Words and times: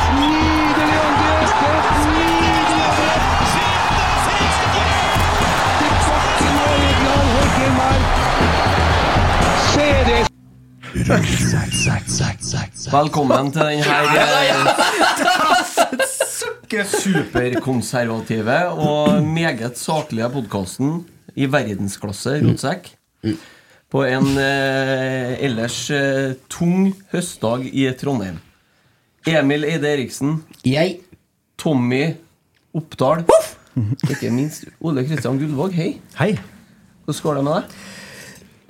Et 0.00 0.14
nydelig 0.20 0.98
angrep! 1.06 1.42
Et 1.44 2.04
nydelig 2.14 2.84
angrep! 2.88 3.30
Velkommen 12.90 13.52
til 13.52 13.60
den 13.60 13.82
her 13.82 14.04
superkonservative 16.86 18.58
og 18.68 19.22
meget 19.22 19.78
saklige 19.78 20.30
podkasten 20.30 21.06
i 21.34 21.46
verdensklasse 21.50 22.36
rotsekk. 22.44 22.92
På 23.90 24.04
en 24.06 24.38
eh, 24.38 25.34
ellers 25.42 25.90
eh, 25.90 26.36
tung 26.50 26.92
høstdag 27.12 27.66
i 27.74 27.88
Trondheim. 27.98 28.38
Emil 29.28 29.66
Eide 29.68 29.88
Eriksen. 29.90 30.38
Jeg. 30.64 31.00
Tommy 31.60 32.14
Oppdal. 32.72 33.26
Ikke 34.08 34.30
minst 34.32 34.68
Ole 34.80 35.04
Kristian 35.04 35.36
Gullvåg. 35.40 35.74
Hei. 35.76 35.90
Hei. 36.16 36.30
Hvordan 37.04 37.24
går 37.26 37.36
det 37.36 37.42
med 37.44 37.56
deg? 37.58 37.80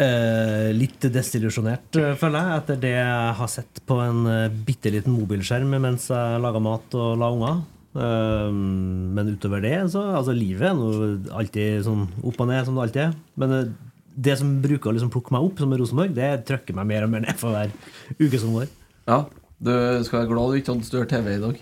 Eh, 0.00 0.68
litt 0.74 1.04
desillusjonert, 1.12 1.96
eh, 2.00 2.14
føler 2.16 2.40
jeg, 2.40 2.60
etter 2.62 2.78
det 2.80 2.92
jeg 2.94 3.34
har 3.36 3.50
sett 3.52 3.82
på 3.84 3.98
en 4.00 4.22
uh, 4.24 4.46
bitte 4.48 4.88
liten 4.94 5.12
mobilskjerm 5.12 5.74
mens 5.76 6.06
jeg 6.08 6.40
laga 6.40 6.62
mat 6.64 6.96
og 6.96 7.18
la 7.20 7.28
unger. 7.34 7.60
Eh, 7.90 8.50
men 8.54 9.32
utover 9.34 9.62
det, 9.64 9.76
så 9.90 10.02
Altså, 10.14 10.34
livet 10.36 10.68
er 10.70 10.76
nå 10.78 10.90
alltid 11.34 11.82
sånn 11.86 12.06
opp 12.22 12.38
og 12.38 12.50
ned, 12.50 12.64
som 12.66 12.76
det 12.78 12.84
alltid 12.86 13.02
er. 13.08 13.16
Men 13.42 13.54
eh, 13.56 13.72
det 14.14 14.36
som 14.38 14.56
bruker 14.62 14.90
å 14.90 14.94
liksom 14.94 15.10
plukke 15.12 15.34
meg 15.34 15.46
opp, 15.46 15.58
som 15.62 15.74
er 15.74 15.82
Rosenborg, 15.82 16.14
det 16.14 16.30
trykker 16.48 16.76
meg 16.78 16.90
mer 16.90 17.06
og 17.06 17.12
mer 17.12 17.24
ned 17.26 17.38
for 17.40 17.54
hver 17.54 17.70
uke 18.18 18.40
som 18.40 18.54
går. 18.56 18.70
Ja, 19.10 19.24
Du 19.60 19.72
skal 20.06 20.22
være 20.22 20.30
glad 20.30 20.52
du 20.52 20.60
ikke 20.60 20.72
hadde 20.72 20.88
større 20.88 21.08
TV 21.10 21.34
i 21.36 21.40
dag. 21.42 21.58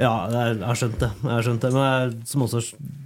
Ja, 0.00 0.12
jeg 0.32 0.76
skjønte 0.80 1.08
det. 1.08 1.32
Skjønt 1.44 1.64
det. 1.64 1.70
Men 1.74 1.82
jeg, 1.84 2.12
som, 2.28 2.44
også, 2.46 2.62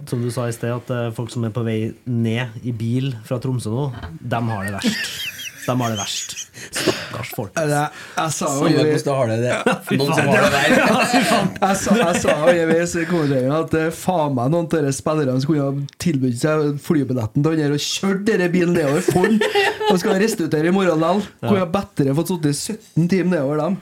som 0.07 0.23
du 0.23 0.29
sa 0.31 0.47
i 0.47 0.55
sted, 0.55 0.71
at 0.71 0.91
eh, 0.95 1.09
folk 1.15 1.31
som 1.33 1.43
er 1.47 1.55
på 1.55 1.63
vei 1.67 1.79
ned 2.07 2.61
i 2.67 2.71
bil 2.75 3.11
fra 3.27 3.39
Tromsø 3.43 3.73
nå, 3.73 3.87
dem 4.23 4.51
har 4.53 4.67
det 4.67 4.77
verst. 4.77 5.26
De 5.67 5.75
har 5.81 5.91
det 5.93 5.99
verst. 5.99 6.35
Stakkars 6.71 7.31
folk. 7.35 7.51
Jeg, 7.57 7.89
jeg 8.17 8.33
sa 8.37 8.47
jo 8.47 8.61
Samme 8.63 8.71
hvordan 8.71 9.03
du 9.03 9.11
har 9.17 9.31
det, 9.31 9.37
det. 9.43 9.97
Noen 9.99 10.13
som 10.15 10.31
har 10.31 10.45
det 10.45 10.51
verre. 10.53 10.85
jeg 11.61 11.79
sa, 11.81 11.97
jeg 12.01 12.21
sa 12.23 12.37
jo 12.39 12.53
i 12.55 13.43
at 13.57 13.77
eh, 13.81 13.89
faen 13.95 14.35
meg 14.37 14.53
noen 14.53 14.69
av 14.71 14.87
de 14.87 14.93
spillerne 14.95 15.43
som 15.43 15.51
kunne 15.51 15.67
ha 15.67 15.99
tilbudt 16.03 16.39
seg 16.41 16.81
flybilletten 16.87 17.43
til 17.45 17.53
han 17.53 17.63
der 17.63 17.75
og 17.77 17.83
kjørt 17.83 18.25
denne 18.27 18.49
bilen 18.53 18.75
nedover 18.77 19.05
Follen 19.07 19.39
og 19.91 19.99
skal 20.01 20.19
restituere 20.21 20.71
i 20.71 20.75
morgen 20.75 21.03
likevel. 21.03 21.23
Kunne 21.43 21.69
bedre 21.75 22.17
fått 22.17 22.33
sittet 22.33 22.61
17 22.95 23.11
timer 23.11 23.35
nedover 23.35 23.63
dem. 23.63 23.79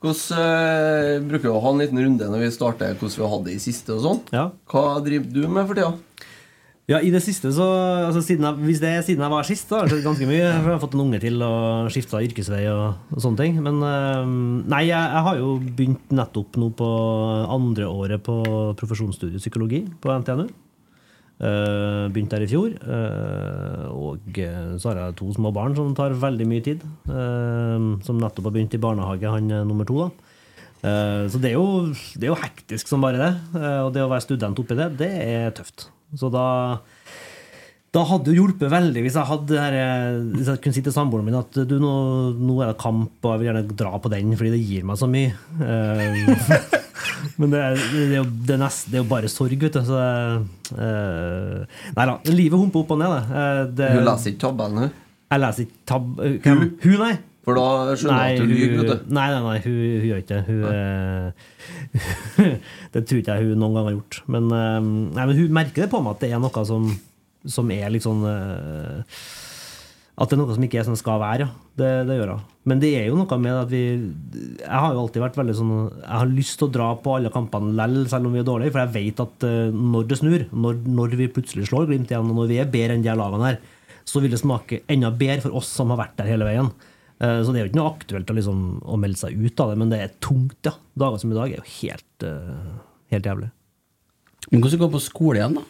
Hvordan 0.00 0.38
øh, 0.40 1.24
bruker 1.28 1.44
vi 1.44 1.52
å 1.52 1.60
ha 1.60 1.72
en 1.74 1.80
liten 1.82 1.98
runde 2.00 2.28
når 2.32 2.40
vi 2.46 2.52
starter 2.54 2.94
hvordan 2.96 3.18
vi 3.18 3.24
har 3.26 3.34
hatt 3.34 3.42
det 3.50 3.56
i 3.58 3.60
siste 3.60 3.92
og 3.98 4.04
sånn? 4.06 4.22
Ja. 4.32 4.46
Hva 4.72 4.84
driver 5.04 5.34
du 5.34 5.42
med 5.44 5.68
for 5.68 5.76
tida? 5.76 5.90
Ja, 6.90 6.98
i 6.98 7.10
det 7.14 7.20
siste 7.22 7.52
så 7.54 7.66
altså, 8.08 8.18
jeg, 8.26 8.40
Hvis 8.66 8.80
det 8.82 8.88
er 8.90 9.04
siden 9.06 9.22
jeg 9.22 9.30
var 9.30 9.46
sist, 9.46 9.68
da 9.70 9.78
har 9.78 9.86
det 9.86 9.92
skjedd 9.94 10.06
ganske 10.08 10.26
mye. 10.26 10.40
Jeg 10.42 10.62
har 10.64 10.80
fått 10.82 10.96
en 10.96 11.04
unge 11.04 11.20
til 11.22 11.36
og 11.46 11.90
skifta 11.94 12.18
yrkesvei 12.26 12.64
og, 12.72 12.96
og 13.14 13.20
sånne 13.22 13.38
ting. 13.44 13.60
Men 13.62 13.78
eh, 13.86 14.32
nei, 14.72 14.80
jeg, 14.88 14.98
jeg 14.98 15.22
har 15.28 15.38
jo 15.38 15.52
begynt 15.62 16.10
nettopp 16.18 16.58
nå 16.58 16.72
på 16.80 16.88
andre 17.54 17.86
året 17.86 18.24
på 18.26 18.40
profesjonsstudiet 18.80 19.38
psykologi 19.44 19.84
på 20.02 20.16
NTNU. 20.18 20.48
Uh, 21.40 22.10
Begynte 22.12 22.36
der 22.36 22.42
i 22.44 22.48
fjor. 22.50 22.74
eh, 22.74 23.84
og 23.94 24.40
eh, 24.42 24.74
så 24.76 24.90
har 24.90 24.98
jeg 25.00 25.14
to 25.22 25.30
små 25.32 25.48
barn 25.56 25.72
som 25.78 25.94
tar 25.96 26.12
veldig 26.12 26.48
mye 26.50 26.64
tid. 26.66 26.82
eh, 27.08 27.86
som 28.04 28.18
nettopp 28.20 28.50
har 28.50 28.56
begynt 28.58 28.76
i 28.76 28.82
barnehage, 28.82 29.30
han 29.30 29.48
er 29.60 29.64
nummer 29.70 29.88
to. 29.88 30.02
da 30.02 30.10
Eh, 30.80 31.28
Så 31.28 31.36
det 31.40 31.50
er, 31.50 31.56
jo, 31.58 31.92
det 32.16 32.24
er 32.24 32.30
jo 32.32 32.36
hektisk 32.40 32.88
som 32.88 33.02
bare 33.04 33.18
det. 33.20 33.32
Eh, 33.54 33.80
Og 33.84 33.92
det 33.92 34.00
å 34.04 34.08
være 34.08 34.24
student 34.24 34.58
oppi 34.62 34.76
det, 34.78 34.86
det 34.96 35.10
er 35.28 35.50
tøft. 35.52 35.90
Så 36.18 36.30
da 36.32 36.46
da 37.90 38.04
hadde 38.06 38.30
det 38.30 38.36
hjulpet 38.36 38.70
veldig 38.70 39.02
hvis 39.02 39.16
jeg 39.18 39.26
hadde 39.26 39.56
her, 39.58 39.74
eh, 39.74 40.18
Hvis 40.36 40.46
jeg 40.52 40.60
kunne 40.62 40.76
si 40.76 40.82
til 40.86 40.94
samboeren 40.94 41.26
min 41.26 41.40
at 41.40 41.56
du, 41.66 41.74
nå, 41.82 41.94
nå 42.38 42.60
er 42.62 42.70
det 42.70 42.78
kamp, 42.78 43.16
og 43.24 43.32
jeg 43.32 43.40
vil 43.40 43.48
gjerne 43.48 43.78
dra 43.80 43.98
på 43.98 44.12
den 44.12 44.36
fordi 44.38 44.52
det 44.54 44.60
gir 44.62 44.86
meg 44.86 45.00
så 45.00 45.08
mye. 45.10 45.32
Uh, 45.58 46.78
Men 47.40 47.50
det 47.50 47.60
det, 47.90 48.04
er 48.04 48.14
jo, 48.20 48.26
det, 48.30 48.54
er 48.54 48.62
nest, 48.62 48.86
det 48.92 49.00
er 49.00 49.02
jo 49.02 49.10
bare 49.10 49.30
sorg, 49.32 49.58
vet 49.58 49.74
du. 49.74 49.80
Så, 49.88 49.98
uh, 49.98 51.82
nei 51.96 52.06
da. 52.12 52.14
Livet 52.30 52.62
humper 52.62 52.84
opp 52.84 52.94
og 52.94 53.00
ned. 53.02 53.16
Eh, 53.26 53.64
det. 53.80 53.90
Hun 53.96 54.06
leser 54.06 54.36
ikke 54.36 54.52
hun. 54.54 54.86
Jeg 55.30 55.42
leser 55.42 55.66
ikke 55.66 55.82
tab... 55.90 56.08
Hun, 56.46 56.96
nei. 57.02 57.12
For 57.46 57.56
da 57.56 57.94
skjønner 57.96 58.36
du 58.36 58.42
at 58.42 58.42
hun- 58.42 58.50
lyver. 58.52 59.04
Nei, 59.08 59.26
nei, 59.32 59.40
nei, 59.46 59.58
hun, 59.64 59.76
hun 59.80 60.08
gjør 60.10 60.18
ikke 60.20 60.36
det. 60.36 60.42
Hun, 60.50 60.60
eh, 60.70 62.56
det 62.92 63.04
tror 63.08 63.20
ikke 63.22 63.36
jeg 63.38 63.48
hun 63.48 63.62
noen 63.62 63.76
gang 63.78 63.86
har 63.88 63.94
gjort. 63.96 64.18
Men, 64.28 64.50
eh, 64.52 64.80
nei, 65.16 65.24
men 65.30 65.38
hun 65.38 65.54
merker 65.56 65.86
det 65.86 65.90
på 65.92 66.02
meg 66.04 66.16
at 66.18 66.24
det 66.26 66.32
er 66.34 66.42
noe 66.42 66.64
som, 66.68 66.90
som 67.48 67.72
er 67.72 67.88
litt 67.94 68.04
sånn 68.04 68.20
eh, 68.28 69.22
At 70.20 70.28
det 70.28 70.36
er 70.36 70.40
noe 70.42 70.52
som 70.52 70.66
ikke 70.68 70.82
er 70.82 70.84
som 70.84 70.92
det 70.92 71.00
skal 71.00 71.16
være. 71.22 71.46
Ja. 71.48 71.48
Det, 71.80 71.90
det 72.10 72.18
gjør 72.18 72.34
hun. 72.34 72.44
Men 72.68 72.82
det 72.82 72.90
er 72.98 73.06
jo 73.08 73.16
noe 73.16 73.38
med 73.40 73.56
at 73.56 73.70
vi 73.72 73.80
Jeg 73.88 74.68
har 74.68 74.92
jo 74.92 75.00
alltid 75.06 75.22
vært 75.24 75.38
veldig 75.40 75.54
sånn 75.56 75.70
Jeg 76.02 76.12
har 76.12 76.28
lyst 76.28 76.58
til 76.60 76.68
å 76.68 76.72
dra 76.74 76.90
på 77.00 77.14
alle 77.16 77.32
kampene 77.32 77.72
lell, 77.78 78.02
selv 78.12 78.28
om 78.28 78.36
vi 78.36 78.42
er 78.42 78.48
dårlige, 78.50 78.74
for 78.74 78.84
jeg 78.84 78.92
vet 78.98 79.22
at 79.24 79.46
når 79.72 80.10
det 80.10 80.18
snur, 80.20 80.44
når, 80.52 80.82
når 81.00 81.16
vi 81.22 81.30
plutselig 81.32 81.70
slår 81.70 81.88
Glimt 81.88 82.12
igjen, 82.12 82.28
og 82.28 82.36
når 82.42 82.52
vi 82.52 82.60
er 82.60 82.68
bedre 82.68 82.98
enn 82.98 83.06
de 83.06 83.16
lagene 83.16 83.48
her, 83.48 83.58
så 84.04 84.20
vil 84.20 84.32
det 84.36 84.42
smake 84.42 84.82
enda 84.92 85.08
bedre 85.14 85.40
for 85.46 85.56
oss 85.56 85.72
som 85.72 85.88
har 85.94 86.02
vært 86.02 86.18
der 86.20 86.28
hele 86.34 86.44
veien. 86.44 86.68
Eh, 87.20 87.40
Så 87.44 87.52
det 87.52 87.60
er 87.60 87.66
jo 87.66 87.70
ikke 87.72 87.80
noe 87.82 87.92
aktuelt 87.94 88.30
å, 88.32 88.36
liksom, 88.38 88.60
å 88.82 88.96
melde 89.00 89.18
seg 89.20 89.36
ut 89.36 89.60
av 89.60 89.70
det, 89.72 89.78
men 89.82 89.90
det 89.92 89.98
er 90.00 90.14
tungt, 90.24 90.56
ja. 90.64 90.72
Dager 90.96 91.20
som 91.20 91.32
i 91.32 91.36
dag 91.36 91.52
er 91.52 91.60
jo 91.60 91.68
helt, 91.80 92.24
eh, 92.24 92.70
helt 93.12 93.28
jævlig. 93.28 93.50
Men 94.50 94.62
hvordan 94.62 94.80
går 94.80 94.88
det 94.90 94.96
på 94.96 95.04
skole 95.04 95.36
igjen, 95.42 95.54
da? 95.60 95.66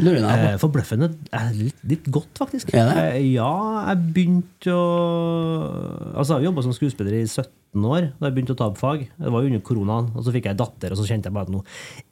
Lurer 0.00 0.16
jeg 0.18 0.24
Eh, 0.24 0.56
på. 0.56 0.60
Forbløffende 0.64 1.06
er 1.36 1.52
litt, 1.54 1.78
litt 1.86 2.06
godt, 2.10 2.32
faktisk. 2.40 2.72
Eh, 2.74 3.34
ja, 3.36 3.50
jeg 3.90 4.12
begynte 4.16 4.72
å 4.74 6.16
Altså, 6.16 6.34
jeg 6.34 6.40
har 6.40 6.46
jobba 6.50 6.62
som 6.64 6.72
skuespiller 6.74 7.14
i 7.20 7.22
17 7.28 7.84
år 7.86 8.08
da 8.18 8.26
jeg 8.26 8.34
begynte 8.34 8.54
å 8.56 8.58
ta 8.58 8.66
opp 8.66 8.78
fag. 8.80 9.04
Det 9.14 9.30
var 9.30 9.42
jo 9.44 9.46
under 9.52 9.60
koronaen. 9.62 10.08
Og 10.16 10.24
så 10.26 10.32
fikk 10.34 10.48
jeg 10.50 10.56
datter, 10.58 10.90
og 10.90 10.98
så 10.98 11.06
kjente 11.06 11.28
jeg 11.30 11.36
bare 11.36 11.46
at 11.46 11.52
nå 11.54 11.62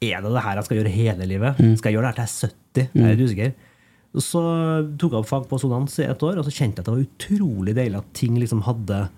er 0.05 0.23
det 0.23 0.31
det 0.37 0.45
her 0.45 0.55
jeg 0.61 0.69
skal 0.69 0.79
gjøre 0.79 0.93
hele 0.95 1.27
livet. 1.27 1.59
Mm. 1.59 1.75
Skal 1.81 1.91
jeg 1.91 1.99
gjøre 1.99 2.07
det 2.07 2.15
her 2.15 2.19
til 2.21 2.29
jeg 2.29 2.31
er 2.31 2.53
70? 2.53 2.91
Jeg 2.95 3.03
er 3.09 3.17
litt 3.17 3.27
usikker. 3.27 3.53
Så 4.17 4.41
tok 4.97 5.13
jeg 5.13 5.21
opp 5.21 5.29
fag 5.29 5.49
på 5.51 5.59
Sonans 5.61 5.99
i 6.01 6.07
et 6.09 6.23
år, 6.25 6.41
og 6.41 6.47
så 6.47 6.55
kjente 6.55 6.81
jeg 6.81 6.85
at 6.85 6.89
det 6.89 6.95
var 6.95 7.05
utrolig 7.05 7.75
deilig 7.77 8.01
at 8.01 8.13
ting 8.17 8.39
liksom 8.41 8.65
hadde 8.69 9.09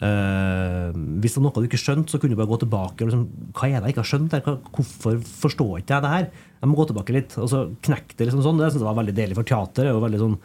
Uh, 0.00 0.88
hvis 1.20 1.34
det 1.34 1.36
var 1.36 1.44
noe 1.44 1.60
du 1.60 1.66
ikke 1.68 1.78
skjønte, 1.80 2.08
så 2.08 2.18
kunne 2.18 2.32
du 2.32 2.38
bare 2.40 2.48
gå 2.48 2.56
tilbake. 2.62 3.04
Og 3.04 3.10
liksom, 3.10 3.26
hva 3.52 3.68
er 3.68 3.74
det 3.76 3.90
jeg 3.90 3.92
ikke 3.92 4.00
har 4.00 4.08
skjønt? 4.08 4.32
her? 4.32 4.54
Hvorfor 4.72 5.18
forstår 5.42 5.82
ikke 5.82 5.98
jeg 5.98 6.04
det 6.06 6.12
her? 6.14 6.28
Jeg 6.62 6.70
må 6.70 6.78
gå 6.78 6.86
tilbake 6.88 7.16
litt. 7.16 7.36
Og 7.36 7.50
så 7.52 7.60
knekte 7.84 8.16
det 8.16 8.30
liksom 8.30 8.40
sånn. 8.46 8.62
Det 8.62 8.70
synes 8.70 8.80
jeg 8.80 8.88
var 8.88 8.96
veldig 9.02 9.14
deilig 9.18 9.36
for 9.36 9.50
teater. 9.52 9.90
Og 9.92 10.00
veldig 10.06 10.22
sånn, 10.22 10.38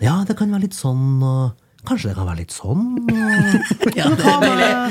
ja, 0.00 0.16
det 0.24 0.38
kan 0.38 0.54
være 0.54 0.64
litt 0.64 0.78
sånn 0.78 1.20
og 1.20 1.67
Kanskje 1.88 2.10
det 2.10 2.16
kan 2.18 2.26
være 2.28 2.40
litt 2.42 2.52
sånn? 2.52 2.82
Ja, 3.98 4.08
det 4.12 4.26
er 4.28 4.88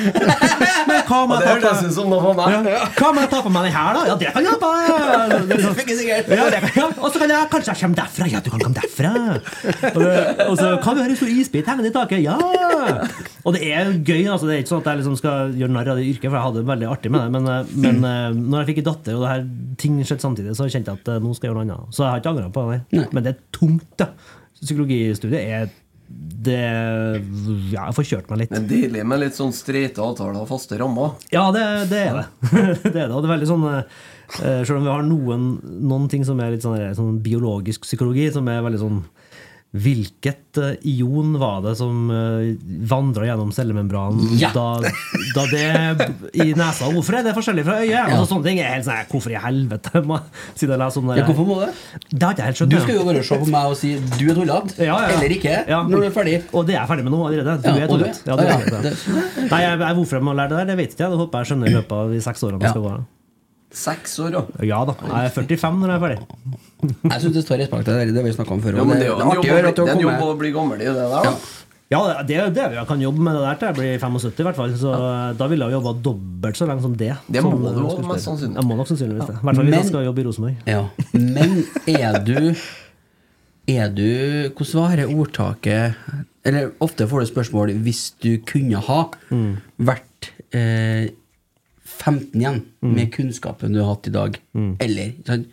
men 0.87 1.01
hva 1.07 1.17
om 1.23 1.31
jeg 1.33 1.41
det 1.43 1.47
at 1.47 1.51
hørtes 1.51 1.83
ut 1.85 1.93
som 1.95 2.09
noe 2.11 2.21
for 2.23 2.37
meg. 2.37 2.67
ja. 2.71 2.81
Hva 2.97 3.09
med 3.15 3.27
å 3.27 3.29
ta 3.31 3.39
på 3.45 3.51
meg 3.53 3.67
den 3.67 3.75
her, 3.75 3.97
da? 3.97 4.01
Ja, 4.09 4.15
det 4.19 4.31
kan 4.33 4.47
jeg 4.47 4.57
ta 4.61 4.71
Ja. 6.77 6.87
Og 7.01 7.09
så 7.11 7.21
kan 7.21 7.29
jeg 7.31 7.49
kanskje 7.51 7.73
jeg 7.73 7.79
kommer 7.81 7.97
derfra. 8.01 8.27
Ja, 8.31 8.41
du 8.43 8.49
kan 8.53 8.63
komme 8.63 8.77
derfra. 8.77 9.11
Og, 10.47 10.53
så 10.59 10.71
kan 10.83 10.97
du 10.97 11.01
høre 11.03 11.11
en 11.13 11.19
stor 11.19 11.31
isbit 11.31 11.69
hengende 11.69 11.91
i 11.91 11.95
taket. 11.95 12.23
Ja! 12.25 12.37
Og 13.47 13.55
det 13.55 13.61
er 13.69 13.91
gøy. 13.95 14.25
altså 14.31 14.49
Det 14.49 14.55
er 14.57 14.63
ikke 14.63 14.73
sånn 14.73 14.83
at 14.83 14.89
jeg 14.91 15.01
liksom 15.01 15.17
skal 15.19 15.55
gjøre 15.57 15.73
narr 15.75 15.91
av 15.93 15.99
det 16.01 16.07
yrket, 16.09 16.27
for 16.29 16.37
jeg 16.39 16.45
hadde 16.47 16.61
det 16.63 16.69
veldig 16.71 16.89
artig 16.91 17.13
med 17.13 17.23
det. 17.25 17.29
Men, 17.37 17.49
eh, 17.53 17.73
men 17.85 18.01
eh, 18.11 18.29
når 18.37 18.63
jeg 18.63 18.69
fikk 18.71 18.81
en 18.83 18.89
datter, 18.91 19.17
og 19.17 19.25
det 19.25 19.33
her 19.33 19.45
ting 19.83 19.99
skjedde 20.03 20.25
samtidig, 20.25 20.55
så 20.57 20.67
kjente 20.71 20.93
jeg 20.93 21.01
at 21.03 21.13
eh, 21.13 21.21
nå 21.23 21.33
skal 21.37 21.47
jeg 21.49 21.53
gjøre 21.53 21.63
noe 21.63 21.77
annet. 21.79 21.95
Så 21.95 22.03
jeg 22.05 22.11
har 22.13 22.23
ikke 22.23 22.33
angra 22.35 22.49
på 22.57 22.65
det. 22.71 22.79
Men 23.15 23.27
det 23.27 23.33
er 23.35 23.41
tungt, 23.55 23.89
da. 24.01 24.11
Psykologistudiet 24.57 25.41
er 25.43 25.67
det 26.07 26.59
Ja, 27.73 27.87
jeg 27.87 27.95
får 27.97 28.07
kjørt 28.07 28.29
meg 28.31 28.43
litt. 28.43 28.53
Det 28.53 28.61
er 28.61 28.69
deilig 28.69 29.03
med 29.07 29.21
litt 29.25 29.35
sånn 29.35 29.53
streite 29.55 30.03
avtaler 30.03 30.39
og 30.39 30.47
faste 30.49 30.77
rammer. 30.79 31.17
Ja, 31.33 31.49
det, 31.55 31.65
det 31.91 32.03
er 32.05 32.21
det. 32.21 32.25
det 32.85 32.93
er 32.93 33.07
det. 33.07 33.11
Og 33.11 33.19
det 33.19 33.27
er 33.27 33.33
veldig 33.33 33.49
sånn 33.49 33.65
eh, 33.67 33.83
Selv 34.39 34.77
om 34.79 34.87
vi 34.87 34.93
har 34.93 35.03
noen, 35.07 35.47
noen 35.89 36.07
ting 36.11 36.23
som 36.27 36.39
er 36.43 36.55
litt 36.55 36.63
sånn, 36.63 36.79
sånn 36.95 37.19
biologisk 37.25 37.87
psykologi, 37.87 38.29
som 38.33 38.47
er 38.51 38.63
veldig 38.65 38.83
sånn 38.83 39.01
Hvilket 39.75 40.57
eh, 40.63 40.77
ion 40.87 41.33
var 41.41 41.59
det 41.65 41.73
som 41.75 42.07
uh, 42.07 42.39
vandra 42.87 43.25
gjennom 43.27 43.49
cellemembranen 43.51 44.37
Ja. 44.39 44.53
da, 44.55 44.79
da 45.35 45.43
det 45.51 46.07
i 46.39 46.53
nesa? 46.55 46.87
Hvorfor 46.93 47.17
er 47.19 47.25
det 47.27 47.33
forskjellig 47.35 47.65
fra 47.67 47.75
øyet? 47.83 47.97
Altså, 47.99 48.29
sånne 48.31 48.47
ting 48.47 48.61
er 48.63 48.71
helt 48.77 48.87
sånn 48.87 49.09
Hvorfor 49.11 49.35
i 49.35 49.41
helvete? 49.43 50.01
må 50.07 50.21
jeg 50.21 50.71
leser 50.71 51.01
om 51.01 51.11
det? 51.11 51.17
Ja, 51.19 51.25
hvorfor 51.27 51.49
må 51.49 51.59
det? 51.65 51.67
Det 52.13 52.23
har 52.23 52.39
jeg 52.39 52.47
helt 52.47 52.61
skjønt. 52.61 52.73
Du 52.77 52.79
skal 52.85 52.95
jo 52.95 53.03
bare 53.09 53.25
se 53.27 53.39
på 53.43 53.49
meg 53.57 53.73
og 53.73 53.75
si 53.81 53.91
du 53.99 54.23
er 54.23 54.39
tullete, 54.39 54.77
Ja, 54.87 55.01
eller 55.17 55.35
ikke, 55.35 55.57
når 55.67 55.97
du 55.97 56.07
er 56.07 56.15
ferdig. 56.15 56.37
Og 56.53 56.65
det 56.69 56.77
er 56.77 56.79
jeg 56.79 56.91
ferdig 56.93 57.05
med 57.09 57.15
nå 57.17 57.21
allerede. 57.27 57.57
Du 57.67 57.83
er 57.83 57.91
tullete. 57.91 58.23
Ja, 58.23 58.39
det. 58.39 58.95
Nei, 59.51 59.61
jeg, 59.65 59.83
jeg, 59.83 59.99
hvorfor 59.99 60.21
jeg 60.21 60.27
må 60.29 60.37
lære 60.39 60.53
det 60.55 60.61
der, 60.63 60.71
det 60.71 60.79
vet 60.79 60.95
ikke 60.95 61.05
jeg. 61.05 61.11
Det 61.13 61.21
håper 61.25 61.43
jeg 61.43 61.51
skjønner 61.51 61.67
i 61.67 61.75
løpet 61.75 61.99
av 61.99 62.15
de 62.15 62.23
seks 62.29 62.47
årene 62.47 62.63
jeg 62.63 62.75
skal 62.77 62.87
gå 62.87 62.95
her. 62.95 63.05
Seks 63.83 64.17
år, 64.23 64.39
ja. 64.39 64.45
Ja 64.71 64.81
da. 64.87 64.95
Jeg 65.03 65.27
er 65.27 65.35
45 65.35 65.83
når 65.83 65.91
jeg 65.91 65.99
er 65.99 66.05
ferdig. 66.07 66.66
Jeg 66.83 67.21
syns 67.23 67.33
det 67.33 67.43
står 67.45 67.57
respekt 67.63 67.87
av 67.89 67.95
det, 67.97 68.11
det 68.13 68.19
har 68.21 68.27
vi 68.27 68.33
snakka 68.35 68.53
om 68.53 68.61
før. 68.61 68.75
ja 68.77 68.83
men 68.85 68.99
det, 68.99 69.05
det 69.07 69.07
er 69.07 69.37
jo 69.37 69.43
det 69.43 69.45
en 69.45 69.45
jobb, 69.47 69.47
å 69.47 69.47
å 69.47 69.47
bli- 69.47 69.85
det 69.85 69.87
er 69.87 69.95
en 69.95 70.03
jobb 70.07 70.21
å 70.27 70.37
bli 70.41 70.51
gammel 70.53 70.81
i, 70.81 70.85
det 70.85 70.93
der. 70.93 71.23
Ja. 71.25 71.37
Ja, 71.89 71.99
det 72.27 72.35
er 72.35 72.49
det 72.51 72.63
jeg 72.75 72.85
kan 72.89 72.99
jobbe 72.99 73.21
med 73.23 73.33
det 73.37 73.41
der 73.47 73.55
til 73.55 73.67
jeg 73.69 73.75
blir 73.77 73.99
75 74.03 74.41
i 74.41 74.43
hvert 74.43 74.57
fall. 74.57 74.73
Så 74.75 74.89
da 75.39 75.45
ville 75.47 75.63
jeg 75.69 75.71
jobba 75.77 75.93
dobbelt 76.03 76.57
så 76.59 76.65
lenge 76.67 76.81
som 76.83 76.95
det. 76.99 77.13
Det 77.31 77.43
må 77.45 77.53
du 77.55 77.79
òg, 77.79 78.01
mest 78.09 78.27
sannsynlig. 78.27 78.57
Jeg 78.59 78.67
må 78.67 78.75
nok 78.75 78.89
sannsynligvis 78.91 79.29
det. 79.29 79.35
I 79.37 79.45
hvert 79.47 79.55
fall 79.61 79.69
hvis 79.69 79.77
jeg 79.77 79.87
skal 79.87 80.03
jobbe 80.09 80.19
i 80.19 80.25
Rosenborg. 80.27 80.57
Ja. 80.67 80.81
Men 81.13 81.63
er 81.87 82.19
du 82.27 82.35
Er 83.67 83.89
du 83.91 84.49
Hvordan 84.55 84.75
var 84.83 84.95
dette 84.95 85.15
ordtaket 85.15 85.95
Eller 86.47 86.69
ofte 86.83 87.07
får 87.07 87.23
du 87.23 87.25
spørsmål 87.31 87.73
hvis 87.83 88.03
du 88.23 88.37
kunne 88.47 88.79
ha 88.83 88.99
Mm. 89.31 89.57
vært 89.79 90.29
eh, 90.55 91.09
15 91.83 92.35
igjen 92.39 92.61
Mm. 92.83 92.93
med 92.95 93.11
kunnskapen 93.15 93.73
du 93.73 93.79
har 93.81 93.95
hatt 93.95 94.07
i 94.07 94.11
dag, 94.11 94.37
eller 94.79 95.13
sant? 95.27 95.47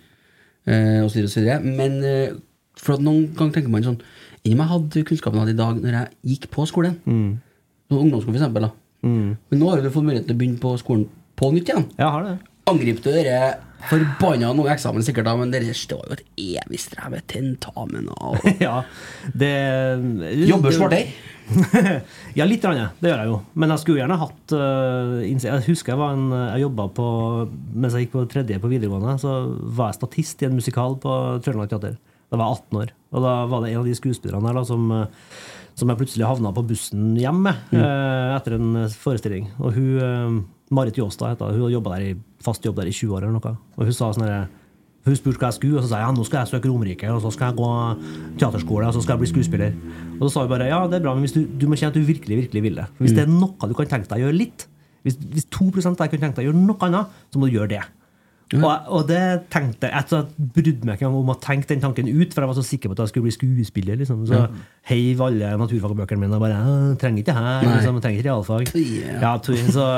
Eh, 0.64 1.00
og 1.04 1.10
så 1.10 1.20
videre 1.20 1.28
og 1.28 1.34
så. 1.34 1.58
Men 1.64 1.98
eh, 2.08 2.36
for 2.80 2.96
at 2.96 3.04
noen 3.04 3.28
ganger 3.36 3.58
tenker 3.58 3.72
man 3.72 3.84
sånn 3.86 4.00
Enn 4.44 4.58
om 4.58 4.60
jeg 4.60 4.68
hadde 4.68 5.02
kunnskapen 5.08 5.38
jeg 5.38 5.44
hadde 5.46 5.52
i 5.54 5.60
dag 5.60 5.76
når 5.80 5.94
jeg 5.96 6.34
gikk 6.34 6.50
på 6.52 6.66
skolen? 6.68 6.98
Mm. 7.08 7.30
Ungdomsskolen, 7.88 8.34
for 8.34 8.42
eksempel. 8.42 8.66
Da. 8.66 8.74
Men 9.08 9.60
nå 9.60 9.70
har 9.70 9.80
du 9.80 9.88
fått 9.92 10.04
mulighet 10.04 10.26
til 10.28 10.36
å 10.36 10.40
begynne 10.42 10.60
på 10.60 10.74
skolen 10.82 11.06
på 11.40 11.48
nytt 11.54 11.70
igjen. 11.72 11.86
Jeg 11.96 12.10
har 12.12 12.26
det. 12.26 12.34
Angrip 12.68 13.00
du 13.00 13.08
dere 13.12 13.38
forbanna 13.88 14.52
noe 14.56 14.70
eksamen 14.72 15.04
sikkert, 15.04 15.26
da, 15.28 15.34
men 15.36 15.52
dere 15.52 15.74
står 15.76 16.04
jo 16.08 16.16
et 16.16 16.22
evig 16.40 16.80
strev 16.80 17.12
med 17.12 17.24
tentamen 17.28 18.08
og 18.14 18.44
Ja, 18.64 18.78
det 19.32 19.52
Jobber 20.48 20.76
smartere? 20.76 21.12
ja, 22.38 22.46
litt. 22.48 22.64
Rann, 22.64 22.94
det 23.00 23.10
gjør 23.10 23.20
jeg 23.20 23.30
jo. 23.30 23.36
Men 23.60 23.74
jeg 23.74 23.82
skulle 23.82 24.00
gjerne 24.00 24.16
hatt 24.20 24.54
uh, 24.56 25.18
Jeg 25.20 25.64
husker 25.66 25.92
jeg 25.92 26.00
var 26.00 26.14
en 26.16 26.30
Jeg 26.32 26.62
jobba 26.62 26.86
på 26.96 27.06
Mens 27.74 27.96
jeg 27.96 28.06
gikk 28.06 28.14
på 28.14 28.24
tredje 28.32 28.60
på 28.62 28.70
videregående, 28.72 29.18
så 29.20 29.34
var 29.76 29.92
jeg 29.92 29.98
statist 29.98 30.42
i 30.42 30.48
en 30.48 30.56
musikal 30.56 30.96
på 31.02 31.12
Trøndelag 31.44 31.72
Teater. 31.74 31.98
Da 32.32 32.40
var 32.40 32.50
jeg 32.50 32.64
18 32.64 32.80
år. 32.80 32.94
Og 33.14 33.22
da 33.22 33.34
var 33.50 33.62
det 33.62 33.70
en 33.70 33.82
av 33.82 33.86
de 33.88 33.94
skuespillerne 33.94 34.50
her 34.50 34.58
da, 34.58 34.64
som, 34.66 34.90
eh, 34.90 35.38
som 35.78 35.90
jeg 35.90 36.00
plutselig 36.00 36.26
havna 36.26 36.50
på 36.54 36.66
bussen 36.66 37.14
hjem 37.18 37.44
med 37.46 37.76
eh, 37.76 38.34
etter 38.34 38.58
en 38.58 38.82
eh, 38.82 38.98
forestilling. 39.04 39.52
Og 39.60 39.76
hun 39.76 40.02
eh, 40.08 40.40
Marit 40.74 40.98
Jåstad 40.98 41.34
heter 41.34 41.52
hun. 41.52 41.60
Hun 41.60 41.66
har 41.68 41.76
jobbet 41.76 41.94
der 41.94 42.08
i, 42.08 42.16
fast 42.42 42.66
jobb 42.66 42.80
der 42.80 42.90
i 42.90 42.94
20 42.94 43.14
år 43.14 43.26
eller 43.26 43.36
noe. 43.38 43.56
Og 43.78 43.88
hun 43.88 43.96
sa 43.96 44.10
sånn 44.10 44.26
herre 44.26 44.44
hun 45.04 45.16
spurte 45.18 45.42
hva 45.42 45.50
jeg 45.50 45.58
skulle, 45.58 45.78
og 45.78 45.84
så 45.84 45.90
sa 45.90 45.98
jeg 46.00 46.06
ja, 46.08 46.12
nå 46.16 46.24
skal 46.24 46.40
jeg 46.40 46.50
søke 46.54 46.70
Romerike. 46.70 47.08
Og 47.12 47.20
så 47.20 47.32
skal 47.34 47.50
jeg 47.50 47.58
gå 47.58 47.70
teaterskole, 48.40 48.86
og 48.88 48.96
så 48.96 49.02
skal 49.04 49.14
jeg 49.14 49.24
bli 49.24 49.32
skuespiller. 49.34 49.74
Og 50.18 50.22
så 50.26 50.30
sa 50.32 50.44
hun 50.46 50.52
bare 50.54 50.70
ja, 50.70 50.78
det 50.88 51.00
er 51.00 51.04
bra, 51.04 51.12
men 51.16 51.26
hvis 51.26 51.36
du, 51.36 51.42
du 51.44 51.66
må 51.68 51.76
kjenne 51.76 51.92
at 51.92 51.98
du 51.98 52.06
virkelig 52.08 52.38
virkelig 52.44 52.62
vil 52.64 52.80
det. 52.80 52.86
For 52.94 53.04
Hvis 53.04 53.16
det 53.18 53.26
er 53.26 53.34
noe 53.34 53.68
du 53.68 53.76
kan 53.76 53.90
tenke 53.90 54.08
deg 54.08 54.22
å 54.22 54.28
gjøre 54.28 54.38
litt, 54.38 54.64
hvis, 55.04 55.18
hvis 55.34 55.50
2 55.52 55.68
av 55.84 55.98
deg 56.00 56.14
kunne 56.14 56.24
tenke 56.24 56.38
deg 56.38 56.46
å 56.46 56.48
gjøre 56.48 56.62
noe 56.62 56.88
annet, 56.88 57.20
så 57.28 57.40
må 57.40 57.50
du 57.50 57.58
gjøre 57.58 57.74
det. 57.74 57.82
Og, 58.60 58.88
og 58.94 59.06
det 59.08 59.20
tenkte 59.52 59.88
jeg 59.90 60.06
Jeg 60.12 60.48
brydde 60.54 60.86
meg 60.86 60.96
ikke 60.96 61.08
engang 61.08 61.22
om 61.22 61.32
å 61.32 61.36
tenke 61.42 61.68
den 61.70 61.82
tanken 61.82 62.08
ut, 62.10 62.34
for 62.34 62.44
jeg 62.44 62.50
var 62.50 62.58
så 62.58 62.64
sikker 62.66 62.90
på 62.90 62.96
at 62.96 63.02
jeg 63.04 63.12
skulle 63.12 63.26
bli 63.28 63.34
skuespiller. 63.34 63.98
Liksom. 64.00 64.24
Så 64.28 64.42
heiv 64.90 65.22
alle 65.24 65.54
naturfagbøkene 65.60 66.22
mine 66.22 66.38
og 66.38 66.44
bare 66.44 66.58
trenger 67.00 67.22
ikke 67.22 67.32
det 67.32 67.38
her. 67.38 67.66
Liksom, 67.70 68.00
trenger 68.04 68.20
ikke 68.20 68.28
realfag. 68.28 68.74
Ja. 68.74 69.16
Ja, 69.24 69.32
så, 69.42 69.88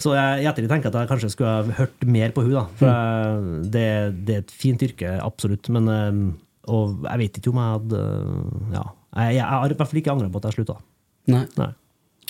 så 0.00 0.14
jeg 0.18 0.44
i 0.44 0.50
ettertid 0.50 0.70
tenker 0.70 0.92
at 0.92 1.00
jeg 1.00 1.10
kanskje 1.10 1.32
skulle 1.34 1.56
ha 1.56 1.78
hørt 1.80 2.06
mer 2.06 2.36
på 2.36 2.44
henne. 2.46 2.66
For 2.78 2.92
mm. 2.92 3.50
det, 3.74 3.88
det 4.28 4.36
er 4.36 4.44
et 4.44 4.54
fint 4.54 4.84
yrke, 4.84 5.16
absolutt. 5.24 5.70
Men, 5.74 5.90
eh, 5.94 6.22
og 6.68 7.02
jeg 7.08 7.24
vet 7.24 7.40
ikke 7.40 7.54
om 7.54 7.60
jeg 7.62 7.76
hadde 7.78 8.06
Ja. 8.76 8.86
Jeg 9.18 9.40
har 9.40 9.72
i 9.72 9.74
hvert 9.74 9.88
fall 9.88 9.98
ikke 9.98 10.12
angra 10.12 10.28
på 10.30 10.40
at 10.42 10.50
jeg 10.50 10.58
slutta. 10.58 10.74
Nei. 11.32 11.46
Nei. 11.58 11.72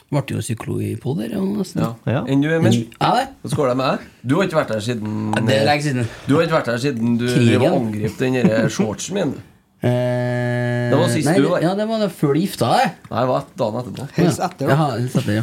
Ble 0.08 0.22
jo 0.32 0.40
psykolog 0.40 0.80
i 0.80 0.94
på 0.96 1.12
der, 1.18 1.34
ja. 1.36 1.40
Ja. 1.76 1.88
Ja. 2.08 2.20
Enn 2.32 2.40
du, 2.40 2.48
Emil? 2.48 2.78
Ja. 2.96 3.26
Hvordan 3.42 3.56
går 3.58 3.68
det 3.68 3.76
med 3.76 3.86
deg? 3.90 4.06
Du 4.24 4.34
har 4.38 4.46
ikke 4.48 4.56
vært 4.62 4.70
her 4.72 4.80
siden 4.86 5.16
Ja, 5.36 5.42
det 5.44 5.56
er 5.58 5.66
lenge 5.68 5.84
siden. 5.84 6.06
Du 6.26 6.34
har 6.38 6.46
ikke 6.46 6.56
vært 6.56 6.70
her 6.72 6.78
siden 6.86 7.18
du 7.20 7.26
angrep 7.68 8.16
den 8.22 8.38
derre 8.40 8.70
shortsen 8.72 9.14
min. 9.18 9.34
Eh, 9.84 10.88
Det 10.90 10.96
var 10.98 11.08
sist 11.12 11.28
nei, 11.28 11.36
du 11.38 11.48
var- 11.52 11.60
Ja, 11.62 11.74
det 11.76 11.86
var 11.86 12.00
det 12.00 12.08
før 12.16 12.32
du 12.34 12.40
gifta 12.40 12.70
deg. 12.72 12.94
Nei, 13.10 13.20
det 13.20 13.28
var 13.28 13.44
dagen 13.60 13.80
etterpå. 13.82 14.08
Helst 14.16 14.40
etter, 14.40 14.66
da. 14.66 14.72
Ja, 14.74 14.90
helst 14.96 15.16
etter, 15.20 15.34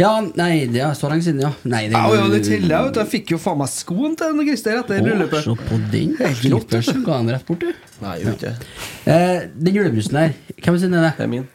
Ja, 0.00 0.10
nei, 0.34 0.66
det 0.72 0.80
er 0.82 0.94
så 0.98 1.08
lenge 1.12 1.22
siden, 1.22 1.40
ja. 1.44 1.52
Nei, 1.64 1.84
det 1.86 1.92
Jeg 1.94 2.18
ja, 2.18 2.28
det 2.32 2.42
teller, 2.44 2.68
jeg, 2.74 2.84
vet 2.88 2.94
du. 2.94 3.00
Jeg 3.00 3.10
fikk 3.12 3.30
jo 3.30 3.38
faen 3.38 3.58
meg 3.58 3.68
skoen 3.68 4.16
til 4.18 4.26
en 4.32 4.42
Christer 4.48 4.78
etter 4.82 5.02
bryllupet. 5.06 5.44
Se 5.44 5.54
på 5.54 5.78
den. 5.92 6.16
Slippers 6.40 6.90
ga 7.06 7.12
han 7.20 7.28
rett 7.30 7.46
bort, 7.46 7.60
du. 7.60 7.72
Nei, 8.02 8.16
gjorde 8.24 8.34
ikke 8.34 8.50
det. 8.50 8.66
Eh, 9.06 9.46
den 9.54 9.74
julebrusen 9.78 10.18
der, 10.18 10.34
hvem 10.64 10.78
sin 10.82 10.94
er 10.98 11.06
det? 11.06 11.14
Det 11.20 11.24
er 11.28 11.32
min. 11.36 11.48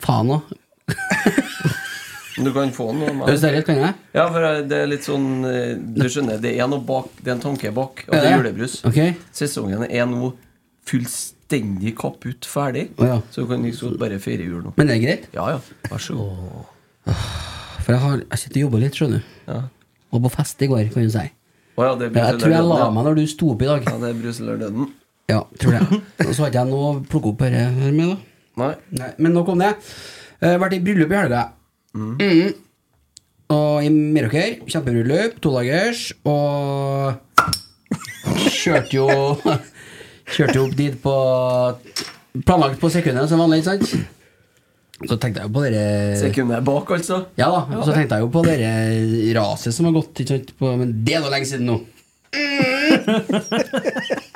Faen 0.00 0.30
òg. 0.38 0.56
Du 2.36 2.52
kan 2.54 2.70
få 2.74 2.90
den. 2.92 3.22
Høres 3.24 3.42
det 3.42 3.64
kan 3.66 3.80
jeg? 3.80 3.94
Ja, 4.14 4.26
for 4.30 4.44
det 4.70 4.76
er 4.76 4.86
litt 4.90 5.06
sånn 5.06 5.42
eh, 5.48 5.72
Du 5.78 6.06
skjønner, 6.06 6.38
det 6.42 6.52
er 6.54 6.76
bak 6.86 7.08
Det 7.18 7.32
er 7.32 7.36
en 7.36 7.42
tanke 7.42 7.72
bak. 7.74 8.04
Og 8.06 8.14
det 8.14 8.22
er 8.28 8.36
julebrus. 8.38 8.76
Okay. 8.86 9.16
Sesongen 9.34 9.82
er 9.88 10.06
nå 10.06 10.32
fullstendig 10.90 11.94
kaputt 11.98 12.46
ferdig. 12.48 12.88
oh, 12.98 13.06
ja. 13.06 13.18
Så 13.30 13.44
du 13.44 13.50
kan 13.50 13.66
liksom 13.66 13.98
bare 14.00 14.20
feire 14.22 14.46
jul 14.46 14.62
nå. 14.64 14.74
Men 14.78 14.90
det 14.90 14.96
er 14.96 15.02
greit? 15.04 15.28
Ja, 15.34 15.50
ja. 15.56 15.90
Vær 15.90 16.02
så 16.02 16.16
god. 16.16 17.18
For 17.84 17.94
jeg, 17.94 18.00
har, 18.04 18.22
jeg 18.22 18.42
sitter 18.44 18.58
og 18.60 18.64
jobber 18.66 18.82
litt, 18.84 18.96
skjønner 18.98 19.20
du. 19.20 19.36
Ja. 19.50 19.60
Var 20.10 20.24
på 20.24 20.32
fest 20.34 20.64
i 20.64 20.70
går, 20.70 20.88
kan 20.94 21.06
du 21.06 21.12
si. 21.14 21.26
Oh, 21.76 21.84
ja, 21.86 21.92
det 21.98 22.10
er 22.10 22.32
Jeg 22.32 22.40
tror 22.42 22.54
jeg 22.54 22.66
la 22.66 22.88
meg 22.94 23.06
når 23.06 23.20
du 23.20 23.22
sto 23.30 23.52
opp 23.54 23.62
i 23.64 23.70
dag. 23.70 23.86
Ja, 23.86 23.98
det 24.02 24.10
er 24.10 24.18
brus 24.22 24.40
eller 24.42 24.58
døden. 24.60 24.90
Ja, 25.30 25.44
tror 25.62 25.76
det. 25.76 26.00
Og 26.26 26.32
så 26.36 26.46
hadde 26.46 26.58
jeg 26.58 26.70
noe 26.70 26.90
å 26.90 26.98
plukke 27.06 27.32
opp 27.34 27.44
her 27.46 27.56
med, 27.94 28.10
da. 28.10 28.18
Nei. 28.60 28.74
Nei, 28.98 29.10
men 29.22 29.36
nok 29.36 29.52
om 29.54 29.62
det. 29.62 29.70
Uh, 30.42 30.56
vært 30.60 30.76
i 30.76 30.82
bryllup 30.84 31.12
i 31.14 31.18
helga. 31.20 31.44
Mm. 31.94 32.52
Og 33.50 33.84
i 33.84 33.88
Meråker. 33.90 34.60
Kjempebryllup. 34.70 35.40
Todagers. 35.42 36.12
Og 36.28 37.12
kjørte 38.50 38.94
jo 38.94 39.08
Kjørte 40.30 40.54
jo 40.54 40.64
opp 40.68 40.74
dit 40.78 40.94
på 41.02 41.12
Planlagt 42.46 42.78
på 42.78 42.86
sekundet 42.92 43.26
som 43.26 43.40
vanlig, 43.42 43.64
ikke 43.64 43.72
sant? 43.72 43.86
Så 45.00 45.16
tenkte 45.16 45.40
jeg 45.40 45.48
jo 45.48 45.54
på 45.56 45.62
dere 45.64 45.82
Sekundet 46.20 46.64
bak, 46.66 46.90
altså. 46.94 47.16
Ja 47.40 47.48
da. 47.50 47.60
Og 47.78 47.84
så 47.88 47.92
tenkte 47.96 48.14
jeg 48.18 48.26
jo 48.26 48.30
på 48.34 48.42
dere 48.46 48.70
raset 49.34 49.74
som 49.74 49.88
har 49.88 49.94
gått, 49.96 50.20
ikke 50.20 50.32
sant? 50.36 50.48
På, 50.60 50.64
men 50.78 50.88
det 51.06 51.14
er 51.16 51.20
nå 51.24 51.28
lenge 51.32 51.48
siden 51.50 51.66
nå. 51.72 51.76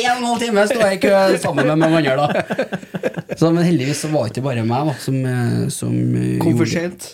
en 0.00 0.10
og 0.10 0.18
en 0.18 0.26
halv 0.28 0.42
time 0.42 0.64
sto 0.70 0.78
jeg 0.80 0.98
i 0.98 1.00
kø 1.04 1.12
sammen 1.42 1.66
med 1.70 1.78
mange 1.80 2.00
andre. 2.02 2.26
da 2.26 3.36
så, 3.38 3.50
Men 3.54 3.64
heldigvis 3.66 4.02
så 4.04 4.10
var 4.12 4.26
det 4.28 4.34
ikke 4.34 4.44
bare 4.48 4.64
meg 4.66 4.90
da 4.90 4.94
som, 5.02 5.18
eh, 5.26 5.68
som 5.74 5.94
eh, 6.20 6.36
Kom 6.42 6.56
for 6.60 6.70
sent. 6.70 7.08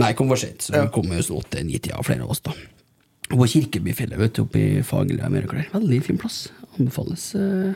Nei, 0.00 0.12
kom 0.18 0.28
for 0.32 0.40
sent. 0.40 0.66
Så 0.68 0.74
Ja. 0.76 0.84
vi 0.86 0.92
kom 0.96 1.10
jo 1.12 1.22
sånn 1.24 1.40
åtte-ni-tida, 1.42 2.02
flere 2.06 2.22
av 2.26 2.30
oss. 2.34 2.40
da 2.44 2.52
På 3.30 3.46
Kirkebyfjellet, 3.48 4.18
vet 4.20 4.34
du, 4.36 4.42
oppe 4.44 4.60
i 4.60 4.82
Fagerlia 4.82 5.30
Møreklær. 5.32 5.70
Veldig 5.72 6.02
fin 6.04 6.18
plass. 6.20 6.48
Anbefales 6.78 7.34
eh, 7.38 7.74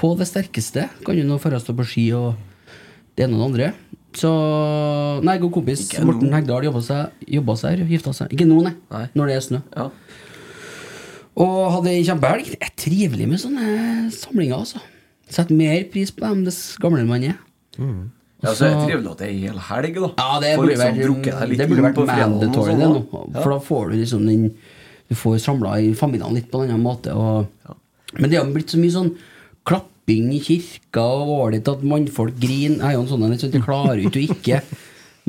på 0.00 0.14
det 0.18 0.26
sterkeste. 0.30 0.88
Kan 1.04 1.16
jo 1.20 1.24
nå 1.28 1.38
dra 1.42 1.58
stå 1.60 1.74
på 1.76 1.84
ski 1.86 2.08
og 2.16 2.34
det 3.16 3.26
ene 3.26 3.36
og 3.36 3.40
det 3.40 3.48
andre. 3.50 3.72
Så 4.16 4.30
Nei, 5.22 5.36
god 5.38 5.52
kompis 5.54 5.84
Morten. 6.02 6.32
Hegdal 6.34 6.64
jobba 6.66 6.80
seg, 6.82 7.12
jobba 7.30 7.54
seg 7.60 7.76
her, 7.78 7.86
gifta 7.92 8.12
seg. 8.16 8.32
Ikke 8.34 8.46
nå, 8.48 8.58
nei. 8.64 8.72
Nei. 8.90 9.04
Når 9.14 9.30
det 9.30 9.36
er 9.36 9.44
snø. 9.46 9.60
Ja. 9.76 9.84
Og 11.40 11.58
hadde 11.76 11.92
ei 11.94 12.04
kjempehelg. 12.04 12.50
Det 12.52 12.58
er 12.66 12.72
trivelig 12.78 13.28
med 13.30 13.40
sånne 13.40 13.66
samlinger, 14.12 14.60
altså. 14.60 14.80
Setter 15.30 15.56
mer 15.56 15.84
pris 15.92 16.10
på 16.12 16.24
dem 16.24 16.42
dess 16.44 16.58
gamlere 16.82 17.08
man 17.08 17.24
er. 17.24 17.38
Ja, 18.40 18.52
så 18.56 18.66
er 18.66 18.74
det 18.74 18.84
trivelig 18.88 19.10
at 19.12 19.20
det 19.22 19.26
er 19.28 19.32
en 19.32 19.42
hel 19.46 19.62
helg, 19.68 19.96
da. 20.00 20.10
Ja, 20.18 20.40
det 20.42 20.50
burde 20.58 20.74
liksom 20.74 21.00
vært, 21.00 21.56
det 21.60 21.68
burde 21.70 21.86
vært 21.86 22.00
mandatory, 22.10 22.74
sånn, 22.74 22.80
det 22.82 22.90
nå. 22.92 23.24
For 23.36 23.52
da 23.54 23.58
får 23.64 23.90
du 23.90 23.96
liksom 24.00 24.26
den 24.28 24.46
Du 25.10 25.16
får 25.18 25.40
samla 25.42 25.72
i 25.82 25.88
familiene 25.98 26.36
litt 26.38 26.50
på 26.52 26.60
en 26.62 26.70
annen 26.70 26.84
måte. 26.84 27.10
Og, 27.10 27.48
Men 28.14 28.30
det 28.30 28.38
har 28.38 28.46
blitt 28.46 28.70
så 28.70 28.78
mye 28.78 28.94
sånn 28.94 29.08
klapping 29.66 30.28
i 30.36 30.38
kirka 30.44 31.02
og 31.02 31.32
ålreit 31.34 31.66
at 31.72 31.82
mannfolk 31.82 32.36
griner. 32.38 32.78
Jeg 32.78 32.92
er 32.92 32.94
jo 32.94 33.02
en 33.02 33.10
sånn 33.10 33.24
en, 33.26 33.34
ikke 33.34 33.48
sant, 33.48 33.64
klarer 33.64 33.98
jo 33.98 34.06
ikke 34.06 34.22
å 34.22 34.36
ikke. 34.36 34.60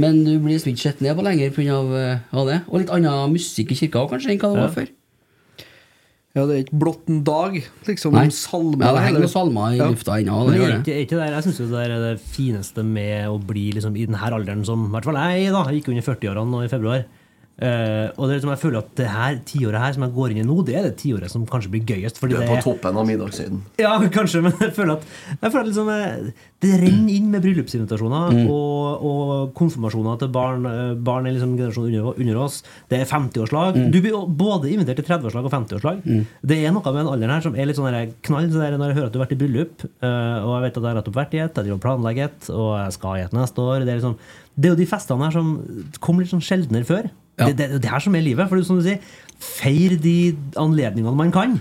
Men 0.01 0.21
du 0.23 0.35
blir 0.37 0.53
liksom 0.53 0.71
ikke 0.75 0.85
sett 0.85 1.01
ned 1.01 1.17
på 1.17 1.25
lenger 1.25 1.49
pga. 1.55 1.79
det. 2.45 2.59
Og 2.69 2.77
litt 2.77 2.93
annen 2.93 3.33
musikk 3.33 3.73
i 3.73 3.79
kirka 3.81 4.05
kanskje 4.11 4.35
enn 4.35 4.39
hva 4.43 4.53
det 4.53 4.61
var 4.67 4.75
før. 4.77 4.91
Ja, 6.31 6.45
det 6.47 6.53
er 6.55 6.61
ikke 6.63 6.77
blott 6.79 7.09
en 7.11 7.23
dag, 7.27 7.57
liksom. 7.87 8.13
Nei. 8.15 8.29
Salmer. 8.31 8.85
Ja, 8.85 8.93
det 8.95 9.01
henger 9.03 9.19
noen 9.25 9.31
salmer 9.33 9.73
i 9.73 9.79
Ja. 9.81 9.89
lufta 9.91 10.15
ennå. 10.21 10.37
Det 10.47 10.59
gjør 10.61 10.83
det. 10.85 10.95
ikke 11.07 11.17
det 11.19 11.25
jeg 11.27 11.43
syns 11.43 11.57
det 11.73 11.81
er 11.83 11.95
det 11.99 12.21
fineste 12.21 12.85
med 12.87 13.27
å 13.27 13.37
bli 13.37 13.71
liksom, 13.75 13.97
i 13.99 14.05
denne 14.05 14.17
alderen 14.17 14.63
som 14.65 14.85
i 14.87 14.91
hvert 14.93 15.03
fall 15.09 15.19
jeg 15.19 15.51
da, 15.51 15.65
jeg 15.67 15.81
gikk 15.81 15.89
under 15.91 16.07
40-årene 16.07 16.51
nå 16.51 16.63
i 16.63 16.71
februar. 16.71 17.03
Eh, 17.61 18.07
og 18.17 18.25
det 18.25 18.31
er 18.31 18.37
liksom, 18.39 18.51
jeg 18.55 18.61
føler 18.63 18.79
at 18.81 18.93
det 18.97 19.07
her 19.13 19.35
tiåret 19.45 19.83
her 19.83 19.93
som 19.93 20.05
jeg 20.07 20.13
går 20.15 20.33
inn 20.33 20.39
i 20.41 20.45
nå, 20.47 20.55
det 20.65 20.77
er 20.79 20.87
det 20.87 20.95
tiåret 20.97 21.29
som 21.29 21.43
kanskje 21.49 21.69
blir 21.75 21.83
gøyest. 21.85 22.17
Fordi 22.17 22.33
Du 22.33 22.39
er 22.39 22.47
det 22.47 22.55
på 22.55 22.63
toppen 22.71 22.97
av 22.97 23.05
middagssiden. 23.05 23.59
Ja, 23.81 23.93
kanskje, 24.09 24.41
men 24.47 24.55
jeg 24.57 24.73
føler 24.77 24.97
at, 24.97 25.05
jeg 25.35 25.51
føler 25.53 25.61
at 25.61 25.69
liksom, 25.69 25.91
eh, 25.93 26.47
det 26.61 26.71
renner 26.81 27.13
inn 27.13 27.29
med 27.33 27.41
bryllupsinvitasjoner 27.45 28.31
Mm. 28.31 28.47
og, 28.53 29.05
og 29.05 29.53
konfirmasjoner 29.57 30.17
til 30.21 30.29
barn, 30.33 30.65
eh, 30.69 30.93
barn 30.97 31.27
i 31.29 31.33
liksom 31.35 31.55
generasjonen 31.57 31.93
under, 31.93 32.19
under 32.21 32.41
oss. 32.43 32.61
Det 32.89 32.99
er 33.01 33.09
50-årslag. 33.09 33.77
Mm. 33.77 33.87
Du 33.93 33.99
blir 34.01 34.17
både 34.41 34.71
invitert 34.73 35.01
til 35.01 35.07
30-årslag 35.09 35.45
og 35.45 35.53
50-årslag. 35.53 36.03
Det 36.41 36.59
er 36.61 36.73
noe 36.73 36.83
med 36.85 36.99
den 37.01 37.13
alderen 37.13 37.35
her 37.35 37.45
som 37.45 37.55
er 37.57 37.69
litt 37.69 37.77
sånn 37.79 37.89
knall. 38.25 38.49
Så 38.51 38.61
der, 38.61 38.77
når 38.77 38.91
jeg 38.91 38.99
hører 38.99 39.09
at 39.09 39.13
du 39.13 39.19
har 39.19 39.25
vært 39.27 39.35
i 39.37 39.39
bryllup, 39.41 39.85
uh, 40.01 40.37
og 40.45 40.51
jeg 40.57 40.63
vet 40.65 40.77
at 40.77 40.81
jeg 40.81 40.89
har 40.89 40.99
nettopp 40.99 41.17
vært 41.21 41.33
i 41.37 41.41
et, 41.41 41.49
jeg 41.55 41.65
driver 41.67 41.77
og 41.77 41.83
planlegger 41.85 42.29
et, 42.29 42.49
og 42.53 42.69
jeg 42.79 42.95
skal 42.97 43.17
i 43.19 43.25
et 43.25 43.35
neste 43.37 43.65
år. 43.65 43.85
Det 43.85 43.93
er, 43.93 43.99
liksom, 44.01 44.15
det 44.57 44.69
er 44.69 44.73
jo 44.73 44.79
de 44.81 44.89
festene 44.91 45.27
her 45.27 45.35
som 45.35 45.51
kom 46.03 46.21
litt 46.21 46.31
sånn 46.33 46.43
sjeldnere 46.45 46.87
før. 46.87 47.09
Ja. 47.41 47.49
Det, 47.49 47.57
det, 47.57 47.81
det 47.83 47.91
er 47.91 48.03
som 48.05 48.15
er 48.15 48.23
livet. 48.25 48.47
For 48.49 48.55
det 48.59 48.63
er 48.63 48.69
som 48.69 48.79
du 48.79 48.85
sier, 48.85 49.03
feir 49.41 49.97
de 50.01 50.15
anledningene 50.61 51.17
man 51.17 51.33
kan. 51.33 51.59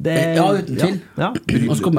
Det, 0.00 0.14
Ja, 0.36 0.46
uten 0.56 0.76
tvil. 0.80 1.00
Ja, 1.20 1.26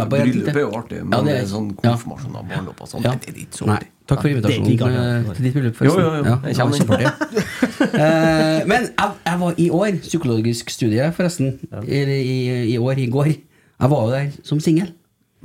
Bryllup 0.09 0.47
er 0.55 0.59
jo 0.63 0.71
artig, 0.73 1.03
men 1.05 1.13
Ja, 1.13 1.19
det 1.21 1.25
det 1.27 1.41
er 1.43 1.49
sånn 1.51 1.67
konfirmasjon 1.77 2.37
av 2.39 2.47
barndom 2.49 2.79
og 2.81 2.87
sånn, 2.89 3.03
Ja. 3.05 3.11
det 3.13 3.29
er 3.29 3.35
ikke 3.43 3.59
så 3.59 3.67
artig. 3.69 3.89
takk 4.09 4.23
for 4.23 4.29
invitasjonen 4.31 4.79
ja. 4.79 5.03
eh, 5.19 5.27
til 5.35 5.45
ditt 5.45 5.53
bryllup. 5.53 5.75
Forresten. 5.77 6.01
jo, 6.01 6.15
jo, 6.15 6.23
Ja, 6.25 6.37
jeg 6.47 6.55
kommer 6.57 6.87
var 6.89 7.03
uh. 7.05 7.11
Eh, 8.01 8.65
Men 8.65 8.87
jeg, 8.89 9.11
jeg 9.25 9.39
var 9.43 9.53
i 9.57 9.69
år, 9.69 9.91
psykologisk 10.01 10.69
studie 10.73 11.11
forresten, 11.13 11.59
eller 11.71 12.15
i, 12.15 12.73
i 12.73 12.77
år, 12.77 12.97
i 12.97 13.05
går. 13.05 13.25
Jeg 13.27 13.89
var 13.93 14.01
jo 14.07 14.11
der 14.15 14.31
som 14.43 14.59
singel. 14.59 14.89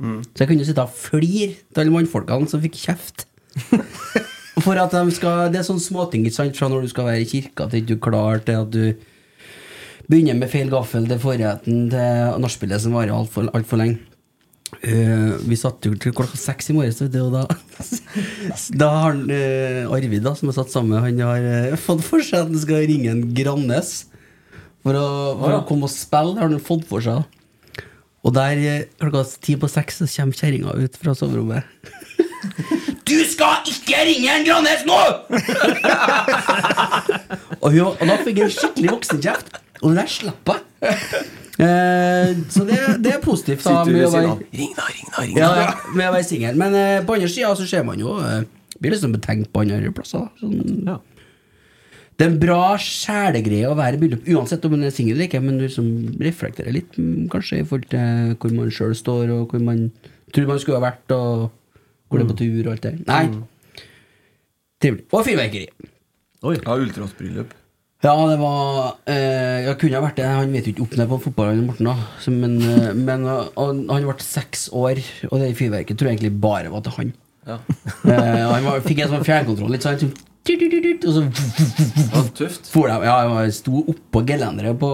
Så 0.01 0.39
jeg 0.41 0.47
kunne 0.47 0.65
sitte 0.65 0.81
og 0.81 0.89
flire 0.93 1.53
til 1.73 1.81
alle 1.81 1.93
mannfolkene 1.93 2.49
som 2.49 2.61
fikk 2.61 2.73
kjeft. 2.87 3.27
For 4.67 4.79
at 4.81 4.91
de 4.91 5.15
skal 5.15 5.53
Det 5.53 5.61
er 5.61 5.67
sånne 5.67 5.83
småting 5.83 6.25
ikke 6.27 6.41
sant, 6.41 6.57
fra 6.59 6.67
når 6.71 6.83
du 6.83 6.91
skal 6.91 7.07
være 7.07 7.23
i 7.23 7.29
kirka 7.29 7.69
til 7.71 7.83
ikke 7.83 7.93
du 7.93 7.95
er 7.95 8.03
klar 8.09 8.43
til 8.43 8.65
at 8.65 8.73
du 8.73 9.07
begynner 10.07 10.37
med 10.39 10.51
feil 10.51 10.69
gaffel 10.71 11.07
til 11.07 11.19
forretten 11.19 11.87
til 11.91 12.37
nachspielet 12.43 12.83
som 12.83 12.95
varer 12.95 13.15
altfor 13.15 13.49
alt 13.55 13.67
for 13.67 13.79
lenge. 13.79 13.99
Uh, 14.83 15.39
vi 15.47 15.55
satt 15.59 15.83
jo 15.87 15.93
til 15.95 16.13
klokka 16.15 16.35
seks 16.39 16.71
i 16.71 16.75
morges, 16.75 16.99
og 17.03 17.11
da 17.11 17.43
Da 18.81 18.89
har 19.03 19.19
eh, 19.31 19.83
Arvid, 19.83 20.23
da, 20.25 20.33
som 20.35 20.51
er 20.51 20.57
satt 20.57 20.71
sammen 20.71 20.99
han 21.03 21.19
har 21.23 21.47
uh, 21.71 21.79
fått 21.79 22.03
for 22.07 22.23
seg 22.23 22.43
at 22.43 22.51
han 22.51 22.63
skal 22.63 22.87
ringe 22.87 23.11
en 23.11 23.23
Grannes 23.35 23.93
for 24.83 24.95
å, 24.95 25.07
for 25.39 25.57
å 25.57 25.63
komme 25.67 25.87
og 25.87 25.95
spille. 25.95 26.35
Det 26.35 26.43
har 26.43 26.51
han 26.51 26.67
fått 26.71 26.87
for 26.87 27.03
seg. 27.03 27.23
Og 28.27 28.35
der 28.35 28.87
klokka 28.99 29.23
ti 29.43 29.55
på 29.59 29.71
seks 29.71 30.03
så 30.03 30.11
kommer 30.17 30.39
kjerringa 30.39 30.75
ut 30.75 30.99
fra 30.99 31.15
soverommet. 31.15 31.67
Du 33.07 33.15
skal 33.29 33.55
ikke 33.71 33.97
ringe 34.07 34.29
en 34.35 34.45
Grannes 34.47 34.81
nå! 34.87 34.97
og, 37.63 37.69
hun, 37.71 37.81
og 37.93 38.03
da 38.09 38.15
fikk 38.25 38.37
jeg 38.43 38.51
skikkelig 38.55 38.89
voksenkjeft, 38.97 39.47
og 39.81 39.89
der 39.97 40.07
slapp 40.11 40.47
jeg. 40.53 40.59
Eh, 41.57 42.27
så 42.53 42.61
det, 42.67 42.77
det 43.01 43.11
er 43.15 43.21
positivt. 43.23 43.63
da 43.65 43.83
med 43.87 44.03
å 44.05 44.11
være- 44.13 44.35
Ring 44.53 44.73
da, 44.77 44.83
ring 44.93 45.07
da, 45.09 45.21
ring 45.23 45.35
da. 45.39 45.41
ja, 45.41 45.47
med 45.95 46.05
å 46.09 46.11
være 46.13 46.27
singel. 46.27 46.53
Men 46.59 46.75
eh, 46.77 46.99
på 47.07 47.15
andre 47.17 47.29
sida 47.33 47.53
så 47.57 47.65
ser 47.69 47.83
man 47.87 47.97
jo 48.01 48.09
eh, 48.21 48.43
Blir 48.77 48.93
liksom 48.93 49.13
betenkt 49.15 49.49
på 49.55 49.59
andre 49.63 49.89
plasser. 49.95 50.27
Sånn, 50.41 50.83
Ja. 50.85 50.97
Det 52.17 52.25
er 52.25 52.31
en 52.31 52.39
bra 52.41 52.61
sjelegreie 52.81 53.67
å 53.69 53.75
være 53.77 53.93
i 53.93 53.99
bryllup, 54.01 54.23
uansett 54.33 54.63
om 54.65 54.71
man 54.73 54.83
er 54.87 54.93
singel 54.93 55.13
eller 55.19 55.27
ikke. 55.27 55.37
Men 55.41 55.59
du 55.59 55.63
liksom 55.67 55.87
reflekterer 56.25 56.73
litt, 56.73 56.95
mm, 56.97 57.27
kanskje, 57.29 57.59
i 57.61 57.65
forhold 57.69 57.89
til 57.91 58.31
hvor 58.41 58.51
man 58.57 58.71
sjøl 58.73 58.93
står, 58.97 59.29
og 59.35 59.43
hvor 59.53 59.61
man 59.65 59.83
tror 60.33 60.47
man 60.49 60.57
skulle 60.61 60.79
ha 60.79 60.85
vært, 60.87 61.07
og 61.13 61.51
hvor 62.07 62.19
det 62.19 62.25
er 62.25 62.31
på 62.31 62.39
tur 62.39 62.67
og 62.67 62.73
alt 62.73 62.87
det 62.87 62.93
Nei. 63.07 63.23
Trivelig. 64.81 65.05
Og 65.11 65.23
fyrverkeri. 65.25 65.93
Oi. 66.47 66.57
Ja, 66.61 66.75
ultrasbryllup. 66.77 67.55
Ja, 68.05 68.11
det 68.29 68.35
var 68.37 68.91
eh, 69.09 69.63
Jeg 69.65 69.77
kunne 69.81 69.97
ha 69.97 70.03
vært 70.05 70.19
det. 70.19 70.25
Han 70.29 70.51
vet 70.53 70.67
jo 70.69 70.73
ikke 70.75 70.83
opp 70.85 70.97
ned 70.99 71.07
på 71.09 71.17
fotballen, 71.23 71.63
Morten. 71.65 71.87
da 71.89 71.95
Så, 72.21 72.33
Men, 72.33 72.59
eh, 72.61 72.91
men 72.93 73.25
eh, 73.25 73.47
han, 73.57 73.79
han 73.89 74.05
ble 74.05 74.17
seks 74.21 74.67
år, 74.69 75.01
og 75.31 75.41
det 75.41 75.55
fyrverkeriet 75.57 75.97
tror 75.97 76.11
jeg 76.11 76.19
egentlig 76.19 76.35
bare 76.43 76.69
var 76.73 76.85
til 76.85 76.93
han. 76.99 77.13
Ja. 77.47 77.57
Eh, 78.05 78.43
han 78.53 78.67
var, 78.67 78.83
fikk 78.85 79.01
en 79.01 79.15
sånn 79.15 79.25
fjernkontroll, 79.25 79.73
litt 79.73 79.85
sånn 79.87 80.13
og 80.47 81.13
så 81.15 82.23
tøft. 82.37 82.69
for 82.71 82.89
ja, 82.89 83.15
jeg 83.43 83.53
sto 83.57 83.81
oppå 83.93 84.21
gelenderet 84.27 84.77
på, 84.79 84.89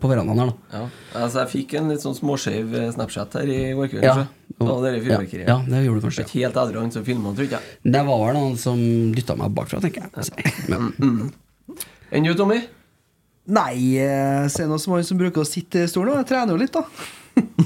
på 0.00 0.10
verandaen 0.10 0.42
her, 0.42 0.52
da. 0.52 0.78
Ja. 0.78 0.84
Altså, 1.22 1.42
jeg 1.42 1.52
fikk 1.54 1.76
en 1.80 1.92
litt 1.92 2.04
sånn 2.04 2.16
småskeiv 2.18 2.76
Snapchat 2.94 3.38
her 3.40 3.52
i 3.52 3.60
går 3.78 3.90
kveld. 3.94 4.06
Ja. 4.06 4.26
Og, 4.56 4.78
det 4.84 4.94
fyrverkeriet. 5.04 5.48
Ja, 5.50 5.58
det 5.66 5.82
gjorde 5.84 6.00
du 6.00 6.06
kanskje. 6.06 6.24
Ikke 6.24 6.40
helt 6.44 6.60
edru 6.62 6.86
som 6.94 7.04
filma, 7.04 7.34
tror 7.36 7.50
jeg. 7.56 7.74
Det 7.84 8.02
var 8.08 8.22
vel 8.22 8.38
noen 8.38 8.56
som 8.60 8.80
dytta 9.16 9.36
meg 9.36 9.52
bakfra, 9.56 9.82
tenker 9.84 10.06
jeg. 10.06 10.54
Men, 10.72 11.28
Enn 12.14 12.24
du, 12.24 12.32
Tommy? 12.38 12.62
Nei, 13.46 13.76
se 14.50 14.64
noe 14.66 14.80
som 14.82 14.96
han 14.96 15.04
som 15.06 15.18
bruker 15.20 15.44
å 15.44 15.46
sitte 15.46 15.84
i 15.84 15.90
stolen. 15.90 16.16
Jeg 16.22 16.30
trener 16.32 16.54
jo 16.54 16.60
litt, 16.62 16.74
da. 16.74 16.82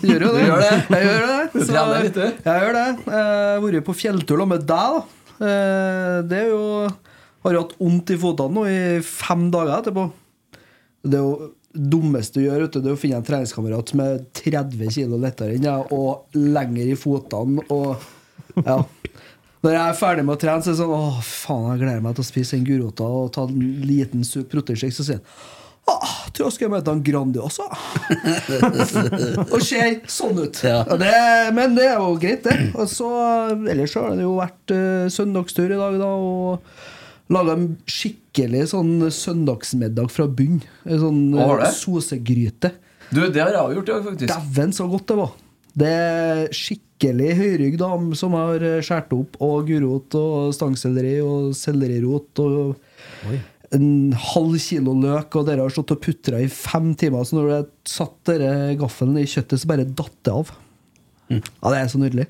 Gjør 0.02 0.26
jo 0.26 0.32
det. 0.34 0.42
Gjør 0.48 0.60
det? 0.64 0.72
Jeg 0.90 1.06
gjør 1.06 1.24
det. 1.30 1.64
Så-? 1.68 1.76
Jeg 2.44 2.64
gjør 2.64 2.76
det. 2.76 2.88
Jeg 3.06 3.14
har 3.14 3.62
vært 3.64 3.86
på 3.86 3.96
fjelltur 3.96 4.42
med 4.50 4.66
deg, 4.68 4.98
da. 4.98 5.19
Eh, 5.40 6.18
Det 6.28 6.36
er 6.36 6.50
jo 6.52 6.90
Har 7.40 7.54
jo 7.56 7.62
hatt 7.64 7.78
vondt 7.80 8.12
i 8.12 8.18
føttene 8.20 8.52
nå 8.52 8.66
i 8.68 8.80
fem 9.06 9.46
dager 9.52 9.78
etterpå. 9.78 10.10
Det 11.00 11.16
er 11.16 11.24
jo 11.24 11.50
dummeste 11.72 12.40
du 12.40 12.44
gjør, 12.48 12.66
det 12.66 12.82
er 12.82 12.92
å 12.92 12.98
finne 12.98 13.20
en 13.20 13.24
treningskamerat 13.24 13.92
som 13.92 14.00
er 14.04 14.18
30 14.36 14.90
kg 14.90 15.20
lettere 15.22 15.54
enn 15.54 15.62
deg, 15.64 15.92
og 15.94 16.34
lenger 16.34 16.90
i 16.90 16.96
føttene, 16.98 17.62
og 17.70 18.02
Ja. 18.66 18.82
Når 19.62 19.74
jeg 19.76 19.80
er 19.84 19.96
ferdig 20.00 20.24
med 20.24 20.34
å 20.36 20.40
trene, 20.40 20.64
så 20.64 20.70
er 20.70 20.74
det 20.74 20.80
sånn 20.80 20.92
Åh, 20.96 21.18
faen, 21.22 21.66
jeg 21.70 21.80
gleder 21.84 22.04
meg 22.04 22.14
til 22.16 22.24
å 22.24 22.28
spise 22.30 22.56
en 22.56 22.64
gulrota 22.66 23.04
og 23.04 23.32
ta 23.36 23.44
en 23.44 23.64
liten 23.86 24.24
sup 24.24 24.48
proteinshake. 24.52 24.96
Så 24.96 25.04
sier 25.06 25.20
han 25.20 25.59
Åh, 25.88 26.12
tror 26.34 26.46
jeg 26.46 26.54
skal 26.54 26.66
jeg 26.66 26.72
møte 26.74 26.92
en 26.92 27.02
Grandiosa. 27.04 27.66
og 29.52 29.58
ser 29.64 30.00
sånn 30.10 30.38
ut. 30.38 30.60
Ja. 30.66 30.82
Det, 31.00 31.12
men 31.56 31.76
det 31.78 31.88
er 31.88 31.98
jo 31.98 32.14
greit, 32.20 32.46
det. 32.46 32.70
Og 32.76 32.88
så, 32.90 33.08
ellers 33.58 33.94
så 33.96 34.04
har 34.06 34.18
det 34.18 34.26
jo 34.26 34.36
vært 34.38 34.74
uh, 34.74 35.10
søndagstur 35.12 35.72
i 35.72 35.80
dag, 35.80 35.98
da. 36.02 36.10
Og 36.14 37.32
laga 37.34 37.56
en 37.58 37.68
skikkelig 37.90 38.68
sånn 38.74 38.94
søndagsmiddag 39.14 40.12
fra 40.14 40.28
bunn. 40.28 40.60
En 40.86 41.04
sånn 41.04 41.22
uh, 41.38 41.66
sosegryte. 41.74 42.74
Du, 43.10 43.24
det 43.26 43.42
har 43.42 43.54
jeg 43.54 43.62
òg 43.64 43.78
gjort, 43.80 43.94
ja, 43.94 44.02
faktisk. 44.06 44.30
Dæven, 44.30 44.76
så 44.76 44.90
godt 44.90 45.08
det 45.10 45.20
var! 45.24 45.38
Det 45.80 45.88
er 45.94 46.40
skikkelig 46.54 47.30
høyrygg 47.38 47.76
da, 47.78 47.88
som 48.18 48.34
har 48.34 48.62
skåret 48.84 49.14
opp, 49.14 49.36
og 49.42 49.68
gulrot 49.70 50.16
og 50.18 50.50
stangselleri 50.54 51.20
og 51.22 51.52
sellerirot 51.56 52.42
og 52.42 52.74
en 53.76 53.90
halv 54.18 54.56
kilo 54.62 54.94
løk, 54.98 55.36
og 55.38 55.46
dere 55.46 55.62
har 55.66 55.74
stått 55.74 55.94
og 55.94 56.00
putra 56.02 56.40
i 56.42 56.48
fem 56.50 56.90
timer, 56.98 57.26
så 57.26 57.38
når 57.38 57.50
du 57.50 57.70
satt 57.86 58.32
gaffelen 58.80 59.20
i 59.20 59.28
kjøttet, 59.30 59.62
så 59.62 59.70
bare 59.70 59.86
datt 59.86 60.16
det 60.26 60.34
av. 60.34 60.50
Ja, 61.30 61.70
det 61.70 61.76
er 61.78 61.92
så 61.92 62.00
nydelig. 62.02 62.26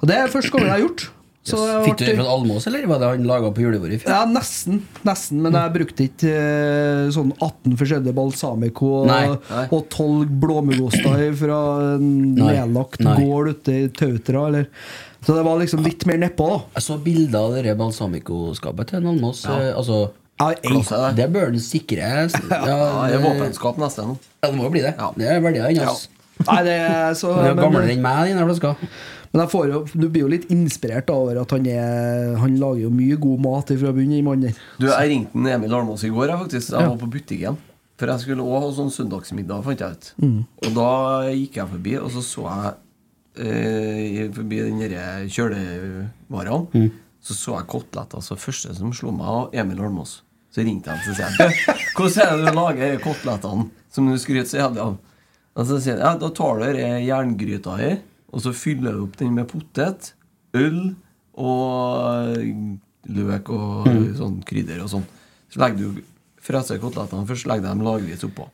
Og 0.00 0.08
det 0.08 0.16
er 0.16 0.32
første 0.32 0.54
gangen 0.54 0.70
jeg 0.70 0.78
har 0.78 0.86
gjort. 0.86 1.10
Så 1.44 1.58
det 1.60 1.72
Fikk 1.84 1.98
du 2.00 2.04
det 2.06 2.14
fra 2.16 2.26
Almås, 2.32 2.64
eller 2.70 2.86
var 2.88 3.00
det 3.02 3.08
han 3.10 3.26
laga 3.28 3.50
på 3.52 3.60
julebordet 3.66 3.98
i 3.98 4.00
fjor? 4.00 4.12
Ja, 4.14 4.22
nesten. 4.24 4.78
Nesten, 5.04 5.42
Men 5.44 5.56
jeg 5.58 5.72
brukte 5.74 6.06
ikke 6.06 6.30
eh, 6.32 7.00
sånn 7.12 7.34
18 7.36 7.74
forskjellige 7.82 8.16
balsamico 8.16 8.88
og, 9.02 9.10
Nei. 9.10 9.26
Nei. 9.50 9.64
og 9.68 9.82
12 9.92 10.32
blåmuggoster 10.40 11.26
fra 11.36 11.58
en 11.98 12.08
nedlagt 12.38 13.04
gård 13.04 13.52
ute 13.58 13.76
i 13.76 13.90
Tautra. 13.92 14.46
Eller. 14.48 14.70
Så 15.20 15.36
det 15.36 15.44
var 15.44 15.60
liksom 15.60 15.84
litt 15.84 16.08
mer 16.08 16.22
nedpå, 16.24 16.48
da. 16.48 16.58
Jeg 16.78 16.86
så 16.88 16.96
bilder 17.04 17.40
av 17.42 17.58
det 17.60 17.76
balsamicoskapet 17.82 18.94
til 18.94 19.02
en 19.02 19.12
Almås. 19.12 19.44
Ja. 19.44 19.74
Altså, 19.76 20.00
Ja. 20.52 20.60
Klasse, 20.68 21.00
det. 21.06 21.16
det 21.22 21.28
bør 21.34 21.50
den 21.54 21.62
sikre. 21.64 22.12
Ja, 22.50 22.60
Ja, 22.68 23.08
det 23.08 23.16
er 23.18 23.24
våpenskap 23.24 23.80
neste 23.80 24.04
nå. 24.06 24.18
Ja, 24.42 24.50
det 24.50 24.56
må 24.58 24.66
jo 24.68 24.72
bli 24.76 24.84
det. 24.84 24.94
Ja. 24.98 25.10
Det 25.16 25.26
er 25.32 25.40
verdier 25.44 25.70
inni 25.72 25.86
oss. 25.88 26.06
Nei, 26.44 26.60
det 26.66 26.72
er 26.82 27.12
så 27.16 27.30
er 27.40 27.54
gamlere 27.58 27.92
enn 27.94 28.02
meg, 28.02 28.32
den 28.34 28.48
flaska. 28.48 28.74
Men 29.34 29.42
jeg 29.44 29.50
får 29.50 29.68
jo, 29.70 29.78
du 29.98 30.06
blir 30.08 30.22
jo 30.24 30.30
litt 30.30 30.44
inspirert 30.54 31.08
over 31.10 31.40
at 31.40 31.50
han 31.50 31.64
er 31.66 32.36
Han 32.38 32.52
lager 32.60 32.84
jo 32.84 32.90
mye 32.94 33.16
god 33.18 33.40
mat 33.42 33.70
fra 33.80 33.90
bunnen, 33.94 34.16
i 34.18 34.22
mannen. 34.22 34.54
Du, 34.78 34.86
Jeg 34.86 35.10
ringte 35.10 35.54
Emil 35.54 35.74
Almås 35.74 36.04
i 36.06 36.10
går. 36.14 36.28
Jeg, 36.30 36.38
faktisk 36.44 36.70
Jeg 36.74 36.88
var 36.90 36.98
på 37.00 37.08
butikken. 37.10 37.56
For 37.98 38.10
jeg 38.10 38.22
skulle 38.24 38.42
også 38.42 38.60
ha 38.66 38.70
sånn 38.78 38.90
søndagsmiddag, 38.94 39.62
fant 39.66 39.82
jeg 39.82 39.94
ut. 39.98 40.08
Og 40.66 40.70
da 40.74 40.88
gikk 41.30 41.60
jeg 41.60 41.70
forbi, 41.76 41.96
og 42.02 42.10
så 42.14 42.22
så 42.26 42.46
jeg 42.50 42.74
eh, 43.46 44.30
forbi 44.34 44.58
den 44.64 44.80
derre 44.82 45.28
kjølevarene. 45.30 46.90
Så 47.24 47.36
så 47.38 47.54
jeg 47.56 47.68
koteletter. 47.70 48.18
Altså 48.20 48.36
første 48.36 48.74
som 48.76 48.90
slo 48.92 49.12
meg, 49.14 49.24
var 49.26 49.54
Emil 49.62 49.80
Almås. 49.86 50.18
Så 50.54 50.62
ringte 50.62 50.92
han 50.92 51.00
så 51.02 51.14
sier 51.16 51.32
han, 51.34 51.54
Hvordan 51.96 52.20
er 52.22 52.36
det 52.38 52.52
du 52.52 52.58
lager 52.60 52.92
de 52.92 53.02
kotelettene 53.02 53.66
som 53.94 54.06
du 54.10 54.14
skryter 54.22 54.50
så 54.50 54.60
jævlig 54.60 54.82
av? 54.84 54.96
Og 55.54 55.66
så 55.68 55.78
sier 55.82 55.98
han, 55.98 56.04
ja, 56.06 56.20
da 56.22 56.30
tar 56.34 56.60
du 56.62 56.78
jerngryta 56.78 57.74
i, 57.82 57.90
og 58.34 58.42
så 58.42 58.54
fyller 58.54 58.94
du 58.94 59.04
opp 59.06 59.18
den 59.18 59.34
med 59.34 59.48
potet, 59.50 60.12
øl 60.54 60.80
og 61.34 62.34
løk 63.10 63.50
og 63.54 63.90
sånn 64.18 64.40
krydder 64.46 64.82
og 64.84 64.90
sånn. 64.94 65.06
Så 65.50 65.62
legger 65.62 65.82
du 65.82 66.02
freser 66.44 66.80
kotelettene 66.82 67.26
først, 67.28 67.48
legger 67.50 67.70
dem 67.70 67.82
lagvis 67.86 68.26
oppå. 68.26 68.46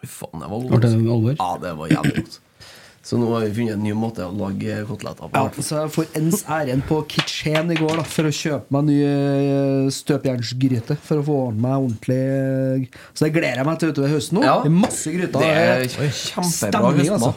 Fy 0.00 0.08
faen, 0.08 0.40
det 0.40 0.48
var 0.48 0.68
Var 0.72 0.84
det 0.84 0.92
alvor? 0.96 1.34
Ja, 1.34 1.50
det 1.62 1.72
var 1.78 1.92
jævlig 1.92 2.22
godt. 2.22 2.40
Så 3.08 3.16
nå 3.16 3.30
har 3.32 3.46
vi 3.46 3.54
funnet 3.56 3.78
en 3.78 3.84
ny 3.86 3.94
måte 3.96 4.20
å 4.20 4.32
lage 4.36 4.82
koteletter 4.84 5.30
på. 5.32 5.40
Ja, 5.40 5.62
så 5.64 5.78
jeg 5.78 5.92
får 5.94 6.08
ens 6.20 6.42
ærend 6.44 6.84
på 6.90 6.98
Kitchen 7.08 7.72
i 7.72 7.78
går 7.78 8.02
da 8.02 8.04
for 8.04 8.28
å 8.28 8.32
kjøpe 8.36 8.74
meg 8.76 8.90
ny 8.90 8.98
støpejernsgryte. 9.94 9.94
støpjernsgryte. 9.96 10.96
For 11.06 11.22
å 11.22 11.24
få 11.24 11.38
meg 11.56 11.86
ordentlig 11.86 12.90
Så 13.14 13.24
det 13.24 13.32
gleder 13.38 13.62
jeg 13.62 13.68
meg 13.70 13.80
til 13.80 13.94
utover 13.94 14.12
høsten 14.12 14.38
nå. 14.38 14.44
Ja. 14.44 14.58
Det 14.60 14.68
er 14.68 14.76
masse 14.76 15.14
gryter. 15.14 15.40
Det 15.40 15.54
er 15.54 16.12
kjempebra 16.20 16.52
stemning, 16.52 17.10
altså. 17.16 17.32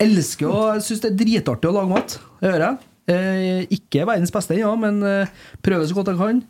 Elsker 0.00 0.48
og 0.52 0.62
jeg 0.74 0.84
syns 0.86 1.02
det 1.04 1.10
er 1.10 1.18
dritartig 1.24 1.70
å 1.70 1.74
lage 1.76 1.92
mat. 1.94 2.18
Det 2.40 2.52
gjør 2.52 2.66
jeg. 2.66 2.78
Eh, 3.10 3.64
ikke 3.74 4.04
verdens 4.06 4.32
beste 4.34 4.54
ennå, 4.54 4.74
men 4.80 5.00
eh, 5.06 5.32
prøver 5.64 5.88
så 5.88 5.96
godt 5.96 6.12
jeg 6.12 6.20
kan. 6.20 6.44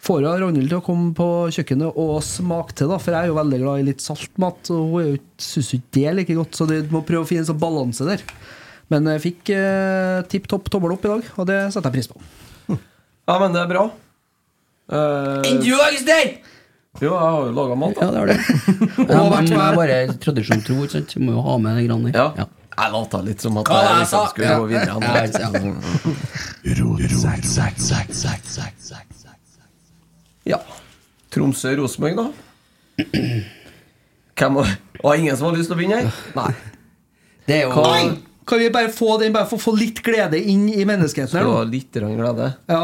Får 0.00 0.22
jeg 0.24 0.40
Ragnhild 0.40 0.70
til 0.70 0.78
å 0.78 0.84
komme 0.84 1.10
på 1.16 1.26
kjøkkenet 1.52 1.98
og 2.00 2.14
smake 2.24 2.76
til, 2.78 2.88
da, 2.88 2.96
for 3.02 3.12
jeg 3.12 3.20
er 3.26 3.28
jo 3.28 3.36
veldig 3.36 3.58
glad 3.60 3.82
i 3.82 3.88
litt 3.90 4.00
saltmat. 4.04 4.70
Og 4.72 4.94
hun 4.94 5.02
er 5.04 5.18
syns 5.44 5.74
ikke 5.76 5.92
det 5.96 6.04
er 6.08 6.16
like 6.16 6.36
godt, 6.38 6.56
så 6.56 6.66
du 6.70 6.76
må 6.94 7.02
prøve 7.04 7.26
å 7.26 7.28
finne 7.28 7.44
en 7.44 7.50
sånn 7.50 7.60
balanse 7.60 8.06
der. 8.08 8.24
Men 8.90 9.06
jeg 9.12 9.22
fikk 9.26 9.52
eh, 9.54 10.22
tipp 10.32 10.48
topp 10.50 10.70
tommel 10.72 10.96
opp 10.96 11.04
i 11.04 11.12
dag, 11.12 11.28
og 11.36 11.44
det 11.50 11.58
setter 11.74 11.90
jeg 11.90 11.96
pris 11.98 12.08
på. 12.10 12.16
Ja, 13.28 13.36
men 13.38 13.52
det 13.54 13.60
er 13.60 13.68
bra. 13.70 13.84
Uh, 14.90 15.44
Enn 15.46 15.60
du, 15.62 15.68
jo, 16.98 17.12
jeg 17.12 17.20
har 17.22 17.44
jo 17.46 17.52
laga 17.54 17.76
mat. 17.78 17.94
Da. 17.94 18.00
Ja, 18.02 18.10
det 18.10 18.18
har 18.18 18.26
det. 18.32 18.38
Ja, 19.04 19.20
men 19.30 19.46
jeg 19.46 19.60
er 19.62 19.76
bare 19.78 19.98
tradisjon 20.24 20.64
tro, 20.66 20.80
ikke 20.82 20.96
sant? 20.96 21.12
Du 21.14 21.22
må 21.22 21.36
jo 21.36 21.44
ha 21.44 21.54
med 21.62 21.78
det 21.78 21.84
grann 21.86 22.08
der. 22.08 22.16
Ja. 22.18 22.48
Jeg 22.80 22.94
lata 22.94 23.20
litt 23.22 23.42
som 23.44 23.58
at 23.60 23.68
Hva 23.68 23.78
jeg 23.84 24.00
liksom 24.00 24.26
skulle 24.32 24.48
Ja. 24.48 24.56
gå 24.58 24.64
videre. 24.70 24.88
Ja, 25.04 25.12
ja. 28.80 29.19
Ja. 30.48 30.58
Tromsø-Rosenborg, 31.34 32.16
da? 32.16 33.04
Hvem 34.40 34.54
var 34.56 34.70
Å, 35.00 35.14
ingen 35.16 35.36
som 35.38 35.48
har 35.50 35.56
lyst 35.56 35.70
til 35.70 35.76
å 35.76 35.80
begynne 35.80 36.00
her? 36.02 36.18
Nei. 36.36 36.50
Det 37.48 37.56
er 37.56 37.62
jo 37.66 37.72
Hva- 37.76 38.18
Kan 38.50 38.58
vi 38.58 38.68
bare 38.74 38.88
få 38.92 39.18
den, 39.20 39.32
bare 39.32 39.46
få, 39.46 39.56
få 39.60 39.72
litt 39.78 40.00
glede 40.02 40.40
inn 40.42 40.64
i 40.72 40.84
menneskeheten 40.88 41.28
Skal 41.30 41.44
her 41.44 41.46
nå? 41.48 41.56
ha 41.60 41.66
litt 41.68 41.92
glede? 41.94 42.48
Ja. 42.68 42.80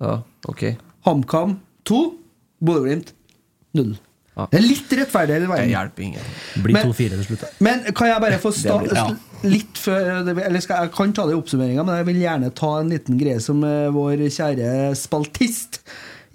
Ja, 0.00 0.12
ok. 0.46 0.62
HamKam 1.08 1.56
2, 1.88 1.98
Bodø-Glimt 2.62 3.10
0. 3.74 3.96
Ja. 4.38 4.46
Det 4.52 4.60
er 4.60 4.62
litt 4.68 4.92
rettferdig 4.94 5.40
Det 5.48 5.64
hjelper 5.72 6.02
ingen. 6.06 6.28
Blir 6.62 6.76
Men- 6.78 6.92
2-4 6.92 7.16
til 7.16 7.24
slutt. 7.26 7.44
Men 7.60 7.82
kan 7.92 8.06
jeg 8.12 8.20
bare 8.22 8.38
få 8.38 8.52
sta 8.60 8.78
blir- 8.78 8.94
ja. 8.94 9.08
litt 9.42 9.74
før 9.82 10.28
Eller 10.46 10.60
skal, 10.60 10.84
jeg 10.86 10.92
kan 10.94 11.12
ta 11.12 11.26
det 11.26 11.34
i 11.34 11.40
oppsummeringa, 11.40 11.84
men 11.84 11.96
jeg 11.98 12.06
vil 12.12 12.20
gjerne 12.22 12.54
ta 12.54 12.70
en 12.78 12.90
liten 12.94 13.18
greie 13.18 13.40
som 13.42 13.64
eh, 13.64 13.88
vår 13.90 14.22
kjære 14.30 14.94
spaltist 14.96 15.80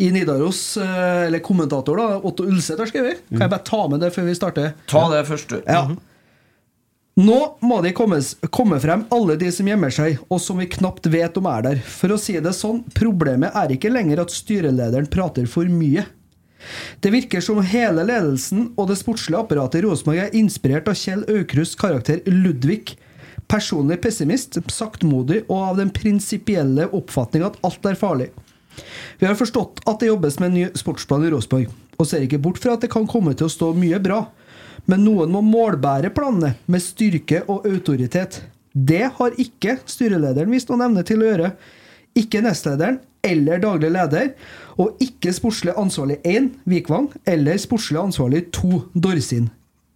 i 0.04 0.10
Nidaros, 0.12 0.78
eh, 0.78 1.28
eller 1.28 1.40
kommentator, 1.40 1.98
da, 1.98 2.18
Otto 2.28 2.44
Ulseth 2.44 2.82
har 2.82 2.90
skrevet. 2.92 3.22
Kan 3.30 3.46
jeg 3.46 3.54
bare 3.54 3.68
ta 3.70 3.86
med 3.88 4.04
det 4.04 4.10
før 4.12 4.28
vi 4.28 4.36
starter? 4.36 4.74
Ta 4.92 5.06
det 5.14 5.22
først, 5.30 5.54
du. 5.54 5.62
Ja. 5.64 5.86
Nå 7.24 7.38
må 7.62 7.78
de 7.86 7.92
kommes, 7.94 8.34
komme 8.50 8.80
frem, 8.82 9.06
alle 9.14 9.38
de 9.40 9.52
som 9.54 9.68
gjemmer 9.70 9.94
seg, 9.94 10.18
og 10.34 10.42
som 10.42 10.58
vi 10.60 10.68
knapt 10.76 11.08
vet 11.14 11.38
om 11.38 11.48
er 11.48 11.64
der. 11.68 11.82
For 11.86 12.12
å 12.12 12.18
si 12.20 12.36
det 12.42 12.56
sånn, 12.58 12.82
problemet 12.98 13.56
er 13.56 13.76
ikke 13.76 13.92
lenger 13.94 14.24
at 14.26 14.34
styrelederen 14.34 15.08
prater 15.14 15.48
for 15.48 15.70
mye. 15.70 16.08
Det 17.04 17.12
virker 17.14 17.44
som 17.44 17.62
hele 17.64 18.04
ledelsen 18.08 18.72
og 18.80 18.90
det 18.90 18.98
sportslige 19.00 19.40
apparatet 19.44 19.82
i 19.82 19.86
Rosenborg 19.86 20.24
er 20.24 20.38
inspirert 20.40 20.90
av 20.90 20.98
Kjell 21.00 21.24
Aukrusts 21.32 21.80
karakter 21.80 22.24
Ludvig. 22.28 22.96
Personlig 23.52 24.00
pessimist, 24.02 24.58
saktmodig 24.72 25.44
og 25.50 25.58
av 25.60 25.80
den 25.84 25.92
prinsipielle 25.94 26.88
oppfatning 26.96 27.46
at 27.46 27.60
alt 27.68 27.92
er 27.92 28.00
farlig. 28.00 28.32
Vi 29.20 29.28
har 29.28 29.38
forstått 29.40 29.84
at 29.90 30.02
det 30.02 30.10
jobbes 30.10 30.40
med 30.40 30.50
en 30.50 30.58
ny 30.58 30.66
sportsplan 30.78 31.26
i 31.28 31.32
Rosenborg, 31.34 31.70
og 32.00 32.10
ser 32.10 32.26
ikke 32.26 32.42
bort 32.42 32.60
fra 32.62 32.76
at 32.78 32.84
det 32.86 32.92
kan 32.94 33.08
komme 33.10 33.36
til 33.38 33.48
å 33.50 33.54
stå 33.54 33.72
mye 33.78 34.00
bra. 34.04 34.26
Men 34.90 35.06
noen 35.06 35.32
må 35.32 35.44
målbære 35.46 36.12
planene 36.16 36.56
med 36.68 36.84
styrke 36.84 37.44
og 37.48 37.68
autoritet. 37.70 38.42
Det 38.74 39.06
har 39.20 39.40
ikke 39.40 39.78
styrelederen 39.88 40.52
vist 40.52 40.72
noen 40.72 40.88
evne 40.90 41.06
til 41.08 41.22
å 41.22 41.30
gjøre. 41.30 41.52
Ikke 42.20 42.42
nestlederen 42.44 43.00
eller 43.24 43.62
daglig 43.64 43.94
leder, 43.94 44.34
og 44.82 45.00
ikke 45.04 45.32
sportslig 45.32 45.76
ansvarlig 45.80 46.18
1, 46.28 46.50
Vikvang, 46.68 47.08
eller 47.30 47.60
sportslig 47.62 48.02
ansvarlig 48.02 48.50
2, 48.52 48.82
Dorsin. 49.06 49.48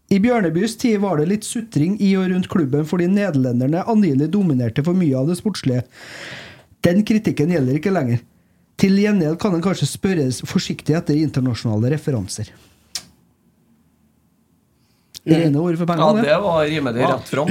I 0.07 0.21
Bjørnebys 0.23 0.77
tid 0.79 1.01
var 1.03 1.19
det 1.19 1.27
litt 1.27 1.43
sutring 1.43 1.97
i 1.99 2.13
og 2.15 2.29
rundt 2.31 2.47
klubben 2.47 2.87
fordi 2.87 3.09
nederlenderne 3.11 3.83
angivelig 3.91 4.29
dominerte 4.31 4.85
for 4.85 4.95
mye 4.95 5.17
av 5.19 5.27
det 5.27 5.35
sportslige. 5.41 5.83
Den 6.85 7.03
kritikken 7.03 7.51
gjelder 7.51 7.75
ikke 7.75 7.91
lenger. 7.91 8.21
Til 8.77 8.93
gjengjeld 9.01 9.39
kan 9.41 9.55
en 9.57 9.63
kanskje 9.65 9.87
spørres 9.89 10.43
forsiktig 10.45 10.93
etter 10.99 11.17
internasjonale 11.17 11.89
referanser. 11.95 12.51
Rene 15.27 15.59
ord 15.59 15.77
for 15.79 15.89
pengene. 15.89 16.21
Ja, 16.23 16.37
det 16.37 16.43
var 16.43 16.67
rimelig 16.69 17.07
rett 17.09 17.31
fram. 17.31 17.49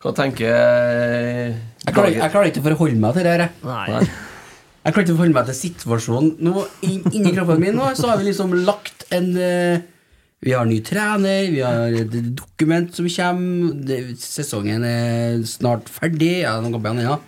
Hva 0.00 0.12
tenker 0.16 0.48
Jeg 0.50 1.92
klarer, 1.94 2.10
jeg 2.16 2.32
klarer 2.32 2.50
ikke 2.50 2.62
å 2.62 2.66
forholde 2.70 2.98
meg 3.00 3.14
til 3.16 3.26
det 3.28 3.32
her. 3.36 3.44
jeg. 3.46 3.52
Nei. 3.68 4.02
Jeg 4.80 4.94
klarer 4.94 5.04
ikke 5.06 5.14
å 5.14 5.18
forholde 5.20 5.36
meg 5.36 5.48
til 5.50 5.58
situasjonen. 5.60 6.30
Nå, 6.44 6.66
Inni 6.88 7.32
kroppen 7.36 7.60
min 7.62 7.76
nå, 7.76 7.90
så 7.98 8.10
har 8.10 8.20
vi 8.20 8.30
liksom 8.30 8.54
lagt 8.66 9.04
en 9.12 9.30
eh, 9.36 9.82
Vi 10.40 10.54
har 10.56 10.64
en 10.64 10.72
ny 10.72 10.80
trener, 10.84 11.50
vi 11.52 11.60
har 11.60 11.92
et 12.00 12.14
dokument 12.32 12.88
som 12.96 13.04
kommer, 13.12 14.14
sesongen 14.16 14.86
er 14.88 15.42
snart 15.44 15.90
ferdig. 15.92 16.40
Ja, 16.46 16.56
noen 16.64 16.72
kamper 16.78 16.96
igjen, 16.96 17.04
ja. 17.06 17.18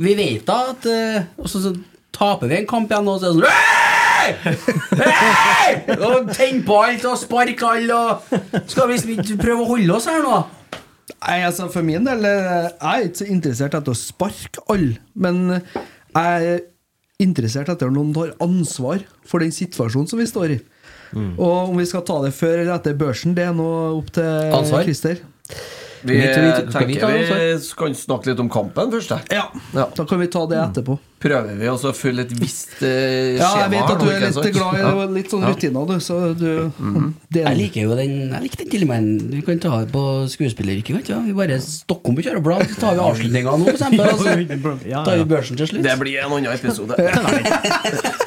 Vi 0.00 0.14
vet 0.16 0.46
da 0.48 0.58
at 0.72 0.86
eh, 0.88 1.26
Og 1.42 1.48
så, 1.50 1.60
så 1.60 1.74
taper 2.16 2.48
vi 2.48 2.60
en 2.62 2.68
kamp 2.70 2.92
igjen, 2.92 3.08
og 3.12 3.20
så 3.20 3.28
er 3.28 3.32
det 3.32 3.42
sånn 3.42 3.80
Hei! 4.22 5.70
Og 5.98 6.30
tenn 6.32 6.60
på 6.66 6.76
alt 6.78 7.04
og 7.10 7.18
spark 7.20 7.62
alle 7.66 7.96
og 7.98 8.34
Skal 8.70 8.90
vi 8.92 9.16
ikke 9.16 9.38
prøve 9.40 9.64
å 9.64 9.70
holde 9.74 9.96
oss 9.96 10.06
her 10.10 10.22
nå? 10.24 10.36
Nei, 11.22 11.38
altså 11.46 11.66
For 11.72 11.84
min 11.86 12.06
del 12.06 12.24
eh, 12.28 12.68
jeg 12.70 12.92
er 12.92 13.08
ikke 13.08 13.20
så 13.22 13.30
interessert 13.34 13.74
etter 13.78 13.94
å 13.94 13.98
sparke 13.98 14.62
alle, 14.72 14.96
men 15.18 15.42
jeg 15.52 16.52
er 16.52 16.62
interessert 17.22 17.68
etter 17.70 17.90
at 17.90 17.94
noen 17.94 18.14
tar 18.16 18.32
ansvar 18.42 19.02
for 19.28 19.42
den 19.42 19.52
situasjonen 19.54 20.08
som 20.10 20.18
vi 20.22 20.26
står 20.26 20.54
i. 20.56 20.58
Og 21.36 21.70
om 21.70 21.76
vi 21.78 21.84
skal 21.86 22.02
ta 22.08 22.16
det 22.24 22.32
før 22.34 22.62
eller 22.62 22.74
etter 22.74 22.96
børsen, 22.98 23.34
det 23.36 23.44
er 23.46 23.54
nå 23.56 23.68
opp 23.98 24.08
til 24.16 24.54
Ansvar? 24.56 24.82
Christer. 24.86 25.20
Vi 25.52 25.81
Vi- 26.02 26.16
vi- 26.16 26.22
tenker 26.26 26.42
vi 26.42 26.94
ta 26.98 27.08
tenker 27.10 27.58
vi 27.62 27.74
kan 27.78 27.94
snakke 27.94 28.26
litt 28.32 28.40
om 28.40 28.48
kampen 28.50 28.90
først. 28.90 29.10
Ja, 29.30 29.44
Ja. 29.72 29.86
Da 29.94 30.04
kan 30.04 30.18
vi 30.20 30.26
ta 30.26 30.46
det 30.46 30.58
etterpå. 30.58 30.98
Prøver 31.22 31.54
vi 31.56 31.66
også 31.70 31.92
å 31.92 31.94
følge 31.94 32.20
et 32.26 32.32
visst 32.34 32.82
eh, 32.82 33.36
Ja, 33.38 33.46
skjema? 33.46 33.60
jeg 33.62 33.70
vet 33.70 33.90
at 33.92 34.00
du 34.00 34.08
er 34.10 34.20
litt 34.26 34.54
glad 34.56 34.74
i 34.74 34.78
Ja. 34.82 35.06
litt 35.06 35.30
sånn 35.30 35.42
Ja. 35.42 35.52
rutiner, 35.52 35.86
du. 35.86 36.00
Så 36.00 36.34
du 36.36 36.72
mm. 36.80 37.14
Jeg 37.32 37.56
liker 37.56 37.80
jo 37.82 37.94
den 37.94 38.30
Jeg 38.32 38.42
liker 38.42 38.56
den 38.58 38.70
tilnærmingen. 38.70 39.30
Vi 39.30 39.42
kan 39.42 39.58
ta 39.60 39.80
det 39.84 39.92
på 39.92 40.26
skuespilleryrket. 40.28 41.08
Ja. 41.08 41.20
Vi 41.20 41.32
bare 41.32 41.60
stokker 41.60 42.08
om 42.08 42.16
på 42.16 42.22
kjøreblad, 42.26 42.66
så 42.68 42.80
tar 42.80 42.94
vi 42.94 43.00
avslutninga 43.00 43.54
nå, 43.56 43.64
for 43.64 43.72
eksempel. 43.72 44.00
Og 44.12 44.18
så 44.18 44.24
tar 45.04 45.14
vi 45.14 45.22
ja. 45.22 45.24
børsen 45.24 45.56
til 45.56 45.66
slutt. 45.68 45.82
Det 45.82 45.98
blir 46.00 46.18
en 46.24 46.32
annen 46.32 46.52
episode. 46.52 46.98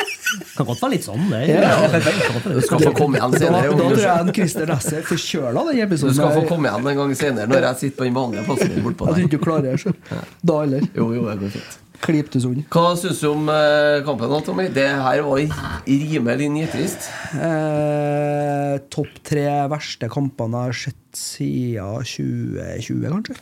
Kan 0.55 0.65
godt 0.69 0.81
være 0.83 0.91
litt 0.95 1.05
sånn, 1.07 1.23
det. 1.31 1.41
Ja. 1.49 1.61
ja. 1.61 1.99
Du 1.99 2.61
skal 2.61 2.79
sånn. 2.79 2.85
få 2.89 2.93
komme 2.97 3.19
igjen 3.19 3.37
senere. 3.39 3.69
da 3.69 3.77
da 3.79 3.87
tror 3.89 4.03
jeg 4.05 4.19
en 4.25 4.33
Christer 4.39 4.65
Nesser 4.73 5.01
forkjøla 5.09 5.63
den 5.71 5.89
Du 5.95 6.13
skal 6.13 6.35
få 6.35 6.43
komme 6.49 6.69
igjen 6.71 6.91
en 6.91 6.99
gang 7.01 7.15
senere 7.19 7.47
når 7.51 7.67
jeg 7.69 7.81
sitter 7.85 7.97
på 8.01 8.07
den 8.09 8.13
vanlige 8.19 8.45
plassen 8.49 8.75
din 8.75 8.83
bortpå 8.85 9.07
Jeg 9.07 9.13
tror 9.13 9.15
der. 9.15 9.25
ikke 9.25 9.37
du 9.37 9.43
klarer 9.47 9.81
det. 9.85 10.21
Da 10.51 10.59
heller. 10.61 10.87
Jo, 10.95 11.09
jo, 11.15 11.25
det 11.31 11.39
går 11.45 11.55
fint. 11.57 11.81
Kliptusund. 12.05 12.59
Hva 12.69 12.89
syns 12.99 13.21
du 13.23 13.29
om 13.31 13.47
eh, 13.49 14.01
kampen, 14.05 14.33
Tommy? 14.45 14.67
Det 14.69 14.83
her 14.85 15.21
var 15.25 15.39
rimelig 15.87 16.49
nitrist. 16.53 17.07
Eh, 17.39 18.75
Topp 18.93 19.13
tre 19.25 19.45
verste 19.71 20.09
kampene 20.11 20.65
jeg 20.65 20.73
har 20.73 20.77
sett 20.83 21.17
siden 21.17 22.03
2020, 22.03 23.09
kanskje. 23.15 23.37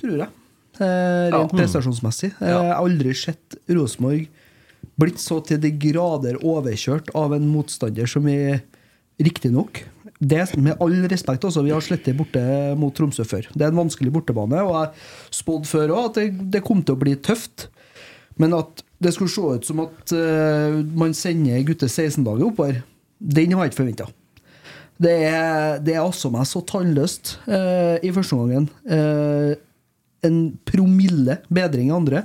Tror 0.00 0.18
jeg. 0.22 0.28
Eh, 0.76 1.30
rent 1.32 1.52
Ja. 1.52 1.58
prestasjonsmessig. 1.58 2.32
Eh, 2.40 2.48
Jeg 2.48 2.54
har 2.54 2.74
aldri 2.84 3.14
sett 3.16 3.56
Rosenborg 3.68 4.28
blitt 5.00 5.20
så 5.20 5.40
til 5.44 5.60
de 5.62 5.72
grader 5.76 6.38
overkjørt 6.44 7.12
av 7.16 7.34
en 7.36 7.46
motstander 7.50 8.08
som 8.10 8.26
vi 8.28 8.38
Riktignok. 9.16 9.80
Det, 10.20 10.42
med 10.60 10.80
all 10.80 10.96
respekt, 11.08 11.44
også, 11.44 11.62
vi 11.64 11.72
har 11.72 11.84
slettet 11.84 12.16
borte 12.16 12.40
mot 12.80 12.92
Tromsø 12.96 13.24
før. 13.28 13.48
Det 13.52 13.64
er 13.64 13.72
en 13.72 13.80
vanskelig 13.80 14.12
bortebane, 14.12 14.60
og 14.64 14.74
jeg 14.76 15.38
spådde 15.38 15.70
før 15.70 15.94
òg 15.94 16.04
at 16.10 16.18
det, 16.20 16.26
det 16.56 16.62
kom 16.64 16.82
til 16.84 16.96
å 16.96 17.00
bli 17.00 17.14
tøft. 17.20 17.68
Men 18.40 18.56
at 18.56 18.84
det 19.00 19.12
skulle 19.16 19.32
se 19.32 19.56
ut 19.56 19.68
som 19.68 19.82
at 19.84 20.12
uh, 20.16 20.80
man 20.96 21.16
sender 21.16 21.64
gutter 21.68 21.88
16-dager 21.88 22.48
oppover, 22.48 22.80
den 23.20 23.52
har 23.56 23.64
jeg 23.64 23.72
ikke 23.72 23.82
forventa. 23.82 24.08
Det 24.96 25.16
det 25.84 25.92
er 25.92 26.00
altså 26.00 26.30
meg 26.32 26.48
så 26.48 26.62
tannløst 26.64 27.36
uh, 27.48 27.96
i 28.00 28.12
første 28.16 28.36
omgang. 28.36 28.68
Uh, 28.88 29.56
en 30.24 30.38
promille 30.68 31.40
bedring 31.52 31.90
i 31.90 31.96
andre. 31.96 32.24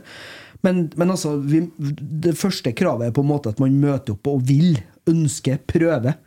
Men, 0.65 0.83
men 0.99 1.13
altså, 1.13 1.35
vi, 1.41 1.63
det 1.77 2.35
første 2.37 2.73
kravet 2.77 3.09
er 3.09 3.15
på 3.15 3.23
en 3.23 3.31
måte 3.31 3.53
at 3.53 3.61
man 3.61 3.77
møter 3.81 4.13
opp 4.15 4.29
og 4.29 4.43
vil, 4.49 4.75
ønsker, 5.09 5.61
prøver. 5.69 6.19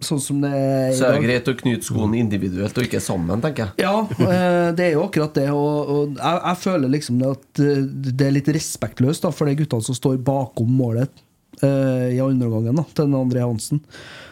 Sånn 0.00 0.20
som 0.24 0.38
det 0.40 0.50
er 0.56 0.94
Så 0.96 1.06
er 1.06 1.18
det 1.18 1.26
greit 1.26 1.48
å 1.50 1.54
knyte 1.58 1.84
skoene 1.84 2.16
individuelt 2.22 2.78
og 2.80 2.86
ikke 2.86 3.02
sammen, 3.04 3.42
tenker 3.44 3.68
jeg. 3.68 3.84
Ja, 3.84 4.06
eh, 4.16 4.70
det 4.76 4.86
er 4.86 4.94
jo 4.96 5.04
akkurat 5.04 5.36
det. 5.36 5.50
Og, 5.52 5.92
og 5.92 6.14
jeg, 6.16 6.40
jeg 6.40 6.60
føler 6.62 6.94
liksom 6.96 7.20
at 7.28 7.62
eh, 7.62 7.82
det 8.08 8.26
er 8.26 8.34
litt 8.38 8.48
respektløst 8.56 9.26
da, 9.26 9.32
for 9.34 9.50
de 9.50 9.58
guttene 9.60 9.84
som 9.84 9.98
står 9.98 10.16
bakom 10.24 10.72
målet 10.80 11.22
eh, 11.60 12.16
i 12.16 12.22
andre 12.24 12.48
omgangen, 12.48 12.80
da, 12.80 12.86
til 12.88 13.06
den 13.10 13.18
André 13.20 13.44
Hansen. 13.44 13.84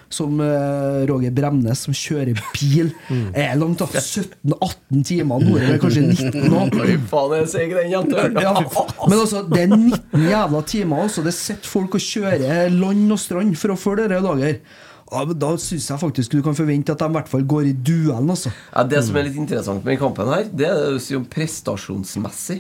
Som 0.09 0.39
eh, 0.41 1.03
Roger 1.11 1.33
Bremnes, 1.37 1.83
som 1.85 1.93
kjører 1.97 2.39
bil. 2.57 2.91
Er 3.37 3.59
langt 3.61 3.83
av 3.85 3.93
17-18 3.93 5.05
timer 5.05 5.43
nordover, 5.45 5.79
kanskje 5.83 6.05
19 6.07 6.49
nå. 6.49 6.63
Ja, 8.45 8.55
men 9.05 9.19
altså, 9.19 9.43
det 9.51 9.63
er 9.67 9.73
19 9.77 10.29
jævla 10.31 10.63
timer. 10.73 11.05
Altså. 11.07 11.25
Det 11.27 11.35
sitter 11.37 11.69
folk 11.77 11.99
og 11.99 12.05
kjører 12.05 12.69
land 12.73 13.13
og 13.15 13.21
strand 13.21 13.57
for 13.61 13.75
å 13.75 13.79
følge 13.81 14.09
dere 14.09 14.25
dager. 14.25 14.61
Ja, 15.09 15.23
da 15.25 15.51
syns 15.57 15.87
jeg 15.89 16.01
faktisk 16.03 16.35
du 16.37 16.43
kan 16.45 16.57
forvente 16.59 16.93
at 16.93 17.01
de 17.01 17.07
i 17.09 17.15
hvert 17.17 17.31
fall 17.31 17.45
går 17.49 17.69
i 17.71 17.73
duellen. 17.73 18.29
Altså. 18.35 18.51
Ja, 18.75 18.83
det 18.85 19.01
som 19.07 19.17
er 19.17 19.25
litt 19.29 19.39
interessant 19.41 19.85
med 19.87 19.97
kampen 20.01 20.29
her, 20.29 20.49
det 20.53 20.67
er 20.69 20.81
det 20.95 21.03
si 21.05 21.17
om 21.17 21.25
prestasjonsmessig. 21.25 22.59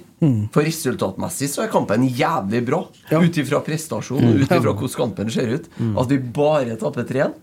For 0.54 0.64
resultatmessig 0.66 1.48
så 1.52 1.64
er 1.66 1.72
kampen 1.72 2.06
jævlig 2.08 2.62
bra. 2.66 2.80
Ja. 3.12 3.20
Ut 3.22 3.36
ifra 3.40 3.60
prestasjon 3.66 4.24
og 4.24 4.40
ut 4.40 4.46
ifra 4.48 4.72
hvordan 4.72 4.94
kampen 4.96 5.30
ser 5.34 5.52
ut. 5.58 5.68
At 5.98 6.08
vi 6.12 6.18
bare 6.40 6.78
taper 6.80 7.04
3-1. 7.08 7.36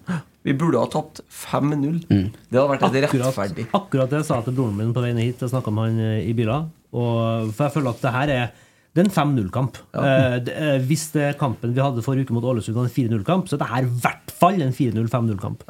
Vi 0.45 0.53
burde 0.53 0.77
ha 0.81 0.85
tapt 0.93 1.21
5-0. 1.33 2.01
Det 2.09 2.59
hadde 2.59 2.67
vært 2.69 2.83
et 2.85 3.07
Akkurat, 3.07 3.31
rettferdig. 3.31 3.63
akkurat 3.73 4.11
det 4.11 4.19
jeg 4.21 4.27
sa 4.27 4.41
til 4.45 4.53
broren 4.57 4.75
min 4.77 4.91
på 4.93 5.01
veien 5.01 5.17
hit. 5.17 5.41
Jeg 5.41 5.49
snakka 5.53 5.73
med 5.73 5.87
han 5.89 6.03
eh, 6.05 6.27
i 6.29 6.35
bila 6.37 6.59
Og, 6.93 7.49
for 7.55 7.65
jeg 7.65 7.73
føler 7.79 7.89
at 7.95 8.03
det 8.03 8.13
her 8.13 8.33
er 8.35 8.53
det 8.95 9.01
er 9.03 9.09
en 9.09 9.11
5-0-kamp. 9.11 9.77
Ja. 9.91 10.03
eh, 10.39 10.77
hvis 10.87 11.09
det 11.11 11.33
kampen 11.39 11.73
vi 11.75 11.83
hadde 11.83 12.03
forrige 12.05 12.29
uke 12.29 12.35
mot 12.37 12.45
Ålesund, 12.47 12.77
var 12.77 12.85
en 12.87 12.93
4-0-kamp, 12.93 13.49
så 13.49 13.57
er 13.57 13.59
det 13.59 13.67
her 13.73 13.87
i 13.89 13.97
hvert 14.05 14.31
fall 14.31 14.61
en 14.63 14.71
4-0-5-0-kamp. 14.71 15.65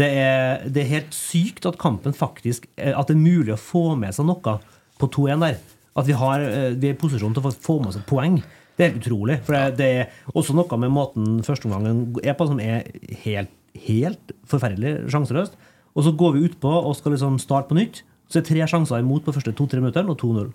Det, 0.00 0.08
er, 0.08 0.64
det 0.64 0.86
er 0.86 0.94
helt 0.94 1.12
sykt 1.16 1.68
at 1.68 1.76
kampen 1.80 2.16
faktisk 2.16 2.64
eh, 2.80 2.94
At 2.96 3.10
det 3.10 3.18
er 3.18 3.20
mulig 3.20 3.52
å 3.52 3.60
få 3.60 3.90
med 4.00 4.16
seg 4.16 4.30
noe 4.30 4.56
på 4.96 5.10
2-1 5.12 5.44
der. 5.44 5.60
At 6.00 6.08
vi, 6.08 6.16
har, 6.16 6.46
eh, 6.46 6.70
vi 6.72 6.88
er 6.88 6.96
i 6.96 7.00
posisjon 7.02 7.36
til 7.36 7.44
å 7.44 7.52
få 7.52 7.76
med 7.82 7.92
oss 7.92 8.00
et 8.00 8.08
poeng. 8.08 8.40
Det 8.78 8.86
er 8.86 8.94
helt 8.94 9.02
utrolig. 9.02 9.36
For 9.44 9.58
det, 9.58 9.76
det 9.76 9.90
er 9.98 10.32
også 10.32 10.56
noe 10.56 10.80
med 10.80 10.94
måten 10.96 11.42
førsteomgangen 11.44 12.22
er 12.24 12.38
på, 12.38 12.48
som 12.48 12.64
er 12.64 12.88
helt, 13.26 13.52
helt 13.84 14.34
forferdelig 14.48 15.10
sjanseløst. 15.12 15.60
Og 15.92 16.06
så 16.06 16.14
går 16.16 16.32
vi 16.38 16.46
utpå 16.48 16.72
og 16.80 16.96
skal 16.96 17.12
liksom 17.12 17.36
starte 17.42 17.68
på 17.68 17.76
nytt. 17.76 18.00
Så 18.30 18.40
er 18.40 18.46
det 18.46 18.54
tre 18.54 18.72
sjanser 18.72 19.04
imot 19.04 19.26
på 19.26 19.36
første 19.36 19.52
to-tre 19.58 19.84
minuttene, 19.84 20.14
og 20.14 20.22
2-0. 20.24 20.48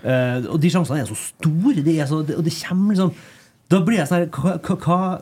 Eh, 0.00 0.46
og 0.48 0.60
de 0.62 0.70
sjansene 0.72 1.02
er 1.02 1.08
så 1.10 1.18
store, 1.18 1.82
de 1.84 1.96
er 2.00 2.08
så, 2.08 2.22
og 2.22 2.44
det 2.46 2.54
kommer 2.56 2.94
liksom 2.94 3.10
Da 3.68 3.82
blir 3.84 3.98
jeg 3.98 4.08
sånn 4.08 4.22
her 4.24 5.18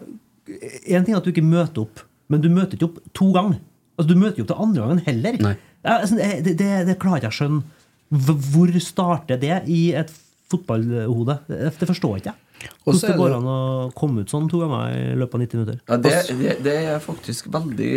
En 0.86 1.02
ting 1.02 1.16
er 1.16 1.18
at 1.18 1.26
du 1.26 1.32
ikke 1.32 1.42
møter 1.42 1.82
opp, 1.82 2.04
men 2.30 2.44
du 2.44 2.46
møter 2.52 2.78
ikke 2.78 2.86
opp 2.86 3.00
to 3.16 3.26
ganger. 3.34 3.58
Altså, 3.98 4.08
du 4.12 4.20
møter 4.20 4.38
ikke 4.38 4.44
opp 4.46 4.52
til 4.52 4.62
andre 4.64 4.84
gangen 4.84 5.02
heller. 5.04 5.38
Ja, 5.82 5.96
altså, 5.98 6.16
det, 6.16 6.54
det, 6.56 6.70
det 6.88 6.96
klarer 7.02 7.26
jeg 7.26 7.32
å 7.32 7.36
skjønne. 7.36 7.60
Hvor 8.08 8.72
starter 8.80 9.40
det 9.42 9.58
i 9.68 9.80
et 9.98 10.12
fotballhode? 10.48 11.36
Det, 11.50 11.88
forstår 11.90 12.20
ikke 12.20 12.32
jeg. 12.32 12.38
ikke 12.62 12.84
Hvordan 12.86 13.02
det 13.02 13.16
går 13.20 13.34
an 13.36 13.48
å 13.52 13.58
komme 13.98 14.24
ut 14.24 14.32
sånn 14.32 14.48
to 14.48 14.62
ganger 14.62 14.94
i 14.96 15.18
løpet 15.20 15.36
av 15.36 15.44
90 15.44 15.60
minutter. 15.60 15.80
Ja, 15.82 15.98
det, 16.06 16.14
det, 16.40 16.54
det 16.64 16.76
er 16.94 17.02
faktisk 17.04 17.50
veldig, 17.52 17.92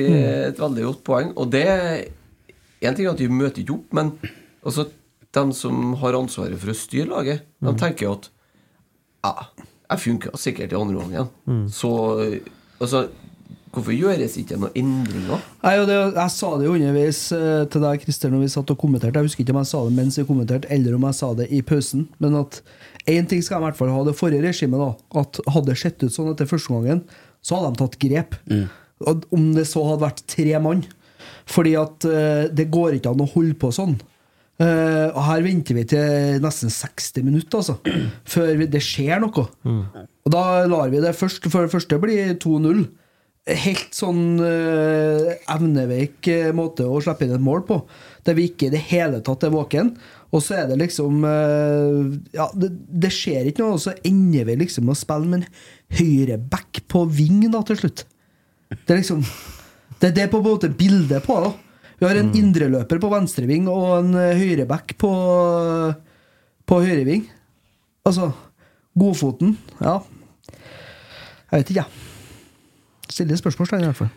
et 0.49 0.59
veldig 0.59 0.87
godt 0.89 1.05
poeng. 1.07 1.31
Og 1.39 1.53
det 1.53 1.67
En 2.81 2.97
ting 2.97 3.05
er 3.05 3.13
at 3.13 3.21
du 3.21 3.29
møter 3.29 3.61
ikke 3.61 3.77
opp, 3.77 3.95
men 3.95 4.15
altså, 4.65 4.89
de 5.35 5.43
som 5.55 5.93
har 6.01 6.17
ansvaret 6.17 6.59
for 6.59 6.73
å 6.73 6.77
styre 6.77 7.09
laget, 7.11 7.45
de 7.63 7.73
tenker 7.79 8.07
jo 8.07 8.15
at 8.17 8.29
ja, 9.21 9.33
jeg 9.91 10.03
funka 10.05 10.31
sikkert 10.39 10.73
i 10.73 10.79
andre 10.79 11.03
omgangen. 11.03 11.67
Så 11.71 11.91
altså 12.81 13.07
Hvorfor 13.71 13.95
gjøres 13.95 14.33
ikke 14.35 14.57
noen 14.59 14.73
endringer? 14.75 15.43
Nei, 15.61 15.73
og 15.79 15.85
det, 15.87 15.95
jeg 16.17 16.33
sa 16.33 16.49
det 16.59 16.65
jo 16.65 16.73
underveis 16.75 17.19
eh, 17.35 17.61
til 17.71 17.83
deg, 17.85 18.01
Christer, 18.03 18.33
når 18.33 18.43
vi 18.43 18.49
satt 18.51 18.73
og 18.73 18.79
kommenterte. 18.81 19.21
Jeg 19.21 19.29
husker 19.29 19.45
ikke 19.45 19.53
om 19.55 19.59
jeg 19.61 19.69
sa 19.69 19.83
det 19.85 19.93
mens 19.95 20.17
vi 20.19 20.25
kommenterte, 20.27 20.71
eller 20.75 20.97
om 20.97 21.05
jeg 21.07 21.17
sa 21.21 21.29
det 21.39 21.47
i 21.55 21.61
pausen. 21.63 22.03
Men 22.19 22.35
at 22.41 22.59
én 23.07 23.29
ting 23.31 23.39
skal 23.39 23.57
jeg 23.57 23.63
i 23.63 23.67
hvert 23.69 23.79
fall 23.79 23.93
ha 23.95 24.01
det 24.09 24.15
forrige 24.19 24.43
regimet, 24.43 24.83
da. 24.83 25.21
At 25.23 25.39
hadde 25.55 25.71
det 25.71 25.77
sett 25.79 26.03
ut 26.03 26.11
sånn 26.11 26.33
etter 26.33 26.51
første 26.51 26.75
gangen, 26.75 27.05
så 27.39 27.61
hadde 27.61 27.71
de 27.71 27.81
tatt 27.85 27.97
grep. 28.03 28.35
Mm. 28.51 28.67
Om 29.39 29.47
det 29.55 29.65
så 29.71 29.85
hadde 29.87 30.03
vært 30.03 30.25
tre 30.35 30.61
mann. 30.67 30.83
Fordi 31.55 31.77
at 31.79 32.09
eh, 32.11 32.43
det 32.51 32.67
går 32.75 32.99
ikke 32.99 33.15
an 33.15 33.23
å 33.23 33.31
holde 33.37 33.55
på 33.61 33.71
sånn. 33.75 33.95
Eh, 34.61 35.07
og 35.09 35.21
her 35.25 35.43
venter 35.45 35.77
vi 35.77 35.83
til 35.89 36.41
nesten 36.43 36.71
60 36.73 37.23
minutter, 37.25 37.61
altså. 37.61 37.77
Før 38.33 38.55
vi, 38.59 38.69
det 38.69 38.83
skjer 38.85 39.21
noe. 39.23 39.45
Og 40.21 40.33
da 40.33 40.43
lar 40.69 40.91
vi 40.93 41.01
det 41.01 41.15
først, 41.17 41.47
for 41.49 41.65
det 41.65 41.73
første 41.73 42.01
bli 42.01 42.19
2-0. 42.41 42.83
Helt 43.41 43.95
sånn 43.97 44.37
uh, 44.37 45.31
evneveik 45.49 46.27
eh, 46.29 46.51
måte 46.53 46.85
å 46.85 46.99
slippe 47.01 47.25
inn 47.25 47.33
et 47.33 47.41
mål 47.41 47.63
på. 47.65 47.79
Der 48.27 48.37
vi 48.37 48.45
ikke 48.51 48.67
i 48.67 48.73
det 48.75 48.83
hele 48.91 49.23
tatt 49.25 49.47
er 49.47 49.53
våken. 49.55 49.95
Og 50.29 50.43
så 50.45 50.59
er 50.59 50.67
det 50.69 50.77
liksom 50.83 51.25
uh, 51.25 52.13
Ja, 52.35 52.51
det, 52.53 52.69
det 53.01 53.09
skjer 53.15 53.49
ikke 53.49 53.65
noe, 53.65 53.79
og 53.79 53.81
så 53.81 53.95
ender 54.05 54.45
vi 54.45 54.59
liksom 54.61 54.85
med 54.85 54.93
å 54.93 55.01
spille 55.01 55.31
med 55.31 55.41
en 55.41 55.97
høyreback 55.97 56.83
på 56.91 57.01
ving 57.09 57.47
da 57.49 57.63
til 57.65 57.81
slutt. 57.81 58.05
Det 58.69 58.93
er 58.93 59.01
liksom 59.01 59.25
Det, 59.97 60.13
det 60.13 60.27
er 60.27 60.29
på 60.29 60.37
en 60.37 60.45
måte 60.45 60.69
bildet 60.69 61.25
på 61.25 61.41
det. 61.41 61.51
Vi 62.01 62.07
har 62.09 62.17
en 62.17 62.31
indreløper 62.33 62.97
på 62.97 63.09
venstreving 63.11 63.67
og 63.69 63.91
en 63.99 64.15
eh, 64.17 64.39
høyreback 64.39 64.95
på, 64.97 65.11
på 66.65 66.79
høyreving. 66.81 67.27
Altså 68.09 68.31
Godfoten. 68.97 69.53
Ja. 69.77 69.99
Jeg 71.51 71.61
vet 71.61 71.69
ikke, 71.69 71.83
jeg. 71.83 73.11
Stiller 73.11 73.37
spørsmålstegn, 73.37 73.85
i 73.85 73.91
hvert 73.91 73.99
fall. 74.01 74.09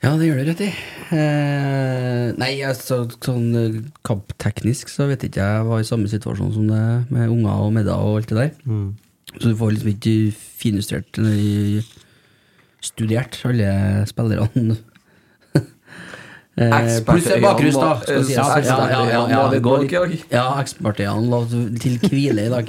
Ja, 0.00 0.14
det 0.16 0.30
gjør 0.30 0.40
det 0.40 0.46
rett 0.48 0.64
i. 0.64 0.70
Eh, 1.18 2.24
nei, 2.38 2.50
altså, 2.64 3.02
sånn 3.20 3.46
eh, 3.60 3.78
kampteknisk 4.08 4.88
så 4.88 5.10
vet 5.10 5.28
ikke 5.28 5.44
jeg 5.44 5.68
var 5.68 5.84
i 5.84 5.88
samme 5.88 6.08
situasjon 6.08 6.52
som 6.54 6.68
det 6.70 6.82
med 7.12 7.28
unger 7.28 7.64
og 7.66 7.74
middag 7.76 8.08
og 8.08 8.22
alt 8.22 8.32
det 8.32 8.40
der. 8.40 8.52
Så 9.34 9.50
du 9.50 9.58
får 9.58 9.74
liksom 9.74 9.92
ikke 9.92 10.18
finjustert 10.64 11.20
eller 11.20 11.88
studert 12.80 13.42
alle 13.44 13.72
spillerne. 14.08 14.78
Eh, 16.58 16.72
ekspertøyene 20.62 21.28
lå 21.30 21.38
til 21.78 21.94
hvile 22.02 22.46
i 22.48 22.52
dag. 22.52 22.66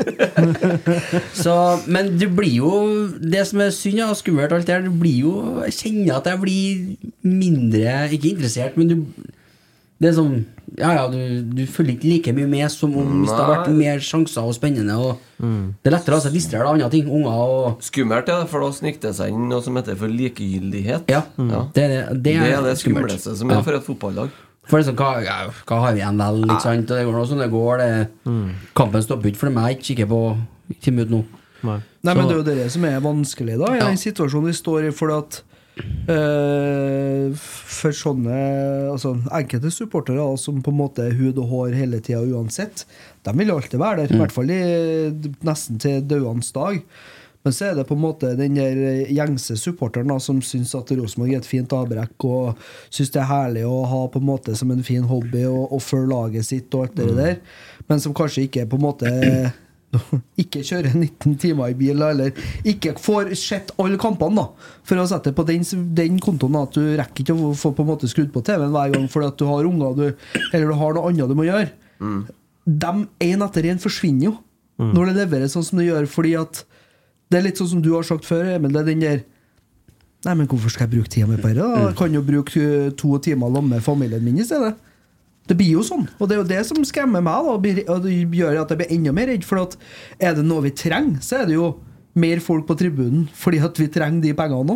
Så, 1.43 1.53
men 1.89 2.03
det 2.21 2.29
blir 2.37 2.55
jo 2.59 2.71
Det 3.33 3.43
som 3.49 3.57
er 3.65 3.71
synd 3.73 3.99
og 4.05 4.13
skummelt, 4.19 4.53
alt 4.53 4.67
det 4.67 4.75
her, 4.75 4.85
det 4.85 4.93
blir 5.01 5.17
jo 5.23 5.33
Jeg 5.65 5.73
kjenner 5.79 6.19
at 6.19 6.25
jeg 6.29 6.37
blir 6.43 6.65
mindre 7.25 7.83
Ikke 8.13 8.33
interessert, 8.35 8.73
men 8.77 8.85
du 8.91 8.95
Det 9.99 10.07
er 10.09 10.13
sånn 10.15 10.35
Ja, 10.79 10.91
ja, 10.95 11.07
du, 11.11 11.17
du 11.57 11.63
følger 11.67 11.95
ikke 11.97 12.07
like 12.07 12.33
mye 12.37 12.47
med 12.47 12.69
som 12.71 12.93
om 12.95 13.07
hvis 13.23 13.31
det 13.33 13.39
har 13.41 13.49
vært 13.51 13.71
mer 13.75 13.99
sjanser 14.05 14.45
og 14.47 14.53
spennende. 14.55 14.95
Og 14.95 15.17
Det 15.41 15.89
er 15.89 15.95
lettere 15.95 16.15
å 16.15 16.19
altså, 16.21 16.31
distrahere 16.31 16.69
av 16.69 16.77
andre 16.77 16.89
ting. 16.93 17.09
Unger 17.09 17.39
og 17.41 17.81
Skummelt, 17.83 18.29
ja, 18.31 18.37
for 18.47 18.63
da 18.63 18.69
sniker 18.77 19.01
det 19.09 19.15
seg 19.17 19.33
inn 19.33 19.49
noe 19.49 19.63
som 19.65 19.75
heter 19.79 19.97
for 19.99 20.07
likegyldighet. 20.13 21.09
Ja. 21.11 21.23
Ja. 21.41 21.63
Det 21.75 21.83
er 21.83 21.89
det, 22.13 22.21
Det 22.23 22.35
er 22.37 22.61
det 22.63 22.77
skummelt. 22.79 23.09
skumleste 23.11 23.35
som 23.41 23.51
er 23.51 23.65
for 23.65 23.75
et 23.79 23.83
fotballag. 23.89 24.29
For 24.69 24.77
det 24.77 24.85
er 24.85 24.91
sånn, 24.91 24.99
hva, 25.01 25.09
ja, 25.25 25.37
hva 25.65 25.81
har 25.81 25.93
vi 25.97 26.03
igjen 26.03 26.19
vel, 26.21 26.43
ikke 26.45 26.61
sant? 26.61 26.91
Og 26.93 26.95
det 27.01 27.05
går 27.09 27.15
nå 27.17 27.25
som 27.27 27.39
det 27.41 27.49
går. 27.51 27.81
Det, 27.81 28.33
Kampen 28.77 29.01
stopper 29.03 29.31
ikke 29.33 29.41
for 29.47 29.55
meg, 29.55 29.75
ikke 29.79 29.87
kikker 29.89 30.09
på 30.13 30.21
ti 30.79 30.93
minutter 30.93 31.15
nå. 31.17 31.23
Nei. 31.65 31.79
Nei, 32.05 32.13
men 32.15 32.27
det 32.29 32.35
er 32.35 32.37
jo 32.39 32.47
det 32.47 32.71
som 32.71 32.85
er 32.87 32.99
vanskelig, 33.03 33.57
da, 33.59 33.73
i 33.73 33.79
Ja. 33.81 33.87
den 33.89 33.97
situasjonen 33.99 34.45
vi 34.53 34.53
står 34.55 34.87
i. 34.87 34.91
For 34.95 35.11
at 35.17 35.41
eh, 36.11 37.29
For 37.35 37.95
sånne 37.95 38.39
altså, 38.91 39.15
Enkelte 39.35 39.71
supportere 39.73 40.25
som 40.41 40.59
på 40.65 40.73
en 40.73 40.81
måte 40.81 41.05
er 41.07 41.15
hud 41.19 41.39
og 41.39 41.53
hår 41.53 41.77
hele 41.77 42.01
tida 42.03 42.21
uansett, 42.23 42.85
de 43.25 43.35
vil 43.37 43.53
alltid 43.53 43.79
være 43.79 44.03
der. 44.03 44.15
I 44.15 44.19
hvert 44.23 44.35
fall 44.35 44.51
i, 44.53 44.59
nesten 45.45 45.79
til 45.81 46.03
dødens 46.07 46.51
dag. 46.55 46.81
Men 47.43 47.55
så 47.55 47.69
er 47.69 47.77
det 47.77 47.85
på 47.87 47.95
en 47.95 48.03
måte 48.03 48.33
den 48.35 48.57
der 48.59 49.07
gjengse 49.15 49.55
supporteren 49.57 50.11
da, 50.11 50.17
som 50.19 50.41
syns 50.43 50.73
at 50.75 50.91
Rosenborg 50.91 51.37
er 51.37 51.39
et 51.39 51.47
fint 51.47 51.71
avbrekk, 51.75 52.25
og 52.27 52.59
syns 52.91 53.13
det 53.15 53.21
er 53.23 53.29
herlig 53.29 53.63
å 53.67 53.77
ha 53.87 54.01
på 54.11 54.19
en 54.19 54.27
måte 54.27 54.55
som 54.59 54.73
en 54.75 54.83
fin 54.83 55.07
hobby 55.07 55.45
og, 55.47 55.69
og 55.71 55.81
følge 55.83 56.11
laget 56.11 56.49
sitt 56.49 56.75
og 56.75 56.89
alt 56.89 56.99
det 56.99 57.15
der, 57.15 57.39
men 57.87 58.03
som 58.03 58.15
kanskje 58.17 58.49
ikke 58.49 58.67
på 58.67 58.79
en 58.79 58.83
måte 58.83 59.13
ikke 60.43 60.61
kjører 60.65 60.93
19 60.93 61.37
timer 61.41 61.71
i 61.71 61.77
bil, 61.77 62.01
eller 62.05 62.35
ikke 62.67 62.95
får 63.01 63.33
sett 63.39 63.71
alle 63.81 63.99
kampene, 64.01 64.43
da. 64.43 64.73
For 64.87 65.01
å 65.01 65.07
sette 65.09 65.31
det 65.31 65.37
på 65.37 65.45
den, 65.47 65.65
den 65.97 66.19
kontoen 66.23 66.59
at 66.61 66.75
du 66.77 66.83
rekker 66.99 67.25
ikke 67.25 67.37
å 67.37 67.53
få 67.57 67.73
på 67.77 67.85
en 67.85 67.91
måte 67.93 68.09
skrudd 68.11 68.33
på 68.35 68.43
TV-en 68.45 68.75
hver 68.75 68.93
gang 68.95 69.07
fordi 69.11 69.31
at 69.31 69.39
du 69.39 69.47
har 69.49 69.69
unger 69.69 69.97
du, 69.97 70.05
eller 70.51 70.69
du 70.69 70.77
har 70.81 70.97
noe 70.97 71.09
annet 71.09 71.31
du 71.31 71.37
må 71.37 71.47
gjøre. 71.47 71.71
De 72.69 72.93
én 73.25 73.47
etter 73.47 73.71
én 73.71 73.81
forsvinner 73.81 74.29
jo 74.29 74.37
når 74.79 75.09
det 75.09 75.17
leveres 75.17 75.55
sånn 75.55 75.65
som 75.65 75.81
det 75.81 75.89
gjør, 75.89 76.05
fordi 76.07 76.37
at 76.39 76.61
det 77.29 77.39
er 77.39 77.45
litt 77.45 77.59
sånn 77.59 77.73
som 77.73 77.81
du 77.83 77.91
har 77.93 78.05
sagt 78.07 78.25
før, 78.25 78.47
Emil. 78.55 78.71
Det 78.73 78.81
er 78.81 78.89
den 78.93 79.03
der 79.03 79.27
Nei, 80.27 80.33
men 80.35 80.49
hvorfor 80.51 80.67
skal 80.73 80.83
jeg 80.83 80.97
bruke 80.97 81.07
tida 81.07 81.29
mi 81.29 81.37
på 81.39 81.47
dette? 81.47 81.63
da? 81.63 81.83
Jeg 81.85 81.95
kan 81.95 82.11
jo 82.11 82.21
bruke 82.27 82.59
uh, 82.59 82.87
to 82.99 83.13
timer 83.23 83.53
sammen 83.53 83.71
med 83.71 83.83
familien 83.85 84.23
min 84.25 84.41
i 84.41 84.43
stedet. 84.43 84.73
Det 85.49 85.55
blir 85.57 85.71
jo 85.79 85.81
sånn. 85.85 86.03
Og 86.21 86.29
det 86.29 86.35
er 86.35 86.41
jo 86.43 86.47
det 86.51 86.59
som 86.69 86.83
skremmer 86.85 87.23
meg, 87.25 87.45
da, 87.47 87.53
og 87.95 88.03
det 88.05 88.13
gjør 88.37 88.59
at 88.61 88.69
jeg 88.69 88.79
blir 88.83 88.91
enda 88.95 89.13
mer 89.17 89.31
redd. 89.31 89.45
For 89.47 89.63
at 89.63 89.75
er 90.21 90.35
det 90.37 90.43
noe 90.45 90.61
vi 90.67 90.71
trenger, 90.77 91.17
så 91.25 91.39
er 91.41 91.49
det 91.49 91.55
jo 91.57 91.71
mer 92.19 92.41
folk 92.43 92.65
på 92.67 92.75
tribunen 92.77 93.27
fordi 93.37 93.59
at 93.63 93.77
vi 93.81 93.87
trenger 93.93 94.21
de 94.27 94.33
pengene 94.37 94.65
nå. 94.69 94.75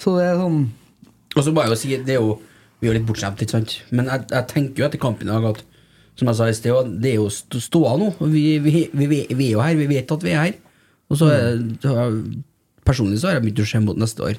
Så 0.00 0.14
det 0.18 0.26
er 0.28 0.38
sånn 0.40 0.60
Og 1.36 1.44
så 1.44 1.52
må 1.54 1.62
jeg 1.64 1.72
jo 1.72 1.78
si 1.80 1.96
det 2.06 2.14
er 2.16 2.20
jo, 2.22 2.36
Vi 2.80 2.86
er 2.88 2.92
jo 2.92 2.96
litt 2.98 3.06
bortskjemt, 3.08 3.40
ikke 3.42 3.56
sant? 3.56 3.72
Men 3.90 4.06
jeg, 4.12 4.24
jeg 4.30 4.46
tenker 4.52 4.82
jo 4.82 4.86
etter 4.88 5.00
kampen 5.02 5.26
i 5.28 5.32
dag 5.32 5.48
at 5.50 5.64
Som 6.18 6.28
jeg 6.30 6.38
sa 6.38 6.46
i 6.50 6.54
sted, 6.56 6.92
det 7.02 7.10
er 7.12 7.16
jo 7.20 7.26
st- 7.32 7.60
ståa 7.64 7.96
nå. 8.00 8.12
Vi, 8.20 8.44
vi, 8.62 8.72
vi, 8.92 9.06
vi, 9.10 9.18
vi 9.32 9.48
er 9.48 9.56
jo 9.56 9.64
her, 9.64 9.74
vi 9.78 9.88
vet 9.90 10.12
at 10.14 10.24
vi 10.26 10.32
er 10.34 10.44
her. 10.44 10.54
Og 11.10 11.18
så 11.20 11.28
er, 11.32 12.14
Personlig 12.88 13.20
så 13.20 13.28
har 13.28 13.36
jeg 13.38 13.44
begynt 13.48 13.60
å 13.64 13.68
se 13.68 13.80
mot 13.84 13.98
neste 14.00 14.24
år. 14.24 14.38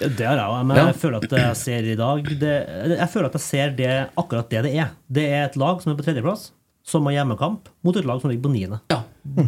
Det 0.00 0.26
har 0.26 0.36
jeg 0.40 0.46
òg, 0.48 0.62
men 0.66 0.76
Ja. 0.76 0.86
jeg 0.86 0.96
føler 0.96 1.16
at 1.24 1.30
jeg 1.30 1.56
ser 1.56 1.82
i 1.92 1.96
dag 1.96 2.24
det, 2.40 2.54
Jeg 2.98 3.08
føler 3.12 3.26
at 3.26 3.32
jeg 3.36 3.40
ser 3.44 3.70
det 3.76 4.08
akkurat 4.16 4.48
det 4.48 4.62
det 4.64 4.74
er. 4.80 4.90
Det 5.10 5.26
er 5.28 5.44
et 5.50 5.56
lag 5.60 5.82
som 5.82 5.92
er 5.92 5.96
på 5.96 6.04
tredjeplass, 6.08 6.50
som 6.82 7.04
har 7.04 7.12
hjemmekamp, 7.12 7.68
mot 7.84 7.94
et 7.96 8.04
lag 8.08 8.20
som 8.22 8.30
ligger 8.30 8.42
på 8.48 8.52
niende. 8.54 8.80
Ja, 8.90 9.02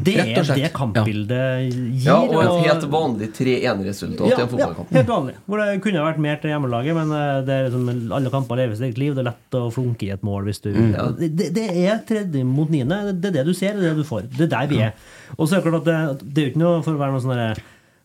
Det 0.04 0.14
er 0.36 0.44
det 0.54 0.68
kampbildet 0.74 1.72
gir. 1.72 2.04
Ja, 2.04 2.18
og 2.20 2.42
et 2.44 2.66
helt 2.68 2.84
vanlig 2.92 3.30
3-1-resultat 3.32 4.28
i 4.28 4.42
en 4.42 4.48
fotballkamp. 4.52 4.90
helt 4.92 5.08
vanlig. 5.08 5.34
Hvor 5.48 5.58
det 5.64 5.80
kunne 5.82 6.04
vært 6.04 6.18
mer 6.18 6.36
til 6.42 6.50
hjemmelaget, 6.52 6.94
men 6.94 7.10
eh, 7.16 7.40
det 7.46 7.54
er 7.56 7.70
liksom, 7.70 8.12
alle 8.12 8.30
kamper 8.30 8.56
lever 8.60 8.76
sitt 8.76 8.84
eget 8.90 8.98
liv. 8.98 9.14
Det 9.16 9.24
er 9.24 9.30
lett 9.32 9.56
å 9.58 9.72
flunke 9.72 10.02
i 10.06 10.10
et 10.12 10.22
mål 10.22 10.44
hvis 10.44 10.60
du 10.62 10.70
Mm. 10.74 11.16
det, 11.18 11.30
det- 11.36 11.54
det 11.54 11.66
er 11.88 11.98
tredje 12.06 12.44
mot 12.44 12.68
niende. 12.68 13.18
Det 13.18 13.30
er 13.32 13.38
det 13.40 13.46
du 13.46 13.54
ser, 13.54 13.72
det 13.72 13.84
er 13.84 13.94
det 13.94 14.04
du 14.04 14.04
får. 14.04 14.28
Det 14.28 14.40
er 14.52 14.52
der 14.58 14.66
vi 14.68 14.78
er. 14.82 14.92
Og 15.38 15.48
så 15.48 15.56
er 15.56 15.62
det 15.62 15.72
klart 15.72 15.80
at 15.80 15.84
det, 16.20 16.34
det 16.34 16.38
er 16.38 16.46
jo 16.46 16.50
ikke 16.52 16.62
noe 16.62 16.82
for 16.82 16.92
å 16.92 16.98
være 16.98 17.12
noe 17.12 17.20
sånn 17.20 17.34
derre 17.34 17.56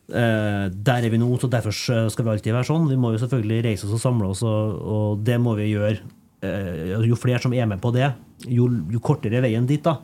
der 0.08 1.04
er 1.04 1.10
vi 1.12 1.18
nå, 1.20 1.28
så 1.40 1.50
derfor 1.52 1.74
skal 1.76 2.24
vi 2.24 2.30
alltid 2.32 2.54
være 2.56 2.64
sånn. 2.70 2.86
Vi 2.88 2.96
må 2.96 3.10
jo 3.12 3.18
selvfølgelig 3.20 3.64
reise 3.66 3.84
oss 3.88 3.96
og 3.98 4.00
samle 4.00 4.30
oss, 4.32 4.40
og, 4.46 4.78
og 4.80 5.24
det 5.26 5.36
må 5.42 5.52
vi 5.58 5.66
gjøre. 5.74 5.98
Eh, 6.40 6.94
jo 7.10 7.16
flere 7.18 7.42
som 7.42 7.52
er 7.52 7.66
med 7.66 7.80
på 7.82 7.90
det, 7.92 8.08
jo, 8.46 8.68
jo 8.94 9.00
kortere 9.04 9.40
er 9.40 9.44
veien 9.44 9.66
dit. 9.66 9.82
da 9.84 9.98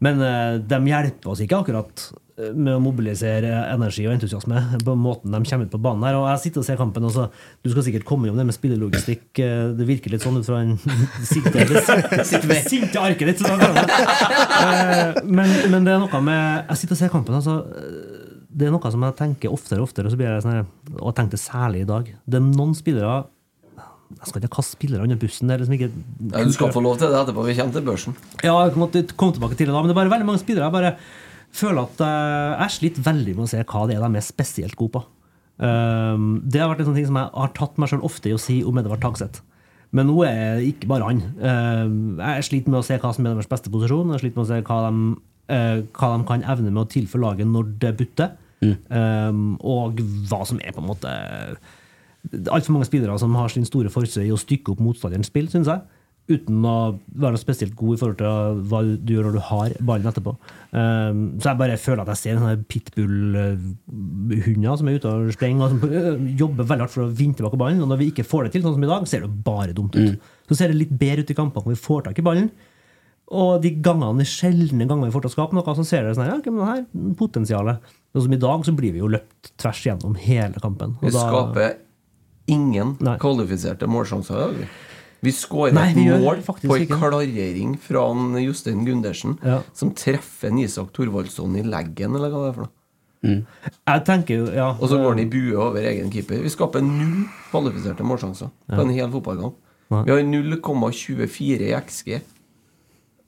Men 0.00 0.20
eh, 0.22 0.56
de 0.62 0.78
hjelper 0.86 1.32
oss 1.32 1.40
ikke 1.42 1.58
akkurat 1.58 2.04
eh, 2.38 2.52
med 2.54 2.76
å 2.76 2.80
mobilisere 2.80 3.50
energi 3.74 4.04
og 4.06 4.14
entusiasme 4.14 4.60
på 4.86 4.94
måten 4.94 5.34
de 5.34 5.40
kommer 5.50 5.66
ut 5.66 5.72
på 5.74 5.80
banen 5.82 6.06
her. 6.06 6.14
Og 6.20 6.28
jeg 6.30 6.44
sitter 6.44 6.62
og 6.62 6.68
ser 6.68 6.78
kampen, 6.78 7.04
og 7.08 7.12
så 7.16 7.26
Du 7.60 7.72
skal 7.72 7.82
sikkert 7.88 8.06
komme 8.06 8.28
gjennom 8.28 8.38
det 8.38 8.46
med 8.52 8.56
spillelogistikk. 8.56 9.26
eh, 9.42 9.74
Det 9.76 9.88
virker 9.90 10.14
litt 10.14 10.22
sånn 10.24 10.38
ut 10.38 10.46
fra 10.46 10.62
den 10.62 10.78
sinte, 11.34 11.66
sinte 12.70 13.02
arket 13.02 13.34
ditt. 13.34 13.42
Eh, 13.44 15.18
men 15.26 15.82
det 15.84 15.92
er 15.96 16.00
noe 16.06 16.22
med 16.22 16.70
Jeg 16.70 16.84
sitter 16.84 16.94
og 16.96 17.02
ser 17.02 17.12
kampen, 17.12 17.34
altså. 17.42 17.58
Det 18.58 18.66
er 18.66 18.74
noe 18.74 18.90
som 18.90 19.04
jeg 19.06 19.16
tenker 19.18 19.54
oftere 19.54 19.82
og 19.82 19.88
oftere, 19.88 20.08
og 20.08 20.14
så 20.14 20.18
blir 20.18 20.32
jeg 20.32 20.44
sånn 20.44 20.62
Og 20.98 21.10
jeg 21.10 21.18
tenkte 21.20 21.38
særlig 21.38 21.84
i 21.84 21.88
dag. 21.88 22.08
Det 22.26 22.40
er 22.40 22.46
noen 22.46 22.74
spillere 22.74 23.18
Jeg 24.16 24.30
skal 24.30 24.42
ikke 24.42 24.56
kaste 24.56 24.74
spillere 24.74 25.06
under 25.06 25.20
bussen. 25.20 25.52
Liksom 25.52 25.76
ikke 25.78 25.90
Ja, 26.32 26.42
du 26.42 26.52
skal 26.56 26.74
få 26.74 26.82
lov 26.82 26.98
til 26.98 27.12
det 27.12 27.22
etterpå. 27.22 27.46
Vi 27.46 27.56
kommer 27.58 27.78
til 27.78 27.86
børsen. 27.86 28.18
ja, 28.42 28.56
jeg 28.64 28.80
måtte 28.80 29.04
komme 29.14 29.36
tilbake 29.36 29.58
til 29.58 29.70
det 29.70 29.76
da, 29.76 29.82
men 29.82 29.92
det 29.92 29.96
er 29.96 30.02
bare 30.02 30.14
veldig 30.16 30.30
mange 30.32 30.42
spillere 30.42 30.66
jeg 30.66 30.78
bare 30.78 30.96
føler 31.54 31.86
at 31.86 32.02
eh, 32.04 32.62
jeg 32.62 32.74
sliter 32.74 33.06
veldig 33.06 33.34
med 33.36 33.46
å 33.46 33.50
se 33.50 33.62
hva 33.64 33.86
det 33.88 33.96
er 33.96 34.02
de 34.04 34.20
er 34.20 34.26
spesielt 34.26 34.76
gode 34.76 34.98
på. 34.98 35.04
Um, 35.58 36.38
det 36.46 36.60
har 36.62 36.68
vært 36.70 36.84
en 36.84 36.90
sånn 36.90 36.98
ting 37.00 37.08
som 37.08 37.16
jeg 37.18 37.30
har 37.34 37.54
tatt 37.56 37.78
meg 37.82 37.90
selv 37.90 38.06
ofte 38.06 38.30
i 38.30 38.34
å 38.36 38.40
si 38.40 38.60
om 38.66 38.78
Edvard 38.78 39.02
Tagseth. 39.02 39.40
Men 39.96 40.10
nå 40.10 40.18
er 40.28 40.58
det 40.58 40.68
ikke 40.68 40.90
bare 40.90 41.08
han. 41.08 41.22
Um, 41.40 41.94
jeg 42.20 42.44
sliter 42.50 42.74
med 42.74 42.82
å 42.82 42.86
se 42.86 42.98
hva 43.00 43.14
som 43.16 43.26
er 43.26 43.32
deres 43.32 43.48
beste 43.50 43.72
posisjon. 43.72 44.12
Jeg 44.14 44.22
sliter 44.22 44.38
med 44.38 44.44
å 44.44 44.50
se 44.50 44.60
hva 44.68 44.78
de, 44.84 45.06
eh, 45.54 45.78
hva 45.96 46.10
de 46.12 46.28
kan 46.28 46.44
evne 46.44 46.70
med 46.70 46.82
å 46.84 46.90
tilføre 46.92 47.24
laget 47.24 47.48
når 47.48 47.72
det 47.82 47.94
butter. 48.02 48.36
Um, 48.64 49.58
og 49.62 50.00
hva 50.30 50.40
som 50.48 50.58
er 50.62 50.72
på 50.74 50.80
en 50.82 50.90
måte 50.90 51.10
altfor 52.52 52.72
mange 52.74 52.88
spillere 52.88 53.18
som 53.20 53.36
har 53.38 53.48
sin 53.52 53.68
store 53.68 53.90
forse 53.92 54.20
i 54.24 54.34
å 54.34 54.40
stykke 54.40 54.70
opp 54.74 54.80
motstanderens 54.82 55.30
spill, 55.30 55.48
syns 55.52 55.68
jeg. 55.70 55.80
Uten 56.28 56.60
å 56.68 57.00
være 57.16 57.38
spesielt 57.40 57.72
god 57.78 57.92
i 57.94 57.98
forhold 58.02 58.18
til 58.20 58.58
hva 58.68 58.80
du 58.84 59.10
gjør 59.14 59.24
når 59.28 59.34
du 59.38 59.42
har 59.48 59.68
ballen 59.88 60.10
etterpå. 60.10 60.32
Um, 60.76 61.18
så 61.40 61.46
jeg 61.48 61.60
bare 61.62 61.80
føler 61.80 62.02
at 62.02 62.10
jeg 62.12 62.20
ser 62.20 62.32
en 62.34 62.44
sånn 62.44 62.66
pitbull-hunder 62.68 64.74
som 64.76 64.86
er 64.90 64.96
ute 64.98 65.12
og 65.14 65.32
sprenger, 65.32 65.62
og 65.64 65.70
som 65.72 65.78
øh, 65.88 66.20
jobber 66.42 66.68
veldig 66.68 66.84
hardt 66.84 66.96
for 66.98 67.06
å 67.06 67.16
vinne 67.22 67.36
tilbake 67.38 67.60
ballen. 67.60 67.80
Og 67.80 67.88
når 67.88 68.00
vi 68.02 68.10
ikke 68.12 68.28
får 68.28 68.40
det 68.44 68.50
til, 68.56 68.62
sånn 68.66 68.76
som 68.76 68.84
i 68.84 68.92
dag, 68.92 69.02
ser 69.08 69.20
det 69.24 69.40
bare 69.46 69.76
dumt 69.76 69.94
ut. 69.96 70.14
Så 70.50 70.54
ser 70.58 70.68
det 70.68 70.80
litt 70.82 70.94
bedre 71.00 71.22
ut 71.24 71.32
i 71.32 71.38
kampene 71.38 71.64
når 71.64 71.74
vi 71.78 71.86
får 71.86 72.00
tak 72.10 72.16
i 72.20 72.26
ballen. 72.28 72.48
Og 73.30 73.60
de 73.60 73.70
gangene, 73.84 74.16
de 74.22 74.24
sjeldne 74.24 74.86
gangene 74.88 75.10
vi 75.10 75.12
får 75.12 75.26
til 75.26 75.30
å 75.30 75.34
skape 75.36 75.52
noe, 75.56 75.74
så 75.76 75.84
ser 75.84 76.06
det 76.06 76.14
sånn 76.16 76.24
her, 76.30 76.40
ja, 76.40 76.50
men 76.50 76.64
her, 76.66 76.84
potensialet. 77.18 77.80
Sånn 78.14 78.24
som 78.24 78.32
i 78.32 78.40
dag, 78.40 78.64
så 78.64 78.72
blir 78.76 78.94
vi 78.94 79.02
jo 79.02 79.08
løpt 79.12 79.50
tvers 79.60 79.82
gjennom 79.84 80.16
hele 80.16 80.54
kampen. 80.64 80.96
Og 80.96 81.02
Vi 81.02 81.10
da- 81.10 81.26
skaper 81.28 81.76
ingen 82.48 82.96
Nei. 83.00 83.18
kvalifiserte 83.18 83.86
målsjanser 83.86 84.34
i 84.34 84.40
dag. 84.40 84.54
vi. 85.20 85.30
Skårer 85.34 85.76
et 85.76 85.94
vi 85.96 86.04
mål 86.08 86.42
på 86.46 86.76
en 86.78 86.86
klarering 86.86 87.76
fra 87.78 88.06
Jostein 88.40 88.86
Gundersen 88.86 89.38
Ja. 89.44 89.62
som 89.74 89.90
treffer 89.90 90.50
Isak 90.62 90.92
Thorvaldsson 90.92 91.56
i 91.58 91.62
leggen, 91.62 92.14
eller 92.14 92.30
hva 92.30 92.46
det 92.46 92.48
er 92.48 92.52
for 92.54 92.62
noe. 92.62 92.72
Jeg 93.88 94.04
tenker 94.06 94.28
jo, 94.38 94.46
ja 94.54 94.70
Og 94.70 94.88
så 94.88 94.96
går 94.96 95.16
han 95.16 95.18
i 95.18 95.24
bue 95.24 95.56
over 95.56 95.80
egen 95.82 96.08
keeper. 96.10 96.40
Vi 96.40 96.48
skaper 96.48 96.80
null 96.80 97.26
kvalifiserte 97.50 98.06
målsjanser 98.06 98.48
på 98.70 98.80
en 98.80 98.90
hel 98.90 99.10
fotballkamp. 99.10 99.54
Vi 99.90 100.10
har 100.12 100.22
0,24 100.22 101.60
i 101.68 101.74
XG. 101.80 102.20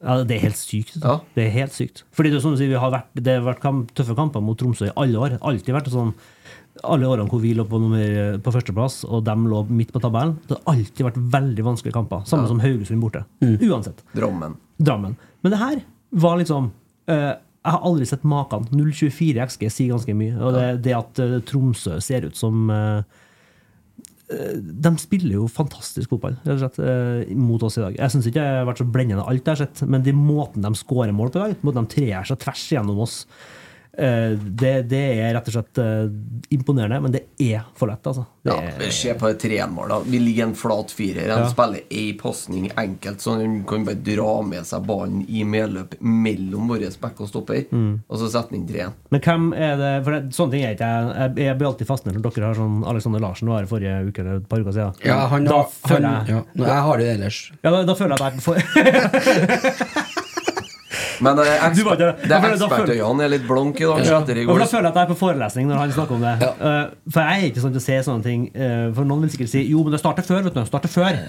Ja, 0.00 0.22
Det 0.24 0.36
er 0.36 0.44
helt 0.46 0.56
sykt. 0.56 0.96
Ja. 1.02 1.18
Det 1.36 1.44
er 1.44 1.50
helt 1.54 1.74
sykt. 1.76 2.04
Fordi 2.16 2.30
det, 2.32 2.40
er 2.40 2.56
sier, 2.56 2.70
vi 2.72 2.78
har 2.80 2.92
vært, 2.92 3.10
det 3.14 3.34
har 3.36 3.44
vært 3.44 3.60
kamp, 3.60 3.90
tøffe 3.96 4.16
kamper 4.16 4.40
mot 4.44 4.58
Tromsø 4.58 4.88
i 4.88 4.94
alle 4.96 5.20
år. 5.20 5.38
Alltid 5.44 5.76
vært 5.76 5.90
sånn 5.92 6.14
alle 6.86 7.08
årene 7.08 7.28
hvor 7.28 7.42
vi 7.42 7.52
lå 7.56 7.64
på, 7.68 7.78
nummer, 7.82 8.38
på 8.40 8.52
førsteplass, 8.54 9.02
og 9.04 9.24
de 9.26 9.34
lå 9.50 9.62
midt 9.68 9.92
på 9.92 10.00
tabellen. 10.02 10.36
Det 10.48 10.56
har 10.56 10.74
alltid 10.74 11.06
vært 11.08 11.20
veldig 11.34 11.66
vanskelige 11.66 11.96
kamper. 11.96 12.24
Samme 12.28 12.48
som 12.48 12.62
Haugesund 12.62 13.02
borte. 13.02 13.24
Uansett. 13.42 14.02
Drammen. 14.16 14.56
Drammen. 14.80 15.16
Men 15.44 15.54
det 15.54 15.60
her 15.60 15.80
var 16.10 16.38
liksom 16.40 16.70
uh, 17.10 17.32
Jeg 17.60 17.74
har 17.74 17.84
aldri 17.84 18.06
sett 18.08 18.24
maken. 18.24 18.68
0,24 18.72 19.44
XG 19.44 19.66
sier 19.68 19.92
ganske 19.92 20.14
mye. 20.16 20.38
Og 20.40 20.56
det, 20.56 20.66
det 20.86 20.96
at 20.96 21.20
uh, 21.20 21.40
Tromsø 21.44 21.98
ser 22.00 22.24
ut 22.24 22.38
som 22.38 22.70
eh, 22.72 23.18
de 24.30 24.90
spiller 25.02 25.34
jo 25.40 25.46
fantastisk 25.50 26.12
fotball 26.12 26.36
rett 26.44 26.52
og 26.54 26.60
slett, 26.62 26.78
eh, 26.84 27.32
mot 27.34 27.62
oss 27.66 27.78
i 27.80 27.82
dag. 27.82 27.96
Jeg 27.98 28.12
syns 28.12 28.28
ikke 28.30 28.38
det 28.38 28.58
har 28.60 28.68
vært 28.68 28.82
så 28.82 28.86
blendende 28.86 29.26
alt 29.26 29.42
jeg 29.42 29.56
har 29.56 29.62
sett, 29.64 29.82
men 29.90 30.04
de 30.06 30.14
måten 30.14 30.62
de 30.62 30.70
skårer 30.78 31.14
mål 31.16 31.32
på 31.32 31.40
i 31.40 31.48
dag, 31.48 31.64
måten 31.66 31.88
de 31.88 31.94
trer 31.96 32.28
seg 32.28 32.38
tvers 32.44 32.66
gjennom 32.76 33.00
oss, 33.02 33.16
eh, 33.26 33.59
det, 33.92 34.88
det 34.88 35.00
er 35.20 35.34
rett 35.34 35.48
og 35.50 35.54
slett 35.56 35.78
eh, 35.82 36.06
imponerende, 36.54 37.00
men 37.02 37.12
det 37.12 37.24
er 37.42 37.64
for 37.76 37.90
lett, 37.90 38.06
altså. 38.06 38.22
Det 38.42 38.52
Ja, 38.54 38.60
er, 38.62 38.76
vi 38.78 38.90
Se 38.94 39.12
på 39.18 39.28
det 39.28 39.40
3-1-målet. 39.42 39.88
da. 39.90 39.98
Vi 40.06 40.18
ligger 40.22 40.46
en 40.46 40.54
flat 40.56 40.90
firer. 40.94 41.28
Han 41.30 41.42
Ja. 41.42 41.48
spiller 41.50 41.80
ei 41.90 42.12
pasning 42.16 42.70
enkelt, 42.78 43.20
så 43.20 43.34
han 43.40 43.64
kan 43.68 43.84
bare 43.84 43.98
dra 44.00 44.40
med 44.42 44.64
seg 44.64 44.86
ballen 44.86 45.26
i 45.28 45.42
medløp 45.44 45.94
mellom 46.00 46.68
vår 46.70 46.86
back 47.00 47.20
og 47.20 47.28
stopper, 47.28 47.66
Mm. 47.70 48.00
og 48.08 48.18
så 48.18 48.30
setter 48.30 48.50
han 48.54 48.60
inn 48.60 48.66
3-1. 48.68 48.92
Men 49.10 49.20
hvem 49.20 49.52
er 49.54 49.76
det 49.76 50.04
For 50.04 50.10
det, 50.12 50.22
sånne 50.32 50.50
ting 50.52 50.64
er 50.64 50.74
ikke 50.74 50.88
jeg 50.88 51.14
Jeg, 51.20 51.46
jeg 51.46 51.58
blir 51.58 51.68
alltid 51.68 51.86
fascinert 51.86 52.14
når 52.16 52.34
dere 52.34 52.46
har 52.46 52.54
sånn 52.54 52.84
Alexander 52.86 53.20
Larsen 53.20 53.48
var 53.48 53.58
her 53.60 53.66
forrige 53.66 54.08
uke 54.08 54.18
eller 54.20 54.36
et 54.40 54.48
par 54.48 54.58
uker 54.60 54.72
siden. 54.72 54.94
Ja, 55.04 55.26
han, 55.28 55.44
da 55.44 55.56
han, 55.62 55.66
føler 55.86 56.08
han, 56.08 56.26
jeg 56.26 56.34
ja. 56.56 56.64
Jeg 56.66 56.82
har 56.88 56.96
det 56.98 57.08
ellers. 57.16 57.52
ja, 57.62 57.70
da, 57.70 57.82
da 57.84 57.94
føler 57.94 58.16
jeg 58.16 58.26
at 58.26 58.34
jeg 58.34 58.42
får 58.46 60.09
Men 61.20 61.38
eh, 61.38 61.44
Du 61.74 61.82
var 61.84 61.96
ikke- 61.96 62.08
ekspert, 62.08 62.28
det 62.28 62.32
er 62.32 62.54
ekspertøyene 62.56 63.24
er 63.24 63.28
litt 63.28 63.46
blunk 63.46 63.80
i 63.80 63.84
dag. 63.84 64.04
Ja, 64.06 64.20
i 64.20 64.44
går. 64.44 64.58
Da 64.58 64.66
føler 64.66 64.88
jeg 64.88 64.92
at 64.92 64.94
jeg 64.94 65.02
er 65.02 65.12
på 65.14 65.18
forelesning 65.20 65.68
når 65.68 65.76
han 65.76 65.92
snakker 65.92 66.14
om 66.14 66.20
det. 66.20 66.34
Ja. 66.40 66.50
Uh, 66.60 66.90
for 67.10 67.20
jeg 67.20 67.42
er 67.42 67.50
ikke 67.50 67.64
sånn 67.64 67.74
til 67.76 67.82
å 67.82 67.86
se 67.86 67.98
sånne 68.08 68.22
ting. 68.24 68.50
Uh, 68.56 68.92
for 68.96 69.04
noen 69.04 69.24
vil 69.24 69.30
sikkert 69.30 69.52
si 69.52 69.64
jo, 69.68 69.84
men 69.84 69.92
det 69.92 70.00
starter 70.00 70.26
før. 70.26 70.42
vet 70.42 70.54
du, 70.54 70.60
det 70.60 70.68
starter 70.68 70.88
før 70.88 71.20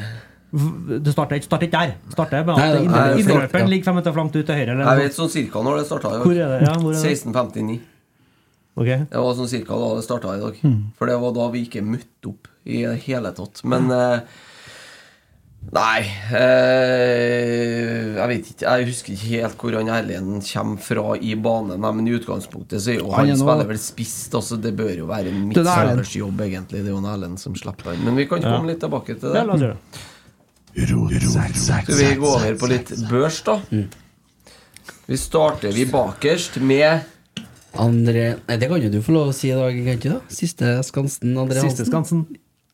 Det 0.51 1.11
starter 1.13 1.39
ikke, 1.39 1.47
starter 1.47 1.67
ikke 1.67 1.79
der. 1.79 1.95
Starter 2.11 2.43
med 2.43 2.57
at 2.57 2.75
det 2.75 2.83
ja. 2.83 3.67
ligger 3.67 3.85
fem 3.85 3.95
meter 3.95 4.11
flamt 4.11 4.35
ut 4.35 4.45
til 4.45 4.55
høyre. 4.55 4.75
Eller 4.75 4.83
Jeg 4.83 5.05
vet 5.05 5.15
sånn 5.15 5.31
cirka 5.31 5.63
når 5.63 5.77
det 5.79 5.85
starta. 5.87 6.11
Det? 6.19 6.35
Ja, 6.35 6.75
hvor 6.75 6.91
er 6.91 6.99
det? 6.99 7.15
1659. 7.15 7.79
Okay. 8.81 9.03
Det 9.11 9.19
var 9.19 9.35
sånn 9.35 9.49
cirka 9.51 9.75
da 9.79 9.89
det 9.97 10.05
starta 10.05 10.35
i 10.37 10.41
dag. 10.41 10.59
Mm. 10.63 10.79
For 10.97 11.11
det 11.11 11.17
var 11.19 11.35
da 11.35 11.49
vi 11.51 11.65
ikke 11.67 11.83
møtte 11.83 12.31
opp 12.31 12.47
i 12.63 12.83
det 12.85 12.97
hele 13.05 13.31
tatt. 13.35 13.63
Men 13.67 13.91
eh, 13.91 14.23
Nei 15.71 16.01
eh, 16.35 18.15
Jeg 18.17 18.27
vet 18.31 18.47
ikke. 18.51 18.65
Jeg 18.65 18.87
husker 18.89 19.13
ikke 19.13 19.29
helt 19.29 19.61
hvor 19.61 19.77
han 19.77 19.91
Erlend 19.93 20.41
kommer 20.47 20.81
fra 20.83 21.15
i 21.15 21.35
banen. 21.37 21.79
Men 21.85 22.09
i 22.09 22.15
utgangspunktet 22.17 22.81
så 22.81 22.95
er 22.95 22.99
jo 22.99 23.11
Han 23.13 23.29
han, 23.29 23.35
er 23.35 23.39
spiller 23.39 23.69
vel 23.69 23.81
spist. 23.81 24.35
Altså, 24.35 24.57
det 24.59 24.73
bør 24.79 24.91
jo 25.03 25.07
være 25.11 25.31
er 25.31 25.37
midtstoppers 25.37 26.15
jobb, 26.17 26.41
egentlig. 26.47 26.81
Det 26.81 26.89
er 26.89 26.95
jo 26.95 26.99
en 27.03 27.11
Erlend 27.13 27.39
som 27.39 27.55
slipper 27.55 27.93
han. 27.93 28.01
Men 28.07 28.17
vi 28.19 28.27
kan 28.31 28.43
komme 28.43 28.73
litt 28.73 28.81
tilbake 28.83 29.15
til 29.21 29.29
Ja, 29.31 29.41
det. 29.41 29.47
la 29.47 29.53
oss 29.55 29.65
gjøre 29.67 29.77
det. 29.77 30.07
Skal 31.61 31.97
vi 31.99 32.11
gå 32.19 32.27
over 32.31 32.59
på 32.59 32.71
litt 32.71 32.93
børs, 33.09 33.41
da? 33.47 33.59
Vi 35.05 35.17
starter 35.19 35.73
vi 35.75 35.85
bakerst 35.91 36.57
med 36.63 37.07
André 37.79 38.25
Nei, 38.47 38.57
det 38.59 38.67
kan 38.67 38.81
jo 38.83 38.89
du 38.91 38.99
få 39.03 39.13
lov 39.15 39.31
å 39.31 39.35
si 39.35 39.47
i 39.51 39.55
dag, 39.55 39.75
kan 39.85 39.99
ikke 39.99 40.13
da? 40.17 40.19
Siste 40.31 40.73
Skansen, 40.83 41.37
André 41.39 41.63
Siste 41.63 41.85
Hansen. 41.87 41.91
Skansen. 41.91 42.23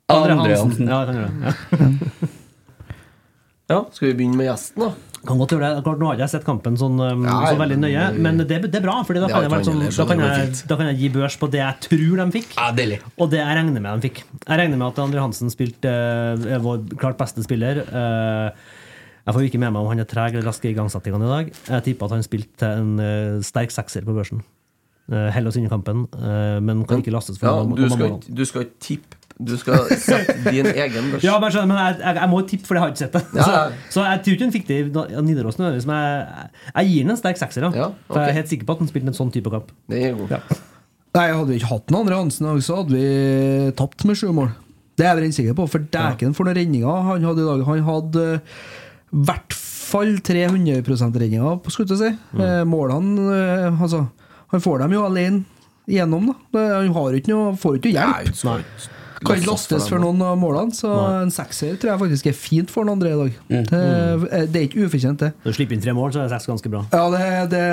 Andre 0.10 0.38
Andre 0.38 0.58
Hansen. 0.62 0.88
Hansen. 0.88 0.88
Ja, 0.90 1.06
kan 1.06 1.16
du. 1.16 1.22
det. 1.22 2.28
Ja. 2.32 2.44
Ja, 3.68 3.82
skal 3.92 4.12
vi 4.12 4.16
begynne 4.22 4.40
med 4.40 4.48
gjesten, 4.48 4.86
da? 4.86 5.18
Kan 5.28 5.40
godt 5.42 5.52
gjøre 5.52 5.70
det. 5.74 5.84
Klart, 5.84 6.00
Nå 6.00 6.08
har 6.08 6.22
jeg 6.22 6.32
sett 6.32 6.46
kampen 6.48 6.78
sånn, 6.80 6.96
um, 7.04 7.26
Nei, 7.26 7.50
så 7.50 7.58
veldig 7.60 7.78
nøye, 7.82 8.06
men 8.24 8.40
det, 8.40 8.62
det 8.70 8.80
er 8.80 8.86
bra. 8.86 8.96
Fordi 9.04 9.20
da 9.24 9.28
kan, 9.32 9.44
jeg, 9.44 9.66
sånn, 9.68 9.82
da, 9.84 10.06
kan 10.08 10.24
jeg, 10.24 10.54
da 10.70 10.78
kan 10.80 10.90
jeg 10.94 11.00
gi 11.02 11.10
børs 11.18 11.36
på 11.42 11.50
det 11.52 11.60
jeg 11.60 11.84
tror 11.84 12.22
de 12.22 12.28
fikk, 12.38 12.56
Ja, 12.56 12.70
og 13.18 13.32
det 13.34 13.42
jeg 13.42 13.58
regner 13.60 13.84
med 13.84 13.90
de 13.90 14.08
fikk. 14.08 14.24
Jeg 14.46 14.62
regner 14.62 14.80
med 14.80 14.88
at 14.88 15.02
André 15.04 15.24
Hansen 15.24 15.52
spilte 15.52 15.92
uh, 15.92 16.60
vår 16.64 16.86
klart 16.96 17.20
beste 17.20 17.44
spiller. 17.44 17.84
Uh, 17.92 18.78
jeg 19.28 19.36
får 19.36 19.44
jo 19.44 19.50
ikke 19.52 19.60
med 19.60 19.74
meg 19.76 19.84
om 19.84 19.90
han 19.92 20.00
er 20.00 20.08
treg 20.08 20.38
eller 20.38 20.48
rask 20.48 20.64
i 20.64 20.72
igangsettingene 20.72 21.28
i 21.28 21.34
dag. 21.34 21.50
Jeg 21.68 21.86
tipper 21.90 22.08
at 22.08 22.16
han 22.16 22.24
spilte 22.24 22.62
til 22.64 22.86
en 22.86 22.94
uh, 23.02 23.44
sterk 23.44 23.76
sekser 23.76 24.08
på 24.08 24.16
børsen. 24.16 24.46
Uh, 25.12 25.28
Hell 25.36 25.48
oss 25.50 25.60
inn 25.60 25.68
i 25.68 25.72
kampen, 25.72 26.06
eh, 26.20 26.58
men 26.60 26.82
kan 26.88 27.00
ikke 27.00 27.14
lastes 27.16 27.38
for 27.40 27.48
Ja, 27.48 27.64
du 27.64 27.86
skal, 27.92 28.18
du 28.24 28.42
skal 28.48 28.66
tippe. 28.84 29.17
Du 29.38 29.54
skal 29.60 29.86
sette 30.02 30.34
din 30.48 30.66
egen 30.66 31.12
børs. 31.12 31.26
Ja, 31.26 31.36
men, 31.42 31.52
skjønner, 31.54 31.70
men 31.70 31.78
jeg, 31.78 32.00
jeg, 32.02 32.18
jeg 32.18 32.30
må 32.32 32.40
tippe, 32.50 32.66
for 32.66 32.78
jeg 32.78 32.84
har 32.84 32.94
ikke 32.94 33.04
sett 33.04 33.18
det. 33.18 33.24
Ja, 33.38 33.44
Så, 33.44 33.52
ja. 33.54 33.90
så 33.94 34.06
jeg 34.08 34.22
tror 34.26 34.38
ikke 34.38 34.48
han 34.48 34.56
fikk 34.56 34.66
det 34.70 34.78
i 34.80 35.26
Nidaros. 35.28 35.60
jeg, 35.62 35.84
jeg 35.86 36.90
gir 36.90 37.04
den 37.06 37.14
en 37.14 37.20
sterk 37.20 37.42
sekser. 37.42 37.68
Ja. 37.68 37.92
okay. 37.92 38.08
For 38.10 38.24
jeg 38.24 38.34
er 38.34 38.40
helt 38.42 38.54
sikker 38.54 38.70
på 38.70 38.78
at 38.78 38.82
han 38.82 38.90
spilte 38.90 39.14
en 39.14 39.20
sånn 39.20 39.34
type 39.36 39.54
kamp. 39.54 39.70
Det 39.92 40.02
er 40.10 40.18
god. 40.18 40.34
Ja. 40.38 40.42
Nei, 41.18 41.28
Hadde 41.34 41.50
vi 41.50 41.60
ikke 41.62 41.72
hatt 41.72 41.86
den 41.90 41.98
andre 41.98 42.18
Hansen, 42.20 42.50
så 42.66 42.82
hadde 42.82 42.98
vi 42.98 43.72
tapt 43.78 44.06
med 44.10 44.20
sju 44.20 44.32
mål. 44.36 44.52
Det 44.98 45.06
er 45.06 45.22
jeg 45.22 45.36
sikker 45.38 45.58
på, 45.58 45.68
for 45.70 45.86
dæken 45.94 46.34
for 46.34 46.48
noen 46.48 46.58
redninger 46.58 47.02
han 47.06 47.26
hadde 47.26 47.44
i 47.44 47.48
dag. 47.48 47.64
Han 47.68 47.84
hadde 47.86 48.26
i 48.38 49.24
hvert 49.30 49.54
fall 49.88 50.18
300 50.26 50.82
%-redninger, 50.82 51.60
skulle 51.72 51.94
jeg 51.94 52.02
si. 52.02 52.10
Mm. 52.34 52.42
Eh, 52.44 52.64
Målene 52.68 53.28
eh, 53.38 53.82
Altså, 53.86 54.08
han 54.52 54.64
får 54.64 54.84
dem 54.84 54.98
jo 54.98 55.06
alene 55.06 55.46
gjennom, 55.88 56.32
da. 56.34 56.66
Han 56.82 56.94
har 56.98 57.18
ikke 57.20 57.32
noe, 57.32 57.54
får 57.62 57.78
ikke 57.80 57.94
hjelp. 57.94 58.34
Nei, 58.50 58.64
Kan 59.26 59.40
ikke 59.40 59.50
lastes 59.50 59.88
for 59.90 60.02
noen 60.04 60.20
av 60.22 60.36
målene, 60.38 60.76
så 60.78 60.92
en 61.24 61.32
sekser 61.34 61.78
tror 61.82 61.94
jeg 61.94 62.02
faktisk 62.04 62.28
er 62.30 62.36
fint 62.38 62.70
for 62.74 62.86
den 62.86 62.94
andre 62.94 63.10
i 63.14 63.18
dag. 63.22 63.40
Det, 63.50 64.42
det 64.54 64.60
er 64.62 64.68
ikke 64.68 64.86
ufortjent, 64.86 65.24
det. 65.24 65.32
Når 65.42 65.54
du 65.54 65.58
slipper 65.58 65.78
inn 65.78 65.82
tre 65.88 65.96
mål, 65.98 66.12
så 66.14 66.22
er 66.26 66.30
seks 66.36 66.46
ganske 66.52 66.70
bra. 66.74 66.84
Ja, 66.94 67.08
det, 67.16 67.24
det 67.56 67.64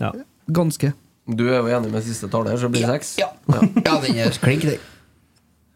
Ja. 0.00 0.12
ganske. 0.48 0.92
Du 1.28 1.44
er 1.50 1.58
jo 1.60 1.68
enig 1.76 1.90
med 1.92 2.06
siste 2.06 2.30
taler, 2.32 2.56
så 2.56 2.70
blir 2.72 2.86
det 2.86 2.94
seks? 2.96 3.16
Ja, 3.20 3.28
ja 3.58 3.98
den 4.06 4.16
er 4.24 4.32
klink, 4.40 4.64
den. 4.64 4.80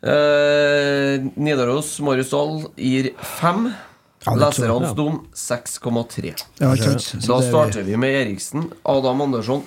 Eh, 0.03 1.21
Nidaros 1.37 1.93
Marius 2.03 2.31
Dahl 2.33 2.65
gir 2.81 3.13
fem. 3.39 3.69
Ja, 4.25 4.33
det. 4.35 4.41
Lesernes 4.43 4.93
dom 4.99 5.21
6,3. 5.35 6.33
Ja, 6.63 6.73
ikke 6.73 6.89
sant? 6.95 7.07
Så 7.23 7.27
Da 7.29 7.39
starter 7.43 7.83
vi 7.87 7.97
med 7.99 8.15
Eriksen. 8.23 8.69
Adam 8.87 9.21
Andersson. 9.25 9.63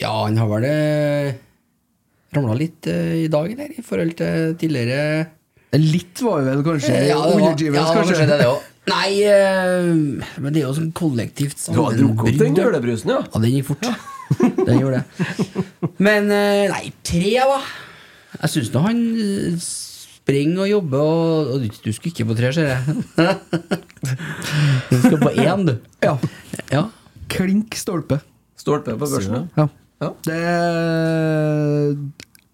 Ja, 0.00 0.10
han 0.24 0.36
har 0.40 0.48
vel 0.50 0.64
eh, 0.68 1.34
ramla 2.34 2.54
litt 2.58 2.86
eh, 2.90 3.24
i 3.24 3.28
dag, 3.32 3.50
eller? 3.52 3.72
I 3.78 3.82
forhold 3.86 4.14
til 4.18 4.54
tidligere 4.60 5.26
Litt 5.72 6.20
var 6.20 6.42
vi 6.42 6.50
vel 6.50 6.62
kanskje 6.66 6.92
Ja, 7.08 7.16
det 7.16 7.16
var- 7.16 7.38
underdrivelse, 7.38 7.80
ja, 7.80 7.94
kanskje. 7.96 8.12
kanskje 8.12 8.26
det, 8.28 8.38
det 8.42 8.46
også. 8.50 8.68
Nei, 8.92 9.10
eh, 9.22 10.40
men 10.42 10.52
det 10.52 10.60
er 10.62 10.66
jo 10.66 10.72
sånn 10.76 10.92
kollektivt 10.92 11.68
Du 11.72 11.78
har 11.80 11.92
drukket 11.94 12.18
opp 12.18 12.26
den 12.26 12.38
sammenbrudd. 12.38 12.64
jølebrusen, 12.66 13.12
ja? 13.14 13.20
Ja, 13.22 13.40
den 13.40 13.54
gikk 13.56 13.68
fort. 13.70 13.86
Den 14.66 14.78
gjorde 14.80 14.98
det. 15.02 15.04
Men 16.00 16.30
eh, 16.32 16.68
nei, 16.72 16.92
tre, 17.04 17.32
da. 17.36 17.58
Jeg 18.40 18.50
syns 18.54 18.70
nå 18.72 18.80
han 18.84 19.00
eh, 19.20 19.56
springer 19.60 20.62
og 20.64 20.68
jobber, 20.70 21.02
og, 21.04 21.50
og 21.52 21.60
du, 21.62 21.68
du 21.84 21.92
skulle 21.92 22.12
ikke 22.14 22.26
på 22.30 22.36
tre, 22.38 22.52
ser 22.56 22.70
jeg. 22.72 22.80
Du 24.90 24.96
skal 25.02 25.18
på 25.20 25.32
én, 25.36 25.66
du. 25.68 25.74
Ja. 26.06 26.16
Ja. 26.72 26.84
Klink 27.32 27.76
stolpe. 27.78 28.20
Stolpe 28.58 28.96
på 28.96 29.08
børsen. 29.08 29.48
Ja. 29.56 29.68
Ja. 30.02 30.10
Det 30.26 30.40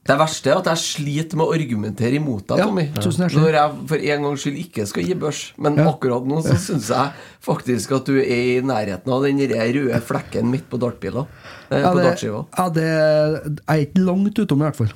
Det 0.09 0.17
verste 0.17 0.49
er 0.51 0.57
at 0.63 0.69
jeg 0.71 0.81
sliter 0.81 1.37
med 1.37 1.45
å 1.51 1.53
argumentere 1.53 2.17
imot 2.17 2.47
deg, 2.49 2.59
Ja, 2.63 2.67
Tommy. 2.71 2.87
tusen. 2.97 3.27
Når 3.29 3.53
jeg 3.59 3.89
for 3.91 3.97
en 4.13 4.23
gangs 4.25 4.41
skyld 4.45 4.61
ikke 4.63 4.87
skal 4.89 5.05
gi 5.05 5.15
børs. 5.21 5.41
Men 5.59 5.77
Ja. 5.77 5.85
akkurat 5.93 6.25
nå 6.27 6.41
så 6.47 6.57
syns 6.57 6.89
jeg 6.89 7.13
faktisk 7.45 7.93
at 7.97 8.07
du 8.09 8.17
er 8.19 8.59
i 8.59 8.61
nærheten 8.65 9.13
av 9.13 9.23
den 9.23 9.39
røde 9.39 10.01
flekken 10.01 10.49
midt 10.51 10.69
på 10.71 10.79
dartpila. 10.81 11.27
Eh, 11.71 11.81
ja, 11.83 11.93
det, 11.93 12.23
ja, 12.23 12.69
det 12.71 12.87
Jeg 12.89 13.61
er 13.69 13.85
ikke 13.85 14.05
langt 14.07 14.39
utom, 14.39 14.63
i 14.63 14.65
hvert 14.71 14.77
fall. 14.77 14.93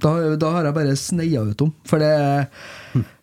Da, 0.00 0.36
da 0.36 0.50
har 0.54 0.64
jeg 0.64 0.74
bare 0.74 0.96
sneia 0.96 1.42
utom. 1.52 1.74
For 1.84 1.98
det 1.98 2.14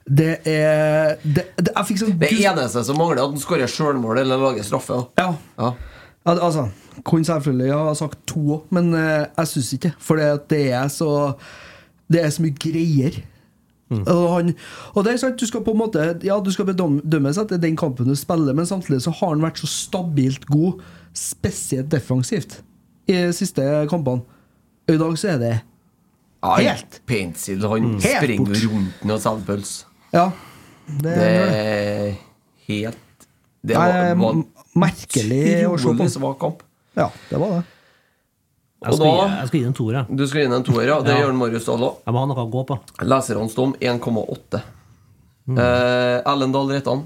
Det 0.06 0.46
er 0.46 1.16
det, 1.24 1.46
det, 1.56 1.72
Jeg 1.74 1.86
fikk 1.88 1.98
sånn 2.02 2.20
Det 2.20 2.30
eneste 2.30 2.84
som 2.84 2.98
mangler, 2.98 3.18
er 3.22 3.24
at 3.24 3.30
han 3.32 3.40
skårer 3.40 3.72
sjølmål 3.72 4.20
eller 4.20 4.38
lager 4.38 4.62
straffe. 4.68 5.08
Ja. 5.18 5.34
Ja. 5.58 5.74
Ja, 6.26 6.38
altså, 6.40 6.68
kunne 7.04 7.26
selvfølgelig 7.26 7.74
ha 7.74 7.94
sagt 8.00 8.20
to 8.28 8.40
òg, 8.40 8.62
men 8.72 8.94
eh, 8.96 9.26
jeg 9.38 9.48
syns 9.48 9.74
ikke 9.74 9.94
For 10.00 10.16
det, 10.16 10.28
For 10.40 10.50
det 10.54 10.72
er 10.72 10.88
så 10.88 11.10
Det 12.12 12.22
er 12.24 12.30
så 12.30 12.44
mye 12.46 12.56
greier. 12.60 13.22
Og, 13.94 14.24
han, 14.36 14.54
og 14.96 15.04
det 15.06 15.12
er 15.14 15.18
sant, 15.22 15.38
du 15.38 15.46
skal 15.46 15.62
på 15.62 15.72
en 15.76 15.78
måte 15.84 16.06
Ja, 16.26 16.40
du 16.42 16.50
skal 16.52 16.66
bedømmes 16.66 17.38
etter 17.38 17.60
den 17.62 17.76
kampen 17.78 18.08
du 18.10 18.16
spiller, 18.18 18.54
men 18.58 18.66
samtidig 18.66 19.02
så 19.06 19.12
har 19.20 19.30
han 19.36 19.44
vært 19.44 19.60
så 19.62 19.68
stabilt 19.70 20.48
god, 20.50 20.80
spesielt 21.14 21.92
defensivt, 21.92 22.62
i 23.06 23.14
de 23.14 23.34
siste 23.38 23.62
kampene. 23.92 24.24
I 24.90 24.98
dag 24.98 25.18
så 25.20 25.28
er 25.36 25.38
det 25.44 25.52
Ja, 26.44 26.56
Helt. 26.58 27.02
Pencil, 27.06 27.62
han 27.70 27.92
Helt 28.00 28.18
springer 28.18 28.46
bort. 28.50 28.64
rundt 28.72 29.04
den 29.04 29.12
og 29.12 29.22
selger 29.22 29.46
pølse. 29.52 29.86
Ja. 30.14 30.26
Det, 30.88 31.04
Det 31.04 31.30
er 31.30 32.14
helt 32.68 32.98
Det 33.68 33.76
var, 33.78 34.14
var 34.20 34.42
merkelig 34.76 35.68
å 35.68 35.78
se 35.78 35.86
på. 35.86 35.94
utrolig 35.94 36.12
svak 36.12 36.40
kamp. 36.40 36.64
Ja, 36.98 37.10
det 37.30 37.40
var 37.40 37.50
det. 37.58 37.64
Jeg 38.84 38.94
skal, 38.94 38.98
skal, 38.98 39.08
gi, 39.08 39.36
jeg 39.40 39.48
skal 39.48 39.60
gi 39.60 39.64
den 39.64 39.68
en 39.72 39.74
toer. 39.78 39.94
jeg. 39.94 40.18
Du 40.20 40.24
skal 40.28 40.42
gi 40.42 40.46
en 40.58 40.64
toer, 40.68 40.86
ja. 40.88 41.02
Det 41.02 41.14
Ja. 41.14 41.20
gjør 41.24 41.34
Marius 41.40 41.66
Dahl 41.66 41.84
òg. 41.88 41.96
Jeg 42.06 42.14
må 42.14 42.20
ha 42.20 42.26
noe 42.26 42.44
å 42.44 42.50
gå 42.52 42.64
på. 42.68 42.80
Lesernes 43.02 43.56
dom 43.56 43.74
1,8. 43.80 44.62
Mm. 45.48 45.58
Eh, 45.58 46.22
Ellen 46.34 46.52
Dahl 46.52 46.68
Reitan. 46.70 47.06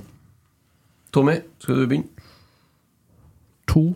Tommy, 1.11 1.35
skal 1.59 1.75
du 1.75 1.87
begynne? 1.87 2.07
To. 3.67 3.95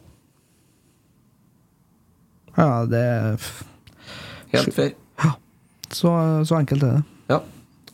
Ja, 2.58 2.86
det 2.86 3.00
er 3.00 3.38
Helt 4.52 4.74
fair. 4.76 4.94
så, 5.92 6.12
så 6.46 6.58
enkelt 6.60 6.84
er 6.84 6.98
det. 7.00 7.04
Ja. 7.30 7.40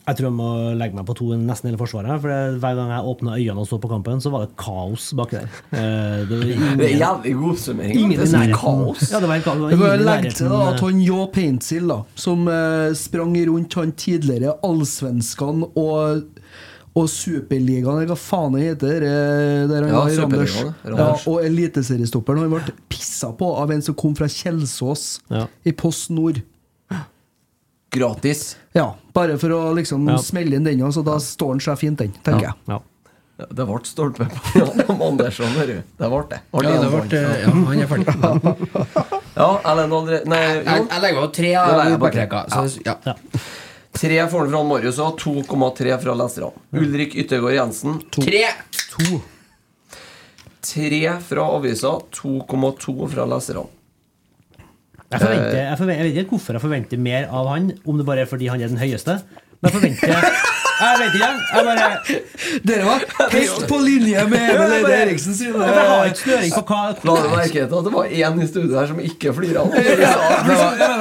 Jeg 0.08 0.16
tror 0.16 0.24
jeg 0.30 0.36
må 0.38 0.50
legge 0.80 0.96
meg 0.96 1.04
på 1.04 1.14
to 1.18 1.26
nesten 1.36 1.68
hele 1.68 1.76
forsvaret. 1.76 2.20
For 2.22 2.54
Hver 2.62 2.76
gang 2.78 2.92
jeg 2.94 3.08
åpna 3.10 3.34
øynene 3.36 3.60
og 3.60 3.66
så 3.68 3.76
på 3.82 3.90
kampen, 3.90 4.22
så 4.24 4.30
var 4.32 4.46
det 4.46 4.54
kaos 4.56 5.10
baki 5.18 5.36
der. 5.36 5.50
Eh, 5.68 6.22
Det 6.30 6.38
var 6.38 6.46
ingen, 6.54 6.78
Det 6.80 6.86
er 6.86 6.96
jævlig 7.02 7.34
god 7.36 7.50
oppsummering. 7.52 7.98
ingen 7.98 8.18
Det 8.22 8.28
er 8.40 8.54
kaos. 8.56 9.02
Ja, 9.12 9.20
det 9.20 9.28
var 9.28 9.42
kaos. 9.44 9.70
Det 9.70 9.78
var 9.82 9.96
legge 10.00 10.32
til 10.32 10.48
da, 10.48 10.62
at 10.72 10.80
han 10.80 11.00
Jå 11.04 11.26
Paintsil, 11.34 11.86
da, 11.92 11.98
som 12.14 12.48
eh, 12.48 12.94
sprang 12.96 13.36
rundt 13.50 13.74
han 13.74 13.92
tidligere 13.92 14.56
allsvenskene 14.64 15.68
og, 15.76 16.24
og 16.96 17.06
Superligaen, 17.12 18.06
hva 18.08 18.16
faen 18.18 18.56
det 18.56 18.64
heter, 18.72 19.04
eh, 19.04 19.68
der 19.68 19.82
han 19.84 19.92
Ja, 19.92 20.00
var 20.00 20.10
i 20.10 20.16
Randers. 20.24 20.56
Ja. 20.64 20.96
Ja, 20.96 21.10
og 21.28 21.42
eliteseriestopperen. 21.44 22.46
Han 22.48 22.50
ble 22.56 22.72
pissa 22.88 23.28
på 23.36 23.52
av 23.60 23.70
en 23.76 23.82
som 23.84 23.94
kom 23.94 24.16
fra 24.16 24.26
Kjelsås 24.26 25.20
Ja. 25.30 25.44
i 25.68 25.72
Post 25.72 26.08
Nord. 26.10 26.40
Gratis. 27.90 28.56
Ja, 28.76 28.94
bare 29.16 29.38
for 29.40 29.48
å 29.56 29.74
liksom 29.76 30.06
Ja. 30.08 30.16
smelle 30.20 30.56
inn 30.56 30.64
den, 30.64 30.80
så 30.92 31.02
da 31.04 31.16
står 31.18 31.56
den 31.56 31.60
seg 31.60 31.78
fint, 31.78 31.98
den, 31.98 32.12
tenker 32.22 32.50
jeg. 32.50 32.54
Ja. 32.68 32.80
Ja, 33.38 33.46
det 33.54 33.64
ble 33.68 33.78
stolpe 33.86 34.26
på 34.26 34.62
Adam 34.66 35.02
Andersson, 35.02 35.46
hører 35.54 35.66
du. 35.78 35.82
Det 35.96 36.08
ble 36.10 36.22
det. 36.28 36.40
Ja, 36.52 36.72
det 36.82 36.90
ble, 36.90 37.20
ja, 37.22 37.50
han 37.54 37.80
er 37.80 37.86
ferdig. 37.86 39.14
Ja, 39.38 39.60
Ellen 39.70 39.92
André 39.94 40.24
Nei, 40.26 40.38
Jeg, 40.42 40.64
jo. 40.66 40.86
jeg 40.90 41.02
legger 41.04 41.22
av 41.22 41.28
tre 41.36 41.50
av 41.54 41.68
legger 41.78 42.16
jeg 42.18 42.30
på 42.32 42.40
Så, 42.50 42.80
ja. 42.84 42.94
Ja. 43.06 43.14
Tre 43.98 44.16
får 44.32 44.40
han 44.40 44.50
fra 44.50 44.62
Marius 44.66 44.98
og 44.98 45.20
2,3 45.22 46.00
fra 46.02 46.14
leserne. 46.18 46.50
Ulrik 46.74 47.14
Yttergård 47.14 47.54
Jensen. 47.54 48.00
Tre! 48.10 48.42
Tre 50.68 51.20
fra 51.28 51.46
avisa, 51.54 51.94
2,2 52.18 53.08
fra 53.14 53.24
leserne. 53.30 53.66
Jeg, 55.08 55.20
forventer, 55.22 55.56
jeg, 55.56 55.78
forventer, 55.78 56.04
jeg 56.04 56.12
vet 56.12 56.22
ikke 56.26 56.36
hvorfor 56.36 56.56
jeg 56.58 56.64
forventer 56.66 57.00
mer 57.00 57.30
av 57.32 57.48
han, 57.48 57.70
om 57.88 57.96
det 58.00 58.04
bare 58.08 58.26
er 58.26 58.28
fordi 58.28 58.50
han 58.52 58.60
er 58.60 58.68
den 58.68 58.80
høyeste. 58.80 59.14
Men 59.58 59.70
jeg 59.70 59.76
forventer 59.78 60.66
Jeg 60.78 60.98
vet 61.00 61.14
ikke, 61.18 61.28
jeg 61.28 61.64
bare 61.66 61.88
Dere 62.68 62.84
var 62.86 63.00
helt 63.32 63.64
på 63.70 63.78
linje 63.82 64.24
med 64.30 64.44
Emil 64.54 64.74
Eide 64.78 64.92
Eriksen 65.02 65.34
sine 65.34 65.66
Jeg 65.66 65.86
har 65.90 66.10
ikke 66.10 66.22
snøring 66.22 66.52
på 66.54 66.62
hva 66.68 66.82
La 67.08 67.16
du 67.24 67.28
merke 67.32 67.52
til 67.54 67.78
at 67.80 67.88
det 67.88 67.94
var 67.96 68.04
én 68.20 68.42
i 68.44 68.46
studio 68.50 68.78
her 68.78 68.86
som 68.92 69.00
ikke 69.02 69.32
flira 69.36 69.64
av 69.64 69.72
det? 69.74 70.98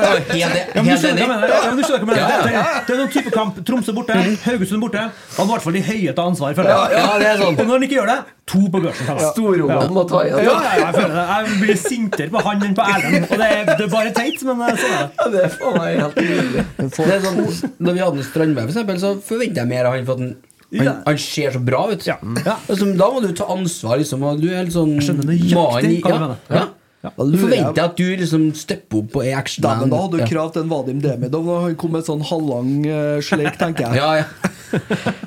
Er 1.67 2.95
noen 2.97 3.11
type 3.11 3.31
kamp. 3.33 3.59
Tromsø 3.67 3.93
borte, 3.95 4.15
Haugesund 4.45 4.81
borte. 4.83 5.03
Han 5.03 5.11
har 5.37 5.45
i 5.45 5.51
hvert 5.53 5.65
fall 5.67 5.77
de 5.77 5.83
høye 5.87 6.13
til 6.13 6.23
ansvar, 6.23 6.55
føler 6.57 6.71
jeg. 6.73 6.97
Ja, 6.97 7.13
det 7.21 7.29
er 7.31 7.41
sånn. 7.41 7.55
Og 7.57 7.63
når 7.67 7.73
han 7.77 7.85
ikke 7.87 7.97
gjør 7.99 8.09
det, 8.11 8.17
to 8.47 8.61
på 8.71 8.79
børsen. 8.83 9.07
føler. 9.09 9.25
Storungene 9.33 9.89
må 9.97 10.03
ta 10.09 10.21
igjen. 10.23 10.43
Ja, 10.47 10.55
jeg 10.79 10.93
føler 10.95 11.15
det. 11.17 11.25
Jeg 11.33 11.59
blir 11.63 11.79
sintere 11.81 12.29
på 12.33 12.43
han 12.47 12.63
enn 12.67 12.75
på 12.77 12.85
Erlend. 12.93 13.27
Og 13.27 13.41
det, 13.41 13.49
er- 13.57 13.71
det 13.73 13.85
er 13.87 13.91
bare 13.91 14.13
teit, 14.15 14.43
men 14.47 14.63
eh, 14.63 14.79
sånn 14.83 14.95
er 14.95 15.01
det. 15.03 15.09
Ja, 15.19 15.27
det 15.33 15.41
er 15.43 15.51
faen 15.57 15.77
meg 15.77 15.89
helt 16.03 16.15
nydelig. 16.23 16.65
Sånn, 16.97 17.73
når 17.87 17.97
vi 17.97 18.03
hadde 18.05 18.27
Strandberg, 18.29 18.69
for 18.69 18.73
eksempel, 18.75 19.01
så 19.03 19.13
forventer 19.27 19.66
jeg 19.67 19.73
mer 19.75 19.85
av 19.91 19.97
han. 19.97 20.05
For 20.07 20.15
at 20.17 20.19
han, 20.23 20.35
han, 20.71 20.85
Ja. 20.87 20.95
han 21.05 21.17
ser 21.17 21.51
så 21.55 21.59
bra 21.63 21.85
ut. 21.91 22.07
Ja. 22.07 22.17
Ja. 22.45 22.57
Altså, 22.67 22.89
da 22.97 23.11
må 23.13 23.21
du 23.23 23.29
ta 23.35 23.45
ansvar, 23.53 23.97
liksom. 24.01 24.23
Og 24.23 24.41
du 24.41 24.49
er 24.49 24.63
helt 24.63 24.73
sånn 24.75 24.97
mann 24.97 25.85
i- 25.85 26.01
ja, 26.01 26.35
ja. 26.49 26.65
Da 27.07 27.23
Du 27.23 27.37
jeg- 27.37 27.39
forventer 27.39 27.83
at 27.85 27.95
du 27.95 28.03
liksom 28.17 28.49
stepper 28.57 28.97
opp 28.97 29.15
og 29.15 29.23
er 29.23 29.37
action 29.37 29.61
Da, 29.61 29.75
da 29.85 29.95
hadde 30.01 30.17
du 30.17 30.23
ja. 30.23 30.25
krav 30.27 30.51
til 30.51 30.63
en 30.63 30.69
Vadim 30.69 30.99
Demidov 30.99 31.45
han 31.61 31.75
kom 31.75 31.91
med 31.93 32.03
sånn 32.03 32.23
halvlang 32.25 32.71
uh, 32.89 33.21
sleik, 33.21 33.55
tenker 33.57 33.85
jeg. 33.85 33.95
Ja, 34.01 34.15
ja. 34.17 34.25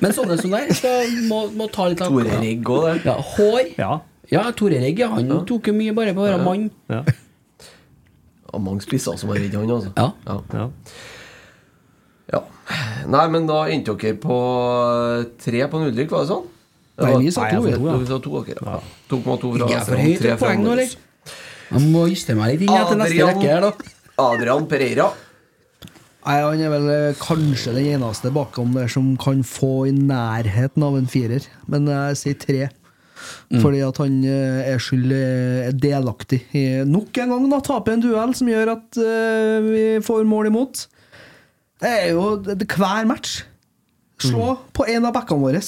Men 0.02 0.12
sånne 0.12 0.36
som 0.42 0.50
der 0.50 0.66
skal, 0.76 1.06
må, 1.30 1.48
må 1.56 1.70
ta 1.72 1.86
litt 1.88 2.02
av 2.02 2.10
Tore 2.10 2.40
Rigg 2.42 2.64
òg, 2.68 2.98
det. 2.98 3.04
Ja, 3.06 3.14
hår. 3.22 3.70
Ja. 3.78 4.00
Ja, 4.30 4.42
Tore 4.52 4.82
Regg, 4.82 4.98
ja, 4.98 5.08
han 5.14 5.30
tok 5.46 5.70
jo 5.70 5.72
mye 5.78 5.94
bare 5.96 6.12
på 6.12 6.20
å 6.20 6.28
være 6.28 6.44
mann. 6.44 6.70
Ja. 6.90 7.00
Og 8.52 8.60
mange 8.60 8.82
spisser 8.84 9.16
som 9.16 9.30
har 9.30 9.38
redd 9.38 9.54
han, 9.54 9.70
altså. 9.70 9.94
Ja. 9.96 10.68
Nei, 13.10 13.26
men 13.32 13.46
da 13.48 13.64
endte 13.72 13.94
dere 13.98 14.16
på 14.22 14.36
tre 15.42 15.62
på 15.70 15.80
Nullrik, 15.82 16.10
var 16.12 16.24
det 16.26 16.30
sånn? 16.32 16.44
Det 17.00 17.06
Nei, 17.08 17.14
vi 17.24 17.30
sa 17.32 17.46
to, 17.48 17.62
Nei, 17.64 17.72
to, 17.74 17.86
ja. 17.88 17.96
Sa 18.10 18.18
to, 18.22 18.34
okay, 18.42 18.54
Ja. 18.60 18.76
2,2 19.10 19.52
fra 19.56 19.70
Jeg 19.70 19.78
er 19.80 19.86
for 19.88 20.04
høyt 20.04 20.26
poeng 20.42 20.62
nå, 20.64 20.74
eller? 20.76 20.94
Jeg 21.70 21.88
må 21.94 22.04
juste 22.10 22.34
meg 22.36 22.52
litt 22.54 22.66
inn 22.66 22.76
etter 22.76 22.98
neste 22.98 23.14
Adrian- 23.14 23.34
rekke 23.34 23.48
her, 23.48 23.60
da. 23.60 23.72
Adrian 24.20 24.66
Pereira. 24.68 25.08
Nei, 26.26 26.36
Han 26.44 26.60
er 26.60 26.68
vel 26.74 26.90
eh, 26.92 27.14
kanskje 27.16 27.72
den 27.78 27.86
eneste 27.94 28.30
bakom 28.34 28.74
der 28.76 28.90
som 28.92 29.14
kan 29.16 29.40
få 29.46 29.86
i 29.88 29.92
nærheten 29.96 30.82
av 30.84 30.98
en 30.98 31.06
firer. 31.08 31.46
Men 31.66 31.86
jeg 31.88 32.18
sier 32.20 32.38
tre. 32.42 32.68
Fordi 33.60 33.80
at 33.84 33.96
han 34.00 34.18
eh, 34.24 34.68
er 34.74 34.78
skyld 34.80 35.12
eh, 35.12 35.70
delaktig 35.76 36.42
i 36.56 36.62
nok 36.88 37.16
en 37.20 37.32
gang 37.34 37.48
da 37.52 37.58
taper 37.64 37.92
en 37.96 38.00
duell 38.04 38.32
som 38.36 38.48
gjør 38.48 38.70
at 38.76 39.00
eh, 39.00 39.56
vi 39.66 39.82
får 40.04 40.24
mål 40.28 40.48
imot. 40.52 40.86
Det 41.80 41.90
er 41.90 42.10
jo 42.12 42.24
det, 42.44 42.58
det, 42.60 42.68
hver 42.76 43.06
match. 43.08 43.38
Slå 44.20 44.50
på 44.76 44.84
en 44.92 45.06
av 45.08 45.14
backene 45.16 45.40
våre. 45.40 45.62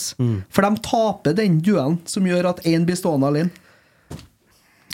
For 0.52 0.66
de 0.66 0.82
taper 0.84 1.36
den 1.38 1.60
duellen 1.64 1.98
som 2.04 2.26
gjør 2.28 2.50
at 2.50 2.60
én 2.68 2.84
blir 2.84 2.98
stående 3.00 3.30
alene. 3.30 3.50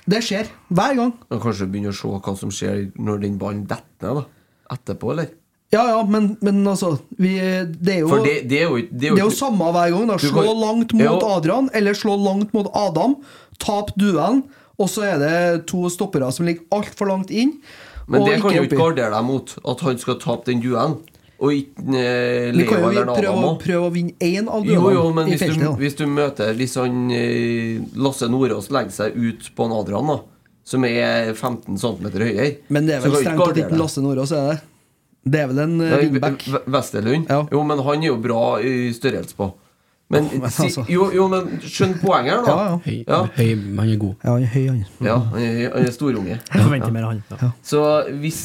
Det 0.09 0.23
skjer 0.25 0.47
hver 0.73 0.95
gang. 0.97 1.11
Men 1.29 1.41
kanskje 1.43 1.67
begynne 1.69 1.91
å 1.93 1.97
se 1.99 2.09
hva 2.09 2.35
som 2.39 2.53
skjer 2.55 2.87
når 2.97 3.19
den 3.27 3.35
ballen 3.41 3.67
detter 3.69 4.07
ned, 4.07 4.23
da. 4.23 4.77
Etterpå, 4.79 5.11
eller? 5.13 5.33
Ja, 5.73 5.83
ja, 5.91 5.99
men, 6.09 6.31
men 6.41 6.63
altså 6.65 6.95
vi, 7.21 7.35
Det 7.77 7.99
er 7.99 7.99
jo 8.01 8.09
det, 8.23 8.23
det, 8.25 8.37
det 8.49 8.61
er 8.63 8.71
jo 8.71 8.79
Det 8.89 9.11
er 9.11 9.19
jo 9.21 9.35
samme 9.37 9.69
hver 9.75 9.91
gang. 9.93 10.07
da 10.09 10.17
Slå 10.23 10.45
kan- 10.47 10.63
langt 10.63 10.95
mot 10.97 11.05
Jo. 11.05 11.19
Adrian, 11.35 11.69
eller 11.77 11.93
slå 11.99 12.15
langt 12.25 12.55
mot 12.57 12.71
Adam. 12.73 13.19
Tap 13.61 13.91
duellen, 14.01 14.45
og 14.79 14.89
så 14.89 15.05
er 15.11 15.19
det 15.21 15.67
to 15.69 15.83
stoppere 15.93 16.31
som 16.33 16.47
ligger 16.49 16.65
altfor 16.73 17.11
langt 17.11 17.31
inn. 17.35 17.57
Men 18.09 18.25
det 18.25 18.41
kan 18.43 18.57
jo 18.57 18.65
ikke 18.67 18.81
gardere 18.81 19.13
deg 19.15 19.25
mot 19.29 19.55
at 19.73 19.87
han 19.87 20.01
skal 20.01 20.19
tape 20.23 20.49
den 20.49 20.63
duellen. 20.65 20.99
Og 21.39 21.53
ikke 21.55 21.85
eh, 21.95 22.49
Vi 22.57 22.65
kan 22.67 22.83
jo 22.83 23.05
prøve, 23.07 23.51
prøve 23.63 23.85
å 23.87 23.93
vinne 23.95 24.17
én 24.19 24.49
av 24.51 24.65
Jo, 24.67 24.81
duellene 24.81 24.97
jo, 24.97 25.05
men 25.15 25.29
hvis 25.31 25.39
du, 25.39 25.53
feltet. 25.53 25.77
hvis 25.79 25.95
du 26.01 26.03
møter 26.11 26.57
han 26.83 27.13
eh, 27.15 27.77
Lasse 27.95 28.27
Nordås 28.27 28.73
legger 28.75 28.97
seg 28.97 29.15
ut 29.15 29.47
på 29.55 29.69
en 29.69 29.77
Adrian, 29.77 30.11
da 30.11 30.19
som 30.69 30.85
er 30.85 31.31
15 31.33 31.79
cm 31.81 32.09
høyere 32.13 32.49
Men 32.69 32.89
det 32.89 32.99
er 32.99 33.05
vel 33.05 33.15
strengt 33.17 33.41
tatt 33.41 33.63
ikke. 33.63 33.79
Lasse 33.79 34.03
Nordås, 34.05 34.35
er 34.37 34.51
det? 34.51 34.59
Det 35.29 35.41
er 35.43 35.49
vel 35.51 35.63
en 35.65 35.79
eh, 35.85 35.95
wingback? 36.05 36.45
Westerlund? 36.69 37.31
Ja. 37.31 37.41
Jo, 37.53 37.63
men 37.67 37.81
han 37.85 38.05
er 38.05 38.11
jo 38.11 38.19
bra 38.23 38.43
i 38.65 38.91
størrelse 38.97 39.37
på. 39.37 39.49
Men, 40.09 40.25
men 40.41 40.49
si, 40.51 40.63
altså. 40.65 40.85
jo, 40.89 41.11
jo, 41.13 41.27
men 41.29 41.59
skjønn 41.61 41.99
poenget 42.01 42.33
her, 42.33 42.45
da. 42.47 42.53
Ja, 42.55 42.69
ja. 42.69 42.77
Høy, 42.87 42.99
Ja. 43.05 43.19
høy, 43.37 43.51
han 43.77 43.91
er 43.93 43.99
god. 44.01 44.15
Ja, 44.25 44.31
han 44.33 44.43
er 44.47 44.53
høy, 44.55 44.63
han. 44.71 44.79
Ja, 45.05 45.17
han 45.35 45.43
er, 45.43 45.59
han 45.75 45.85
er 45.91 45.93
storunge. 45.93 46.39
Jeg 46.39 46.63
forventer 46.65 46.95
mer 46.97 47.05
av 47.09 47.13
han. 47.13 47.21
Ja. 47.43 47.51
Så 47.63 47.83
hvis, 48.23 48.41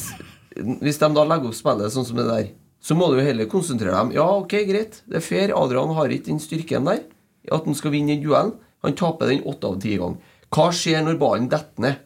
hvis 0.83 0.99
de 0.99 1.09
da 1.15 1.23
legger 1.29 1.47
opp 1.53 1.55
spillet 1.55 1.95
sånn 1.95 2.05
som 2.09 2.19
det 2.19 2.27
der, 2.27 2.49
så 2.83 2.97
må 2.99 3.07
du 3.13 3.15
jo 3.21 3.23
heller 3.23 3.47
konsentrere 3.47 3.95
dem. 3.95 4.11
Ja, 4.17 4.25
ok, 4.41 4.57
greit, 4.67 4.99
det 5.07 5.21
er 5.21 5.23
fair. 5.23 5.53
Adrian 5.55 5.93
har 5.95 6.11
ikke 6.11 6.33
den 6.33 6.41
styrken 6.43 6.89
der. 6.89 7.05
At 7.51 7.63
han 7.67 7.75
skal 7.79 7.93
vinne 7.95 8.11
den 8.17 8.25
duellen. 8.25 8.57
Han 8.83 8.95
taper 8.99 9.31
den 9.31 9.45
åtte 9.47 9.69
av 9.71 9.79
ti 9.79 9.95
ganger. 10.01 10.19
Hva 10.51 10.67
skjer 10.75 10.99
når 11.07 11.15
ballen 11.21 11.47
detter 11.51 11.79
ned? 11.87 12.01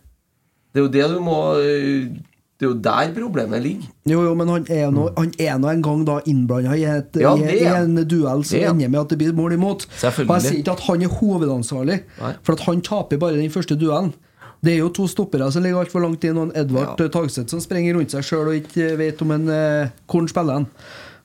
Det 0.70 0.84
er 0.84 0.86
jo 0.86 0.93
det 0.93 1.05
du 1.16 1.20
må 1.26 1.38
øh, 1.58 2.14
Det 2.58 2.66
er 2.66 2.72
jo 2.72 2.78
der 2.82 3.12
problemet 3.14 3.62
ligger. 3.62 3.89
Jo, 4.10 4.22
jo, 4.26 4.32
men 4.34 4.49
han 4.49 4.64
er 4.74 4.88
nå 4.89 5.03
han 5.18 5.32
er 5.38 5.58
nå 5.62 5.70
en 5.70 5.82
gang 5.86 6.05
da 6.08 6.16
innblanda 6.26 6.74
i, 6.74 6.82
Ja, 7.22 7.36
i, 7.38 7.60
en 7.70 7.95
duell 8.10 8.41
som 8.43 8.58
er- 8.58 8.72
ender 8.72 8.89
med 8.89 8.99
at 9.03 9.10
det 9.14 9.18
blir 9.20 9.34
mål 9.38 9.53
imot. 9.53 9.86
Og 9.86 10.32
jeg 10.34 10.41
sier 10.41 10.58
ikke 10.64 10.74
at 10.74 10.80
han 10.88 11.03
er 11.05 11.12
hovedansvarlig, 11.20 11.99
Nei. 12.22 12.32
for 12.41 12.53
at 12.58 12.64
han 12.66 12.82
taper 12.82 13.18
bare 13.22 13.38
den 13.38 13.51
første 13.53 13.78
duellen. 13.78 14.14
Det 14.66 14.74
er 14.74 14.80
jo 14.82 14.89
to 14.89 15.05
stoppere 15.05 15.51
som 15.53 15.62
ligger 15.62 15.84
altfor 15.86 16.01
langt 16.01 16.24
inn, 16.26 16.38
og 16.41 16.47
en 16.49 16.55
Edvard 16.58 16.97
Ja. 16.97 17.05
ja. 17.05 17.12
Tagseth 17.14 17.49
som 17.53 17.60
sprenger 17.62 17.93
rundt 17.93 18.10
seg 18.16 18.24
sjøl 18.26 18.47
og 18.49 18.55
ikke 18.58 18.97
vet 18.97 19.22
om 19.22 19.32
en 19.36 19.49
eh, 19.53 19.89
hvor 20.10 20.24
han 20.24 20.28
spiller 20.32 20.53
hen. 20.58 20.66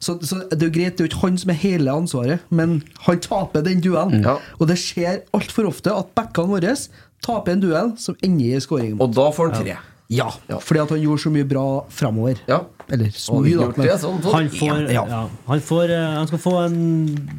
Så, 0.02 0.18
så 0.26 0.42
det 0.50 0.58
er 0.60 0.68
jo 0.68 0.74
greit, 0.74 0.96
det 0.98 1.00
er 1.00 1.06
jo 1.06 1.10
ikke 1.14 1.22
han 1.22 1.38
som 1.38 1.50
er 1.54 1.58
hele 1.62 1.90
ansvaret, 1.94 2.40
men 2.50 2.82
han 3.06 3.20
taper 3.24 3.62
den 3.64 3.80
duellen. 3.80 4.20
Ja. 4.26 4.36
Og 4.60 4.68
det 4.68 4.76
skjer 4.82 5.22
altfor 5.32 5.70
ofte 5.70 5.94
at 5.96 6.12
backene 6.18 6.50
våre 6.58 6.74
taper 7.22 7.52
en 7.54 7.60
duell 7.62 7.92
som 8.02 8.16
ender 8.22 8.58
i 8.58 8.60
skåring. 8.60 9.00
Og 9.00 9.14
da 9.14 9.30
får 9.32 9.52
han 9.52 9.62
tre. 9.62 9.76
Ja, 9.78 9.78
Ja. 10.12 10.28
fordi 10.60 10.82
at 10.82 10.90
han 10.94 11.00
gjorde 11.02 11.22
så 11.24 11.32
mye 11.32 11.48
bra 11.48 11.64
framover. 11.88 12.40
Ja. 12.48 12.60
Eller 12.92 13.08
så 13.16 13.38
mye, 13.40 13.54
da. 13.56 13.66
men- 13.76 13.86
det 13.86 13.94
sånn, 14.02 14.18
sånn. 14.20 14.32
Han, 14.34 14.48
får, 14.52 14.80
Ja. 14.92 15.04
ja, 15.08 15.20
han, 15.46 15.60
får, 15.64 15.90
eh, 15.94 16.14
han 16.18 16.26
skal 16.28 16.38
få 16.42 16.52
en 16.66 16.76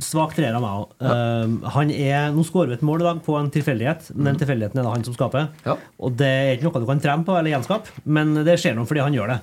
svak 0.02 0.34
treer 0.34 0.56
av 0.56 0.62
meg 0.64 0.72
òg. 0.80 1.68
han 1.76 1.92
er, 1.92 2.32
nå 2.34 2.44
skårer 2.48 2.68
vi 2.72 2.74
et 2.80 2.82
mål 2.82 3.02
i 3.02 3.04
dag 3.04 3.20
på 3.26 3.36
en 3.38 3.52
tilfeldighet. 3.54 4.10
Men 4.16 4.32
den 4.34 4.40
tilfeldigheten 4.42 4.80
er 4.80 4.84
det 4.88 4.94
han 4.96 5.04
som 5.04 5.14
skaper. 5.14 5.50
Ja. 5.68 5.76
Og 6.00 6.16
det 6.18 6.26
er 6.32 6.56
ikke 6.58 6.64
noe 6.70 6.80
du 6.82 6.88
kan 6.90 7.00
trene 7.04 7.26
på 7.28 7.38
eller 7.38 7.52
gjenskape, 7.54 7.92
men 8.06 8.34
det 8.48 8.58
skjer 8.58 8.76
noe 8.80 8.86
fordi 8.90 9.04
han 9.04 9.14
gjør 9.14 9.28
det. 9.36 9.40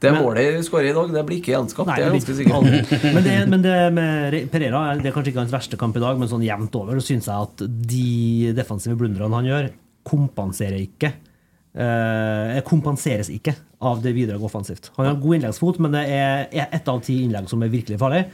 Det 0.00 0.12
Men- 0.12 0.22
målet 0.22 0.52
vi 0.58 0.62
skårer 0.68 0.90
i 0.90 0.92
dag, 0.92 1.12
det 1.14 1.24
blir 1.26 1.40
ikke 1.40 1.54
gjenskapt. 1.54 1.86
Nei, 1.86 1.96
det 1.96 2.04
er 2.04 2.10
ganske 2.12 2.26
blir 2.26 2.38
sikker 2.42 2.52
på. 2.52 2.60
aldri. 2.60 3.14
men, 3.14 3.22
det, 3.24 3.48
men 3.48 3.62
det 3.62 3.92
med 3.94 4.50
Pereira 4.50 4.82
er- 4.92 5.00
det 5.00 5.06
er 5.06 5.12
kanskje 5.16 5.32
ikke 5.32 5.42
hans 5.46 5.52
verste 5.54 5.78
kamp 5.78 5.96
i 5.96 6.00
dag, 6.00 6.18
men 6.18 6.28
sånn 6.28 6.44
jevnt 6.44 6.74
over 6.76 6.94
så 7.00 7.06
syns 7.14 7.24
jeg 7.30 7.40
at 7.40 7.56
de 7.88 8.52
defensive 8.52 8.98
blunderne 8.98 9.32
han 9.32 9.44
gjør, 9.48 9.70
kompenserer 10.04 10.76
ikke. 10.84 11.12
Eh, 11.74 12.60
kompenseres 12.66 13.30
ikke 13.32 13.54
av 13.84 14.00
det 14.04 14.14
bidraget 14.16 14.46
offensivt. 14.46 14.90
Han 14.96 15.08
har 15.10 15.20
god 15.20 15.38
innleggsfot, 15.38 15.80
men 15.82 15.94
det 15.96 16.04
er 16.08 16.46
ett 16.64 16.88
av 16.88 17.02
ti 17.04 17.20
innlegg 17.24 17.50
som 17.50 17.62
er 17.64 17.72
virkelig 17.72 17.98
farlig. 18.00 18.24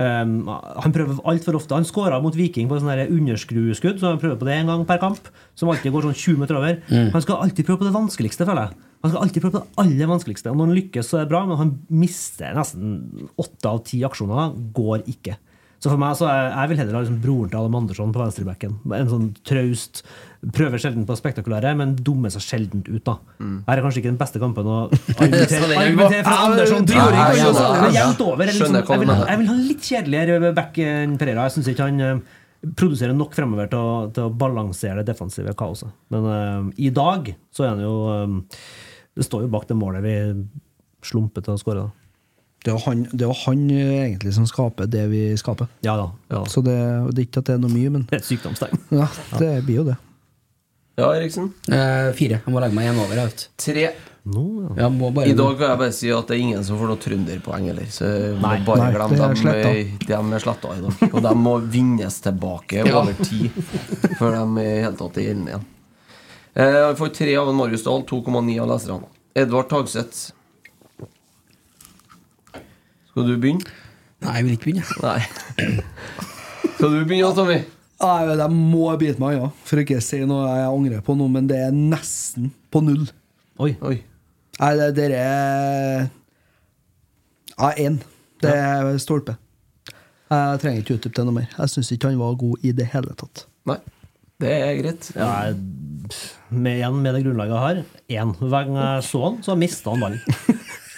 Um, 0.00 0.46
han 0.48 0.94
prøver 0.94 1.18
altfor 1.28 1.58
ofte. 1.58 1.74
Han 1.76 1.88
skåra 1.88 2.20
mot 2.22 2.36
Viking 2.36 2.68
på 2.70 2.78
sånn 2.78 2.92
der 2.92 3.10
underskrueskudd, 3.10 3.98
så 4.00 4.12
han 4.12 4.22
prøver 4.22 4.38
på 4.40 4.48
det 4.48 4.60
en 4.60 4.70
gang 4.70 4.86
per 4.88 5.02
kamp. 5.02 5.32
Som 5.58 5.72
alltid 5.72 5.92
går 5.92 6.06
sånn 6.06 6.16
20 6.16 6.44
meter 6.44 6.60
over. 6.60 6.78
Han 6.88 7.24
skal 7.24 7.42
alltid 7.42 7.66
prøve 7.66 7.82
på 7.82 7.90
det 7.90 7.96
vanskeligste, 7.96 8.46
føler 8.48 8.68
jeg. 8.68 8.86
Han 9.00 9.12
skal 9.12 9.22
alltid 9.24 9.42
prøve 9.42 9.56
på 9.56 9.60
det 9.62 9.82
aller 9.82 10.10
vanskeligste. 10.10 10.52
Og 10.52 10.58
når 10.60 10.68
han 10.68 10.78
lykkes, 10.78 11.10
så 11.10 11.18
er 11.18 11.26
det 11.26 11.32
bra, 11.32 11.44
men 11.48 11.60
han 11.60 11.76
mister 12.02 12.56
nesten 12.56 12.98
åtte 13.40 13.72
av 13.72 13.82
ti 13.88 14.02
aksjoner. 14.06 14.54
Går 14.76 15.08
ikke. 15.10 15.38
Så 15.80 15.88
for 15.88 16.00
meg 16.00 16.16
så 16.18 16.26
er, 16.28 16.50
jeg 16.52 16.70
vil 16.70 16.80
heller 16.82 16.96
ha 16.98 17.00
liksom 17.00 17.20
broren 17.24 17.48
til 17.48 17.60
Adam 17.62 17.76
Andersson 17.78 18.10
på 18.12 18.20
venstrebacken. 18.20 18.74
En 18.92 19.08
sånn 19.08 19.30
traust 19.48 20.02
Prøver 20.40 20.80
sjelden 20.80 21.02
på 21.04 21.12
spektakulære, 21.18 21.74
men 21.76 21.90
dummer 22.00 22.30
seg 22.32 22.40
sjelden 22.40 22.80
ut. 22.88 23.02
da 23.04 23.18
Her 23.68 23.76
er 23.76 23.82
kanskje 23.84 24.00
ikke 24.00 24.08
den 24.14 24.20
beste 24.22 24.40
kampen 24.40 24.64
å 24.64 24.76
argumentere 25.20 26.22
fra 26.24 26.36
for 26.36 26.44
Andersson. 26.46 26.86
jeg 26.88 27.92
jevnt 27.98 28.22
over. 28.24 28.46
Liksom, 28.48 28.72
vil, 29.02 29.10
ha- 29.12 29.26
jeg 29.28 29.38
vil 29.42 29.50
ha 29.50 29.56
litt 29.58 29.84
kjedeligere 29.90 30.52
back 30.56 30.78
enn 30.80 31.18
Pereira. 31.20 31.44
Jeg 31.48 31.58
syns 31.58 31.68
ikke 31.74 31.88
han 31.90 32.00
eh, 32.00 32.22
produserer 32.76 33.12
nok 33.16 33.36
fremover 33.36 33.68
til 33.72 33.84
å, 33.84 33.92
til 34.16 34.30
å 34.30 34.32
balansere 34.40 35.02
det 35.04 35.10
defensive 35.12 35.52
kaoset. 35.60 35.92
Men 36.12 36.24
uh, 36.32 36.72
i 36.80 36.88
dag 36.94 37.34
så 37.52 37.64
er 37.68 37.74
han 37.74 37.84
jo 37.84 37.94
eh, 38.16 38.58
Det 39.20 39.26
står 39.28 39.44
jo 39.44 39.52
bak 39.52 39.68
det 39.68 39.76
målet 39.76 40.04
vi 40.08 40.16
slumper 41.04 41.44
til 41.44 41.56
å 41.56 41.60
skåre. 41.60 41.84
da. 41.84 41.96
Det 42.64 42.72
er 42.74 42.82
han, 42.84 43.06
det 43.12 43.24
er 43.28 43.36
han 43.46 43.62
egentlig 43.72 44.34
som 44.36 44.44
skaper 44.48 44.88
det 44.92 45.06
vi 45.12 45.22
skaper. 45.40 45.68
Ja 45.84 45.94
da. 46.00 46.10
Ja. 46.32 46.42
Så 46.48 46.60
det, 46.64 46.76
det 47.12 47.22
er 47.22 47.28
ikke 47.28 47.40
at 47.44 47.48
det 47.52 47.54
er 47.56 47.62
noe 47.62 47.72
mye, 47.72 47.92
men 47.92 48.02
Det 48.08 48.18
er 48.18 48.24
et 48.24 48.28
sykdomstegn. 48.28 48.80
ja, 48.92 49.06
det 49.40 49.58
blir 49.68 49.78
jo 49.82 49.84
det. 49.92 49.96
Ja, 51.00 51.08
Eriksen? 51.16 51.50
Eh, 51.72 52.12
fire. 52.18 52.38
Jeg 52.44 52.52
må 52.54 52.60
legge 52.62 52.76
meg 52.76 52.90
én 52.92 52.98
over. 53.00 53.16
Jeg 53.16 53.30
vet. 53.32 53.44
Tre. 53.64 53.84
No, 54.30 54.42
ja. 54.68 54.82
Jeg 54.84 54.92
må 54.98 55.08
bare 55.16 55.30
I 55.30 55.36
dag 55.38 55.54
kan 55.56 55.70
jeg 55.72 55.78
bare 55.80 55.92
si 55.96 56.10
at 56.12 56.28
det 56.28 56.34
er 56.36 56.40
ingen 56.44 56.64
som 56.66 56.76
får 56.76 56.90
noe 56.90 57.00
trønderpoeng 57.00 57.68
heller. 57.70 57.86
Så 57.88 58.04
jeg 58.10 58.34
må 58.36 58.42
Nei. 58.44 58.58
bare 58.66 58.78
Nei, 58.82 58.88
er 58.92 58.98
dem. 59.00 59.48
eh, 59.48 59.92
De 60.04 60.12
er 60.36 60.42
sletta 60.44 60.74
i 60.76 60.82
dag. 60.84 61.06
Og 61.14 61.22
de 61.24 61.32
må 61.40 61.54
vinnes 61.72 62.18
tilbake 62.26 62.82
Ja. 62.90 62.98
over 63.00 63.16
tid 63.24 63.48
før 64.20 64.36
de 64.36 64.64
i 64.66 64.74
hele 64.84 64.92
tatt 65.00 65.16
er 65.16 65.24
gjeldende 65.30 65.54
igjen. 65.54 65.64
Eh, 66.60 66.76
Jeg 66.84 66.98
får 67.00 67.14
tre 67.16 67.36
av 67.40 67.48
en 67.48 67.56
Marius 67.62 67.86
Dahl, 67.88 68.04
2,9 68.04 68.60
av 68.60 68.68
leserne. 68.74 69.08
Edvard 69.40 69.70
Tagseth. 69.72 70.32
Skal 73.10 73.26
du 73.26 73.36
begynne? 73.40 73.64
Nei, 74.20 74.34
jeg 74.36 74.44
vil 74.44 74.56
ikke 74.58 74.68
begynne. 74.68 74.84
Nei. 75.00 75.80
Skal 76.76 76.92
du 76.92 77.04
begynne, 77.08 77.32
Tommy? 77.34 77.60
Jeg 78.00 78.50
må 78.54 78.86
bite 79.00 79.20
meg 79.20 79.34
i 79.34 79.40
øya 79.40 79.50
for 79.68 79.82
ikke 79.82 79.98
å 80.00 80.04
si 80.04 80.22
noe 80.24 80.46
jeg 80.48 80.68
angrer 80.70 81.02
på 81.04 81.16
nå, 81.18 81.26
men 81.28 81.46
det 81.50 81.58
er 81.66 81.74
nesten 81.76 82.48
på 82.72 82.80
null. 82.86 83.04
Oi. 83.60 83.74
Oi. 83.84 83.98
Nei, 84.60 84.70
det, 84.78 84.86
det 84.96 85.08
er 85.18 86.08
Ja, 87.60 87.70
én. 87.76 87.98
Det 88.40 88.54
er 88.56 88.96
stolpe. 89.02 89.34
Jeg 90.30 90.60
trenger 90.62 90.80
ikke 90.80 90.96
utdype 90.96 91.16
det 91.18 91.24
noe 91.28 91.36
mer. 91.42 91.48
Jeg 91.58 91.72
syns 91.74 91.90
ikke 91.92 92.08
han 92.08 92.20
var 92.22 92.36
god 92.40 92.64
i 92.64 92.72
det 92.72 92.86
hele 92.94 93.12
tatt. 93.20 93.44
Nei. 93.68 93.76
Det 94.40 94.52
er 94.56 94.78
greit. 94.80 95.10
Ja, 95.16 95.28
jeg- 95.50 95.60
med, 96.50 96.78
igjen 96.80 96.96
med 97.04 97.14
det 97.14 97.20
grunnlaget 97.26 97.52
jeg 97.52 97.60
har, 97.62 97.82
én. 98.24 98.30
Hver 98.40 98.64
gang 98.66 98.78
jeg 98.80 99.02
så 99.06 99.20
han, 99.26 99.36
så 99.44 99.54
mista 99.60 99.92
han 99.92 100.00
ballen. 100.00 100.22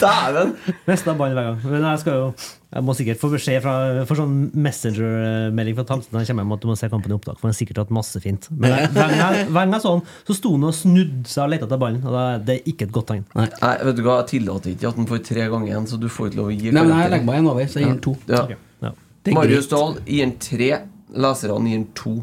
Dæven! 0.03 0.51
Mista 0.87 1.13
ballen 1.17 1.37
hver 1.39 1.47
gang. 1.49 1.63
Men 1.71 1.85
jeg 1.87 1.99
skal 2.03 2.13
jo 2.19 2.27
Jeg 2.73 2.83
må 2.87 2.93
sikkert 2.97 3.19
få 3.21 3.29
beskjed 3.31 3.61
fra 3.63 3.73
For 4.09 4.17
sånn 4.17 4.35
Messenger-melding 4.65 5.75
fra 5.77 5.85
Tamsen 5.87 6.09
når 6.15 6.23
jeg 6.23 6.29
kommer 6.31 6.43
hjem 6.47 6.53
at 6.55 6.63
du 6.63 6.67
må 6.71 6.75
se 6.79 6.89
kampen 6.91 7.13
i 7.13 7.15
opptak, 7.15 7.37
for 7.39 7.47
han 7.47 7.53
har 7.53 7.57
sikkert 7.59 7.81
hatt 7.83 7.93
masse 7.93 8.21
fint. 8.23 8.47
Men 8.51 8.73
jeg- 8.73 8.89
hver 8.95 9.13
gang 9.53 9.73
jeg, 9.75 9.81
så 9.85 9.93
han, 9.93 10.01
så 10.27 10.35
sto 10.37 10.51
han 10.57 10.63
og 10.69 10.73
snudde 10.77 11.27
seg 11.29 11.43
og 11.45 11.49
lette 11.53 11.67
etter 11.69 11.81
ballen. 11.83 12.01
Og 12.03 12.45
det 12.47 12.55
er 12.59 12.69
ikke 12.73 12.87
et 12.89 12.91
godt 12.97 13.07
tegn. 13.13 13.23
Nei. 13.37 13.47
Nei, 13.61 13.73
vet 13.89 13.95
du 13.95 14.03
hva, 14.07 14.17
jeg 14.23 14.29
tillater 14.33 14.73
ikke 14.73 14.89
at 14.89 14.95
han 15.01 15.09
får 15.13 15.23
tre 15.29 15.47
ganger 15.53 15.67
igjen, 15.73 15.87
så 15.93 15.99
du 16.01 16.07
får 16.09 16.31
ikke 16.31 16.41
lov 16.41 16.49
å 16.51 16.55
gi 16.57 16.71
Nei, 16.73 16.83
men 16.83 16.97
jeg 17.03 17.11
legger 17.13 17.29
meg 17.29 17.41
en 17.43 17.51
over, 17.53 17.65
så 17.69 17.79
jeg 17.79 17.85
gir 17.85 17.93
han 17.93 18.03
to. 18.09 18.15
Ja. 18.27 18.43
Ok, 18.43 18.55
ja. 18.83 18.93
Marius. 19.37 19.67
Dahl 19.71 19.99
gir 20.05 20.25
han 20.25 20.35
tre, 20.39 20.71
leserne 21.13 21.69
gir 21.69 21.77
han 21.79 21.87
to. 21.95 22.15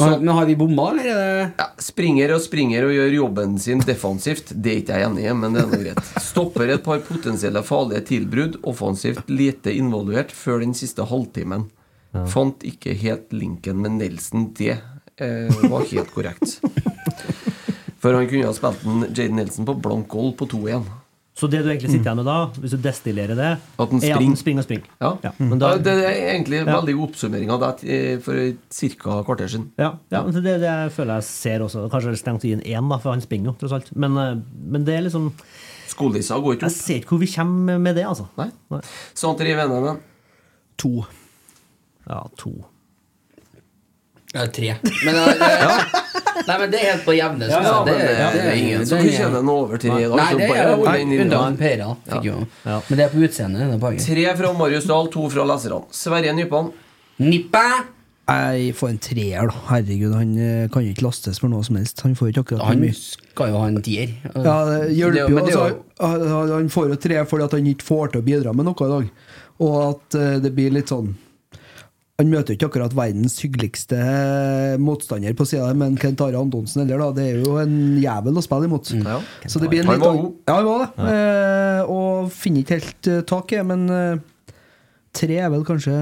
Men, 0.00 0.24
men 0.24 0.34
har 0.34 0.46
vi 0.48 0.56
bomma, 0.56 0.90
eller 0.92 1.08
er 1.10 1.18
det 1.20 1.48
Ja, 1.60 1.66
springer 1.82 2.34
og 2.36 2.42
springer 2.44 2.86
og 2.88 2.94
gjør 2.94 3.16
jobben 3.16 3.58
sin 3.60 3.82
defensivt. 3.84 4.54
Det 4.54 4.72
er 4.72 4.80
ikke 4.82 5.00
jeg 5.00 5.08
enig 5.10 5.26
i, 5.26 5.34
men 5.36 5.56
det 5.56 5.62
er 5.62 5.68
noe 5.70 5.82
greit. 5.82 6.14
Stopper 6.24 6.72
et 6.74 6.84
par 6.86 7.02
potensielle 7.04 7.62
farlige 7.66 8.06
tilbrudd, 8.14 8.60
offensivt 8.70 9.28
lite 9.32 9.74
involvert 9.76 10.32
før 10.34 10.64
den 10.64 10.72
siste 10.78 11.04
halvtimen. 11.10 11.68
Fant 12.30 12.64
ikke 12.66 12.96
helt 12.98 13.34
linken 13.36 13.82
med 13.84 14.00
Nelson. 14.00 14.48
Det 14.58 14.72
eh, 14.74 15.60
var 15.70 15.86
helt 15.92 16.10
korrekt. 16.14 16.58
For 18.00 18.16
han 18.16 18.26
kunne 18.30 18.48
ha 18.48 18.56
spilt 18.56 18.86
en 18.88 19.04
Jaden 19.12 19.36
Nelson 19.36 19.68
på 19.68 19.76
blank 19.84 20.08
gold 20.10 20.34
på 20.40 20.48
2-1. 20.50 20.88
Så 21.40 21.48
det 21.48 21.62
du 21.64 21.70
egentlig 21.70 21.88
sitter 21.88 22.10
igjen 22.10 22.18
med 22.20 22.26
da, 22.28 22.34
hvis 22.60 22.74
du 22.76 22.80
destillerer 22.84 23.38
det, 23.38 23.50
At 23.80 23.90
den 23.94 24.02
er 24.04 24.12
at 24.18 24.20
den 24.20 24.34
springer 24.36 24.60
og 24.60 24.66
springer. 24.66 24.90
Ja. 25.00 25.10
Ja, 25.24 25.30
men 25.38 25.58
da- 25.62 25.70
Ja, 25.72 25.78
det 25.86 25.94
er 26.04 26.18
egentlig 26.34 26.58
en 26.60 26.68
veldig 26.68 26.94
god 26.98 27.06
oppsummering 27.08 27.50
av 27.54 27.62
det 27.64 27.70
eh, 27.88 28.18
for 28.20 28.36
ca. 28.68 29.14
kvarter 29.24 29.48
siden. 29.48 29.70
Ja, 29.80 29.94
ja 30.12 30.20
men 30.26 30.36
det, 30.36 30.42
det 30.60 30.68
jeg 30.68 30.92
føler 30.98 31.14
jeg 31.22 31.24
ser 31.30 31.64
også. 31.64 31.86
Kanskje 31.88 32.12
det 32.12 32.18
er 32.18 32.20
strengt 32.20 32.44
å 32.44 32.50
gi 32.50 32.52
en 32.58 32.66
én, 32.66 32.90
da, 32.92 32.98
for 33.00 33.14
han 33.16 33.24
springer 33.24 33.52
jo, 33.52 33.56
tross 33.62 33.72
alt. 33.78 33.88
Men, 33.96 34.18
eh, 34.20 34.34
men 34.76 34.84
det 34.84 34.98
er 34.98 35.06
liksom 35.08 35.30
Skolissa 35.90 36.36
går 36.38 36.54
ikke 36.58 36.68
Jeg 36.68 36.76
ser 36.76 37.00
ikke 37.00 37.16
hvor 37.16 37.22
vi 37.24 37.30
kommer 37.32 37.80
med 37.82 37.96
det, 37.96 38.04
altså. 38.06 38.28
Nei. 38.38 38.50
Nei. 38.70 38.82
Sånn 39.18 39.38
driver 39.40 39.66
NM-en. 39.72 39.98
To. 40.84 40.92
Ja, 42.06 42.20
to. 42.36 42.52
Ja, 44.34 44.44
tre. 44.46 44.76
Men, 45.04 45.16
det, 45.16 45.38
det, 45.40 46.04
Nei, 46.46 46.56
men 46.58 46.70
det 46.72 46.80
er 46.80 46.86
helt 46.92 47.04
på 47.04 47.14
jevne. 47.16 47.48
Ja, 47.50 47.60
Ja, 47.62 47.84
det, 47.84 47.94
det, 48.00 48.16
det 48.34 48.42
er 48.46 48.56
ingen 48.56 48.86
som 48.86 48.98
det- 49.04 49.14
kjenner 49.16 49.42
noe 49.44 49.64
over 49.66 49.78
tre 49.78 49.90
i 49.90 50.08
dag. 50.08 50.16
Nei, 50.16 50.34
det 50.40 50.50
er 50.56 50.72
jo 50.74 51.44
en 51.44 51.56
Pera. 51.60 51.88
Fikk 52.08 52.24
jo. 52.30 52.36
Ja. 52.64 52.80
Men 52.88 52.98
det 52.98 53.04
er 53.06 53.14
på 53.14 53.22
utseendet. 53.28 53.82
er. 53.82 53.96
Tre 54.06 54.36
fra 54.40 54.52
Marius 54.58 54.84
Dahl, 54.90 55.08
to 55.12 55.28
fra 55.30 55.44
leserne. 55.44 55.82
Sverre 55.90 56.32
Nypan. 56.36 56.72
Nippe! 57.20 57.64
Jeg 58.30 58.74
får 58.78 58.88
en 58.92 58.98
treer, 59.02 59.48
da. 59.50 59.54
Herregud, 59.72 60.12
han 60.14 60.28
eh, 60.38 60.68
kan 60.70 60.84
jo 60.86 60.92
ikke 60.94 61.02
lastes 61.02 61.40
for 61.42 61.50
noe 61.50 61.64
som 61.66 61.74
helst. 61.80 61.98
Han 62.06 62.12
får 62.14 62.28
ikke 62.30 62.44
akkurat 62.44 62.68
Han 62.68 62.78
mye. 62.84 62.94
skal 62.94 63.50
jo 63.50 63.58
ha 63.58 63.66
en 63.66 63.80
tier. 63.82 64.12
Ja, 64.36 64.52
det 64.68 64.76
er 64.76 64.92
hjelper 64.94 65.50
jo- 65.50 65.82
Altså, 65.98 66.46
han- 66.54 66.68
får 66.70 66.88
jo 66.92 66.94
tre 66.96 67.24
fordi 67.26 67.44
at 67.44 67.52
han 67.58 67.66
ikke 67.66 67.82
får 67.82 68.12
til 68.12 68.22
å 68.22 68.24
bidra 68.24 68.54
med 68.54 68.64
noe 68.66 68.86
i 68.86 68.92
dag. 68.94 69.10
Og 69.60 69.74
at 69.90 70.14
eh, 70.14 70.38
det 70.38 70.54
blir 70.54 70.70
litt 70.70 70.86
sånn 70.88 71.10
Han 72.20 72.28
møter 72.28 72.52
ikke 72.52 72.68
akkurat 72.68 72.92
verdens 72.92 73.38
hyggeligste 73.40 73.96
eh, 73.96 74.74
motstander 74.82 75.32
på 75.38 75.46
sida, 75.48 75.70
men 75.78 75.94
Kent 76.00 76.20
Are 76.20 76.36
Antonsen 76.36 76.82
heller, 76.82 77.00
da. 77.00 77.14
Det 77.16 77.24
er 77.30 77.38
jo 77.46 77.54
en 77.62 77.78
jævel 78.02 78.36
å 78.36 78.42
spille 78.44 78.68
imot. 78.68 78.90
Ja. 79.00 79.16
Så 79.48 79.62
det 79.62 79.70
blir 79.72 79.86
en 79.86 79.94
litt 79.94 80.04
an-. 80.04 80.26
Ja, 80.44 80.58
han 80.58 80.68
var 80.68 80.82
det. 80.84 81.06
Eh, 81.14 81.92
og 81.94 82.28
finner 82.34 82.60
ikke 82.60 82.76
helt 82.76 83.08
uh, 83.08 83.22
tak 83.30 83.54
i, 83.56 83.62
men 83.64 83.86
eh, 83.94 84.58
tre 85.16 85.38
er 85.40 85.48
vel 85.54 85.64
kanskje 85.68 85.96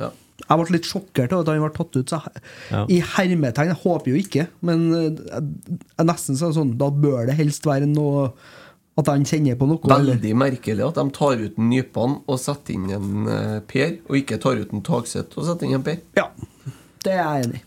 Ja. 0.00 0.08
Jeg 0.38 0.60
ble 0.62 0.76
litt 0.78 0.88
sjokkert 0.88 1.34
over 1.34 1.44
at 1.44 1.50
han 1.52 1.64
ble 1.66 1.72
tatt 1.76 1.98
ut. 1.98 2.14
Så 2.14 2.22
jeg, 2.24 2.44
Ja. 2.72 2.84
I 2.88 3.02
hermetegn, 3.16 3.74
jeg 3.74 3.82
håper 3.82 4.14
jo 4.14 4.22
ikke, 4.22 4.46
men 4.64 4.86
eh, 4.96 5.10
jeg, 5.34 5.76
jeg 5.98 6.08
nesten 6.08 6.40
sa 6.40 6.48
sånn 6.56 6.78
Da 6.80 6.88
bør 6.94 7.28
det 7.28 7.36
helst 7.42 7.68
være 7.68 7.90
noe 7.90 8.30
At 8.98 9.06
han 9.12 9.24
kjenner 9.28 9.54
på 9.58 9.68
noe. 9.70 9.78
Veldig 9.92 10.34
merkelig 10.34 10.82
at 10.88 10.96
de 10.98 11.04
tar 11.14 11.38
ut 11.38 11.58
en 11.60 11.68
Nypan 11.70 12.16
og 12.26 12.40
setter 12.42 12.74
inn 12.74 12.88
en 12.96 13.30
eh, 13.30 13.56
Per, 13.70 13.96
og 14.10 14.18
ikke 14.18 14.40
tar 14.42 14.58
ut 14.58 14.74
en 14.74 14.82
Tagseth 14.86 15.38
og 15.38 15.46
setter 15.46 15.68
inn 15.68 15.78
en 15.78 15.86
Per. 15.86 16.00
Ja, 16.18 16.26
det 17.06 17.14
er 17.14 17.20
jeg 17.22 17.46
enig 17.46 17.60
i. 17.60 17.64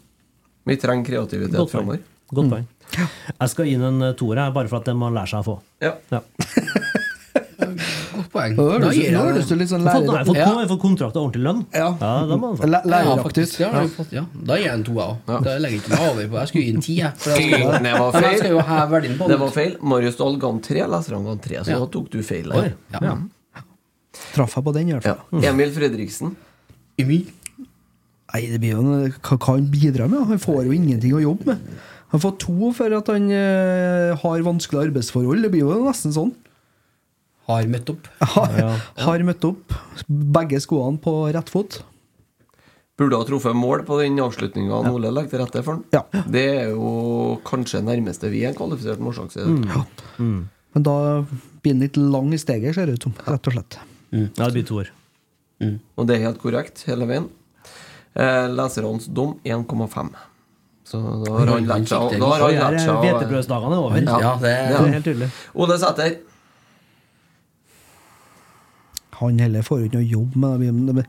Vi 0.72 0.78
trenger 0.78 1.08
kreativitet 1.08 1.58
Godt 1.58 1.72
framover. 1.74 2.04
Godt 2.32 2.52
poeng. 2.52 2.68
Jeg 2.92 3.52
skal 3.54 3.72
inn 3.72 3.86
en 3.88 4.10
eh, 4.10 4.16
toer, 4.20 4.44
bare 4.52 4.68
for 4.72 4.82
at 4.82 4.92
den 4.92 5.00
må 5.00 5.12
lære 5.14 5.32
seg 5.32 5.46
å 5.46 5.48
få. 5.54 5.58
Ja. 5.84 5.96
Ja. 6.12 6.26
Poeng. 8.32 8.54
Nå 8.56 8.66
Da 8.80 8.90
gir 8.96 9.10
jeg 9.12 9.16
høres 9.20 9.48
du 9.50 9.56
litt 9.60 9.68
sånn 9.68 9.84
Jeg 9.84 9.92
har 9.92 10.02
jeg 10.18 10.28
fått, 10.28 10.38
Ja. 10.38 10.46
jeg 10.62 10.70
fått 10.70 10.80
kontrakt 10.82 11.16
og 11.20 11.26
ordentlig 11.28 11.44
lønn. 11.44 11.66
Ja. 11.74 11.90
da 12.00 12.26
må 12.28 12.40
man 12.40 12.58
få. 12.58 12.64
Læ- 12.70 12.82
Ja, 12.86 12.92
Læreraktig. 12.92 13.24
faktisk. 13.26 13.60
Ja, 13.60 13.70
fått, 13.98 14.12
ja. 14.16 14.24
Da 14.46 14.56
gir 14.56 14.64
jeg 14.66 14.74
en 14.74 14.84
to, 14.88 14.94
jeg 14.94 15.08
òg. 15.28 15.44
Det 15.44 15.56
legger 15.62 15.72
jeg 15.72 15.82
ikke 15.82 15.90
meg 15.90 16.00
over 16.12 16.28
på 16.32 16.40
Jeg 16.40 16.48
skulle 16.48 16.64
gi 16.64 16.74
en 16.76 16.82
ti, 16.82 16.96
jeg. 17.02 17.12
For 17.18 17.30
jeg 17.32 17.52
skal, 17.52 17.84
Det 17.84 17.94
var 18.00 18.12
jeg 18.12 18.40
feil. 18.40 18.52
jo 18.52 19.18
på 19.20 19.28
Det 19.28 19.40
var 19.40 19.50
feil. 19.52 19.78
Marius 19.82 20.16
Dahl 20.16 20.38
ga 20.38 20.48
han 20.48 20.60
tre, 20.62 20.80
leserne 20.88 21.24
ga 21.24 21.30
han 21.30 21.40
tre, 21.40 21.56
så 21.58 21.68
Ja. 21.68 21.80
da 21.80 21.86
tok 21.88 22.10
du 22.10 22.22
feil. 22.24 22.50
der. 22.50 22.74
Ja. 23.02 23.18
Traff 24.34 24.56
jeg 24.56 24.64
på 24.64 24.74
den, 24.74 24.88
i 24.90 24.94
hvert 24.94 25.04
Ja. 25.06 25.16
fall. 25.16 25.44
Emil 25.44 25.72
Fredriksen. 25.72 26.36
Emil. 26.98 27.26
Nei, 28.34 28.42
det 28.48 28.62
blir 28.62 28.72
jo 28.72 28.82
hva 28.82 29.46
han 29.46 29.66
bidrar 29.68 30.10
med? 30.10 30.26
Han 30.28 30.40
får 30.40 30.64
jo 30.66 30.72
ingenting 30.72 31.12
å 31.14 31.22
jobbe 31.22 31.46
med. 31.48 31.60
Han 32.12 32.20
får 32.20 32.38
to 32.40 32.72
for 32.74 32.94
at 32.94 33.08
han 33.08 33.30
eh, 33.32 34.16
har 34.16 34.40
vanskelige 34.44 34.88
arbeidsforhold. 34.92 35.42
Det 35.44 35.52
blir 35.52 35.60
jo 35.64 35.84
nesten 35.84 36.12
sånn. 36.16 36.32
Har 37.50 37.70
møtt 37.72 37.90
opp. 37.90 38.08
Har, 38.36 38.60
har 39.02 39.24
møtt 39.28 39.46
opp. 39.48 39.74
Begge 40.08 40.60
skoene 40.64 41.02
på 41.02 41.16
rett 41.34 41.50
fot. 41.52 41.82
Burde 43.02 43.18
ha 43.18 43.26
truffet 43.26 43.56
mål 43.58 43.82
på 43.88 43.98
den 44.02 44.20
avslutninga 44.22 44.84
Ole 44.92 45.10
legger 45.10 45.32
til 45.34 45.42
rette 45.42 45.64
for 45.66 45.80
den. 45.80 45.86
Ja. 45.96 46.24
Det 46.30 46.44
er 46.54 46.74
jo 46.76 47.40
kanskje 47.48 47.82
nærmeste 47.86 48.30
vi 48.30 48.44
er 48.46 48.52
en 48.52 48.58
kvalifisert 48.60 49.02
målsjanse. 49.02 49.46
Men 50.22 50.86
da 50.86 50.96
blir 51.64 51.74
den 51.74 51.82
litt 51.88 51.98
lang 51.98 52.30
i 52.36 52.40
steget, 52.42 52.76
ser 52.78 52.92
det 52.92 53.00
ut 53.00 53.08
som. 53.10 53.16
Rett 53.26 53.50
og 53.50 53.56
slett. 53.58 53.80
Ja, 54.12 54.46
det 54.46 54.52
blir 54.60 54.68
toer. 54.70 54.92
Og 55.98 56.08
det 56.10 56.18
er 56.18 56.28
helt 56.28 56.42
korrekt 56.42 56.84
hele 56.90 57.08
veien. 57.10 57.30
Eh, 58.14 58.48
lesernes 58.52 59.08
dom 59.10 59.38
1,5. 59.48 60.12
Så 60.92 61.00
da 61.24 61.36
har 61.38 61.52
han 61.54 61.70
lært 61.70 61.88
seg 61.88 62.18
å 62.20 62.40
lært 62.42 62.82
er 62.82 62.98
Hvetebrødsdagene 63.06 63.78
over. 63.80 64.02
Ja. 64.04 64.18
Ja, 64.20 64.34
det 64.42 64.52
er 64.52 64.90
helt 64.98 65.08
tydelig. 65.08 65.30
Ole 65.56 65.78
Sæter. 65.80 66.18
Han 69.22 69.40
heller 69.40 69.64
får 69.66 69.80
jo 69.84 69.88
ikke 69.90 70.00
noe 70.02 70.10
jobb 70.12 70.36
med 70.42 70.66
det. 70.66 70.74
men 70.74 71.06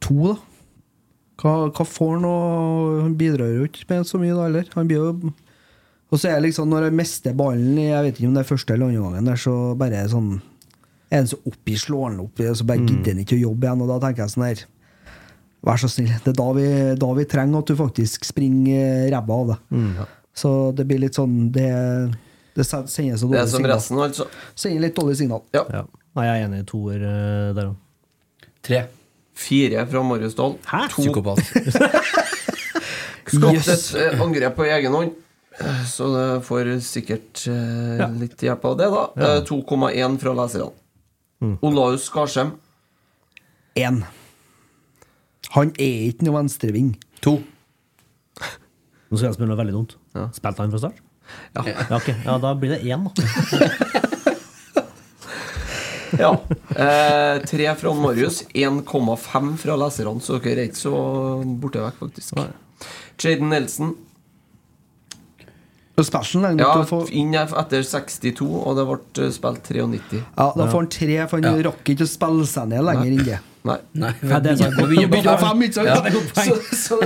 To, 0.00 0.16
da? 0.32 0.34
Hva, 1.40 1.52
hva 1.72 1.84
får 1.88 2.10
han 2.18 2.24
Han 3.04 3.14
bidrar 3.20 3.48
jo 3.54 3.64
ikke 3.68 3.86
med 3.88 4.04
så 4.08 4.18
mye, 4.20 4.34
da, 4.36 4.48
heller. 4.48 4.66
Han 4.74 4.88
blir 4.90 5.00
jo 5.00 5.32
Og 6.10 6.18
så 6.18 6.28
er 6.28 6.40
det 6.40 6.48
liksom, 6.50 6.68
når 6.72 6.88
han 6.88 6.96
mister 6.98 7.32
ballen 7.38 7.78
i 7.78 7.86
Jeg 7.90 8.02
vet 8.08 8.18
ikke 8.18 8.28
om 8.28 8.34
det 8.36 8.42
er 8.44 8.48
første 8.50 8.74
eller 8.74 8.90
andre 8.90 9.04
gangen, 9.06 9.28
der, 9.30 9.36
så 9.40 9.54
bare 9.78 9.94
er 10.00 10.08
det 10.08 10.12
sånn 10.16 10.32
Er 11.10 11.16
han 11.22 11.30
så 11.30 11.38
oppi, 11.48 11.76
slår 11.80 12.04
han 12.10 12.20
opp, 12.26 12.42
så 12.54 12.66
bare 12.68 12.82
gidder 12.84 13.14
han 13.14 13.22
ikke 13.24 13.38
å 13.38 13.44
jobbe 13.46 13.66
igjen. 13.68 13.84
Og 13.86 13.88
da 13.92 13.98
tenker 14.04 14.24
jeg 14.26 14.34
sånn 14.34 14.46
her 14.48 14.64
Vær 15.60 15.76
så 15.76 15.88
snill. 15.92 16.08
Det 16.24 16.30
er 16.32 16.36
da 16.38 16.48
vi, 16.56 16.66
da 16.96 17.08
vi 17.18 17.24
trenger 17.28 17.60
at 17.60 17.68
du 17.68 17.74
faktisk 17.76 18.24
springer 18.24 19.10
ræva 19.12 19.34
av 19.42 19.50
deg. 19.50 20.04
Så 20.40 20.50
det 20.72 20.86
blir 20.88 21.02
litt 21.02 21.18
sånn 21.18 21.50
Det, 21.52 21.66
det 22.56 22.64
sender 22.64 23.18
så 23.20 23.28
Det 23.28 23.36
er 23.36 23.44
dårlig 23.44 23.50
som 23.50 23.58
signal. 23.60 23.72
resten, 23.74 23.98
altså. 24.06 24.26
Sender 24.56 24.86
litt 24.86 24.96
dårlig 24.96 25.16
signal. 25.20 25.42
Ja. 25.52 25.64
Ja. 25.68 25.82
Nei, 26.16 26.24
jeg 26.26 26.40
er 26.40 26.46
enig 26.48 26.60
i 26.64 26.66
toer 26.66 27.02
eh, 27.06 27.50
der 27.54 27.68
òg. 27.70 28.48
tre. 28.66 28.80
Fire 29.40 29.86
fra 29.88 30.02
Marius 30.04 30.34
Dahl. 30.36 30.56
Hæ? 30.68 30.80
To 30.92 31.02
Psykopat. 31.02 31.38
Skapt 33.30 33.54
Yes. 33.54 33.68
et 33.94 34.00
eh, 34.12 34.20
angrep 34.20 34.56
på 34.58 34.66
egen 34.66 34.92
hånd. 34.96 35.12
Eh, 35.60 35.84
Så 35.86 36.08
det 36.12 36.24
får 36.48 36.70
sikkert 36.84 37.44
eh, 37.48 37.98
Ja. 38.00 38.08
litt 38.10 38.42
hjelp 38.42 38.64
av 38.66 38.76
det, 38.80 38.88
da. 38.90 39.04
Eh, 39.16 39.42
2,1 39.46 40.18
fra 40.22 40.34
leserne. 40.34 40.72
Olaus 41.64 42.04
Skarsheim. 42.10 42.50
Én. 43.78 44.02
Han 45.54 45.70
er 45.80 46.10
ikke 46.10 46.26
noe 46.26 46.36
venstreving. 46.42 46.90
To. 47.24 47.38
Nå 49.10 49.16
skal 49.18 49.30
jeg 49.30 49.38
spille 49.38 49.48
noe 49.50 49.58
veldig 49.62 49.72
dumt. 49.78 49.94
Spilte 50.36 50.60
han 50.66 50.74
fra 50.74 50.82
start? 50.82 50.98
Ja. 51.56 51.62
Ja, 51.64 51.96
ok. 51.96 52.08
ja, 52.26 52.36
da 52.42 52.52
blir 52.58 52.74
det 52.74 52.82
én, 52.84 53.06
da. 53.06 53.10
ja. 56.18 56.32
Eh, 56.74 57.38
tre 57.46 57.74
fra 57.76 57.92
Marius. 57.94 58.42
1,5 58.54 59.56
fra 59.58 59.76
leserne, 59.76 60.20
så 60.24 60.38
dere 60.42 60.64
er 60.64 60.70
ikke 60.70 60.80
så 60.80 60.94
borte 61.60 61.82
vekk, 61.84 61.98
faktisk. 62.00 62.38
Jaden 63.20 63.50
Nelson. 63.52 63.94
Og 66.00 66.06
Specialen 66.06 66.46
er 66.46 66.62
Ja, 66.64 66.74
nødt 66.78 66.88
få 66.88 67.00
inn 67.12 67.34
etter 67.36 67.82
62, 67.84 68.40
og 68.64 68.76
det 68.78 68.86
ble 68.88 69.26
eh, 69.26 69.30
spilt 69.36 69.62
93. 69.68 70.22
Ja, 70.38 70.46
Da 70.56 70.66
får 70.70 70.78
han 70.80 70.88
tre, 70.88 71.18
for 71.28 71.36
han 71.42 71.60
Ja. 71.60 71.70
rakk 71.70 71.84
ikke 71.92 72.06
å 72.06 72.08
spille 72.08 72.46
seg 72.46 72.68
ned 72.72 72.84
lenger 72.84 73.10
enn 73.12 73.24
det. 73.26 73.38
Nei. 73.60 73.76
Nei, 73.92 74.10
Nei, 74.24 74.38
det 74.40 74.52
er 74.54 74.56
sant. 74.56 74.76
vi 74.88 75.02
begynner 75.04 75.36
på 75.36 75.42
fem. 75.42 75.62
ikke 75.66 75.76
sant? 75.76 75.88
Ja, 75.90 75.96
det 76.00 76.10
er 76.10 76.14
godt 76.14 76.30
poeng. 76.36 76.48
Så, 76.48 76.78
så, 76.80 76.96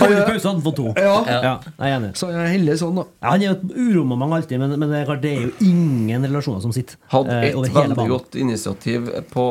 han 0.00 0.30
pause, 0.30 0.52
får 0.64 0.74
to. 0.78 0.86
Ja. 0.96 1.12
Ja, 1.28 1.52
jeg 1.66 1.84
er 1.90 1.96
enig. 1.98 2.10
Så 2.16 2.30
jeg 2.32 2.40
er 2.40 2.52
heldig 2.54 2.76
sånn, 2.80 2.96
da. 3.00 3.04
Ja, 3.20 3.34
han 3.34 3.44
er 3.44 3.50
jo 3.50 3.54
et 3.58 3.76
uromoment 3.84 4.36
alltid, 4.38 4.62
men, 4.62 4.74
men 4.80 4.88
det, 4.94 5.02
er 5.02 5.10
klart, 5.10 5.22
det 5.26 5.34
er 5.34 5.42
jo 5.44 5.52
ingen 5.68 6.24
relasjoner 6.30 6.64
som 6.64 6.72
sitter 6.72 6.96
Hadde 7.12 7.36
eh, 7.36 7.48
et 7.50 7.58
over 7.60 7.68
hele 7.68 7.82
veldig 7.82 7.98
banen. 8.00 8.14
godt 8.14 8.40
initiativ 8.40 9.12
på 9.34 9.46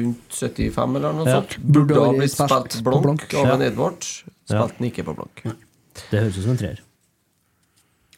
rundt 0.00 0.40
75 0.42 0.98
eller 1.00 1.16
noe 1.20 1.28
Ja. 1.30 1.40
sånt. 1.40 1.58
Burde 1.64 2.00
ha 2.00 2.12
blitt 2.12 2.36
spilt 2.36 2.80
blank 2.84 3.06
blank. 3.08 3.28
av 3.40 3.54
en 3.56 3.68
Edvard. 3.70 4.10
Spilte 4.44 4.72
den 4.78 4.90
ikke 4.92 5.08
på 5.08 5.16
blank. 5.16 5.46
Det 6.10 6.18
høres 6.20 6.36
ut 6.36 6.42
som 6.44 6.56
en 6.58 6.60
treer. 6.60 6.84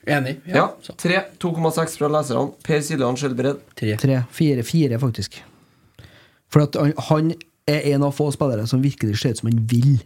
Enig. 0.06 0.40
Ja. 0.46 0.70
ja 0.82 0.94
3. 1.02 1.20
2,6 1.42 1.98
fra 1.98 2.08
leserne. 2.10 2.50
Per 2.66 2.82
Siljan 2.82 3.18
Skjelbred. 3.18 3.62
Tre. 3.78 3.96
Tre. 4.02 4.22
Fire, 4.34 4.62
fire 4.66 4.98
faktisk. 5.02 5.40
For 6.52 6.66
at 6.66 6.76
han, 6.78 6.92
han 7.08 7.32
er 7.66 7.88
en 7.94 8.04
av 8.06 8.14
få 8.14 8.28
spillere 8.34 8.66
som 8.70 8.84
virkelig 8.84 9.18
ser 9.20 9.34
ut 9.34 9.42
som 9.42 9.50
han 9.50 9.64
vil. 9.70 9.96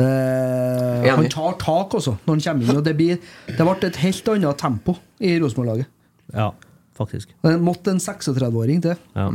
Eh, 0.00 1.08
han 1.08 1.28
tar 1.28 1.56
tak 1.60 1.94
også 1.98 2.14
når 2.24 2.34
han 2.34 2.44
kommer 2.44 2.68
inn. 2.68 2.78
Og 2.80 2.84
det, 2.86 2.94
blir, 2.98 3.18
det 3.48 3.58
ble 3.58 3.74
et 3.88 4.02
helt 4.04 4.30
annet 4.34 4.60
tempo 4.60 4.96
i 5.20 5.34
Rosenborg-laget. 5.40 5.90
Ja, 6.32 6.52
faktisk. 6.96 7.34
Det 7.44 7.56
måtte 7.60 7.92
en 7.92 8.00
36-åring 8.00 8.84
til. 8.84 8.96
Ja. 9.16 9.28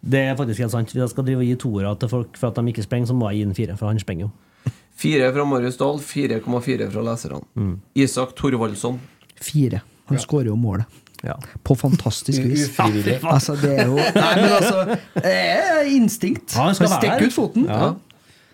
Det 0.00 0.20
er 0.30 0.36
faktisk 0.38 0.62
helt 0.62 0.72
sant. 0.72 0.92
Hvis 0.92 1.02
jeg 1.02 1.12
skal 1.12 1.26
drive 1.26 1.42
og 1.42 1.48
gi 1.48 1.56
toere 1.58 1.94
til 2.00 2.12
folk 2.12 2.38
for 2.38 2.52
at 2.52 2.60
de 2.60 2.72
ikke 2.72 2.84
sprenger, 2.86 3.10
så 3.10 3.16
må 3.18 3.30
jeg 3.32 3.40
gi 3.40 3.48
en 3.48 3.56
fire, 3.56 3.76
for 3.80 3.90
han 3.90 4.00
sprenger 4.00 4.28
jo. 4.28 4.74
Fire 4.98 5.30
fra 5.34 5.44
Marius 5.46 5.78
Dahl. 5.78 6.00
4,4 6.02 6.88
fra 6.90 7.04
leserne. 7.06 7.40
Mm. 7.54 7.74
Isak 7.94 8.34
Thorvaldsson. 8.38 8.98
Fire. 9.38 9.82
Han 10.10 10.18
skårer 10.18 10.50
jo 10.50 10.56
målet. 10.58 10.86
Ja. 11.26 11.34
På 11.66 11.74
fantastisk 11.74 12.42
vis. 12.46 12.68
Ufrivillig. 12.70 13.16
Altså, 13.26 13.56
det 13.58 13.72
er 13.80 13.86
jo 13.90 13.96
Nei, 14.22 14.34
men 14.38 14.52
altså 14.58 14.84
Det 15.16 15.32
er 15.32 15.88
instinkt. 15.90 16.52
Ja, 16.54 16.68
han 16.68 16.76
skal 16.78 16.90
være 16.92 17.00
stikker 17.02 17.26
ut 17.26 17.34
foten. 17.34 17.64
Ja. 17.70 17.88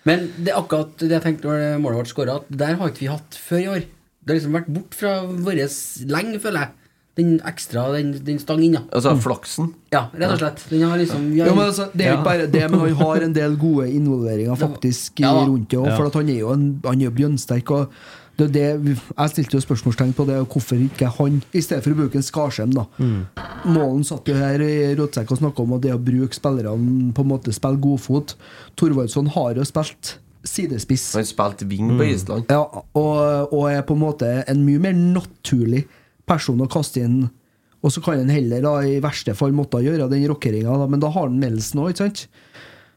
Men 0.04 0.30
det 0.36 0.52
er 0.52 0.60
akkurat 0.60 0.96
det 1.00 1.10
jeg 1.16 1.24
tenkte 1.24 1.48
når 1.48 1.78
målet 1.80 2.02
ble 2.04 2.12
skåra, 2.12 2.38
at 2.40 2.48
der 2.52 2.74
har 2.80 2.88
ikke 2.92 3.04
vi 3.06 3.12
hatt 3.12 3.36
før 3.40 3.60
i 3.62 3.68
år. 3.74 3.84
Det 4.24 4.32
har 4.32 4.38
liksom 4.40 4.56
vært 4.56 4.72
bort 4.72 4.96
fra 4.96 5.12
vår 5.28 5.60
lenge, 6.08 6.40
føler 6.40 6.64
jeg. 6.64 6.72
Den 7.14 7.36
ekstra, 7.46 7.84
den, 7.94 8.08
den 8.26 8.40
stang 8.42 8.58
inn, 8.66 8.74
ja. 8.74 8.80
Altså 8.90 9.12
flaksen. 9.22 9.68
Ja, 9.94 10.08
rett 10.18 10.32
og 10.34 10.40
slett. 10.40 10.64
Den 10.72 10.82
har 10.82 10.98
liksom 10.98 11.28
har, 11.36 11.46
Jo, 11.46 11.54
men 11.54 11.68
altså, 11.68 11.86
det 11.94 12.08
er 12.08 12.10
jo 12.10 12.16
ikke 12.18 12.26
bare 12.26 12.48
det, 12.50 12.62
men 12.72 12.80
han 12.82 12.96
har 12.98 13.26
en 13.28 13.36
del 13.36 13.54
gode 13.60 13.86
involveringer 13.94 14.58
faktisk 14.58 15.22
Ja 15.22 15.30
rundt 15.44 15.68
det. 15.70 15.78
òg, 15.78 15.86
Ja. 15.92 15.96
for 16.00 16.08
at 16.10 16.18
han 16.18 16.32
er 16.34 16.40
jo 16.40 16.50
en, 16.56 16.64
han 16.84 17.04
er 17.06 17.14
bjønnsterk. 17.14 17.70
Og 17.70 17.92
det, 18.38 18.46
er 18.48 18.78
det, 18.82 18.96
jeg 18.96 19.30
stilte 19.30 19.58
jo 19.58 19.62
spørsmålstegn 19.62 20.12
på 20.16 20.26
det, 20.26 20.40
hvorfor 20.50 20.80
ikke 20.82 21.10
han, 21.18 21.38
i 21.54 21.62
stedet 21.62 21.84
for 21.84 21.94
å 21.94 21.98
bruke 22.02 22.18
en 22.18 22.26
Skarsheim. 22.26 22.74
da 22.74 22.86
Målen 23.70 24.02
satt 24.06 24.28
jo 24.28 24.34
her 24.38 24.62
i 24.64 24.94
Rådsekk 24.98 25.30
og 25.30 25.40
snakka 25.42 25.62
om 25.64 25.76
at 25.76 25.84
det 25.86 25.94
å 25.94 26.02
bruke 26.02 26.36
spillerne 26.36 27.12
på 27.14 27.24
en 27.24 27.30
måte 27.30 27.54
spille 27.54 27.80
godfot. 27.84 28.34
Thorvaldsson 28.80 29.30
har 29.36 29.60
jo 29.60 29.66
spilt 29.68 30.16
sidespiss. 30.44 31.12
Han 31.16 31.28
spilte 31.28 31.68
wing 31.70 31.94
på 31.94 32.08
Island. 32.10 32.50
Ja, 32.52 32.64
og, 32.66 33.54
og 33.54 33.68
er 33.70 33.86
på 33.86 33.96
en 33.96 34.02
måte 34.02 34.32
en 34.50 34.64
mye 34.66 34.82
mer 34.82 34.98
naturlig 34.98 35.86
person 36.28 36.60
å 36.60 36.68
kaste 36.70 37.04
inn. 37.04 37.22
Og 37.84 37.92
så 37.92 38.00
kan 38.04 38.18
han 38.20 38.32
heller 38.32 38.64
da 38.64 38.74
i 38.84 39.00
verste 39.04 39.34
fall 39.36 39.54
måtte 39.56 39.82
gjøre 39.84 40.08
den 40.10 40.26
rockeringa, 40.30 40.76
men 40.88 41.02
da 41.02 41.12
har 41.12 41.28
han 41.28 41.40
Melsen 41.40 41.82
òg, 41.84 41.92
ikke 41.92 42.06
sant? 42.06 42.26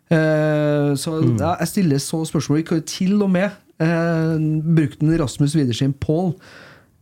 Eh, 0.07 0.91
så 0.95 1.17
ja, 1.19 1.57
jeg 1.59 1.71
stiller 1.73 1.99
så 1.99 2.21
spørsmål. 2.27 2.61
Vi 2.61 2.67
kan 2.69 2.79
jo 2.79 2.87
til 2.87 3.17
og 3.19 3.33
med 3.33 3.66
eh, 3.83 4.33
brukte 4.77 5.19
Rasmus 5.21 5.55
Widersheim 5.57 5.93
Paul. 5.93 6.33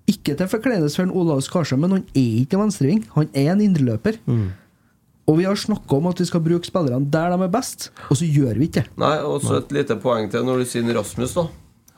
Ikke 0.07 0.35
til 0.37 0.49
forkledelse 0.51 1.01
for 1.01 1.09
Olav 1.09 1.21
Olaus 1.37 1.49
Skarsheim, 1.49 1.81
men 1.81 1.97
han 1.97 2.05
er 2.13 2.43
ikke 2.43 2.59
venstreving. 2.61 3.03
Han 3.15 3.29
er 3.33 3.51
en 3.55 3.65
indreløper. 3.65 4.19
Og 5.25 5.39
vi 5.39 5.47
har 5.47 5.57
snakka 5.57 5.97
om 5.97 6.07
at 6.11 6.19
vi 6.21 6.27
skal 6.29 6.43
bruke 6.45 6.67
spillerne 6.69 7.09
der 7.09 7.33
de 7.33 7.45
er 7.47 7.49
best, 7.53 7.89
og 8.09 8.17
så 8.19 8.27
gjør 8.29 8.59
vi 8.59 8.67
ikke 8.69 8.83
det. 8.83 8.97
Nei, 9.01 9.15
og 9.25 9.41
så 9.41 9.57
et 9.57 9.73
lite 9.73 9.97
poeng 9.97 10.29
til 10.29 10.45
når 10.45 10.61
du 10.61 10.69
sier 10.69 10.91
Rasmus, 10.93 11.33
da. 11.33 11.47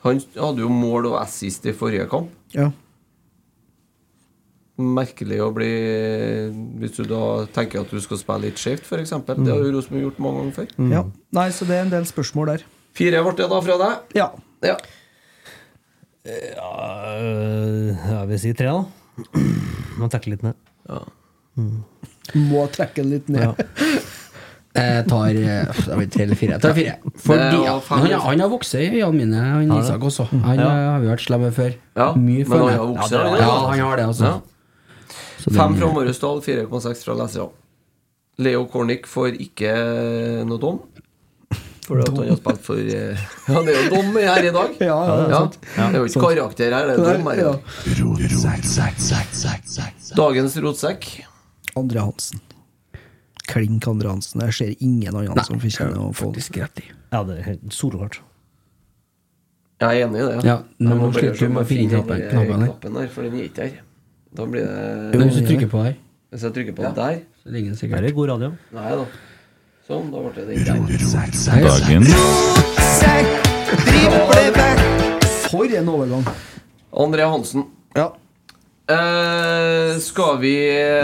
Han 0.06 0.20
hadde 0.38 0.62
jo 0.62 0.70
mål 0.72 1.10
og 1.10 1.18
assist 1.20 1.66
i 1.68 1.74
forrige 1.76 2.06
kamp. 2.08 2.30
Ja. 2.54 2.70
Merkelig 4.78 5.40
å 5.42 5.48
bli 5.50 5.68
Hvis 6.78 6.94
du 6.94 7.08
da 7.10 7.48
tenker 7.50 7.82
at 7.82 7.90
du 7.90 7.98
skal 8.00 8.20
spille 8.20 8.46
litt 8.46 8.60
skjevt, 8.62 8.86
f.eks. 8.86 9.10
Det 9.26 9.50
har 9.50 9.64
jo 9.64 9.72
Rosenborg 9.74 10.04
gjort 10.06 10.20
mange 10.22 10.42
ganger 10.42 10.58
før. 10.60 10.68
Ja. 10.94 11.02
Nei, 11.34 11.48
så 11.52 11.66
det 11.68 11.76
er 11.76 11.84
en 11.84 11.96
del 11.96 12.06
spørsmål 12.08 12.52
der. 12.54 12.68
Fire 12.96 13.24
ble 13.26 13.34
det 13.42 13.48
da 13.50 13.58
fra 13.66 13.80
deg. 13.82 14.14
Ja. 14.16 14.28
Ja. 14.64 14.76
Ja, 16.28 16.70
jeg 18.20 18.28
vil 18.32 18.40
si 18.42 18.52
tre, 18.58 18.72
da. 18.72 19.42
Må 19.98 20.08
trekke 20.12 20.32
litt 20.34 20.42
ned. 20.46 20.54
Må 22.38 22.64
trekke 22.74 23.02
den 23.02 23.12
litt 23.16 23.28
ned. 23.32 23.58
Jeg 24.78 25.06
tar 25.10 25.32
eh, 25.32 25.64
jeg 25.88 25.96
vet, 25.98 26.10
tre 26.12 26.22
eller 26.22 26.38
fire. 26.38 26.52
Jeg 26.54 26.62
tar 26.62 26.74
fire. 26.76 26.92
Fordi, 27.24 27.56
ja, 27.64 27.72
han, 27.88 28.04
han 28.22 28.42
har 28.44 28.50
vokst 28.52 28.76
i 28.78 28.84
øynene 29.00 29.16
mine, 29.16 29.40
han 29.40 29.72
Isak 29.74 30.04
også. 30.06 30.26
Han 30.30 30.60
Ja. 30.60 30.66
eh, 30.68 30.82
har 30.92 31.00
vi 31.02 31.08
vært 31.08 31.24
slemme 31.24 31.48
før. 31.56 31.72
Ja, 31.98 32.06
Mye 32.14 32.44
men 32.44 32.46
føler 32.52 32.68
han 32.68 32.78
har 32.78 32.90
vokst, 32.92 33.10
ja, 33.16 33.22
det- 33.24 33.40
ja. 33.40 33.48
ja, 33.48 33.56
han 33.72 33.80
har 33.82 33.96
det, 33.98 34.04
altså. 34.12 34.28
Ja. 34.28 35.16
Så 35.40 35.54
Fem 35.56 35.74
fra 35.80 35.88
Marius 35.96 36.20
4,6 36.22 37.02
fra 37.08 37.16
leserne. 37.18 37.48
Leo 38.38 38.66
Kornic 38.70 39.08
får 39.10 39.40
ikke 39.48 39.72
noe 40.46 40.62
dom. 40.62 40.78
Fordi 41.88 42.02
at 42.04 42.08
han 42.12 42.28
har 42.28 42.36
spilt 42.36 42.62
for 42.66 42.76
eh, 42.76 43.22
Ja, 43.48 43.62
det 43.64 43.72
er 43.72 43.78
jo 43.80 43.90
dommer 43.94 44.26
her 44.28 44.42
i 44.44 44.52
dag. 44.52 44.74
Ja, 44.90 44.98
ja, 45.08 45.14
det 45.16 45.24
er 45.24 45.32
sant. 45.38 45.56
Det 45.64 45.86
er 45.86 45.96
jo 45.96 46.04
ikke 46.10 46.24
karakter 46.26 46.76
her, 46.76 46.90
det 46.90 46.94
er 46.98 47.00
dommer. 47.16 47.34
Ja. 47.40 47.52
Dagens 50.18 50.58
rotsekk. 50.64 51.08
Andre 51.78 52.04
Hansen. 52.04 52.44
Klink 53.48 53.88
Andre 53.88 54.12
Hansen. 54.12 54.44
Jeg 54.44 54.56
ser 54.58 54.74
ingen 54.84 55.16
andre 55.16 55.44
som 55.48 55.60
fortjener 55.62 56.00
å 56.02 56.12
få 56.16 56.32
rett 56.36 56.82
i. 56.82 56.88
Ja, 57.14 57.22
det 57.24 57.38
er 57.40 57.56
soleklart. 57.72 58.20
Jeg 59.78 60.02
er 60.02 60.08
enig 60.08 60.18
i 60.20 60.26
det. 60.26 60.38
Ja, 60.44 60.56
nå 60.82 60.96
må 60.98 61.08
du 61.14 61.20
med 61.22 61.62
å 61.62 61.64
finne 61.64 61.88
knappen- 61.88 62.18
den 62.18 62.30
knappen 62.32 62.60
her. 62.60 62.66
knappen 62.66 62.96
her, 62.98 63.08
for 63.14 63.22
den 63.22 63.38
er 63.38 63.44
ikke 63.46 63.68
her. 63.68 63.80
Da 64.34 64.44
blir 64.44 64.66
det 64.66 65.20
hvis 65.22 65.38
du 65.38 65.46
trykker 65.46 65.70
på 65.72 65.84
her, 65.86 65.94
Hvis 66.28 66.42
jeg 66.44 66.52
trykker 66.52 66.74
på 66.76 66.82
ja. 66.84 66.90
der 66.92 67.20
så 67.40 67.48
ligger 67.48 67.70
den 67.70 67.72
Det 67.72 67.80
sikkert 67.80 68.04
er 68.04 68.12
god 68.12 68.28
radio. 68.28 68.50
Nei 68.76 68.90
da. 68.90 69.04
Sånn, 69.88 70.10
da 70.12 70.20
ble 70.20 70.30
det 70.36 70.44
den 70.68 70.82
der. 74.52 74.80
For 75.48 75.64
en 75.78 75.86
overgang! 75.88 76.26
André 76.92 77.24
Hansen. 77.24 77.62
Ja. 77.96 78.10
Uh, 78.88 79.96
skal 80.00 80.38
vi 80.42 80.50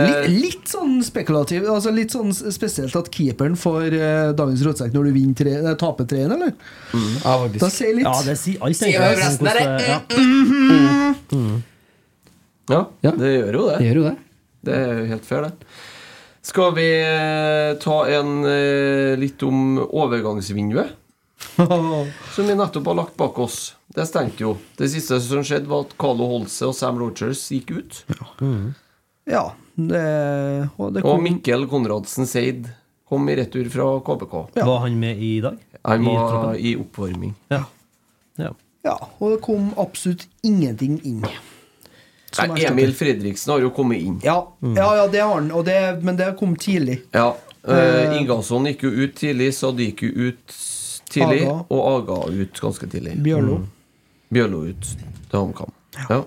Litt, 0.05 0.29
litt 0.33 0.69
sånn 0.69 0.99
spekulativ. 1.05 1.65
Altså 1.69 1.93
Litt 1.97 2.13
sånn 2.13 2.33
spesielt 2.33 2.93
at 3.01 3.09
keeperen 3.13 3.57
får 3.61 3.89
uh, 3.97 4.35
dagens 4.37 4.67
rotsekk 4.69 4.93
når 4.93 5.09
du 5.09 5.13
vinner 5.17 5.41
tre, 5.41 5.57
nei, 5.65 5.75
taper 5.81 6.05
3-1, 6.13 6.37
eller? 6.37 6.53
Ja, 6.93 7.35
faktisk. 7.47 7.65
Da 7.65 7.73
sier 7.79 7.97
litt. 8.03 8.05
Ja, 8.11 8.15
det 8.29 8.37
sier 8.41 8.69
alt. 8.69 8.81
Sier 8.83 9.01
jo 9.01 9.01
resten 9.23 9.49
av 9.49 9.61
det. 9.63 9.67
Mm 10.13 10.45
det- 10.61 11.41
mm. 11.41 11.57
Ja, 12.69 12.85
Ja. 13.09 13.17
det 13.17 13.33
gjør 13.33 13.53
jo 13.63 13.67
det. 13.71 13.81
Det 13.81 13.89
gjør 13.89 13.99
jo 14.03 14.07
det. 14.11 14.17
Det 14.69 14.79
er 14.85 14.95
jo 15.01 15.11
helt 15.15 15.25
fair, 15.33 15.49
det. 15.49 15.73
Skal 16.45 16.75
vi 16.77 16.89
eh, 17.01 17.79
ta 17.81 17.97
en 18.13 18.45
eh, 18.45 19.15
litt 19.17 19.43
om 19.43 19.79
overgangsvinduet? 19.81 20.93
Som 22.35 22.47
vi 22.47 22.55
nettopp 22.55 22.87
har 22.91 22.99
lagt 22.99 23.17
bak 23.17 23.39
oss. 23.39 23.75
Det 23.95 24.05
stengte 24.07 24.45
jo. 24.45 24.57
Det 24.77 24.91
siste 24.93 25.21
som 25.25 25.45
skjedde, 25.47 25.71
var 25.71 25.87
at 25.87 25.95
Carlo 26.01 26.27
Holse 26.29 26.69
og 26.69 26.75
Sam 26.77 26.99
Rogers 27.01 27.47
gikk 27.53 27.73
ut. 27.79 28.01
Ja. 29.31 29.45
Det, 29.75 30.05
og 30.77 30.93
det 30.95 31.05
Og 31.09 31.23
Mikkel 31.25 31.65
Konradsen 31.71 32.29
Seid 32.29 32.69
kom 33.09 33.29
i 33.33 33.39
retur 33.39 33.71
fra 33.73 33.89
KBK. 34.05 34.37
Ja. 34.59 34.67
Var 34.69 34.85
han 34.85 35.01
med 35.01 35.25
i 35.25 35.33
dag? 35.45 35.57
Han 35.85 36.05
var 36.11 36.55
i, 36.59 36.75
i 36.75 36.77
oppvarming. 36.81 37.33
Ja. 37.55 37.65
ja. 38.41 38.53
Ja, 38.85 38.99
og 39.17 39.33
det 39.33 39.41
kom 39.47 39.73
absolutt 39.81 40.27
ingenting 40.45 40.99
inn. 41.09 41.25
Nei. 42.39 42.65
Emil 42.69 42.93
Fredriksen 42.97 43.53
har 43.55 43.61
jo 43.65 43.71
kommet 43.71 44.01
inn. 44.03 44.21
Ja, 44.25 44.39
ja, 44.61 44.89
ja 45.01 45.07
det 45.13 45.21
har 45.23 45.35
han, 45.37 45.51
og 45.55 45.65
det, 45.69 45.79
men 46.03 46.17
det 46.21 46.33
kom 46.41 46.57
tidlig. 46.57 47.01
Ja. 47.15 47.33
Uh, 47.65 48.19
Ingasson 48.19 48.67
gikk 48.69 48.83
jo 48.85 48.91
ut 49.05 49.15
tidlig, 49.17 49.53
Sadiq 49.57 50.03
jo 50.05 50.29
ut 50.31 50.57
tidlig, 51.15 51.45
Aga. 51.47 51.59
og 51.73 51.83
Aga 51.95 52.19
ut 52.43 52.61
ganske 52.61 52.89
tidlig. 52.93 53.15
Bjørlo. 53.25 53.61
Bjørlo 54.35 54.65
ut 54.69 54.89
til 55.31 55.39
HamKam. 55.39 55.73
Ja. 56.11 56.23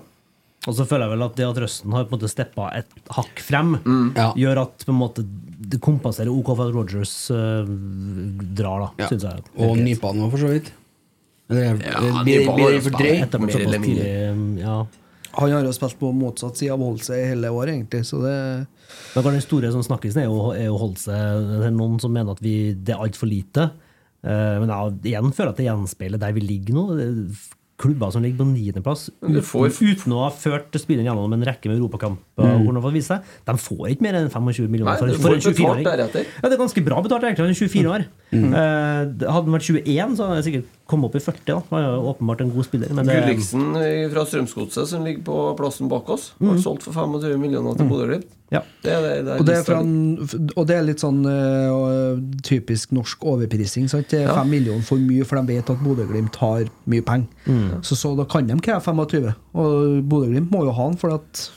Og 0.68 0.74
så 0.74 0.84
føler 0.88 1.06
jeg 1.06 1.12
vel 1.14 1.22
at 1.28 1.36
det 1.38 1.46
at 1.46 1.58
Røsten 1.62 1.92
har 1.94 2.04
på 2.08 2.12
en 2.12 2.18
måte 2.18 2.28
steppa 2.32 2.70
et 2.76 2.90
hakk 3.14 3.38
frem, 3.40 3.76
Ja. 4.16 4.32
gjør 4.36 4.62
at 4.66 4.84
på 4.84 4.92
en 4.92 4.98
måte 4.98 5.22
det 5.68 5.80
kompenserer 5.84 6.28
OK 6.32 6.50
for 6.56 6.66
at 6.68 6.74
Rogers 6.74 7.14
uh, 7.30 7.62
drar, 8.58 8.82
da, 8.82 8.88
Ja. 9.04 9.08
Synes 9.12 9.24
jeg. 9.28 9.44
Og 9.56 9.76
Nypan 9.78 10.20
òg, 10.24 10.30
for 10.34 10.38
så 10.42 10.50
vidt. 10.52 10.72
Eller, 11.50 11.78
Ja, 11.80 12.22
Nypan 12.26 12.60
har 12.60 12.70
jo 12.74 12.80
for 12.84 12.90
spilt. 12.98 13.30
drøy? 13.30 13.46
Mer 13.46 13.60
eller 13.62 13.78
tidlig, 13.86 14.60
ja. 14.60 14.78
Han 15.38 15.52
har 15.54 15.62
jo 15.62 15.72
spilt 15.76 15.98
på 16.00 16.10
motsatt 16.14 16.58
side 16.58 16.72
av 16.74 16.82
Holse 16.82 17.14
i 17.14 17.26
hele 17.30 17.50
år, 17.54 17.70
egentlig, 17.70 18.00
så 18.08 18.18
det 18.24 18.36
Men 19.14 19.28
den 19.36 19.44
store 19.44 19.70
som 19.74 19.84
snakkisen 19.86 20.24
er 20.24 20.26
jo, 20.26 20.48
er 20.50 20.66
jo 20.66 20.78
Holse. 20.80 21.12
Det 21.12 21.68
er 21.68 21.76
noen 21.76 22.00
som 22.02 22.10
mener 22.14 22.34
at 22.34 22.42
vi, 22.42 22.72
det 22.74 22.94
er 22.96 23.04
altfor 23.04 23.30
lite. 23.30 23.68
Eh, 24.26 24.56
men 24.58 24.72
jeg 24.72 25.12
igjen 25.12 25.30
føler 25.36 25.52
at 25.54 25.60
det 25.60 25.68
gjenspeiler 25.68 26.18
der 26.18 26.34
vi 26.34 26.42
ligger 26.42 26.74
nå. 26.74 26.84
Klubber 27.78 28.10
som 28.10 28.24
ligger 28.24 28.40
på 28.42 28.48
niendeplass 28.50 29.04
får- 29.46 29.70
uten 29.78 30.10
å 30.16 30.24
ha 30.24 30.30
ført 30.34 30.74
spilleren 30.82 31.06
gjennom 31.06 31.36
en 31.36 31.44
rekke 31.46 31.70
med 31.70 31.78
europakamper. 31.78 32.42
Mm. 32.42 32.66
de 33.46 33.54
får 33.62 33.84
ikke 33.92 34.02
mer 34.02 34.18
enn 34.18 34.32
25 34.34 34.66
millioner 34.66 34.90
Nei, 34.90 34.98
for, 34.98 35.06
en 35.06 35.38
24-åring. 35.38 35.84
betalt 35.84 35.86
deretter. 35.86 36.26
Ja, 36.26 36.48
det 36.48 36.56
er 36.58 36.62
ganske 36.64 36.82
bra 36.88 36.98
betalt, 37.04 37.22
egentlig. 37.28 37.46
Han 37.46 37.54
er 37.54 37.60
24 37.62 37.92
år. 37.94 38.08
Mm. 38.30 38.52
Eh, 38.52 39.04
hadde 39.24 39.30
han 39.32 39.54
vært 39.54 39.64
21, 39.70 40.16
så 40.18 40.26
hadde 40.26 40.34
han 40.36 40.44
sikkert 40.44 40.64
kommet 40.88 41.08
opp 41.08 41.14
i 41.16 41.20
40. 41.20 41.44
da 41.46 41.58
Han 41.70 41.78
er 41.78 41.86
jo 41.94 42.08
åpenbart 42.14 42.40
en 42.44 42.50
god 42.52 42.64
spiller. 42.66 42.90
Men 42.96 43.06
det, 43.08 43.14
Gulliksen 43.22 43.62
eh, 43.80 44.08
fra 44.12 44.24
Strømsgodset, 44.28 44.88
som 44.90 45.04
ligger 45.04 45.22
på 45.24 45.36
plassen 45.56 45.88
bak 45.88 46.08
oss, 46.12 46.32
ble 46.40 46.54
Mm. 46.56 46.60
solgt 46.64 46.82
for 46.84 46.92
25 46.92 47.38
millioner 47.40 47.76
til 47.76 47.88
Bodø-Glimt. 47.88 48.26
Ja. 48.50 48.62
Det 48.82 48.92
er, 48.92 49.00
det, 49.02 49.24
det 49.26 49.32
er 49.34 49.38
Og 49.40 49.46
det, 49.46 49.56
er 49.58 49.64
fra 49.66 49.78
og 50.56 50.66
det 50.70 50.76
er 50.78 50.84
litt 50.86 51.02
sånn 51.02 51.18
uh, 51.28 52.16
typisk 52.44 52.92
norsk 52.96 53.24
overprising. 53.28 53.88
Sant? 53.92 54.08
Det 54.08 54.22
er 54.22 54.28
Ja. 54.30 54.38
5 54.42 54.48
millioner 54.48 54.82
for 54.82 54.96
mye, 54.96 55.24
for 55.28 55.36
de 55.40 55.54
vet 55.54 55.68
at 55.70 55.82
Bodø-Glimt 55.84 56.36
har 56.40 56.64
mye 56.88 57.04
penger. 57.04 57.28
Mm. 57.46 57.82
Så, 57.84 57.96
så 57.96 58.14
da 58.16 58.24
kan 58.24 58.46
de 58.48 58.56
kreve 58.64 58.80
25. 58.80 59.34
Og 59.54 60.02
Bodø-Glimt 60.08 60.50
må 60.52 60.64
jo 60.64 60.72
ha 60.72 60.88
den, 60.88 60.96
for 61.00 61.16
at 61.18 61.50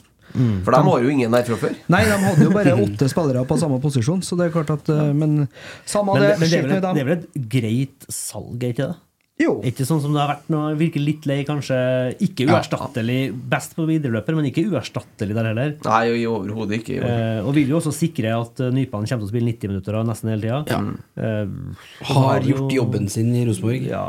For 0.66 0.76
de 0.76 0.82
var 0.88 1.06
jo 1.06 1.14
ingen 1.14 1.32
der 1.36 1.46
fra 1.48 1.60
før. 1.62 1.78
Nei, 1.92 2.02
de 2.08 2.18
hadde 2.26 2.48
jo 2.48 2.56
bare 2.56 2.74
åtte 2.88 3.12
spillere 3.12 3.46
på 3.50 3.60
samme 3.62 3.80
posisjon, 3.84 4.24
så 4.26 4.40
det 4.40 4.50
er 4.50 4.56
klart 4.58 4.74
at 4.74 4.92
eh, 4.94 5.14
Men 5.14 5.48
samme 5.86 6.18
men, 6.18 6.28
det. 6.28 6.34
det, 6.34 6.42
men 6.42 6.50
det, 6.50 6.58
er 6.58 6.68
vel 6.68 6.76
et, 6.76 6.84
det 6.84 7.06
er 7.06 7.10
vel 7.12 7.18
et 7.20 7.48
greit 7.58 8.12
salg, 8.12 8.58
er 8.64 8.76
ikke 8.76 8.92
det? 8.92 9.00
Jo. 9.42 9.56
Ikke 9.66 9.86
sånn 9.88 10.02
som 10.04 10.14
det 10.14 10.22
har 10.22 10.30
vært 10.36 10.50
nå, 10.54 10.60
virker 10.78 11.02
litt 11.02 11.26
lei, 11.30 11.40
kanskje. 11.48 11.78
Ikke 12.22 12.46
uerstattelig. 12.50 13.32
Best 13.52 13.74
på 13.78 13.88
videoløper, 13.90 14.36
men 14.38 14.50
ikke 14.52 14.68
uerstattelig 14.70 15.38
der 15.38 15.50
heller. 15.50 15.72
Nei, 15.88 16.26
overhodet 16.30 16.82
ikke. 16.82 17.00
Eh, 17.08 17.40
og 17.42 17.56
vil 17.58 17.72
jo 17.74 17.80
også 17.80 17.94
sikre 17.96 18.36
at 18.38 18.62
uh, 18.62 18.70
Nypan 18.74 19.08
kommer 19.08 19.24
til 19.24 19.30
å 19.30 19.32
spille 19.32 19.50
90 19.50 19.74
minutter 19.74 19.98
av 19.98 20.06
nesten 20.10 20.34
hele 20.34 20.62
tida. 20.68 20.82
Eh, 21.18 21.82
har, 22.12 22.22
Har 22.28 22.46
gjort 22.52 22.68
jo- 22.68 22.84
jobben 22.84 23.10
sin 23.10 23.34
i 23.34 23.46
Rosenborg. 23.48 23.88
Ja. 23.90 24.06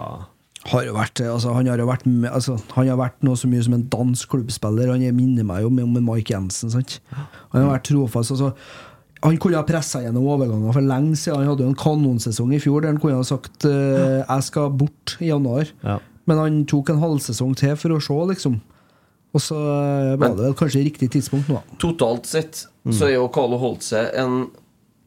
Har 0.70 0.84
jo 0.86 0.92
vært, 0.94 1.18
altså, 1.26 1.52
han 1.56 1.66
har 1.66 1.78
jo 1.78 1.86
vært, 1.88 2.04
altså, 2.30 2.54
han 2.76 2.86
har 2.88 2.96
vært 3.00 3.22
noe 3.26 3.34
så 3.34 3.48
mye 3.50 3.64
som 3.66 3.74
en 3.74 3.88
dansk 3.90 4.28
klubbspiller. 4.30 4.92
Han 4.92 5.02
er- 5.02 5.12
minner 5.12 5.44
meg 5.44 5.62
jo 5.62 5.66
om 5.66 6.04
Mike 6.04 6.30
Jensen. 6.30 6.70
Sant? 6.70 7.00
Han 7.52 7.62
har 7.64 7.78
vært 7.78 7.88
trofast. 7.90 8.30
Altså, 8.30 8.52
han 9.24 9.36
kunne 9.38 9.56
ha 9.56 9.62
pressa 9.64 10.00
gjennom 10.02 10.22
overganger 10.26 10.72
for 10.72 10.80
lenge 10.82 11.16
siden. 11.16 11.38
Han 11.42 11.48
hadde 11.48 11.64
jo 11.64 11.68
en 11.68 11.74
kanonsesong 11.74 12.54
i 12.54 12.58
fjor 12.62 12.80
der 12.82 12.88
han 12.92 12.98
kunne 13.02 13.16
ha 13.16 13.22
sagt 13.22 13.64
uh, 13.64 14.22
'jeg 14.22 14.42
skal 14.42 14.70
bort 14.70 15.16
i 15.20 15.26
januar'. 15.30 15.72
Ja. 15.82 15.98
Men 16.26 16.38
han 16.38 16.64
tok 16.66 16.90
en 16.90 17.00
halvsesong 17.00 17.56
til 17.56 17.74
for 17.76 17.88
å 17.90 18.00
se, 18.00 18.12
liksom. 18.14 18.60
Og 19.34 19.40
så 19.40 19.54
eh, 19.56 20.16
var 20.16 20.28
det 20.28 20.44
vel 20.44 20.54
kanskje 20.54 20.84
riktig 20.84 21.10
tidspunkt 21.10 21.48
nå. 21.48 21.60
Totalt 21.78 22.26
sett 22.26 22.66
Mm. 22.84 22.92
så 22.92 23.06
er 23.06 23.14
jo 23.14 23.28
Carlo 23.28 23.56
Holtze 23.58 24.10
en 24.14 24.50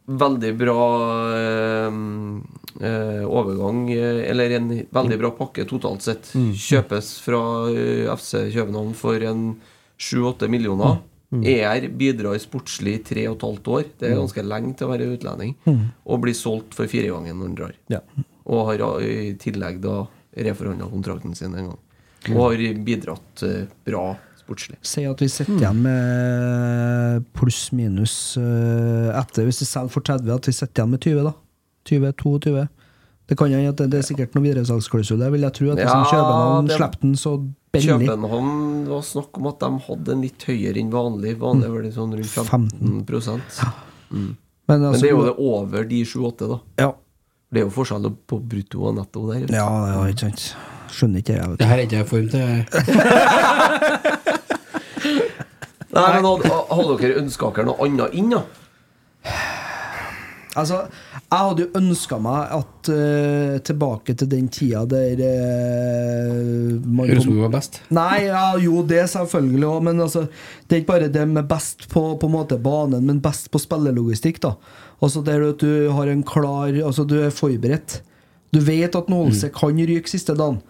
veldig 0.06 0.52
bra 0.58 0.82
eh, 1.36 1.96
eh, 2.82 3.24
overgang, 3.26 3.90
eh, 3.94 4.22
eller 4.30 4.58
en 4.58 4.70
veldig 4.92 5.18
bra 5.20 5.32
pakke 5.38 5.66
totalt 5.70 6.06
sett. 6.06 6.30
Mm. 6.36 6.52
Kjøpes 6.54 7.12
fra 7.26 7.42
eh, 7.72 8.06
FC 8.14 8.38
København 8.54 8.94
for 8.98 9.26
en 9.26 9.48
7-8 9.98 10.50
millioner. 10.52 11.00
Mm. 11.34 11.42
ER 11.52 11.88
bidrar 11.98 12.38
sportslig 12.40 13.00
i 13.00 13.04
tre 13.04 13.26
og 13.32 13.40
et 13.40 13.48
halvt 13.48 13.72
år. 13.74 13.88
Det 14.00 14.12
er 14.12 14.20
ganske 14.20 14.46
lenge 14.46 14.76
til 14.78 14.88
å 14.88 14.92
være 14.94 15.10
utlending. 15.16 15.56
Mm. 15.66 15.82
Og 16.06 16.22
blir 16.24 16.38
solgt 16.38 16.78
for 16.78 16.92
fire 16.92 17.10
ganger 17.12 17.34
når 17.34 17.50
han 17.50 17.58
drar. 17.58 17.74
Ja. 17.92 18.04
Og 18.46 18.70
har 18.70 18.86
i 19.02 19.34
tillegg 19.42 19.82
da 19.84 20.04
reforhandla 20.46 20.92
kontrakten 20.92 21.34
sin 21.36 21.58
en 21.58 21.74
gang. 21.74 21.82
Og 22.36 22.40
har 22.42 22.62
bidratt 22.86 23.44
bra 23.86 24.06
sportslig. 24.46 24.78
Si 24.86 25.04
at 25.10 25.22
vi 25.22 25.30
sitter 25.32 25.58
igjen 25.58 25.82
med 25.84 27.26
pluss-minus 27.36 28.16
eh, 28.42 29.10
etter 29.18 29.48
Hvis 29.50 29.64
vi 29.64 29.68
selger 29.70 29.94
for 29.94 30.06
30, 30.06 30.32
at 30.36 30.50
vi 30.50 30.56
sitter 30.56 30.82
igjen 30.84 30.94
med 30.94 31.02
20, 31.06 31.26
da. 31.26 31.36
20-22. 31.90 32.68
Det 33.26 33.38
kan 33.38 33.50
hende 33.50 33.72
at 33.74 33.80
det, 33.82 33.88
det 33.94 34.02
er 34.02 34.06
sikkert 34.06 34.36
noen 34.38 34.46
videresalgsklausul 34.46 35.22
der, 35.22 35.32
vil 35.34 35.46
jeg 35.48 35.58
tro. 35.58 35.72
At 35.74 35.82
Ja, 35.82 35.94
København 36.06 36.70
slipper 36.70 37.02
den 37.02 37.16
så 37.18 37.34
billig. 37.74 38.10
København 38.10 38.52
var 38.90 39.02
snakk 39.06 39.40
om 39.42 39.50
at 39.50 39.64
de 39.64 39.70
hadde 39.88 40.14
en 40.14 40.22
litt 40.26 40.46
høyere 40.46 40.82
enn 40.82 40.92
vanlig. 40.94 41.34
Vanlig 41.42 41.72
var 41.74 41.88
det 41.88 41.94
sånn 41.96 42.14
rundt 42.14 42.36
15 42.36 42.70
mm. 42.86 43.02
Men, 44.16 44.36
Men 44.70 44.86
altså, 44.92 45.02
det 45.02 45.10
er 45.10 45.16
jo 45.16 45.26
det 45.26 45.36
over 45.42 45.90
de 45.90 46.04
7-8, 46.06 46.52
da. 46.54 46.60
Ja. 46.86 46.92
Det 47.50 47.62
er 47.62 47.66
jo 47.68 47.74
forskjell 47.74 48.08
på 48.30 48.40
brutto 48.52 48.86
og 48.90 48.96
netto 49.00 49.26
der. 49.32 49.46
Ja, 49.54 49.68
ja, 49.90 50.00
ikke 50.12 50.28
sant. 50.28 50.46
Skjønner 50.94 51.22
ikke 51.24 51.34
jeg. 51.38 51.50
vet 51.50 51.58
du. 51.58 51.62
Det 51.62 51.70
her 51.70 51.78
er 51.82 51.86
ikke 51.86 51.98
jeg 51.98 52.06
i 52.06 52.10
form 52.14 52.28
til. 52.30 52.46
Nei, 55.96 56.08
men 56.20 56.28
Hadde, 56.46 56.98
dere 57.00 57.22
ønska 57.22 57.52
dere 57.56 57.70
noe 57.70 57.86
annet 57.86 58.18
inn, 58.20 58.34
da? 58.34 58.44
Altså, 60.56 60.86
jeg 61.18 61.36
hadde 61.36 61.66
jo 61.66 61.80
ønska 61.82 62.18
meg 62.24 62.52
at 62.56 62.90
uh, 62.94 63.56
tilbake 63.68 64.14
til 64.16 64.30
den 64.32 64.46
tida 64.54 64.86
der 64.88 65.20
uh, 65.20 67.02
Rosenborg 67.10 67.42
var 67.44 67.54
best. 67.58 67.82
Nei, 67.96 68.22
ja, 68.30 68.46
jo, 68.64 68.80
det 68.88 69.02
selvfølgelig 69.12 69.68
òg, 69.68 69.82
men 69.90 70.00
altså, 70.06 70.26
det 70.64 70.78
er 70.78 70.84
ikke 70.84 70.94
bare 70.94 71.12
det 71.12 71.26
med 71.28 71.50
best 71.50 71.90
på, 71.92 72.06
på 72.22 72.32
måte 72.32 72.60
banen, 72.62 73.04
men 73.10 73.20
best 73.24 73.52
på 73.52 73.60
spillelogistikk. 73.60 74.40
da 74.48 74.56
Altså 75.04 75.22
Der 75.28 75.44
at 75.50 75.60
du 75.60 75.92
har 75.92 76.08
en 76.08 76.24
klar 76.24 76.72
Altså, 76.72 77.04
du 77.04 77.18
er 77.20 77.36
forberedt. 77.36 78.00
Du 78.56 78.62
vet 78.64 78.96
at 78.96 79.10
Nålse 79.12 79.50
kan 79.52 79.76
ryke 79.76 80.10
siste 80.10 80.38
dagen. 80.40 80.62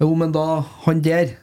Jo, 0.00 0.14
men 0.14 0.32
da 0.32 0.64
Han 0.86 1.04
der, 1.04 1.36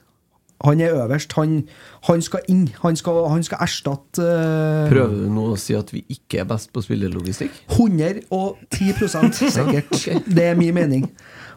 han 0.64 0.82
er 0.82 0.96
øverst. 0.96 1.34
Han, 1.36 1.64
han 2.08 2.22
skal 2.22 2.40
inn. 2.48 2.70
Han 2.82 2.96
skal, 2.96 3.30
han 3.30 3.44
skal 3.44 3.58
erstatte 3.66 4.24
uh, 4.24 4.90
Prøver 4.92 5.16
du 5.26 5.30
nå 5.34 5.48
å 5.54 5.58
si 5.60 5.76
at 5.76 5.92
vi 5.94 6.06
ikke 6.14 6.44
er 6.44 6.48
best 6.50 6.72
på 6.74 6.84
spillerlogistikk? 6.86 7.64
110 7.76 9.10
sikkert. 9.58 9.92
okay. 9.92 10.22
Det 10.24 10.46
er 10.54 10.60
min 10.60 10.74
mening. 10.76 11.10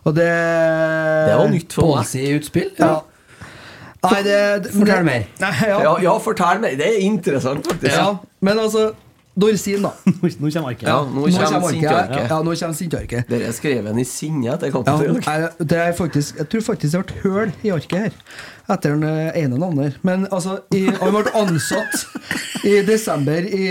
Og 0.06 0.14
det 0.14 0.26
Det 0.26 1.36
var 1.38 1.50
nytt 1.50 1.72
for 1.72 1.86
meg. 1.86 2.02
Policy-utspill? 2.02 2.72
Ja. 2.78 2.96
Nei, 4.06 4.22
det, 4.22 4.36
det 4.64 4.72
Fortell 4.74 5.06
mer. 5.06 5.24
Nei, 5.40 5.54
ja. 5.66 5.78
Ja, 5.82 5.96
ja, 6.02 6.14
fortell 6.22 6.60
meg. 6.62 6.76
Det 6.78 6.86
er 6.86 7.02
interessant, 7.06 7.66
faktisk. 7.66 7.94
Ja, 7.94 8.12
men 8.46 8.60
altså 8.62 8.90
Dorsin, 9.36 9.82
da. 9.84 9.90
Nå 10.40 10.50
kommer 10.50 10.70
arket. 10.72 10.86
Ja, 10.88 11.02
nå 11.04 11.26
kommer 11.26 11.56
arket. 11.58 11.70
sintearket. 11.74 12.30
Ja, 12.30 12.38
nå 12.42 12.54
kommer 12.56 12.76
sintearket. 12.78 13.26
Dere 13.28 13.50
er 13.50 13.56
skrevet 13.56 13.98
i 14.00 14.04
sinne 14.08 14.54
etter 14.54 14.70
Ja, 14.70 14.74
kampen. 14.78 15.18
nei, 15.20 15.38
det 15.60 15.80
er 15.82 15.92
faktisk, 15.98 16.38
jeg 16.40 16.48
tror 16.54 16.64
faktisk 16.70 16.96
det 16.96 17.02
ble 17.04 17.24
høl 17.26 17.52
i 17.68 17.72
arket 17.76 17.98
her. 18.06 18.16
Etter 18.72 18.96
den 18.96 19.04
eh, 19.04 19.36
ene 19.44 19.58
navnet. 19.60 19.98
Men 20.08 20.24
altså, 20.32 20.56
i, 20.74 20.86
han 20.88 21.12
ble 21.18 21.34
ansatt 21.36 22.64
i 22.64 22.78
desember 22.88 23.44
i, 23.44 23.66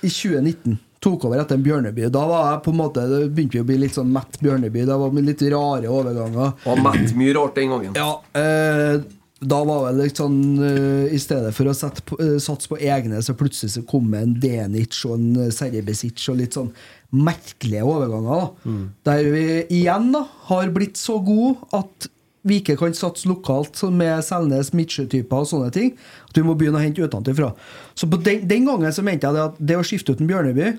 i 0.00 0.08
2019. 0.10 0.80
Tok 1.00 1.22
over 1.28 1.40
etter 1.40 1.56
en 1.56 1.62
Bjørneby. 1.64 2.08
Da 2.12 2.24
var 2.28 2.48
jeg 2.50 2.58
på 2.66 2.72
en 2.74 2.76
måte 2.76 3.04
Det 3.08 3.20
begynte 3.32 3.56
vi 3.56 3.62
å 3.62 3.68
bli 3.70 3.78
litt 3.86 3.94
sånn 3.96 4.10
mett 4.12 4.36
Bjørneby. 4.40 4.82
Det 4.88 4.98
var 5.00 5.14
litt 5.24 5.44
rare 5.52 5.88
overganger. 5.88 6.50
Og 6.68 6.82
mett 6.84 7.14
mye 7.16 7.36
rart 7.38 7.56
den 7.60 7.72
gangen. 7.72 7.94
Ja, 7.96 8.10
eh, 8.36 9.00
da 9.40 9.58
var 9.64 9.86
det 9.88 10.04
litt 10.04 10.20
sånn 10.20 10.40
uh, 10.60 11.08
I 11.08 11.18
stedet 11.20 11.54
for 11.56 11.70
å 11.70 11.74
på, 12.04 12.18
eh, 12.20 12.36
satse 12.42 12.68
på 12.68 12.76
egne, 12.76 13.22
så 13.24 13.32
plutselig 13.38 13.72
så 13.72 13.82
kom 13.88 14.10
det 14.12 14.20
en 14.20 14.34
Denic 14.42 14.98
og 15.08 15.14
en 15.16 15.46
eh, 15.46 15.52
Serbesic 15.54 16.26
og 16.28 16.40
litt 16.42 16.58
sånn 16.58 16.72
merkelige 17.16 17.86
overganger. 17.88 18.50
da 18.64 18.74
Der 19.08 19.30
vi 19.32 19.44
igjen 19.80 20.10
da 20.12 20.26
har 20.50 20.72
blitt 20.74 21.00
så 21.00 21.18
gode 21.24 21.56
at 21.76 22.10
vi 22.46 22.60
ikke 22.60 22.76
kan 22.80 22.94
satse 22.96 23.28
lokalt 23.28 23.80
med 23.92 24.22
Selnes, 24.24 24.72
Midtsjø-typer 24.76 25.42
og 25.42 25.48
sånne 25.48 25.72
ting. 25.74 25.90
At 26.28 26.38
vi 26.38 26.44
må 26.44 26.54
begynne 26.56 26.80
å 26.80 26.84
hente 26.84 27.04
utenfra. 27.04 27.50
Så 27.92 28.08
på 28.08 28.20
den, 28.24 28.46
den 28.48 28.68
gangen 28.68 28.94
så 28.96 29.04
mente 29.04 29.28
jeg 29.28 29.36
det 29.36 29.42
at 29.44 29.58
det 29.72 29.76
å 29.76 29.84
skifte 29.84 30.14
ut 30.14 30.22
en 30.22 30.30
Bjørneby, 30.30 30.70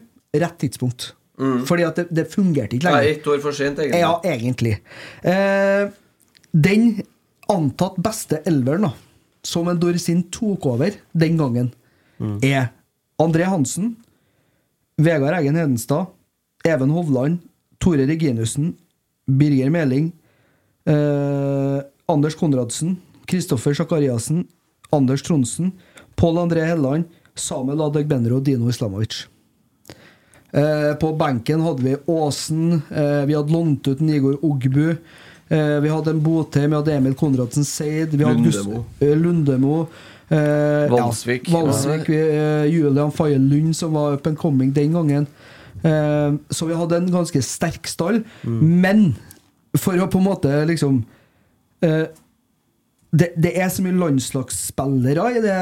rett 0.42 0.58
tidspunkt. 0.64 1.12
Fordi 1.68 1.86
at 1.86 1.98
det, 1.98 2.08
det 2.14 2.28
fungerte 2.30 2.78
ikke 2.78 2.88
lenger. 2.88 3.02
Nei, 3.02 3.10
er 3.10 3.18
ett 3.18 3.30
år 3.30 3.42
for 3.44 3.58
sent, 3.58 3.82
egentlig. 3.82 4.02
Ja, 4.02 4.14
egentlig. 4.30 4.74
Eh, 5.26 5.94
den 6.52 6.88
antatt 7.52 8.00
beste 8.02 8.42
elveren 8.48 8.90
da 8.90 8.94
som 9.44 9.68
en 9.68 9.80
Dorsin 9.80 10.24
tok 10.30 10.66
over 10.70 10.94
den 11.18 11.38
gangen, 11.40 11.72
er 12.46 12.70
André 13.22 13.48
Hansen, 13.50 13.96
Vegard 15.02 15.40
Eggen 15.40 15.58
Hedenstad, 15.58 16.12
Even 16.66 16.94
Hovland, 16.94 17.40
Tore 17.82 18.06
Reginussen, 18.06 18.76
Birger 19.26 19.72
Meling, 19.74 20.12
eh, 20.86 21.82
Anders 22.06 22.36
Konradsen, 22.38 23.00
Kristoffer 23.26 23.74
Sakariassen, 23.74 24.46
Anders 24.92 25.24
Tronsen, 25.24 25.72
Pål 26.16 26.38
André 26.38 26.66
Helland, 26.68 27.06
Samuel 27.34 27.82
Adegbenro 27.82 28.38
og 28.38 28.46
Dino 28.46 28.70
Islamovic. 28.70 29.26
Eh, 30.54 30.94
på 31.00 31.14
benken 31.18 31.62
hadde 31.64 31.84
vi 31.84 31.96
Åsen, 32.12 32.82
eh, 32.92 33.26
vi 33.26 33.34
hadde 33.34 33.54
lånt 33.54 33.88
ut 33.88 34.02
Nigor 34.02 34.38
Ogbu. 34.44 34.98
Eh, 35.52 35.80
vi 35.84 35.90
hadde 35.92 36.14
en 36.16 36.22
Botheim, 36.24 36.70
vi 36.72 36.78
hadde 36.80 36.94
Emil 36.96 37.14
Konradsen 37.20 37.66
Seid, 37.68 38.14
vi 38.16 38.24
hadde 38.24 38.40
Lundemo. 38.40 38.86
eh, 39.04 39.16
Lundemo. 39.20 39.82
Eh, 40.32 40.88
Valsvik. 40.94 41.50
Ja, 41.52 41.58
Valsvik 41.60 42.08
vi, 42.08 42.20
eh, 42.22 42.66
Julian 42.72 43.12
Faye 43.12 43.38
Lund, 43.38 43.74
som 43.76 43.92
var 43.94 44.14
up 44.16 44.28
and 44.28 44.38
coming 44.40 44.72
den 44.76 44.94
gangen. 44.96 45.28
Eh, 45.84 46.32
så 46.50 46.66
vi 46.70 46.74
hadde 46.78 46.98
en 47.02 47.12
ganske 47.12 47.42
sterk 47.44 47.88
stall. 47.88 48.22
Men 48.46 49.16
for 49.76 50.00
å 50.00 50.08
på 50.12 50.20
en 50.22 50.28
måte 50.30 50.54
liksom 50.70 51.02
eh, 51.84 52.06
det, 53.12 53.34
det 53.36 53.52
er 53.60 53.68
så 53.68 53.84
mye 53.84 53.98
landslagsspillere 54.00 55.26
i 55.36 55.42
det. 55.44 55.56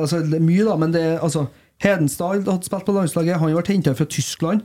Altså, 0.00 0.22
det 0.24 0.40
mye, 0.40 0.64
da, 0.64 0.76
men 0.80 0.92
det 0.96 1.04
altså 1.20 1.46
Hedenstad 1.84 2.46
hadde 2.48 2.64
spilt 2.64 2.86
på 2.86 2.94
landslaget. 2.96 3.36
Han 3.36 3.52
ble 3.52 3.62
henta 3.68 3.92
fra 3.98 4.06
Tyskland. 4.08 4.62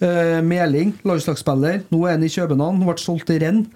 Eh, 0.00 0.38
Meling, 0.40 0.94
landslagsspiller. 1.04 1.82
Nå 1.92 2.00
er 2.06 2.14
han 2.16 2.24
i 2.24 2.30
København. 2.32 2.80
Ble 2.80 2.96
solgt 3.02 3.26
til 3.28 3.42
Renn. 3.44 3.66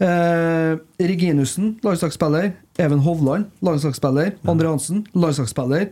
Eh, 0.00 0.78
Reginussen, 0.98 1.74
landslagsspiller. 1.84 2.52
Even 2.80 2.98
Hovland, 3.04 3.50
landslagsspiller. 3.60 4.32
Andre 4.48 4.68
Hansen, 4.72 5.04
landslagsspiller. 5.12 5.90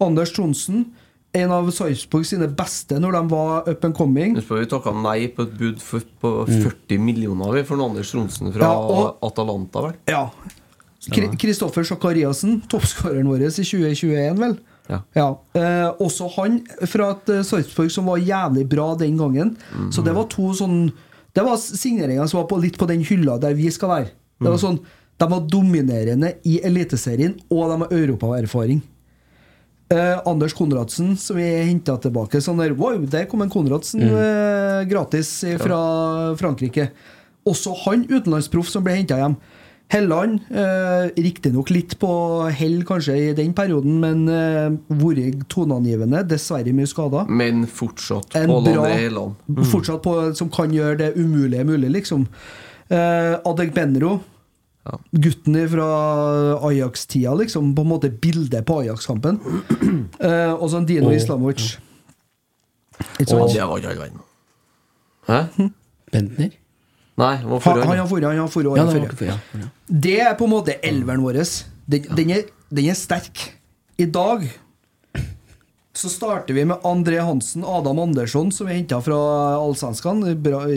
Anders 0.00 0.32
Tronsen, 0.32 0.84
en 1.32 1.52
av 1.54 1.68
Sarpsborg 1.70 2.24
sine 2.26 2.48
beste 2.58 2.98
når 3.00 3.12
de 3.16 3.20
var 3.30 3.68
up 3.70 3.84
and 3.86 3.94
coming. 3.96 4.34
Husk 4.36 4.50
Vi 4.50 4.66
takka 4.66 4.92
nei 4.96 5.28
på 5.32 5.44
et 5.46 5.52
bud 5.58 5.80
for, 5.84 6.00
på 6.20 6.32
40 6.48 6.98
millioner 7.00 7.52
vi, 7.54 7.62
for 7.68 7.80
Anders 7.84 8.10
Tronsen 8.12 8.52
fra 8.52 8.64
Ja, 8.64 8.78
og- 8.78 9.18
Atalanta, 9.22 9.82
vel? 9.88 9.94
Ja. 10.08 10.26
Kristoffer 11.40 11.84
Sakariassen, 11.86 12.60
toppskåreren 12.68 13.28
vår 13.30 13.46
i 13.46 13.50
2021, 13.64 14.38
vel? 14.40 14.58
Ja. 15.14 15.28
Eh, 15.54 15.88
også 16.02 16.26
han 16.36 16.58
fra 16.90 17.12
et 17.14 17.28
eh, 17.30 17.42
Sarpsborg 17.46 17.90
som 17.94 18.06
var 18.10 18.18
jævlig 18.18 18.66
bra 18.68 18.94
den 18.98 19.16
gangen. 19.16 19.56
Så 19.94 20.02
det 20.04 20.12
var 20.16 20.26
to 20.28 20.50
sånn 20.52 20.90
Det 21.34 21.44
var 21.46 21.60
signeringer 21.60 22.26
som 22.30 22.42
var 22.42 22.48
på, 22.50 22.58
litt 22.62 22.78
på 22.78 22.88
den 22.90 23.04
hylla 23.06 23.36
der 23.42 23.54
vi 23.58 23.70
skal 23.72 23.92
være. 23.92 24.10
Det 24.40 24.48
var 24.48 24.58
sånn 24.60 24.80
De 25.20 25.26
var 25.28 25.44
dominerende 25.52 26.32
i 26.48 26.56
Eliteserien, 26.64 27.34
og 27.52 27.68
de 27.68 27.76
har 27.82 27.90
europaerfaring. 27.92 28.78
Eh, 29.92 30.20
Anders 30.24 30.54
Konradsen, 30.56 31.12
som 31.20 31.36
vi 31.36 31.44
henta 31.44 31.98
tilbake. 32.00 32.40
Sånn 32.40 32.62
der, 32.62 32.72
wow, 32.78 32.96
der 33.04 33.26
kom 33.28 33.44
en 33.44 33.52
Konradsen 33.52 34.06
eh, 34.06 34.80
gratis 34.88 35.32
fra 35.60 35.80
Frankrike. 36.40 36.88
Også 37.44 37.74
han 37.84 38.06
utenlandsproff 38.08 38.70
som 38.72 38.86
ble 38.86 38.96
henta 38.96 39.18
hjem. 39.20 39.36
Helland, 39.90 40.40
eh, 40.54 41.08
riktignok 41.18 41.70
litt 41.74 41.96
på 41.98 42.10
hell 42.54 42.84
kanskje 42.86 43.16
i 43.18 43.32
den 43.34 43.50
perioden, 43.58 43.96
men 44.02 44.20
eh, 44.30 44.68
vært 45.02 45.48
toneangivende. 45.50 46.22
Dessverre 46.30 46.70
mye 46.76 46.86
skada. 46.86 47.24
Men 47.26 47.64
fortsatt 47.66 48.36
En 48.38 48.52
på 48.52 48.60
bra- 48.68 48.86
Heiland. 48.86 49.34
Fortsatt 49.72 50.02
på, 50.04 50.14
som 50.38 50.50
kan 50.54 50.70
gjøre 50.70 50.96
det 51.02 51.10
umulige 51.18 51.66
mulig, 51.66 51.90
liksom. 51.96 52.28
Eh, 52.88 53.34
Adek 53.44 53.74
Benro. 53.74 54.20
Gutten 55.12 55.58
fra 55.68 55.88
Ajax-tida, 56.70 57.34
liksom. 57.42 57.74
På 57.74 57.82
en 57.82 57.90
måte 57.90 58.10
bildet 58.10 58.64
på 58.66 58.80
Ajax-kampen. 58.84 59.40
Eh, 60.20 60.52
og 60.52 60.66
så 60.68 60.76
en 60.76 60.84
Dino 60.84 61.08
oh. 61.08 61.14
Islamovic. 61.16 61.78
Ikke 63.18 63.30
sant? 63.30 63.54
det 63.54 63.62
var 63.64 63.78
ikke 63.80 63.88
all 63.88 64.00
verden. 64.02 64.18
Hæ? 65.30 65.38
Bentner? 66.12 66.50
Nei, 67.20 67.34
han 67.42 67.50
var 67.50 67.60
Han, 67.66 67.98
han 67.98 68.08
forrige, 68.08 68.32
han 68.38 68.48
forrige 68.48 68.76
Ja, 68.80 68.86
forrige. 68.88 69.38
ja. 69.60 69.68
Det 70.06 70.16
er 70.24 70.34
på 70.38 70.46
en 70.48 70.52
måte 70.54 70.76
elveren 70.86 71.22
vår. 71.24 71.40
Den, 71.90 72.06
den, 72.16 72.30
er, 72.36 72.42
den 72.70 72.88
er 72.92 72.98
sterk. 72.98 73.42
I 74.00 74.06
dag 74.08 74.46
så 75.92 76.06
starter 76.08 76.54
vi 76.54 76.62
med 76.64 76.78
André 76.86 77.18
Hansen, 77.18 77.64
Adam 77.66 77.98
Andersson, 77.98 78.52
som 78.54 78.68
vi 78.68 78.76
henta 78.78 79.00
fra 79.02 79.16
Allsvenskan. 79.58 80.20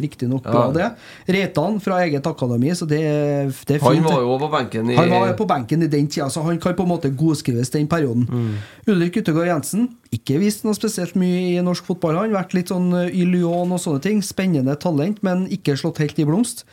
Riktignok 0.01 0.43
bra, 0.43 0.64
Ja. 0.66 0.72
det. 0.72 1.34
Reitan 1.36 1.80
fra 1.80 1.99
eget 2.03 2.26
akademi, 2.26 2.72
så 2.76 2.88
det, 2.88 2.99
er- 3.03 3.53
det 3.68 3.76
er 3.76 3.80
fint. 3.80 4.01
Han 4.01 4.03
var 4.03 4.22
jo 4.22 4.39
på 4.39 4.49
benken 4.51 4.89
i 4.89 4.95
Han 4.95 5.09
var 5.11 5.34
på 5.38 5.45
benken 5.47 5.84
i 5.84 5.88
den 5.88 6.07
tida, 6.07 6.30
så 6.30 6.41
han 6.43 6.57
kan 6.59 6.74
på 6.74 6.84
en 6.84 6.89
måte 6.89 7.11
godskrives 7.16 7.70
den 7.70 7.88
perioden. 7.88 8.26
Mm. 8.28 8.55
Ulrik 8.88 9.18
Uttegård 9.22 9.45
Jensen, 9.47 9.88
ikke 10.11 10.39
vist 10.39 10.64
noe 10.66 10.74
spesielt 10.74 11.14
mye 11.16 11.57
i 11.59 11.61
norsk 11.61 11.86
fotball. 11.86 12.16
Han 12.18 12.34
har 12.34 12.43
vært 12.43 12.53
litt 12.55 12.70
sånn 12.74 12.91
eh, 13.05 13.14
i 13.14 13.24
Lyon 13.24 13.72
og 13.72 13.80
sånne 13.80 14.01
ting. 14.01 14.22
Spennende 14.22 14.76
talent, 14.80 15.22
men 15.22 15.45
ikke 15.47 15.78
slått 15.78 15.99
helt 15.99 16.18
i 16.20 16.26
blomst. 16.26 16.64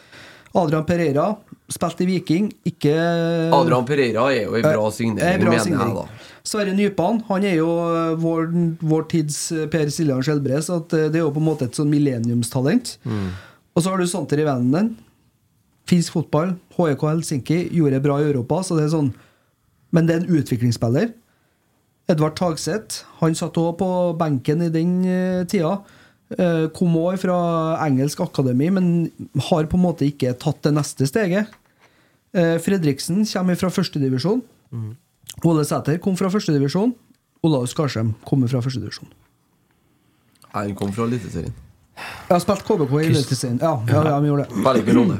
Adrian 0.56 0.82
Pereira, 0.84 1.36
spilt 1.70 2.00
i 2.00 2.06
Viking, 2.08 2.48
ikke 2.66 2.90
Adrian 3.54 3.84
Pereira 3.86 4.32
er 4.34 4.46
jo 4.48 4.54
en 4.56 4.62
bra 4.62 4.86
Eh, 4.88 4.90
signering, 4.90 5.40
bra 5.44 5.50
mener 5.52 5.62
signering. 5.62 5.94
jeg, 5.94 6.06
da. 6.08 6.08
Sverre 6.46 6.72
Nypan 6.72 7.20
han 7.28 7.44
er 7.44 7.58
jo 7.58 7.68
eh, 7.90 8.16
vår, 8.20 8.48
vår 8.80 9.06
tids 9.12 9.38
eh, 9.54 9.66
Per 9.70 9.90
Siljan 9.92 10.24
Skjelbre, 10.24 10.60
så 10.64 10.80
at 10.80 10.94
eh, 10.96 11.08
det 11.12 11.20
er 11.20 11.26
jo 11.26 11.34
på 11.34 11.42
en 11.42 11.48
måte 11.50 11.68
et 11.68 11.76
sånn 11.76 11.90
millenniumstalent. 11.92 12.96
Mm. 13.04 13.30
Og 13.74 13.84
så 13.84 13.92
har 13.92 14.00
du 14.00 14.08
Santer 14.08 14.40
i 14.40 14.46
vennen 14.48 14.72
din. 14.74 14.90
Finsk 15.90 16.16
fotball, 16.16 16.54
HJK 16.76 17.06
Helsinki, 17.10 17.60
gjorde 17.76 17.98
det 17.98 18.04
bra 18.06 18.20
i 18.20 18.28
Europa, 18.30 18.62
så 18.64 18.78
det 18.78 18.86
er 18.86 18.94
sånn 18.94 19.12
Men 19.90 20.06
det 20.06 20.14
er 20.14 20.20
en 20.22 20.36
utviklingsspiller. 20.38 21.08
Edvard 22.10 22.36
Tagseth 22.38 23.02
han 23.18 23.34
satt 23.34 23.58
òg 23.58 23.72
på 23.80 23.88
benken 24.18 24.62
i 24.62 24.68
den 24.70 24.92
tida. 25.50 25.80
Kom 26.76 26.94
òg 26.94 27.18
fra 27.18 27.38
engelsk 27.82 28.22
akademi, 28.22 28.68
men 28.70 28.86
har 29.48 29.66
på 29.66 29.74
en 29.74 29.82
måte 29.82 30.06
ikke 30.06 30.36
tatt 30.38 30.62
det 30.62 30.76
neste 30.76 31.08
steget. 31.10 31.50
Fredriksen 32.30 33.26
kommer 33.26 33.58
fra 33.58 33.72
førstedivisjon. 33.74 34.44
Ole 35.48 35.64
Sæter 35.64 35.98
kom 36.02 36.16
fra 36.18 36.28
førstedivisjon. 36.32 36.92
Olav 37.46 37.66
Skarsheim 37.70 38.12
kommer 38.28 38.50
fra 38.52 38.60
førstedivisjon. 38.60 39.08
Han 40.52 40.74
kom 40.76 40.92
fra 40.92 41.06
Eliteserien. 41.08 41.54
Jeg 42.00 42.32
har 42.32 42.40
spilt 42.40 42.62
KBK 42.64 42.92
i 42.96 43.06
Eliteserien. 43.10 43.58
Ja, 43.60 43.72
ja, 43.88 44.02
ja, 44.08 44.18
vi 44.22 44.30
gjorde 44.30 44.46
det. 44.46 44.62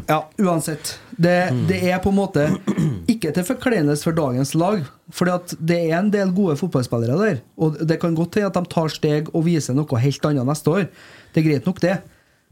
Ja, 0.09 0.19
uansett. 0.41 0.93
Det, 1.11 1.35
det 1.69 1.81
er 1.91 1.99
på 2.01 2.13
en 2.13 2.17
måte 2.17 2.47
ikke 3.11 3.33
til 3.37 3.45
forkleinelse 3.45 4.07
for 4.07 4.17
dagens 4.17 4.55
lag. 4.55 4.85
for 5.11 5.29
det 5.59 5.79
er 5.91 5.99
en 5.99 6.13
del 6.13 6.33
gode 6.33 6.57
fotballspillere 6.57 7.19
der. 7.21 7.43
Og 7.57 7.77
det 7.89 8.01
kan 8.01 8.15
godt 8.15 8.35
hende 8.39 8.49
at 8.53 8.57
de 8.57 8.65
tar 8.73 8.89
steg 8.89 9.29
og 9.35 9.45
viser 9.45 9.77
noe 9.77 10.01
helt 10.01 10.25
annet 10.25 10.47
neste 10.49 10.71
år. 10.71 10.89
Det 11.35 11.43
er 11.43 11.49
greit 11.49 11.67
nok, 11.69 11.81
det. 11.81 11.99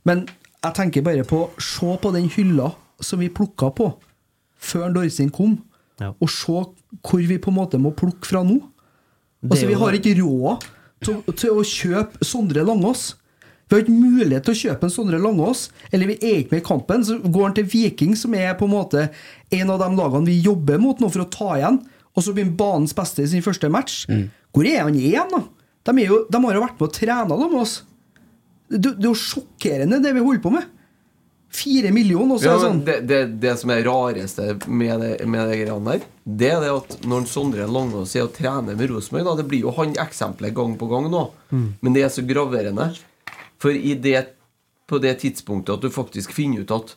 Men 0.05 0.27
jeg 0.65 0.75
tenker 0.75 1.03
bare 1.07 1.25
på 1.25 1.49
Se 1.63 1.97
på 2.03 2.13
den 2.15 2.29
hylla 2.35 2.73
som 3.01 3.21
vi 3.21 3.29
plukka 3.31 3.71
på 3.71 3.93
før 4.59 4.91
Dorsin 4.91 5.31
kom, 5.31 5.61
Ja. 5.99 6.13
og 6.15 6.31
se 6.31 6.53
hvor 7.03 7.23
vi 7.27 7.39
på 7.43 7.51
en 7.51 7.57
måte 7.59 7.79
må 7.83 7.91
plukke 7.97 8.27
fra 8.29 8.45
nå. 8.47 8.61
Altså, 9.49 9.67
Vi 9.67 9.75
har 9.79 9.97
ikke 9.99 10.17
råd 10.21 10.67
til, 11.05 11.23
til 11.35 11.57
å 11.59 11.65
kjøpe 11.67 12.27
Sondre 12.27 12.63
Langås. 12.67 13.17
Vi 13.69 13.77
har 13.77 13.83
ikke 13.85 13.95
mulighet 13.99 14.47
til 14.47 14.55
å 14.55 14.61
kjøpe 14.63 14.89
en 14.89 14.95
Sondre 14.95 15.19
Langås. 15.23 15.67
Eller 15.93 16.11
vi 16.11 16.17
er 16.23 16.41
ikke 16.41 16.57
med 16.57 16.63
i 16.63 16.67
kampen. 16.69 17.05
Så 17.05 17.19
går 17.23 17.45
han 17.49 17.57
til 17.59 17.69
Viking, 17.69 18.17
som 18.19 18.35
er 18.39 18.55
på 18.59 18.67
en 18.67 18.75
måte 18.75 19.09
en 19.55 19.75
av 19.75 19.83
de 19.83 19.91
lagene 19.99 20.27
vi 20.31 20.39
jobber 20.41 20.81
mot 20.83 21.03
nå 21.03 21.11
for 21.13 21.27
å 21.27 21.31
ta 21.35 21.51
igjen. 21.59 21.83
Og 22.17 22.25
så 22.25 22.35
blir 22.35 22.49
han 22.49 22.57
banens 22.59 22.97
beste 22.97 23.23
i 23.23 23.31
sin 23.31 23.45
første 23.45 23.71
match. 23.71 24.05
Hvor 24.55 24.67
er 24.67 24.83
han 24.87 24.97
igjen, 24.99 25.31
da? 25.35 25.45
De, 25.89 26.03
jo, 26.05 26.25
de 26.31 26.41
har 26.45 26.57
jo 26.59 26.65
vært 26.65 26.81
med 26.81 26.89
og 26.89 26.97
trena 26.97 27.37
med 27.39 27.61
oss. 27.61 27.77
Det, 28.69 28.81
det 28.99 29.05
er 29.07 29.11
jo 29.13 29.17
sjokkerende, 29.17 30.03
det 30.05 30.15
vi 30.17 30.25
holder 30.25 30.43
på 30.45 30.53
med. 30.57 30.67
Fire 31.51 31.91
millioner, 31.97 32.35
og 32.37 32.41
så 32.43 32.45
Ja, 32.45 32.53
er 32.53 32.59
det 32.59 32.67
sånn 32.67 32.81
det, 32.85 32.97
det, 33.09 33.19
det 33.41 33.53
som 33.59 33.71
er 33.73 33.83
rareste 33.87 34.45
med 34.69 35.01
det, 35.01 35.13
med 35.27 35.49
det 35.49 35.57
greiene 35.63 35.95
der, 35.95 36.03
det 36.29 36.51
er 36.53 36.61
det 36.61 36.73
at 36.77 36.97
når 37.09 37.25
Sondre 37.31 37.65
Langås 37.67 38.13
er 38.19 38.27
og 38.27 38.35
trener 38.37 38.77
med 38.77 38.91
Rosenborg 38.91 39.39
Det 39.41 39.47
blir 39.49 39.63
jo 39.65 39.73
han 39.79 39.95
eksempelet 39.97 40.53
gang 40.55 40.77
på 40.79 40.89
gang 40.91 41.09
nå, 41.11 41.31
Mm. 41.51 41.75
men 41.81 41.95
det 41.97 42.03
er 42.05 42.11
så 42.13 42.21
graverende. 42.29 42.91
For 43.59 43.71
i 43.73 43.95
det, 43.97 44.27
på 44.87 44.99
det 45.01 45.15
tidspunktet 45.23 45.79
at 45.79 45.81
du 45.81 45.89
faktisk 45.91 46.33
finner 46.37 46.61
ut 46.61 46.71
at 46.77 46.95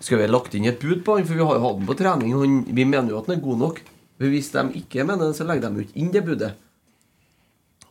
Skal 0.00 0.18
vi 0.18 0.24
ha 0.26 0.32
lagt 0.32 0.54
inn 0.58 0.64
et 0.66 0.80
bud 0.80 1.04
på 1.04 1.14
han, 1.18 1.24
for 1.28 1.34
vi 1.38 1.44
har 1.44 1.54
jo 1.54 1.62
hatt 1.62 1.78
han 1.78 1.86
på 1.86 1.94
trening, 1.98 2.32
han, 2.34 2.64
vi 2.74 2.84
mener 2.84 3.10
jo 3.14 3.18
at 3.20 3.26
han 3.30 3.36
er 3.36 3.42
god 3.44 3.58
nok. 3.58 3.80
Men 4.18 4.30
hvis 4.32 4.50
de 4.50 4.62
ikke 4.80 5.04
mener 5.06 5.28
det, 5.30 5.36
så 5.36 5.44
legger 5.46 5.68
de 5.70 5.76
jo 5.82 5.84
ikke 5.86 5.98
inn 6.00 6.10
det 6.10 6.22
budet. 6.24 6.54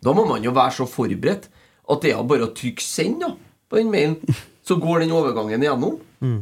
Da 0.03 0.11
må 0.11 0.25
man 0.27 0.43
jo 0.43 0.51
være 0.51 0.73
så 0.73 0.87
forberedt 0.89 1.47
at 1.89 2.01
det 2.03 2.11
er 2.11 2.23
bare 2.27 2.47
å 2.47 2.53
trykke 2.55 2.81
'send' 2.83 3.19
da, 3.21 3.29
på 3.69 3.77
den 3.79 3.91
mailen. 3.91 4.17
Så 4.63 4.77
går 4.79 5.03
den 5.03 5.11
overgangen 5.11 5.63
igjennom. 5.63 5.97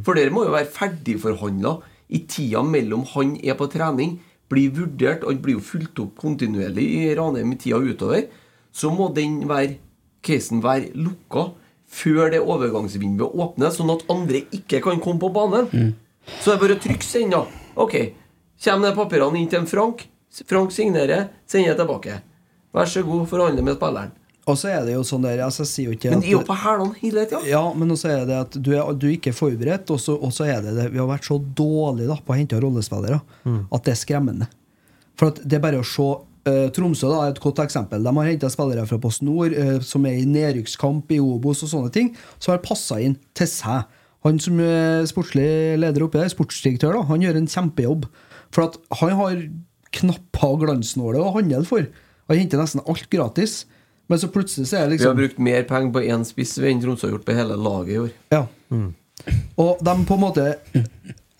For 0.06 0.14
dere 0.14 0.30
må 0.30 0.44
jo 0.46 0.52
være 0.54 0.70
ferdigforhandla 0.70 1.72
i 2.14 2.20
tida 2.28 2.62
mellom 2.62 3.02
han 3.14 3.36
er 3.42 3.56
på 3.58 3.66
trening, 3.72 4.20
blir 4.52 4.70
vurdert, 4.76 5.24
han 5.24 5.40
blir 5.42 5.56
jo 5.56 5.64
fulgt 5.64 5.98
opp 5.98 6.18
kontinuerlig 6.20 6.84
i 6.84 7.14
Ranheim 7.16 7.52
i 7.52 7.56
tida 7.56 7.80
utover. 7.80 8.28
Så 8.72 8.92
må 8.94 9.08
den 9.16 9.48
være, 9.48 9.78
casen 10.22 10.62
være 10.62 10.92
lukka 10.94 11.48
før 11.92 12.30
det 12.32 12.40
overgangsvinduet 12.40 13.34
åpner, 13.34 13.72
sånn 13.74 13.90
at 13.92 14.04
andre 14.12 14.44
ikke 14.54 14.80
kan 14.84 15.00
komme 15.02 15.20
på 15.20 15.32
banen. 15.34 15.94
Så 16.38 16.52
det 16.52 16.54
er 16.54 16.62
bare 16.62 16.76
å 16.76 16.82
trykke 16.84 17.04
'send', 17.04 17.32
da. 17.32 17.46
Ok. 17.76 18.14
Kommer 18.62 18.90
de 18.90 18.96
papirene 18.96 19.38
inn 19.40 19.48
til 19.48 19.58
en 19.60 19.66
Frank? 19.66 20.06
Frank 20.46 20.70
signerer, 20.70 21.28
sender 21.46 21.74
tilbake. 21.74 22.22
Vær 22.72 22.86
så 22.86 23.02
god, 23.02 23.26
forhandle 23.28 23.62
med 23.62 23.76
spilleren. 23.76 24.12
Og 24.50 24.58
så 24.58 24.72
er 24.72 24.80
det 24.86 24.96
jo 24.96 25.04
sånn 25.06 25.22
der 25.22 25.38
altså, 25.44 25.62
Jeg 25.62 25.70
sier 25.70 25.90
jo 25.90 25.94
ikke 25.94 26.10
Men 26.10 26.22
de 26.24 26.32
er 26.32 26.34
jo 26.34 26.42
på 26.46 26.56
hælene 26.58 26.98
hele 26.98 27.26
tida. 27.30 27.42
Ja, 27.46 27.62
men 27.78 27.94
også 27.94 28.10
er 28.10 28.24
det 28.26 28.40
at 28.40 28.56
du 28.58 28.72
er, 28.74 28.90
du 28.98 29.06
er 29.06 29.14
ikke 29.14 29.34
forberedt, 29.36 29.92
og 29.94 30.02
så 30.02 30.16
og 30.18 30.34
så 30.34 30.48
er 30.50 30.64
det 30.64 30.74
det 30.78 30.88
Vi 30.90 30.98
har 30.98 31.06
vært 31.10 31.28
så 31.28 31.38
dårlige 31.38 32.10
da, 32.10 32.18
på 32.18 32.34
å 32.34 32.40
hente 32.40 32.58
rollespillere 32.62 33.20
at 33.46 33.86
det 33.86 33.94
er 33.94 34.02
skremmende. 34.02 34.50
For 35.18 35.30
at 35.30 35.42
det 35.44 35.58
er 35.58 35.62
bare 35.62 35.80
å 35.82 35.86
se 35.86 36.08
uh, 36.48 36.68
Tromsø 36.74 37.06
da, 37.06 37.22
er 37.22 37.34
et 37.36 37.42
godt 37.42 37.62
eksempel. 37.62 38.02
De 38.02 38.14
har 38.18 38.30
henta 38.32 38.50
spillere 38.50 38.86
fra 38.88 38.98
Post 39.02 39.22
Nord 39.26 39.54
uh, 39.54 39.78
som 39.86 40.06
er 40.10 40.18
i 40.18 40.28
nedrykkskamp 40.28 41.12
i 41.14 41.20
Obos 41.22 41.62
og 41.62 41.70
sånne 41.70 41.92
ting, 41.94 42.12
som 42.38 42.56
har 42.56 42.64
passa 42.64 42.98
inn 43.02 43.18
til 43.38 43.50
seg. 43.50 43.86
Han 44.26 44.38
som 44.42 44.58
er 44.62 45.02
sportslig 45.10 45.78
leder 45.82 46.04
oppi 46.06 46.20
der, 46.20 46.30
sportsdirektør, 46.30 46.98
da, 46.98 47.06
han 47.08 47.22
gjør 47.22 47.38
en 47.40 47.50
kjempejobb. 47.50 48.08
For 48.54 48.68
at 48.68 48.78
han 49.00 49.14
har 49.18 49.44
knapper 49.92 50.48
og 50.48 50.64
glansnåler 50.64 51.22
å 51.22 51.34
handle 51.36 51.62
for. 51.68 51.86
Han 52.30 52.38
henter 52.38 52.60
nesten 52.60 52.84
alt 52.86 53.08
gratis. 53.12 53.64
Men 54.10 54.20
så 54.20 54.28
plutselig 54.32 54.68
så 54.68 54.80
er 54.80 54.88
det 54.90 54.98
Vi 54.98 55.04
har 55.04 55.14
liksom 55.14 55.20
brukt 55.20 55.42
mer 55.42 55.62
penger 55.68 55.92
på 55.94 56.04
én 56.04 56.24
spiss 56.26 56.56
enn 56.58 56.82
Tromsø 56.82 57.08
har 57.08 57.16
gjort 57.16 57.26
på 57.28 57.36
hele 57.36 57.56
laget 57.56 57.94
i 57.94 57.98
år. 58.02 58.14
Ja. 58.34 58.46
Og 59.62 59.82
de 59.84 59.94
på 60.08 60.16
en 60.18 60.24
måte 60.24 60.46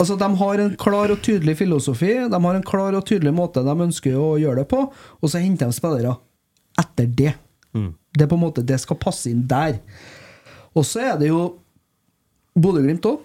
Altså 0.03 0.17
De 0.19 0.27
har 0.41 0.59
en 0.59 0.73
klar 0.77 1.13
og 1.15 1.21
tydelig 1.23 1.57
filosofi, 1.61 2.11
de 2.27 2.39
har 2.45 2.57
en 2.59 2.67
klar 2.67 2.97
og 2.99 3.05
tydelig 3.07 3.31
måte 3.37 3.63
de 3.63 3.75
ønsker 3.85 4.17
å 4.19 4.33
gjøre 4.41 4.65
det 4.65 4.69
på, 4.73 4.81
og 4.91 5.31
så 5.31 5.39
henter 5.39 5.71
de 5.71 5.77
spillere 5.77 6.17
etter 6.81 7.07
det. 7.07 7.35
Det 7.73 8.25
er 8.25 8.31
på 8.31 8.35
en 8.35 8.43
måte 8.43 8.65
Det 8.67 8.81
skal 8.83 8.99
passe 8.99 9.31
inn 9.31 9.45
der. 9.47 9.79
Og 10.75 10.85
så 10.89 11.05
er 11.13 11.21
det 11.21 11.29
jo 11.31 11.45
Bodø-Glimt 12.59 13.07
òg. 13.09 13.21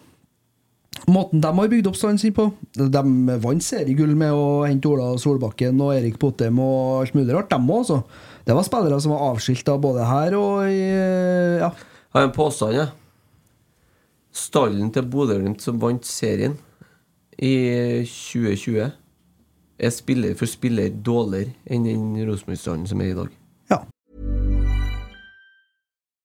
Måten 1.07 1.41
de 1.41 1.49
har 1.59 1.69
bygd 1.71 1.87
opp 1.89 1.97
standen 1.97 2.17
sin 2.19 2.33
på 2.35 2.47
De 2.73 3.01
vant 3.43 3.63
seriegull 3.63 4.15
med 4.17 4.33
å 4.33 4.65
hente 4.65 4.89
Ola 4.89 5.11
Solbakken 5.21 5.77
og 5.83 5.93
Erik 5.93 6.17
Potem 6.19 6.57
og 6.63 7.03
alt 7.03 7.17
mulig 7.17 7.35
rart, 7.35 7.51
dem 7.51 7.69
også. 7.71 8.01
Det 8.47 8.55
var 8.55 8.63
spillere 8.63 8.99
som 9.03 9.11
var 9.11 9.25
avskilta 9.33 9.75
både 9.77 10.05
her 10.07 10.35
og 10.39 10.69
i 10.71 10.79
Ja. 11.59 11.71
Jeg 12.07 12.21
har 12.21 12.29
en 12.29 12.31
påstand, 12.31 12.73
jeg. 12.73 12.87
Stallen 14.31 14.91
til 14.93 15.03
Bodø-Glimt 15.03 15.61
som 15.61 15.81
vant 15.81 16.05
serien 16.07 16.55
i 17.37 17.51
2020, 18.07 18.87
er 19.77 19.91
spiller 19.93 20.37
for 20.39 20.49
spiller 20.49 20.89
dårligere 20.89 21.53
enn 21.67 21.85
den 21.85 22.15
Rosenborg-stallen 22.25 22.87
som 22.89 23.03
er 23.03 23.11
i 23.11 23.17
dag. 23.17 23.36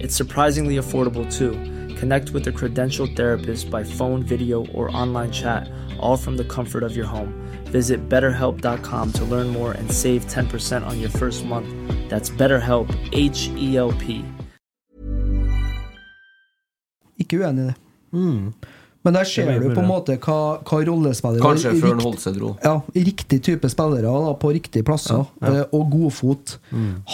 It's 0.00 0.16
surprisingly 0.16 0.76
affordable 0.76 1.26
too. 1.30 1.52
Connect 1.96 2.30
with 2.30 2.46
a 2.48 2.52
credentialed 2.52 3.14
therapist 3.16 3.70
by 3.70 3.84
phone, 3.84 4.22
video, 4.22 4.66
or 4.74 4.88
online 4.96 5.30
chat, 5.30 5.68
all 6.00 6.16
from 6.16 6.36
the 6.36 6.44
comfort 6.44 6.82
of 6.82 6.96
your 6.96 7.06
home. 7.06 7.32
Visit 7.66 8.08
betterhelp.com 8.08 9.12
to 9.12 9.24
learn 9.26 9.48
more 9.48 9.72
and 9.72 9.92
save 9.92 10.24
10% 10.26 10.86
on 10.86 10.98
your 10.98 11.10
first 11.10 11.44
month. 11.44 11.68
That's 12.08 12.30
BetterHelp, 12.30 12.88
H 13.12 13.50
E 13.56 13.76
L 13.76 13.92
P. 13.92 14.24
Ikke 17.20 17.36
uenig 17.44 17.62
i 17.62 17.66
det. 17.68 17.74
Men 19.02 19.14
der 19.16 19.24
ser 19.24 19.48
er 19.48 19.60
du 19.62 19.70
på 19.72 19.80
en 19.80 19.88
måte 19.88 20.16
hva, 20.20 20.58
hva 20.60 20.78
rollespillere 20.84 21.40
Kanskje 21.40 21.70
før 21.80 21.94
han 21.94 22.02
holdt 22.04 22.20
seg 22.20 22.34
dro. 22.36 22.50
Ja, 22.64 22.74
riktig 22.96 23.38
type 23.46 23.68
spillere 23.72 24.02
da, 24.08 24.32
på 24.36 24.50
riktige 24.52 24.84
plasser, 24.84 25.22
Ja, 25.40 25.46
ja. 25.46 25.62
eh, 25.62 25.76
og 25.76 25.86
godfot, 25.92 26.58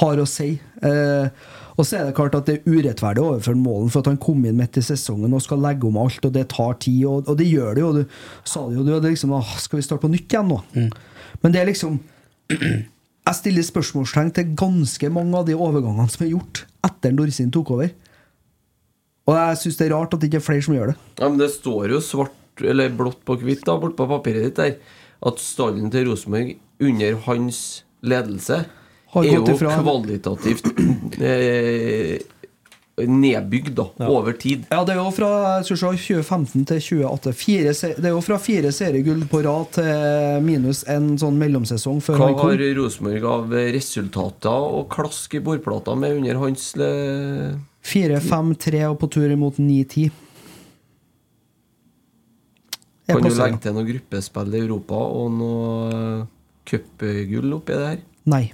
har 0.01 0.23
å 0.23 0.27
si. 0.27 0.49
Eh, 0.83 1.29
og 1.77 1.85
så 1.85 1.99
er 1.99 2.07
det 2.09 2.17
klart 2.17 2.35
at 2.39 2.49
det 2.49 2.55
er 2.59 2.73
urettferdig 2.73 3.21
overfor 3.21 3.57
Målen, 3.61 3.91
for 3.93 4.01
at 4.01 4.09
han 4.09 4.21
kom 4.21 4.45
inn 4.49 4.57
midt 4.57 4.79
i 4.81 4.85
sesongen 4.85 5.35
og 5.37 5.45
skal 5.45 5.61
legge 5.61 5.85
om 5.89 5.99
alt, 6.01 6.25
og 6.25 6.33
det 6.33 6.47
tar 6.55 6.79
tid, 6.81 7.03
og, 7.05 7.29
og 7.29 7.37
det 7.37 7.49
gjør 7.51 7.77
det 7.77 7.85
jo. 7.85 7.91
Du 7.99 8.49
sa 8.49 8.65
det 8.65 8.79
jo, 8.79 8.85
du 8.87 8.95
hadde 8.95 9.13
liksom 9.13 9.35
«Åh, 9.37 9.55
Skal 9.61 9.81
vi 9.81 9.85
starte 9.85 10.07
på 10.07 10.13
nytt 10.13 10.33
igjen 10.33 10.49
nå? 10.49 10.61
Men 11.43 11.53
det 11.53 11.61
er 11.61 11.69
liksom 11.69 11.99
Jeg 13.27 13.39
stiller 13.41 13.67
spørsmålstegn 13.67 14.33
til 14.33 14.53
ganske 14.57 15.09
mange 15.11 15.35
av 15.35 15.47
de 15.49 15.57
overgangene 15.59 16.09
som 16.13 16.25
er 16.25 16.31
gjort 16.31 16.63
etter 16.87 17.15
Dorsin 17.19 17.51
tok 17.51 17.73
over. 17.75 17.89
Og 19.27 19.35
jeg 19.35 19.59
syns 19.65 19.79
det 19.81 19.89
er 19.89 19.97
rart 19.97 20.15
at 20.15 20.23
det 20.23 20.29
ikke 20.31 20.39
er 20.39 20.47
flere 20.47 20.63
som 20.63 20.77
gjør 20.77 20.93
det. 20.93 20.97
Ja, 21.19 21.27
men 21.27 21.41
det 21.41 21.51
står 21.57 21.91
jo 21.91 21.99
svart 22.05 22.63
eller 22.63 22.95
blått 22.95 23.25
på 23.27 23.35
hvitt 23.43 23.67
da, 23.67 23.75
bort 23.83 23.99
på 23.99 24.07
papiret 24.09 24.47
ditt 24.47 24.61
der 24.61 24.77
at 25.27 25.43
stallen 25.43 25.91
til 25.93 26.07
Rosenborg 26.09 26.55
under 26.87 27.19
hans 27.27 27.61
ledelse 28.07 28.63
er 29.15 29.37
jo 29.37 29.45
ifra- 29.55 29.77
kvalitativt 29.83 30.67
eh, 31.23 32.19
nedbygd 32.97 33.75
da, 33.77 33.85
over 34.09 34.33
tid. 34.41 34.63
Ja, 34.73 34.79
det 34.89 34.95
er 34.95 35.01
jo 35.03 35.11
fra 35.13 35.31
se, 35.63 35.75
2015 35.77 36.65
til 36.71 36.81
2018. 36.81 37.35
Fire, 37.37 37.73
det 38.01 38.09
er 38.09 38.15
jo 38.15 38.23
fra 38.25 38.39
fire 38.41 38.71
seriegull 38.73 39.25
på 39.29 39.43
rad 39.45 39.69
til 39.77 40.41
minus 40.47 40.81
en 40.89 41.11
sånn 41.21 41.37
mellomsesong 41.41 42.01
før 42.05 42.17
Hva 42.23 42.31
har 42.41 42.63
Rosenborg 42.79 43.27
av 43.35 43.53
resultater 43.77 44.69
og 44.81 44.89
klask 44.97 45.37
i 45.37 45.43
bordplata 45.45 45.95
med 45.97 46.17
under 46.23 46.41
hans 46.41 46.71
le- 46.81 47.57
4-5-3 47.87 48.81
og 48.89 48.97
på 48.99 49.11
tur 49.15 49.31
imot 49.31 49.61
9-10. 49.63 50.09
Kan 53.07 53.23
du 53.23 53.31
legge 53.31 53.61
til 53.63 53.77
noe 53.77 53.87
gruppespill 53.87 54.55
i 54.57 54.63
Europa 54.65 54.99
og 54.99 55.29
noe 55.37 56.25
cupgull 56.67 57.53
oppi 57.61 57.77
det 57.77 57.91
her? 57.93 58.01
Nei. 58.33 58.47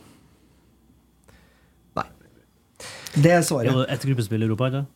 Det 3.15 3.31
er 3.37 3.43
svaret. 3.45 3.73
Ja, 3.73 3.85
Et 3.93 4.01
gruppespill 4.09 4.43
i 4.43 4.47
Europa, 4.47 4.69
ikke 4.73 4.87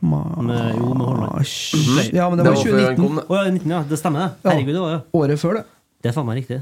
Med, 0.00 0.76
jo, 0.78 0.92
med 0.94 1.06
Holland. 1.06 2.12
Ja, 2.14 2.28
men 2.30 2.38
det 2.38 2.44
var 2.46 2.54
2019. 2.54 3.22
Å 3.26 3.34
ja, 3.34 3.50
19, 3.50 3.70
ja. 3.72 3.80
Det 3.88 3.98
stemmer, 3.98 4.20
det. 4.20 4.30
Ja. 4.44 4.50
Herregud, 4.52 4.74
det 4.76 4.82
var 4.84 4.92
det. 4.94 5.00
Året 5.18 5.40
før 5.42 5.54
det. 5.58 5.64
Det 6.02 6.10
er 6.12 6.14
faen 6.14 6.26
meg 6.28 6.38
riktig. 6.38 6.60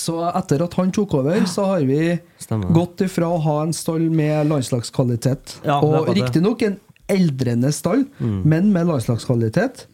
Så 0.00 0.14
etter 0.32 0.62
at 0.64 0.74
han 0.74 0.90
tok 0.92 1.14
over, 1.20 1.44
så 1.48 1.66
har 1.68 1.84
vi 1.86 2.18
Stemmer. 2.40 2.72
gått 2.72 3.04
ifra 3.04 3.28
å 3.28 3.38
ha 3.44 3.58
en 3.66 3.72
stall 3.76 4.08
med 4.10 4.48
landslagskvalitet, 4.48 5.58
Ja, 5.68 5.78
og 5.84 6.08
riktignok 6.16 6.62
en 6.66 6.78
eldrende 7.08 7.70
stall, 7.72 8.06
Mm. 8.20 8.42
men 8.44 8.72
med 8.72 8.86
landslagskvalitet, 8.88 9.84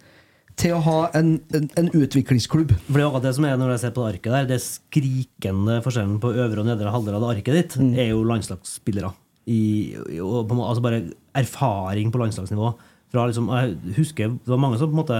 til 0.56 0.74
å 0.76 0.80
ha 0.86 1.10
en, 1.14 1.40
en, 1.52 1.68
en 1.76 1.88
utviklingsklubb. 1.90 2.70
For 2.86 2.94
det 2.94 3.02
er 3.02 3.08
akkurat 3.10 3.22
det 3.26 3.34
som 3.34 3.44
er 3.44 3.56
når 3.58 3.70
jeg 3.74 3.80
ser 3.80 3.90
på 3.90 4.04
det 4.06 4.14
arket 4.14 4.32
der 4.32 4.44
Det 4.46 4.60
skrikende 4.62 5.80
forskjellen 5.82 6.20
på 6.22 6.30
øvre 6.32 6.62
og 6.62 6.66
nedre 6.70 6.92
halvdel 6.94 7.14
av 7.18 7.22
det 7.26 7.30
arket 7.38 7.54
ditt 7.58 7.76
Mm. 7.82 7.98
er 7.98 8.08
jo 8.14 8.22
landslagsspillere. 8.22 9.12
I, 9.50 9.94
og 10.22 10.48
på, 10.48 10.56
altså 10.64 10.84
bare 10.84 11.04
erfaring 11.36 12.12
på 12.12 12.20
landslagsnivå. 12.22 12.72
Fra 13.14 13.28
liksom, 13.30 13.46
jeg 13.54 13.94
husker 13.94 14.32
Det 14.42 14.50
var 14.50 14.58
mange 14.58 14.78
som 14.80 14.90
på 14.90 14.96
en 14.96 14.98
måte 14.98 15.18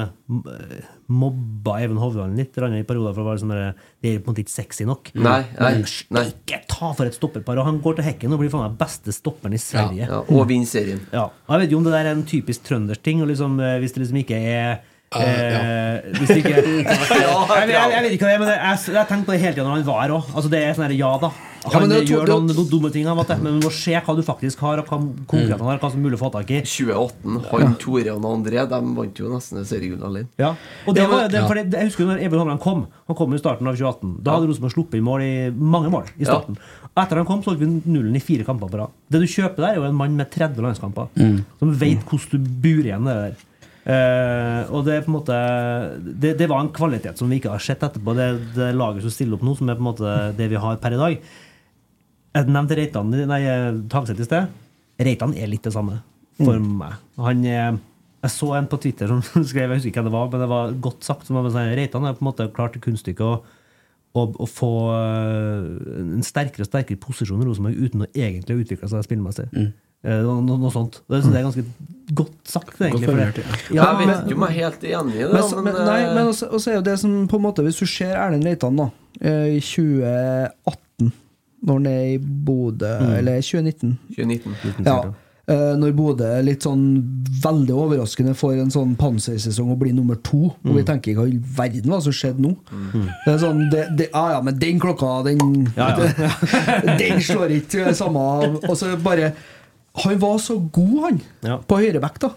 eh, 0.51 0.87
mobba 1.15 1.77
Even 1.85 2.01
Hovland 2.03 2.35
litt 2.39 2.57
i 2.57 2.83
perioder. 2.83 3.13
For 3.15 3.21
det 3.21 3.27
var 3.29 3.37
liksom 3.39 3.53
det 3.55 4.11
er 4.11 4.19
på 4.19 4.25
en 4.25 4.33
måte 4.33 4.43
ikke 4.43 4.55
sexy 4.55 4.87
nok. 4.89 5.13
Nei, 5.15 5.43
nei, 5.61 5.75
nei. 6.17 6.25
Ikke 6.33 6.59
ta 6.71 6.91
for 6.97 7.07
et 7.07 7.15
stopperpar! 7.15 7.61
Og 7.63 7.69
han 7.69 7.79
går 7.85 8.01
til 8.01 8.09
hekken 8.09 8.35
og 8.35 8.43
blir 8.43 8.51
faen 8.51 8.67
meg 8.67 8.81
beste 8.81 9.15
stopperen 9.15 9.55
i 9.55 9.63
Sverige. 9.63 10.09
Ja, 10.11 10.25
og 10.25 10.49
vinner 10.51 10.71
serien. 10.71 11.05
Ja. 11.15 11.29
Og 11.29 11.55
Jeg 11.55 11.65
vet 11.65 11.77
jo 11.77 11.79
om 11.79 11.87
det 11.87 11.95
der 11.95 12.11
er 12.11 12.17
en 12.17 12.27
typisk 12.27 12.67
trøndersk 12.67 13.05
ting, 13.07 13.23
og 13.23 13.31
liksom, 13.31 13.61
eh, 13.63 13.79
hvis 13.85 13.95
det 13.95 14.03
liksom 14.03 14.21
ikke 14.25 14.43
er 14.43 14.69
eh, 15.15 16.13
Hvis 16.19 16.37
ikke 16.41 16.55
jeg, 16.59 16.67
jeg, 16.75 17.75
jeg 17.79 18.03
vet 18.03 18.17
ikke 18.17 18.27
hva 18.27 18.33
det 18.33 18.35
er, 18.35 18.43
men 18.43 18.55
jeg, 18.57 18.85
jeg 18.91 19.11
tenkte 19.13 19.29
på 19.29 19.37
det 19.37 19.43
hele 19.45 19.55
tida 19.55 19.69
når 19.69 19.77
han 19.79 19.91
var 19.93 20.03
her 20.03 20.19
òg. 20.19 20.33
Altså, 20.35 20.51
det 20.51 20.65
er 20.65 20.75
sånn 20.75 20.89
her, 20.89 20.99
ja 21.05 21.15
da. 21.23 21.37
Ja, 21.65 21.79
Han 21.81 21.89
to- 21.89 22.01
gjør 22.05 22.29
noen, 22.29 22.47
noen 22.53 22.69
dumme 22.69 22.91
ting, 22.93 23.07
vet 23.09 23.31
men 23.41 23.59
du 23.59 23.65
må 23.67 23.71
se 23.73 23.95
hva 23.97 24.15
du 24.17 24.23
faktisk 24.23 24.61
har, 24.61 24.79
og 24.83 24.85
hva 24.91 24.99
konkurrentene 25.01 25.59
han 25.65 25.71
har, 25.73 25.79
hva 25.81 25.91
som 25.91 26.01
er 26.01 26.05
mulig 26.05 26.19
å 26.19 26.23
få 26.25 26.31
tak 26.35 26.51
i. 26.53 26.59
2018, 26.61 27.39
han 27.51 27.77
Tore 27.81 28.13
og 28.13 28.27
André 28.29 28.65
De 28.69 28.81
vant 28.99 29.21
jo 29.23 29.31
nesten 29.33 29.65
seriegull 29.65 30.05
alene. 30.05 30.29
Ja. 30.39 30.51
Og 30.87 30.95
det 30.95 31.03
Ja, 31.03 31.09
var, 31.09 31.29
det, 31.33 31.41
ja. 31.41 31.65
det, 31.65 31.79
jeg 31.81 31.89
husker 31.89 32.05
når 32.11 32.21
Even 32.27 32.39
Hamran 32.43 32.61
kom. 32.61 32.85
Han 33.09 33.17
kom 33.17 33.33
i 33.33 33.39
starten 33.41 33.67
av 33.67 33.77
2018. 33.81 34.19
Da 34.23 34.37
hadde 34.37 34.51
Rosenborg 34.53 34.77
sluppet 34.77 34.99
inn 35.01 35.07
mål 35.09 35.25
i 35.25 35.33
mange 35.51 35.91
mål 35.91 36.05
i 36.21 36.25
starten. 36.29 36.59
Etter 36.95 37.17
han 37.17 37.27
kom, 37.27 37.41
så 37.43 37.51
holdt 37.55 37.65
vi 37.65 37.71
nullen 37.91 38.15
i 38.15 38.21
fire 38.23 38.45
kamper 38.45 38.69
på 38.71 38.79
rad. 38.85 38.93
Det 39.11 39.25
du 39.25 39.27
kjøper 39.27 39.57
der, 39.65 39.71
er 39.73 39.81
jo 39.81 39.89
en 39.89 39.97
mann 39.99 40.15
med 40.21 40.31
30 40.31 40.61
landskamper. 40.63 41.09
Som 41.59 41.75
vet 41.81 42.05
hvordan 42.05 42.45
du 42.45 42.55
burer 42.63 42.93
igjen 42.93 43.09
det 43.09 43.17
der. 43.25 43.43
Uh, 43.85 44.63
og 44.73 44.87
det 44.87 44.95
er 44.95 45.03
på 45.05 45.11
en 45.13 45.17
måte 45.19 45.35
det, 46.01 46.31
det 46.41 46.47
var 46.49 46.63
en 46.65 46.71
kvalitet 46.73 47.19
som 47.21 47.29
vi 47.29 47.37
ikke 47.37 47.51
har 47.53 47.61
sett 47.61 47.83
etterpå. 47.85 48.15
Det, 48.17 48.29
det 48.57 48.71
laget 48.77 49.05
som 49.05 49.13
stiller 49.13 49.37
opp 49.37 49.45
nå, 49.45 49.53
som 49.59 49.69
er 49.69 49.77
på 49.77 49.85
en 49.85 49.89
måte 49.91 50.15
det 50.39 50.47
vi 50.55 50.61
har 50.61 50.79
per 50.81 50.97
i 50.97 51.01
dag. 51.03 51.19
Jeg 52.35 52.51
nevnte 52.51 52.77
Reitan 52.79 53.13
Nei, 53.15 53.41
i 53.45 54.27
sted. 54.27 54.55
Reitan 55.07 55.35
er 55.39 55.51
litt 55.51 55.67
det 55.67 55.75
samme 55.75 56.01
for 56.41 56.59
meg. 56.59 56.97
Han 57.23 57.45
Jeg 57.47 58.33
så 58.33 58.55
en 58.59 58.67
på 58.71 58.81
Twitter 58.83 59.11
som 59.11 59.21
skrev, 59.51 59.71
jeg 59.71 59.79
husker 59.81 59.93
ikke 59.93 60.03
hva 60.03 60.09
det 60.09 60.17
var, 60.17 60.31
men 60.33 60.43
det 60.43 60.51
var 60.51 60.75
godt 60.87 61.07
sagt. 61.07 61.29
Som 61.29 61.39
sånn, 61.45 61.75
Reitan 61.77 62.09
er 62.09 62.17
på 62.17 62.25
en 62.25 62.31
måte 62.31 62.49
klart 62.57 62.79
kunststykket 62.83 63.25
å, 63.27 63.35
å, 64.17 64.27
å 64.27 64.49
få 64.51 64.73
øh, 64.97 65.67
en 66.17 66.27
sterkere 66.27 66.67
og 66.67 66.71
sterkere 66.71 67.03
posisjon 67.03 67.43
i 67.45 67.49
Rosenborg 67.49 67.79
uten 67.79 68.07
å 68.07 68.11
egentlig 68.13 68.57
ha 68.57 68.65
utvikla 68.65 68.91
seg 68.91 69.07
spillemessig. 69.07 69.49
Eh, 70.05 70.21
Noe, 70.21 70.43
noe 70.45 70.71
sånt. 70.73 70.99
Det 71.09 71.23
jeg 71.23 71.33
er 71.33 71.47
ganske 71.47 71.63
godt 72.13 72.35
sagt, 72.49 72.75
egentlig. 72.77 73.09
for 73.09 73.17
det. 73.17 73.45
Ja, 73.73 73.87
jeg 73.97 74.09
vet 74.11 74.27
ikke 74.27 74.37
om 74.37 74.43
jeg 74.45 74.51
er 74.51 74.59
helt 74.59 74.83
enig 74.91 75.15
i 75.15 75.23
det, 75.23 75.31
Men, 75.33 75.39
da, 75.41 75.47
men, 75.57 75.65
men, 75.71 75.79
nei, 75.89 76.01
eh, 76.03 76.11
men 76.19 76.33
også, 76.35 76.49
også 76.59 76.73
er 76.73 76.77
jo 76.77 76.83
det 76.85 76.97
som 77.01 77.15
på 77.31 77.41
en 77.41 77.45
måte 77.47 77.65
Hvis 77.65 77.81
du 77.81 77.89
ser 77.89 78.13
Erlend 78.21 78.45
Reitan 78.45 78.77
da 78.77 78.91
eh, 79.23 79.55
i 79.57 79.63
2018, 79.65 80.84
når 81.65 81.75
han 81.81 81.87
er 81.87 82.07
i 82.15 82.19
Bodø 82.19 82.95
Mm. 83.01 83.13
Eller 83.19 83.41
2019. 83.41 83.99
2019. 84.17 84.85
Ja. 84.87 84.97
Eh, 85.47 85.75
når 85.77 85.93
Bodø 85.93 86.29
litt 86.43 86.63
sånn 86.65 87.03
veldig 87.45 87.75
overraskende 87.77 88.33
får 88.35 88.61
en 88.63 88.71
sånn 88.73 88.95
pansersesong 88.97 89.71
og 89.75 89.79
blir 89.83 89.93
nummer 89.93 90.17
to, 90.25 90.47
og 90.65 90.71
vi 90.73 90.81
Mm. 90.83 90.87
tenker 90.87 91.15
hva 91.19 91.27
i 91.29 91.37
verden 91.37 91.91
hva 91.93 92.01
som 92.03 92.13
skjedde 92.13 92.41
nå? 92.41 92.55
Det 93.27 93.35
er 93.35 93.39
sånn, 93.43 93.71
det, 93.71 93.83
det, 93.97 94.07
ah, 94.15 94.31
ja, 94.37 94.41
men 94.41 94.59
den 94.59 94.81
klokka, 94.81 95.23
den 95.25 95.67
Ja, 95.77 95.91
ja. 95.99 96.31
Den 96.99 97.21
slår 97.21 97.53
ikke 97.61 97.93
samme 97.95 98.19
Og 98.69 98.77
så 98.77 98.97
bare 99.03 99.35
Han 100.05 100.19
var 100.19 100.39
så 100.39 100.57
god, 100.73 101.01
han, 101.05 101.21
Ja. 101.43 101.59
på 101.59 101.77
høyreback, 101.77 102.19
da. 102.21 102.31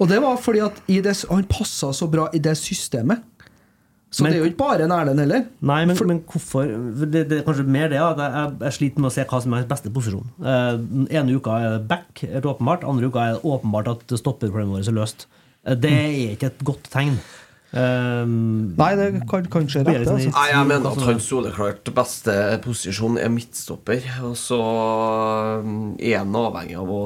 Og 0.00 0.08
det 0.08 0.20
var 0.22 0.36
fordi 0.42 0.60
at 0.64 0.80
i 0.88 1.00
det, 1.00 1.12
han 1.30 1.44
passa 1.44 1.92
så 1.92 2.08
bra 2.10 2.28
i 2.34 2.38
det 2.38 2.56
systemet. 2.58 3.20
Så 4.14 4.22
Men- 4.22 4.30
det 4.30 4.38
er 4.38 4.44
jo 4.44 4.50
ikke 4.52 4.62
bare 4.62 4.84
en 4.84 4.92
Erlend 4.94 5.18
heller. 5.18 5.46
Nei, 5.66 5.80
men, 5.90 5.98
men 6.06 6.20
hvorfor 6.30 6.68
det, 7.02 7.24
det 7.30 7.40
er 7.40 7.46
kanskje 7.46 7.64
mer 7.66 7.88
det 7.90 7.98
at 7.98 8.20
jeg, 8.22 8.52
jeg, 8.60 8.74
sliter 8.76 9.02
med 9.02 9.10
å 9.10 9.14
se 9.14 9.24
hva 9.26 9.40
som 9.42 9.54
er 9.54 9.62
hans 9.62 9.70
beste 9.72 9.90
posisjon. 9.90 10.28
Eh, 10.38 10.74
den 10.78 11.08
ene 11.10 11.34
uka 11.34 11.56
er 11.58 11.72
det 11.74 11.88
back, 11.90 12.22
helt 12.22 12.46
åpenbart. 12.46 12.86
Andre 12.86 13.10
uka 13.10 13.24
er 13.24 13.32
det 13.34 13.48
åpenbart 13.56 13.90
at 13.90 14.14
stopperproblemet 14.20 14.76
vårt 14.76 14.92
er 14.92 14.94
løst. 15.00 15.26
Eh, 15.66 15.74
det 15.74 15.90
er 15.90 16.36
ikke 16.36 16.52
et 16.52 16.62
godt 16.68 16.86
tegn. 16.94 17.18
Eh, 17.74 18.24
Nei, 18.78 18.90
det 18.94 19.06
kan 19.26 19.46
kanskje 19.50 19.82
rette. 19.82 20.04
sånn 20.06 20.14
Altså. 20.20 20.30
Nei, 20.30 20.46
jeg 20.52 20.66
mener 20.70 20.92
at 20.92 21.02
hans 21.08 21.26
soleklart 21.26 21.90
beste 21.96 22.34
posisjon 22.62 23.18
er 23.18 23.32
midtstopper. 23.34 24.04
Og 24.28 24.36
så 24.38 24.58
um, 25.64 25.96
er 25.98 26.20
han 26.20 26.36
avhengig 26.38 26.76
av 26.78 26.92
å 26.94 27.00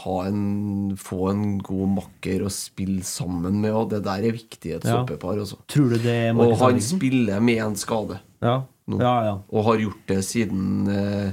ha 0.00 0.16
en, 0.30 0.94
få 0.96 1.28
en 1.32 1.44
god 1.64 1.92
makker 1.98 2.46
å 2.46 2.52
spille 2.52 3.04
sammen 3.04 3.60
med, 3.60 3.72
og 3.76 3.90
det 3.92 4.02
der 4.06 4.24
er 4.30 4.36
viktig 4.38 4.72
i 4.72 4.76
et 4.78 4.84
Ja. 4.88 5.02
stoppepar. 5.02 5.36
Også. 5.44 5.58
Tror 5.68 5.90
du 5.92 5.98
det 5.98 6.16
er 6.30 6.32
Og 6.34 6.56
han 6.58 6.80
spiller 6.80 7.40
med 7.44 7.60
en 7.64 7.76
skade 7.76 8.20
Ja. 8.42 8.62
nå, 8.88 9.00
Ja, 9.00 9.14
ja. 9.24 9.38
og 9.52 9.64
har 9.64 9.76
gjort 9.80 10.06
det 10.08 10.22
siden 10.24 10.88
eh, 10.88 11.32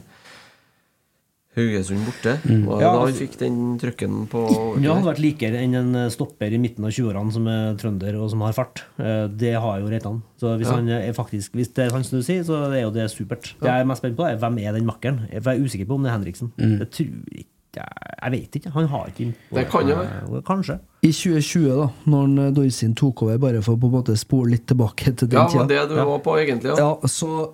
Haugesund 1.56 2.06
borte. 2.08 2.34
Og 2.68 2.80
Ja, 2.80 2.94
da 2.94 3.00
han 3.00 3.08
altså- 3.10 3.22
fikk 3.28 3.38
den 3.42 3.78
trøkken 3.78 4.28
på 4.32 4.42
Ja, 4.82 4.94
han 4.94 5.04
hadde 5.04 5.16
vært 5.16 5.20
likere 5.20 5.60
enn 5.60 5.76
en 5.76 5.96
eh, 5.96 6.10
stopper 6.10 6.48
i 6.54 6.58
midten 6.58 6.86
av 6.86 6.92
20-årene 6.92 7.32
som 7.34 7.48
er 7.48 7.76
trønder 7.76 8.16
og 8.24 8.30
som 8.32 8.40
har 8.42 8.54
fart. 8.54 8.84
Eh, 9.00 9.28
Det 9.28 9.54
har 9.60 9.80
jo 9.82 9.88
Reitan. 9.90 10.22
Så 10.40 10.58
hvis, 10.58 10.68
Ja. 10.68 10.76
han 10.78 10.88
er 10.90 11.12
faktisk, 11.14 11.52
hvis 11.52 11.74
det 11.74 11.88
er 11.88 11.92
han 11.92 12.04
som 12.04 12.20
du 12.20 12.24
sier, 12.24 12.44
så 12.44 12.72
er 12.72 12.82
jo 12.84 12.90
det 12.92 13.10
supert. 13.12 13.54
Det 13.60 13.68
jeg 13.68 13.82
er 13.82 13.86
mest 13.86 14.02
spent 14.02 14.16
på, 14.16 14.24
er 14.32 14.38
hvem 14.38 14.58
er 14.66 14.72
den 14.74 14.86
makkeren? 14.86 15.28
Jeg 15.30 15.44
er 15.46 15.60
usikker 15.60 15.86
på 15.88 15.96
om 15.96 16.04
det 16.04 16.12
er 16.12 16.18
Henriksen. 16.20 16.52
Jeg 16.58 16.90
tror 16.90 17.08
ikke 17.36 17.46
Jeg 17.74 18.32
vet 18.32 18.52
ikke. 18.52 18.72
Han 18.74 18.88
har 18.88 19.06
ikke 19.08 19.28
Mm. 19.28 19.34
Det 19.54 19.70
kan 19.70 19.88
jo 19.88 19.96
være. 19.96 20.44
Kanskje. 20.44 20.80
I 21.04 21.08
2020, 21.12 21.70
da 21.76 21.90
når 22.06 22.48
eh, 22.48 22.52
Dorsin 22.52 22.94
tok 22.94 23.24
over, 23.24 23.38
bare 23.38 23.62
for 23.62 23.76
å 23.76 23.80
på 23.80 23.86
en 23.88 23.92
måte 24.04 24.18
spole 24.18 24.52
litt 24.52 24.66
tilbake 24.68 25.16
til 25.16 25.28
den 25.30 25.40
Ja, 25.40 25.48
tida 25.48 25.74
Ja, 25.74 25.86
det 25.86 25.90
du 25.90 25.96
var 25.96 26.20
på, 26.20 26.36
egentlig? 26.38 26.66
Ja. 26.66 26.76
Ja, 26.76 26.96
så 27.08 27.54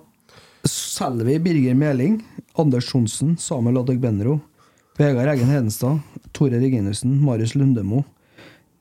selger 0.68 1.24
vi 1.24 1.38
Birger 1.38 1.74
Meling, 1.74 2.20
Anders 2.54 2.88
Johnsen, 2.94 3.36
Samuel 3.36 3.78
Adegbenro, 3.78 4.40
Vegard 4.98 5.32
Eggen 5.34 5.50
Hedenstad, 5.50 5.98
Tore 6.32 6.60
Reginussen, 6.60 7.20
Marius 7.24 7.54
Lundemo. 7.54 8.04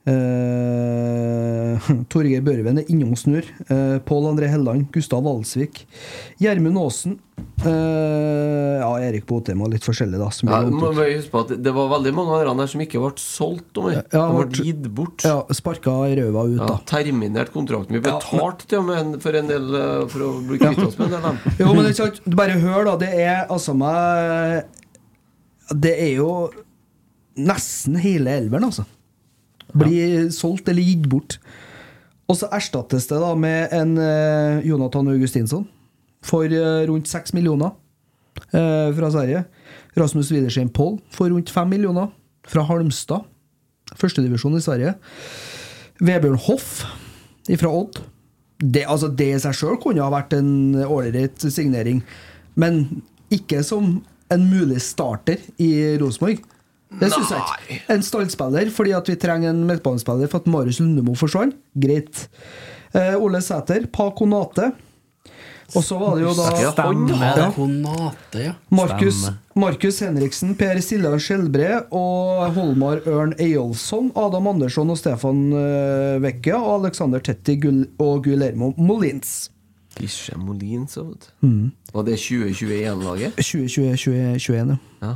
Eh, 0.08 1.78
Torgeir 2.12 2.42
Børven 2.46 2.80
er 2.82 2.88
innom 2.92 3.14
og 3.16 3.20
snur. 3.22 3.46
Eh, 3.68 3.98
Pål 4.08 4.30
André 4.32 4.50
Helland, 4.52 4.88
Gustav 4.96 5.24
Walsvik, 5.26 5.84
Gjermund 6.42 6.80
Aasen. 6.82 7.18
Eh, 7.68 8.78
ja, 8.82 8.90
Erik 9.04 9.26
Botheim 9.30 9.62
og 9.66 9.72
litt 9.74 9.86
forskjellig, 9.86 10.18
da. 10.22 10.30
Som 10.34 10.50
Ja, 10.52 10.62
må 10.72 10.92
huske 10.96 11.32
på 11.34 11.42
at 11.44 11.52
Det 11.64 11.74
var 11.76 11.90
veldig 11.92 12.14
mange 12.18 12.38
av 12.40 12.46
dem 12.50 12.64
som 12.72 12.82
ikke 12.86 13.02
ble 13.04 13.12
solgt. 13.22 13.68
Tommy. 13.78 13.94
Ja, 13.98 14.04
de 14.32 14.48
ble 14.54 14.66
gitt 14.72 14.88
bort. 14.98 15.26
ja, 15.28 15.36
Sparka 15.58 15.92
røva 16.18 16.46
ut, 16.48 16.58
Ja, 16.62 16.66
da. 16.72 16.78
terminert 16.90 17.52
kontrakten. 17.54 17.98
Vi 17.98 18.04
betalte 18.08 18.66
til 18.68 18.80
og 18.80 18.86
med 18.90 18.98
en- 19.04 19.20
for 19.20 19.36
en 19.36 19.48
del 19.48 19.76
eh, 19.76 20.08
For 20.08 20.20
å 20.20 20.32
bli 20.48 20.58
kvitt 20.64 20.86
oss 20.88 20.98
med 21.00 21.14
en 21.14 21.22
del. 21.22 21.38
Jo, 21.60 21.74
men 21.74 21.86
ikke 21.92 22.02
sant, 22.06 22.22
bare 22.36 22.58
hør 22.62 22.86
da 22.92 22.96
Det 22.98 23.10
er 23.14 23.46
altså 23.50 23.76
meg 23.76 24.64
Det 25.84 25.94
er 26.00 26.14
jo 26.18 26.32
Nesten 27.38 27.98
hele 28.02 28.32
elveren 28.40 28.66
altså 28.72 28.86
Blir 29.76 30.30
solgt 30.32 30.70
eller 30.72 30.86
gitt 30.86 31.08
bort. 31.10 31.38
Og 32.28 32.36
så 32.40 32.50
erstattes 32.52 33.08
det 33.10 33.20
da 33.22 33.32
Med 33.40 33.74
en 33.76 33.96
eh, 34.02 34.68
Jonathan 34.68 35.08
Augustinsson 35.14 35.66
For 36.26 36.48
eh, 36.48 36.84
rundt 36.90 37.08
6 37.08 37.34
millioner 37.38 37.72
eh, 38.52 38.92
Fra 38.98 39.12
Sverige. 39.14 39.46
Rasmus 39.98 40.32
Widersen 40.34 40.70
Poll 40.70 40.98
For 41.14 41.32
rundt 41.32 41.52
5 41.54 41.72
millioner 41.72 42.12
Fra 42.48 42.66
Halmstad 42.68 43.28
Første 43.96 44.20
divisjon 44.20 44.58
i 44.58 44.60
Sverige. 44.60 44.98
Vebjørn 46.04 46.42
Hoff 46.44 46.82
Fra 47.48 47.70
Odd. 47.72 48.02
Det, 48.60 48.82
altså 48.84 49.08
seg 49.16 49.56
sjøl 49.56 49.78
kunne 49.80 50.04
ha 50.04 50.12
vært 50.12 50.34
en 50.36 50.76
ålreit 50.84 51.40
signering, 51.40 52.02
men 52.60 52.82
ikke 53.32 53.62
som 53.64 54.02
en 54.34 54.44
mulig 54.50 54.82
starter 54.84 55.40
i 55.62 55.96
Rosenborg. 56.02 56.42
Det 56.88 57.10
syns 57.12 57.32
jeg 57.34 57.44
ikke. 57.68 57.80
En 57.94 58.04
stallspiller 58.06 58.72
fordi 58.74 58.94
at 58.96 59.10
vi 59.12 59.18
trenger 59.20 59.52
en 59.52 59.66
midtbanespiller 59.68 60.32
for 60.32 60.44
at 60.44 60.52
Marius 60.52 60.80
Lundemo 60.80 61.16
forsvant. 61.20 61.56
Greit. 61.76 62.28
Eh, 62.96 63.16
Ole 63.20 63.42
Sæter, 63.44 63.90
Pa 63.92 64.10
Konate. 64.16 64.72
Og 65.76 65.84
så 65.84 65.98
var 66.00 66.16
det 66.16 66.24
jo 66.24 66.32
da 66.32 66.72
Stemmer. 66.72 67.42
Ja. 67.42 67.50
Konate, 67.52 68.40
ja. 68.40 68.54
Markus, 68.72 69.26
Markus 69.60 70.00
Henriksen, 70.00 70.54
Per 70.56 70.80
Siljan 70.80 71.20
Skjelbre 71.20 71.82
og 71.92 72.54
Holmar 72.56 73.04
Ørn 73.04 73.36
Eyolfsson, 73.36 74.14
Adam 74.16 74.48
Andersson 74.54 74.94
og 74.94 75.00
Stefan 75.02 75.44
uh, 75.52 76.24
Vecchia 76.24 76.62
og 76.62 76.86
Alexander 76.86 77.20
Tetti 77.20 77.58
Gull 77.60 77.84
og 78.00 78.24
Guillermo 78.30 78.72
Molins. 78.80 79.50
Ikke 80.00 80.38
Molins, 80.40 80.96
så 80.96 81.04
vet 81.04 81.28
du. 81.28 81.48
Mm. 81.48 81.72
Og 81.94 82.06
det 82.08 82.20
2021-laget? 82.22 83.36
2020-2021, 83.42 84.78
ja. 84.78 84.78
Ja. 85.04 85.16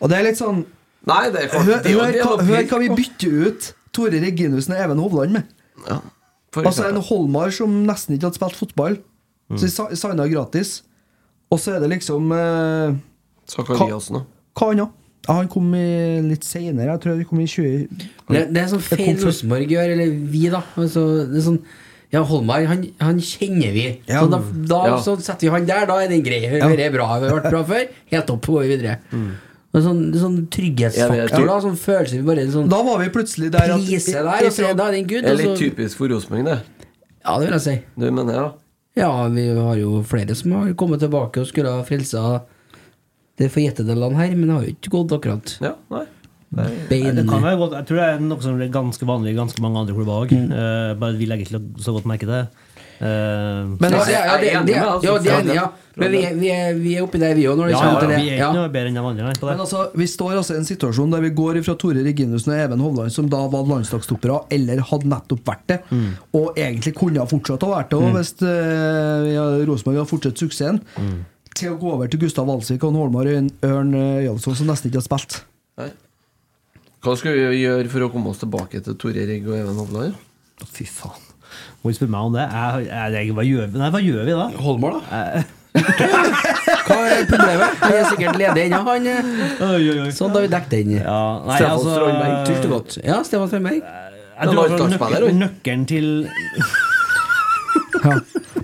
Og 0.00 0.10
det 0.10 0.18
er 0.18 0.28
litt 0.30 0.40
sånn 0.40 0.64
Nei, 1.08 1.22
det 1.32 1.46
er 1.46 1.52
Hør, 1.54 1.82
det 1.84 1.92
hør, 1.94 2.16
hva, 2.20 2.44
hør 2.44 2.64
hva 2.68 2.78
vi 2.82 2.88
bytter 2.98 3.36
ut 3.48 3.68
Tore 3.96 4.20
Reginussen 4.22 4.74
og 4.76 4.80
Even 4.82 5.00
Hovland 5.02 5.36
med. 5.38 5.48
Ja, 5.88 6.00
Altså 6.58 6.88
En. 6.88 7.00
Holmar 7.04 7.52
som 7.54 7.72
nesten 7.86 8.16
ikke 8.16 8.28
hadde 8.28 8.38
spilt 8.40 8.58
fotball, 8.58 8.98
så 9.54 9.68
vi 9.68 9.96
signa 9.96 10.26
gratis. 10.28 10.82
Og 11.52 11.60
så 11.62 11.76
er 11.76 11.82
det 11.84 11.90
liksom 11.94 12.32
eh, 12.34 12.96
Zakariassen, 13.48 14.18
da. 14.18 14.24
Hva 14.58 14.72
annet? 14.74 14.94
Ja, 15.28 15.34
han 15.38 15.48
kom 15.52 15.68
i 15.76 16.20
litt 16.24 16.44
seinere. 16.46 16.94
Jeg 16.94 17.02
tror 17.04 17.16
han 17.18 17.28
kom 17.28 17.40
i 17.44 17.46
20... 17.48 17.88
Det, 18.32 18.42
det 18.54 18.62
er 18.62 18.70
sånn 18.72 18.84
feil 18.84 19.18
Rosenborg 19.20 19.72
gjør, 19.72 19.92
eller 19.94 20.12
vi, 20.32 20.46
da. 20.52 20.62
Altså, 20.80 21.04
det 21.28 21.40
er 21.40 21.46
sånn 21.50 21.60
ja, 22.08 22.22
Holmar, 22.24 22.64
han, 22.64 22.86
han 23.04 23.18
kjenner 23.20 23.74
vi. 23.74 23.82
Ja. 24.08 24.22
Så 24.22 24.30
da, 24.32 24.38
da 24.70 24.78
Ja. 24.88 25.00
så 25.04 25.18
setter 25.20 25.44
vi 25.44 25.52
han 25.52 25.66
der, 25.68 25.84
da 25.90 25.98
er 26.00 26.08
den 26.08 26.24
grei. 26.24 26.40
Ja. 26.46 26.70
Det 26.72 26.86
er 26.86 26.94
bra. 26.94 27.08
Vi 27.20 27.28
har 27.28 27.36
vært 27.42 27.52
bra 27.52 27.60
før. 27.68 27.84
Helt 28.14 28.32
opp, 28.32 28.48
går 28.48 28.64
vi 28.64 28.70
videre. 28.72 28.94
Det 29.12 29.47
er 29.76 29.82
sånn, 29.84 29.98
det 30.12 30.20
sånn 30.22 30.36
trygghetsfaktor, 30.48 31.28
det 31.28 31.46
da. 31.46 31.60
Sånn 31.60 31.76
følelse 31.76 32.16
vi 32.16 32.22
bare 32.24 32.46
sånn 32.48 32.68
Da 32.72 32.82
var 32.82 32.98
vi 33.02 33.08
plutselig 33.12 33.50
der 33.52 33.74
at 33.74 33.82
Prise 33.84 34.12
der, 34.16 34.46
og 34.48 34.52
så 34.56 34.70
da 34.76 34.86
er 34.88 34.92
den 34.96 35.06
good. 35.06 35.22
Det 35.22 35.28
er 35.28 35.32
og 35.32 35.38
litt 35.38 35.50
så- 35.52 35.62
typisk 35.64 35.96
for 35.96 36.08
Rosenborg, 36.08 36.44
det. 36.44 36.58
Ja, 37.24 37.38
det 37.38 37.48
vil 37.50 37.58
jeg 37.58 37.60
si. 37.60 37.82
Du 37.98 38.10
mener 38.10 38.32
det, 38.32 38.34
da? 38.36 38.52
Ja, 38.96 39.28
vi 39.28 39.48
har 39.54 39.76
jo 39.76 40.02
flere 40.02 40.34
som 40.34 40.52
har 40.52 40.72
kommet 40.74 41.00
tilbake 41.00 41.38
og 41.40 41.46
skulle 41.46 41.68
ha 41.70 41.82
frelsa 41.84 42.42
det 43.36 43.50
forjettede 43.52 43.94
land 43.96 44.16
her, 44.16 44.30
men 44.34 44.48
det 44.48 44.54
har 44.56 44.64
jo 44.64 44.72
ikke 44.74 44.90
gått 44.90 45.12
akkurat. 45.20 45.58
Ja, 45.60 45.74
nei. 45.90 46.06
Bein. 46.50 47.14
Det 47.14 47.26
kan 47.28 47.42
være 47.44 47.58
godt. 47.60 47.72
Jeg 47.76 47.86
tror 47.86 47.96
det 48.00 48.06
er 48.08 48.20
noe 48.24 48.40
som 48.40 48.60
er 48.60 48.68
ganske 48.72 49.04
vanlig 49.04 49.34
i 49.34 49.36
ganske 49.36 49.60
mange 49.60 49.76
andre 49.76 49.92
klubber 49.94 50.24
òg. 50.24 50.98
bare 50.98 51.12
vi 51.18 51.26
legger 51.26 51.44
ikke 51.44 51.60
så 51.84 51.92
godt 51.92 52.06
merke 52.08 52.20
til 52.24 52.28
det. 52.32 52.48
Eh, 52.98 53.76
Men 53.78 53.92
Ja, 53.92 53.98
altså, 53.98 54.10
ja, 54.12 54.22
ja, 54.26 54.36
det, 54.38 54.48
det, 54.66 54.74
ja, 54.74 54.94
det 54.98 55.30
er 55.30 55.42
enig, 55.42 55.54
ja. 55.54 55.66
Men 55.98 56.10
vi, 56.14 56.18
er- 56.26 56.34
vi, 56.38 56.48
er, 56.54 56.74
vi 56.78 56.92
er 56.94 57.02
oppi 57.02 57.18
der, 57.18 57.32
vi 57.34 57.44
òg, 57.50 57.56
når 57.58 57.70
det 57.70 57.74
ja, 57.74 57.78
kommer 57.82 57.94
ja, 57.94 58.00
til 58.00 58.10
det. 58.10 58.18
vi 58.22 58.28
er 58.30 58.36
ikke 58.38 58.54
noe 58.54 58.68
bedre 58.74 58.90
enn 58.90 58.98
de 58.98 59.02
andre. 59.10 59.32
Men 59.50 59.62
altså, 59.64 59.80
Vi 59.98 60.06
står 60.10 60.36
altså 60.38 60.54
i 60.54 60.58
en 60.60 60.66
situasjon 60.68 61.10
der 61.14 61.24
vi 61.24 61.30
går 61.38 61.58
fra 61.66 61.74
Tore 61.78 62.04
Reginussen 62.06 62.52
og 62.54 62.58
Even 62.62 62.82
Hovland, 62.84 63.10
som 63.14 63.30
da 63.32 63.40
var 63.50 63.66
landslagstoppere, 63.70 64.40
eller 64.54 64.82
hadde 64.90 65.10
nettopp 65.10 65.42
vært 65.50 65.64
det, 65.72 65.78
og 66.38 66.58
egentlig 66.58 66.94
kunne 66.98 67.18
ha 67.22 67.26
fortsatt 67.30 67.66
å 67.66 67.72
vært 67.74 67.90
det 67.94 67.98
også, 67.98 68.12
hvis 68.18 68.32
eh, 68.46 69.28
ja, 69.34 69.46
Rosenborg 69.66 70.00
hadde 70.02 70.12
fortsatt 70.14 70.38
suksessen, 70.44 70.82
til 71.58 71.72
å 71.74 71.78
gå 71.82 71.90
over 71.96 72.06
til 72.10 72.20
Gustav 72.22 72.46
Walsvik 72.46 72.84
og 72.86 72.94
Holmar 72.94 73.26
Ørn 73.26 73.48
Ørn 73.66 73.94
Jalsson, 74.22 74.54
som 74.58 74.70
nesten 74.70 74.90
ikke 74.92 75.02
har 75.02 75.08
spilt. 75.10 75.40
nei. 75.82 75.90
Hva 77.02 77.12
skal 77.18 77.34
vi 77.34 77.60
gjøre 77.62 77.86
for 77.90 78.02
å 78.06 78.08
komme 78.10 78.30
oss 78.32 78.40
tilbake 78.42 78.80
til 78.82 78.94
Tore 78.98 79.22
Rigg 79.26 79.46
og 79.46 79.54
Even 79.54 79.76
Hovland? 79.78 80.14
Fy 80.66 80.86
faen. 80.90 81.27
Må 81.84 81.92
spør 81.94 82.10
meg 82.10 82.26
om 82.28 82.34
det? 82.34 82.44
Jeg, 82.50 82.86
jeg, 82.88 83.12
jeg, 83.14 83.34
hva, 83.36 83.44
gjør 83.46 83.68
vi? 83.72 83.78
Nei, 83.78 83.90
hva 83.94 84.00
gjør 84.02 84.24
vi 84.26 84.34
da? 84.38 84.46
Holmar, 84.64 84.98
da? 84.98 85.22
Eh, 85.38 85.54
Hva 86.88 86.96
er 87.06 87.26
problemet? 87.28 87.74
Han 87.84 87.92
er 87.94 88.06
sikkert 88.08 88.38
ledig 88.40 88.64
ennå, 88.66 88.80
han. 88.88 89.06
eh. 89.06 89.60
oi, 89.68 89.82
oi, 89.92 89.98
oi. 90.06 90.10
Sånn 90.16 90.32
da 90.34 90.40
har 90.40 90.46
vi 90.48 90.50
dekket 90.54 90.72
den. 90.74 90.94
Ja, 90.98 91.18
nei, 91.44 91.58
Stefan 91.60 91.74
altså, 91.76 91.92
Strandberg, 91.94 92.36
Tylt 92.48 92.66
og 92.68 92.72
godt. 92.74 92.96
Ja, 93.04 93.18
Stefan 93.28 93.50
Strandberg. 93.52 93.82
Jeg 94.38 94.52
tror 94.52 94.74
altså 94.74 95.30
nøkkelen, 95.38 95.86
til 95.90 96.08
Ja. 97.98 98.16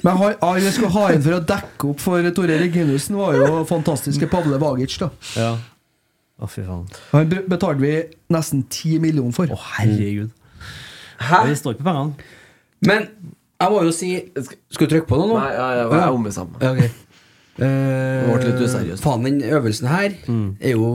Men 0.04 0.16
han, 0.20 0.34
han 0.42 0.58
vi 0.60 0.70
skulle 0.74 0.90
ha 0.94 1.04
inn 1.14 1.22
for 1.24 1.36
å 1.38 1.40
dekke 1.48 1.88
opp 1.90 2.02
for 2.02 2.26
Tore 2.36 2.58
Reginussen, 2.60 3.16
var 3.18 3.38
jo 3.38 3.62
fantastiske 3.68 4.28
Pavle 4.30 4.58
Vagic. 4.62 4.98
da 5.00 5.08
Ja. 5.38 5.52
Å, 6.42 6.48
fy 6.50 6.64
faen. 6.66 6.84
Han 7.12 7.30
betalte 7.30 7.78
vi 7.80 7.92
nesten 8.34 8.64
10 8.66 8.98
millioner 9.04 9.34
for. 9.36 9.50
Å, 9.54 9.58
herregud. 9.78 10.32
Hæ? 11.22 11.44
Det 11.48 11.58
står 11.60 11.76
ikke 11.76 11.86
på 11.86 11.92
pengene. 11.92 12.32
Men 12.82 13.08
jeg 13.60 13.70
må 13.70 13.82
jo 13.86 13.92
si 13.94 14.08
Skal 14.74 14.88
du 14.88 14.92
trykke 14.94 15.08
på 15.08 15.16
noe 15.20 15.28
nå? 15.30 15.36
Nei, 15.40 15.52
jeg, 15.54 15.76
jeg, 15.78 15.90
jeg 16.00 16.16
ombestemte 16.18 16.58
sammen. 16.58 16.62
Ja, 16.64 16.72
ok. 16.74 17.00
Eh, 17.54 18.32
ble 18.34 18.48
litt 18.50 18.62
useriøst. 18.66 19.02
Faen, 19.04 19.22
den 19.28 19.40
øvelsen 19.46 19.86
her 19.88 20.16
Mm. 20.26 20.56
er 20.60 20.74
jo 20.74 20.88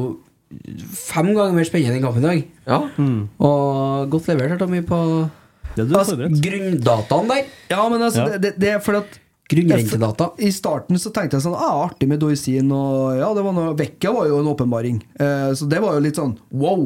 fem 0.97 1.27
ganger 1.37 1.53
mer 1.53 1.63
spennende 1.67 1.95
enn 1.99 2.03
kampen 2.03 2.23
i 2.25 2.27
dag. 2.27 2.43
Ja. 2.67 2.79
Og 3.39 4.09
godt 4.11 4.27
levert, 4.31 4.49
her, 4.51 4.57
Tommy, 4.57 4.81
på 4.81 4.99
Altså, 5.79 6.17
grunndataen 6.17 7.29
der. 7.29 7.43
Ja, 7.69 7.83
men 7.89 8.01
altså, 8.01 8.25
Ja. 8.25 8.37
Det, 8.37 8.41
det, 8.41 8.53
det 8.59 8.69
er 8.75 8.79
fordi 8.83 8.97
at 9.05 9.19
Grunnrentedata. 9.49 10.27
I 10.45 10.51
starten 10.53 10.99
så 11.01 11.09
tenkte 11.13 11.37
jeg 11.37 11.41
sånn 11.47 11.55
ah, 11.57 11.85
Artig 11.87 12.05
med 12.09 12.19
Dorsin 12.21 12.67
og 12.75 13.15
Ja, 13.17 13.31
det 13.33 13.41
var 13.41 13.53
noe 13.55 13.71
Vekka 13.79 14.11
var 14.13 14.27
jo 14.29 14.41
en 14.43 14.49
åpenbaring. 14.51 14.99
Eh, 15.17 15.53
så 15.57 15.65
det 15.69 15.79
var 15.81 15.95
jo 15.95 16.03
litt 16.05 16.19
sånn 16.19 16.35
wow. 16.51 16.83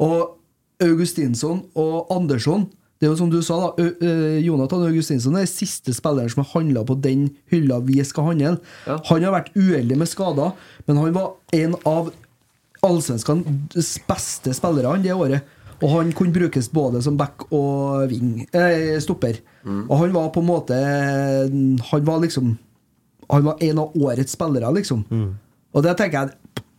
Og 0.00 0.38
Augustinsson 0.80 1.64
og 1.76 2.06
Andersson 2.14 2.68
Det 2.98 3.06
er 3.06 3.12
jo 3.12 3.16
som 3.20 3.30
du 3.30 3.38
sa, 3.46 3.54
da. 3.62 3.84
Ø, 4.02 4.40
Jonathan 4.42 4.82
Augustinsson 4.88 5.36
er 5.38 5.46
siste 5.46 5.92
spilleren 5.94 6.30
som 6.32 6.42
har 6.42 6.50
handla 6.56 6.82
på 6.84 6.96
den 7.00 7.28
hylla 7.52 7.78
vi 7.86 8.00
skal 8.04 8.24
handle. 8.32 8.56
Han 9.10 9.22
har 9.22 9.36
vært 9.36 9.52
uheldig 9.54 9.96
med 10.00 10.08
skader, 10.10 10.52
men 10.88 10.96
han 10.98 11.12
var 11.14 11.32
en 11.54 11.76
av 11.86 12.10
allsvenskenes 12.82 13.92
beste 14.08 14.52
spillere 14.56 14.92
han 14.92 15.02
det 15.06 15.14
året. 15.14 15.54
Og 15.78 15.92
han 15.92 16.10
kunne 16.16 16.34
brukes 16.34 16.66
både 16.74 16.98
som 17.06 17.14
back 17.18 17.44
og 17.54 18.08
wing, 18.10 18.48
eh, 18.52 18.98
stopper. 18.98 19.38
Og 19.68 19.94
han 20.00 20.12
var 20.14 20.30
på 20.34 20.40
en 20.40 20.46
måte 20.48 20.74
Han 21.90 22.04
var 22.06 22.20
liksom 22.22 22.56
Han 23.30 23.44
var 23.44 23.56
en 23.60 23.78
av 23.78 23.92
årets 23.96 24.32
spillere, 24.32 24.72
liksom. 24.74 25.04
Og 25.74 25.82
det 25.84 25.96
tenker 25.98 26.18
jeg 26.22 26.30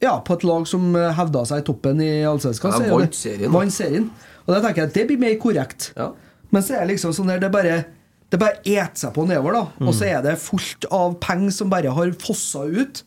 Ja, 0.01 0.19
på 0.23 0.33
et 0.33 0.43
lag 0.43 0.65
som 0.67 0.93
hevda 0.95 1.45
seg 1.45 1.59
i 1.59 1.65
toppen 1.67 1.99
i 2.01 2.23
Allsvenskan, 2.23 2.71
Ja, 2.87 3.51
vant 3.51 3.71
serien. 3.73 4.09
Og 4.49 4.55
da 4.55 4.63
tenker 4.65 4.81
jeg 4.81 4.89
at 4.89 4.97
det 4.97 5.05
blir 5.11 5.21
mer 5.21 5.37
korrekt. 5.41 5.91
Ja. 5.93 6.09
Men 6.49 6.65
så 6.65 6.75
er 6.75 6.83
det 6.83 6.95
liksom 6.95 7.13
sånn 7.13 7.29
der 7.29 7.41
det 7.43 7.51
bare 7.53 7.83
Det 8.29 8.37
bare 8.41 8.59
et 8.65 8.97
seg 8.97 9.13
på 9.13 9.23
nedover, 9.29 9.55
da. 9.55 9.85
Og 9.85 9.93
så 9.97 10.05
er 10.09 10.19
det 10.25 10.35
fullt 10.41 10.85
av 10.93 11.15
penger 11.21 11.53
som 11.53 11.69
bare 11.71 11.93
har 11.93 12.11
fossa 12.21 12.65
ut. 12.65 13.01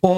Og 0.00 0.16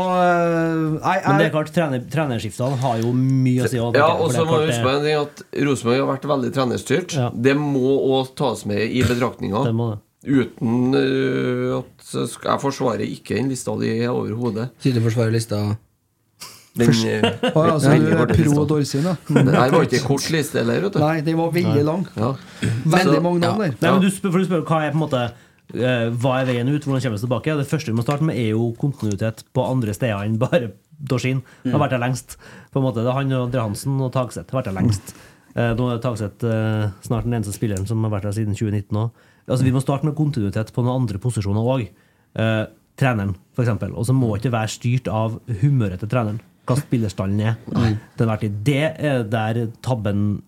nei, 1.02 1.16
jeg, 1.18 1.24
Men 1.26 1.40
det 1.40 1.46
er 1.48 1.52
klart, 1.52 1.72
trener, 1.74 2.02
trenerskiftene 2.12 2.78
har 2.84 3.00
jo 3.02 3.10
mye 3.18 3.64
å 3.66 3.70
si. 3.70 3.80
også, 3.82 3.98
Ja, 3.98 4.06
og 4.14 4.30
så 4.30 4.44
må 4.46 4.60
vi 4.62 4.70
huske 4.70 4.84
på 4.86 4.92
en 4.92 5.02
ting 5.02 5.18
at 5.18 5.42
Rosenborg 5.66 5.98
har 5.98 6.08
vært 6.12 6.28
veldig 6.30 6.52
trenerstyrt. 6.54 7.16
Ja. 7.18 7.28
Det 7.34 7.56
må 7.58 7.96
òg 8.14 8.30
tas 8.38 8.62
med 8.70 8.84
i 8.86 9.02
betraktninga. 9.04 9.64
Det 9.66 9.74
må 9.76 9.90
det. 9.94 10.00
Uten 10.22 10.94
uh, 10.94 11.80
at 11.80 12.12
Jeg 12.14 12.62
forsvarer 12.62 13.02
ikke 13.08 13.40
den 13.40 13.50
lista 13.50 13.74
di 13.80 13.90
overhodet. 14.06 14.68
Sitter 14.84 15.02
og 15.02 15.08
forsvarer 15.08 15.34
lista. 15.34 15.64
Den 16.72 16.88
ah, 16.88 17.66
ja, 17.68 17.72
så 17.76 17.90
veldig 17.92 18.08
du 18.08 18.20
er 18.22 18.30
pro. 18.32 18.64
Dorsin, 18.64 19.04
ja. 19.04 19.12
Det 19.28 19.52
her 19.52 19.72
var 19.74 19.84
ikke 19.84 19.98
kort 20.06 20.28
liste 20.32 20.62
heller, 20.62 20.86
vet 20.86 20.94
du. 20.94 21.00
Nei, 21.02 21.16
den 21.26 21.36
var 21.36 21.50
veldig 21.52 21.82
lang. 21.84 22.06
Ja. 22.16 22.30
Veldig 22.62 23.18
Så- 23.18 23.24
mange 23.26 23.42
navn 23.42 23.58
der. 23.60 23.74
Nei, 23.76 23.90
men 23.90 24.00
du 24.00 24.08
spør, 24.08 24.32
for 24.32 24.38
du 24.40 24.46
spør 24.48 24.62
hva 24.70 24.78
er 24.86 24.94
på 24.94 24.96
en 24.96 25.02
måte 25.02 25.20
eh, 25.28 26.06
Hva 26.22 26.32
er 26.40 26.48
veien 26.48 26.70
ut? 26.72 26.80
Hvordan 26.86 27.02
kommer 27.04 27.18
vi 27.18 27.24
tilbake? 27.26 27.56
Det 27.60 27.68
første 27.68 27.92
vi 27.92 27.98
må 27.98 28.04
starte 28.06 28.24
med, 28.24 28.40
er 28.40 28.54
jo 28.54 28.70
kontinuitet 28.80 29.44
på 29.52 29.66
andre 29.68 29.92
steder 29.96 30.24
enn 30.24 30.38
bare 30.40 30.70
Dorsin. 30.96 31.42
Har 31.66 31.82
vært 31.82 31.92
der 31.96 32.02
lengst. 32.06 32.38
På 32.72 32.80
en 32.80 32.86
måte, 32.86 33.02
Det 33.04 33.10
er 33.10 33.18
han 33.20 33.32
og 33.36 33.48
Andre 33.50 33.66
Hansen 33.66 34.00
og 34.00 34.12
Tagseth 34.14 34.48
har 34.52 34.62
vært 34.62 34.70
der 34.72 34.78
lengst. 34.80 35.12
Eh, 35.54 35.74
nå 35.76 35.90
er 35.92 35.98
Tagseth 36.00 36.46
eh, 36.48 36.88
snart 37.04 37.24
den 37.28 37.34
eneste 37.36 37.52
spilleren 37.52 37.84
som 37.86 38.00
har 38.06 38.14
vært 38.14 38.30
der 38.30 38.36
siden 38.38 38.56
2019 38.56 38.96
òg. 38.96 39.10
Altså, 39.48 39.64
vi 39.66 39.72
må 39.74 39.82
starte 39.82 40.06
med 40.08 40.16
kontinuitet 40.16 40.72
på 40.72 40.84
noen 40.86 41.02
andre 41.02 41.18
posisjoner 41.20 41.68
òg. 41.74 41.90
Eh, 42.38 42.62
treneren, 42.96 43.34
f.eks. 43.56 43.68
Og 43.92 44.06
så 44.08 44.14
må 44.16 44.30
ikke 44.38 44.52
være 44.54 44.72
styrt 44.72 45.08
av 45.12 45.40
humøret 45.60 46.00
til 46.00 46.08
treneren. 46.08 46.40
Hva 46.68 46.78
spillerstallen 46.78 47.40
er. 47.42 47.56
til 47.66 48.26
enhver 48.26 48.40
tid. 48.44 48.62
Det 48.64 48.82
er 48.98 49.24
der 49.28 49.66
tabben 49.82 50.42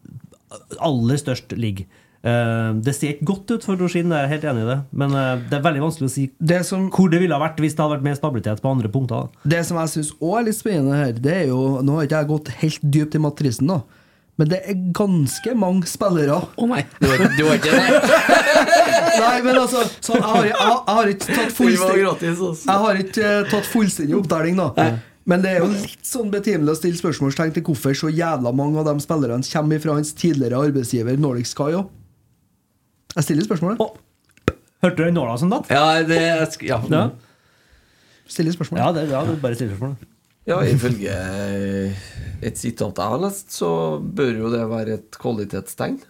aller 0.78 1.18
størst 1.20 1.54
ligger. 1.58 1.86
Eh, 2.24 2.70
det 2.80 2.94
ser 2.96 3.12
ikke 3.12 3.26
godt 3.28 3.50
ut 3.52 3.66
for 3.66 3.76
Dorsin, 3.76 4.12
jeg 4.12 4.24
er 4.24 4.30
helt 4.30 4.46
enig 4.48 4.62
i 4.64 4.68
det. 4.70 4.78
Men 4.96 5.16
eh, 5.18 5.42
det 5.50 5.58
er 5.58 5.66
veldig 5.66 5.82
vanskelig 5.82 6.08
å 6.08 6.14
si 6.14 6.24
Det 6.38 6.62
som, 6.64 6.86
hvor 6.94 7.10
det 7.12 7.20
ville 7.20 7.36
ha 7.36 7.42
vært 7.42 7.60
hvis 7.60 7.76
det 7.76 7.84
hadde 7.84 7.98
vært 7.98 8.06
mer 8.06 8.16
stabilitet 8.16 8.62
på 8.64 8.70
andre 8.70 8.88
punkter. 8.92 9.26
da. 9.26 9.50
det 9.56 9.60
som 9.68 9.80
jeg 9.82 9.92
syns 9.92 10.14
òg 10.20 10.38
er 10.38 10.46
litt 10.48 10.60
spennende 10.60 11.02
her, 11.02 11.12
det 11.26 11.36
er 11.42 11.44
jo 11.50 11.60
Nå 11.84 11.98
har 11.98 12.08
ikke 12.08 12.22
jeg 12.22 12.32
gått 12.32 12.54
helt 12.62 12.88
dypt 12.96 13.18
i 13.18 13.22
matrisen, 13.26 13.68
da. 13.74 13.82
Men 14.40 14.48
det 14.50 14.58
er 14.66 14.78
ganske 14.96 15.52
mange 15.54 15.86
spillere. 15.86 16.40
Å 16.58 16.66
nei, 16.66 16.80
du 16.98 17.04
har, 17.06 17.20
ikke, 17.20 17.34
du 17.36 17.42
var 17.46 17.60
ikke 17.60 17.74
det? 17.76 18.14
Nei, 19.24 19.36
men 19.44 19.58
altså 19.60 19.84
sånn, 20.02 20.18
jeg, 20.18 20.24
har, 20.26 20.48
jeg, 20.48 20.56
jeg 20.58 20.96
har 20.96 21.10
ikke 21.12 21.28
tatt 21.28 21.52
fullstendig. 21.54 22.32
Jeg 22.64 22.80
har 22.86 22.98
ikke 23.04 23.28
eh, 23.28 23.50
tatt 23.52 23.68
fullstendig 23.70 24.16
oppdeling, 24.18 24.58
da. 24.58 24.88
Men 25.24 25.40
det 25.40 25.54
er 25.54 25.62
jo 25.62 25.70
litt 25.72 26.04
sånn 26.04 26.30
betimelig 26.32 26.74
å 26.74 26.78
stille 26.78 27.00
spørsmålstegn 27.00 27.54
til 27.56 27.64
hvorfor 27.64 27.96
så 27.96 28.10
jævla 28.12 28.52
mange 28.52 28.80
av 28.82 28.90
de 28.90 29.00
spillerne 29.00 29.46
kommer 29.48 29.80
fra 29.80 29.96
hans 29.96 30.12
tidligere 30.20 30.60
arbeidsgiver 30.66 31.16
Nordic 31.20 31.48
Sky 31.48 31.70
òg. 31.78 31.86
Jeg 33.14 33.28
stiller 33.28 33.46
spørsmålet. 33.46 33.80
Hørte 34.84 34.98
du 34.98 35.04
den 35.06 35.16
nåla 35.16 35.36
som 35.40 35.52
datt? 35.52 35.70
Ja, 35.72 36.02
det 36.04 36.18
ja. 36.66 36.80
Ja, 36.90 37.06
Stille 38.28 38.52
spørsmålet. 38.52 38.82
ja, 38.84 38.92
det, 38.96 39.06
ja 39.12 39.22
det 39.28 39.38
bare 39.40 39.56
stille 39.56 39.76
spørsmål. 39.76 40.10
Ja, 40.44 40.58
ifølge 40.68 41.14
et 42.44 42.60
sitat 42.60 42.98
jeg 43.00 43.12
har 43.14 43.22
lest, 43.22 43.52
så 43.56 43.70
bør 44.00 44.42
jo 44.42 44.50
det 44.52 44.60
være 44.68 44.98
et 44.98 45.16
kvalitetstegn. 45.20 46.02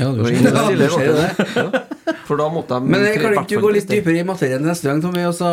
ja 0.00 0.08
du 0.14 0.24
ser 0.24 0.34
ingen 0.34 0.50
det. 0.50 0.88
det. 1.14 1.46
Ja. 1.54 2.16
For 2.26 2.38
da 2.38 2.48
måtte 2.50 2.78
de 2.78 2.90
Men 2.90 3.06
jeg 3.06 3.20
kan 3.22 3.38
ikke 3.38 3.58
du 3.58 3.62
gå 3.62 3.70
litt 3.74 3.90
dypere 3.90 4.22
i 4.22 4.26
materien 4.26 4.66
neste 4.66 4.90
gang, 4.90 5.02
Tommy, 5.02 5.22
og 5.28 5.34
så 5.38 5.50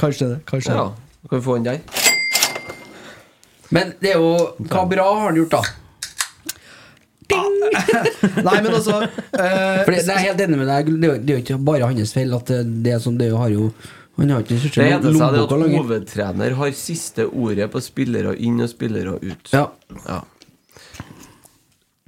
Kanskje 0.00 0.28
det. 0.32 0.38
Kanskje 0.48 0.74
Ja, 0.74 0.84
det. 1.22 1.28
kan 1.30 1.38
vi 1.38 1.44
få 1.44 1.54
den 1.58 1.64
der? 1.64 1.80
Men 3.74 3.94
det 4.00 4.12
er 4.14 4.20
jo 4.20 4.34
Hva 4.68 4.84
bra 4.88 5.06
har 5.14 5.24
han 5.30 5.36
gjort, 5.40 5.50
da? 5.56 5.62
Nei, 8.44 8.58
men 8.62 8.68
altså 8.76 8.98
eh, 9.00 9.80
For 9.84 9.90
det, 9.90 10.02
det 10.04 10.12
er 10.12 10.18
jeg 10.20 10.26
helt 10.28 10.42
enig 10.44 10.58
med 10.60 10.68
deg. 10.68 10.90
Det 10.92 11.08
er 11.08 11.12
jo, 11.14 11.20
det 11.24 11.32
er 11.32 11.38
jo 11.38 11.42
ikke 11.42 11.56
bare 11.66 11.88
hans 11.88 12.12
feil 12.14 12.34
at 12.36 12.50
det, 12.52 12.58
det 12.84 12.92
er 12.94 13.00
sånn 13.02 13.16
det 13.18 13.30
har 13.32 13.48
jo 13.54 13.70
Han 14.20 14.30
har 14.30 14.44
ikke 14.44 14.52
Det 14.54 14.60
største 14.66 14.84
heter 14.90 15.16
seg 15.16 15.32
det 15.34 15.40
at 15.42 15.54
lenger. 15.56 15.78
hovedtrener 15.80 16.54
har 16.60 16.74
siste 16.78 17.26
ordet 17.32 17.66
på 17.72 17.80
spillere 17.82 18.36
inn 18.38 18.60
og 18.62 18.68
spillere 18.70 19.16
ut. 19.24 19.50
Ja. 19.56 19.64
Ja. 20.04 20.20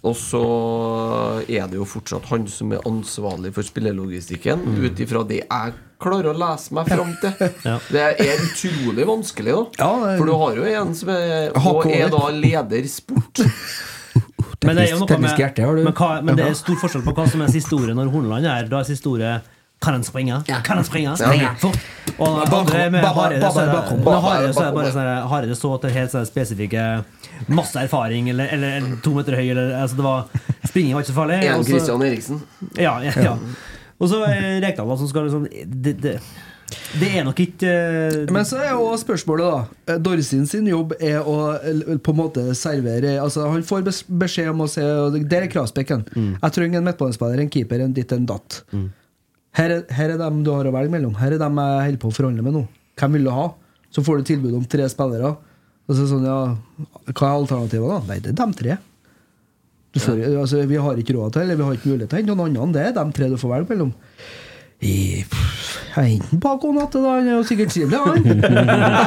Og 0.07 0.15
så 0.15 0.43
er 1.51 1.67
det 1.71 1.79
jo 1.81 1.87
fortsatt 1.89 2.29
han 2.31 2.45
som 2.51 2.71
er 2.77 2.85
ansvarlig 2.87 3.53
for 3.57 3.67
spillelogistikken, 3.67 4.63
Mm. 4.67 4.79
ut 4.85 5.01
ifra 5.03 5.25
det 5.27 5.41
jeg 5.43 5.75
klarer 5.99 6.29
å 6.31 6.37
lese 6.37 6.75
meg 6.77 6.87
fram 6.93 7.13
til. 7.23 7.33
Ja. 7.71 7.79
Det 7.91 8.05
er 8.21 8.45
utrolig 8.45 9.07
vanskelig, 9.09 9.53
da. 9.57 9.65
Ja, 9.83 9.91
er- 10.13 10.19
For 10.21 10.27
du 10.27 10.35
har 10.37 10.55
jo 10.61 10.65
en 10.83 10.95
som 10.95 11.09
er, 11.11 11.51
og 11.57 11.87
er 11.91 12.09
da 12.13 12.25
leder 12.31 12.87
sport. 12.89 13.43
Men 14.67 14.77
det 14.79 14.87
er 14.87 14.95
jo 14.95 15.03
noe 15.05 15.19
med 15.21 15.37
hjerte 15.39 15.63
men, 15.85 15.93
hva, 15.95 16.23
men 16.25 16.35
det 16.39 16.47
er 16.47 16.55
stor 16.57 16.79
forskjell 16.81 17.03
på 17.05 17.13
hva 17.15 17.27
som 17.31 17.43
er 17.45 17.51
siste 17.53 17.77
ordet 17.77 17.95
når 17.95 18.09
Horneland 18.11 18.47
er. 18.49 18.65
Da 18.71 18.81
er 18.81 18.87
siste 18.89 19.07
ordet 19.11 19.35
kan 19.79 19.93
han 19.93 20.05
springe? 20.05 20.41
Ja. 20.49 20.61
Kan 20.65 20.81
han 20.81 20.85
springe? 20.85 21.17
Springe 21.21 21.53
fort! 21.61 21.79
Og 22.17 22.41
andre 22.49 22.87
med 22.91 23.05
Hareide 23.05 23.51
så 23.53 23.61
er 23.61 23.69
det, 23.69 24.73
bare 24.75 24.93
sånn 24.95 25.11
Hareide 25.29 25.59
så 25.59 25.75
til 25.83 25.93
helt 25.93 26.15
sånne 26.15 26.29
spesifikke 26.29 26.87
Masse 27.53 27.83
erfaring, 27.83 28.31
eller, 28.33 28.49
eller, 28.57 28.79
eller 28.79 28.97
to 29.05 29.13
meter 29.13 29.37
høy, 29.37 29.51
eller 29.53 29.75
altså 29.77 29.99
det 29.99 30.07
var 30.07 30.25
Springing 30.67 30.97
var 30.97 31.05
ikke 31.05 31.13
så 31.13 31.17
farlig. 31.21 31.39
En 31.47 31.65
Christian 31.67 32.03
Eriksen. 32.03 32.43
Ja, 32.81 32.97
ja, 33.05 33.13
ja. 33.23 33.37
Og 34.01 34.11
så 34.11 34.23
er 34.27 34.59
Rekdal 34.65 34.97
som 34.99 35.09
skal 35.11 35.29
liksom 35.29 35.47
det, 35.47 35.95
det, 36.03 36.17
det 36.99 37.13
er 37.15 37.25
nok 37.27 37.39
ikke 37.41 37.71
uh, 37.71 38.33
Men 38.35 38.47
så 38.49 38.59
er 38.65 38.73
jo 38.73 38.91
spørsmålet, 38.99 39.47
da. 39.47 39.93
Eh, 39.93 40.01
Dorsin 40.03 40.47
sin 40.51 40.67
jobb 40.67 40.97
er 40.99 41.21
å 41.23 41.37
eh, 41.55 41.97
på 42.03 42.15
en 42.15 42.19
måte 42.19 42.45
servere 42.59 43.17
Altså 43.23 43.47
Han 43.53 43.65
får 43.67 43.87
beskjed 44.09 44.51
om 44.51 44.65
å 44.65 44.71
se 44.71 44.85
Der 45.31 45.45
er 45.45 45.51
kravspekken. 45.53 46.07
Jeg 46.17 46.57
trenger 46.57 46.81
en 46.81 46.89
midtbanespiller, 46.89 47.45
en 47.45 47.53
keeper, 47.53 47.85
en 47.85 47.95
ditt, 47.97 48.13
en 48.17 48.27
datt. 48.29 48.65
Her, 49.57 49.73
er, 49.73 49.85
her 49.97 50.13
er 50.13 50.21
dem 50.21 50.43
du 50.45 50.51
har 50.53 50.69
å 50.69 50.75
velge 50.75 50.93
mellom. 50.93 51.15
Her 51.17 51.37
er 51.37 51.41
dem 51.41 51.61
jeg 51.63 51.85
holder 51.87 52.03
på 52.03 52.11
å 52.11 52.17
forhandle 52.17 52.45
med 52.45 52.59
nå. 52.59 52.65
Hvem 53.01 53.17
vil 53.17 53.29
du 53.29 53.33
ha? 53.33 53.47
Så 53.95 54.05
får 54.05 54.21
du 54.21 54.29
tilbud 54.29 54.57
om 54.59 54.67
tre 54.69 54.89
spillere. 54.93 55.33
Og 55.87 55.95
så 55.95 56.03
er 56.03 56.11
sånn, 56.11 56.27
ja 56.27 57.13
Hva 57.13 57.31
er 57.31 57.37
alternativet, 57.39 57.87
da? 57.89 58.01
Nei, 58.11 58.19
det 58.21 58.35
er 58.35 58.41
dem 58.43 58.53
tre. 58.57 58.77
Du 59.95 60.01
får, 60.03 60.19
altså, 60.43 60.61
vi 60.69 60.81
har 60.83 60.99
ikke 61.01 61.15
råd 61.17 61.33
til 61.33 61.47
eller 61.47 61.57
vi 61.57 61.65
har 61.65 61.79
ikke 61.79 61.93
mulighet 61.93 62.11
til 62.11 62.19
å 62.19 62.21
hente 62.21 62.35
noen 62.37 62.59
andre. 62.67 62.75
Det 62.75 62.91
er 62.91 62.99
dem 62.99 63.15
tre 63.17 63.31
du 63.33 63.39
får 63.41 63.55
velge 63.55 63.71
mellom. 63.73 63.95
I, 64.85 65.25
jeg 65.97 66.19
enten 66.19 66.43
og 66.45 66.75
natte, 66.77 67.01
da. 67.01 67.15
Han 67.17 67.31
er 67.31 67.39
jo 67.39 67.47
sikkert 67.49 67.73
trivelig, 67.73 67.97
han. 67.97 68.27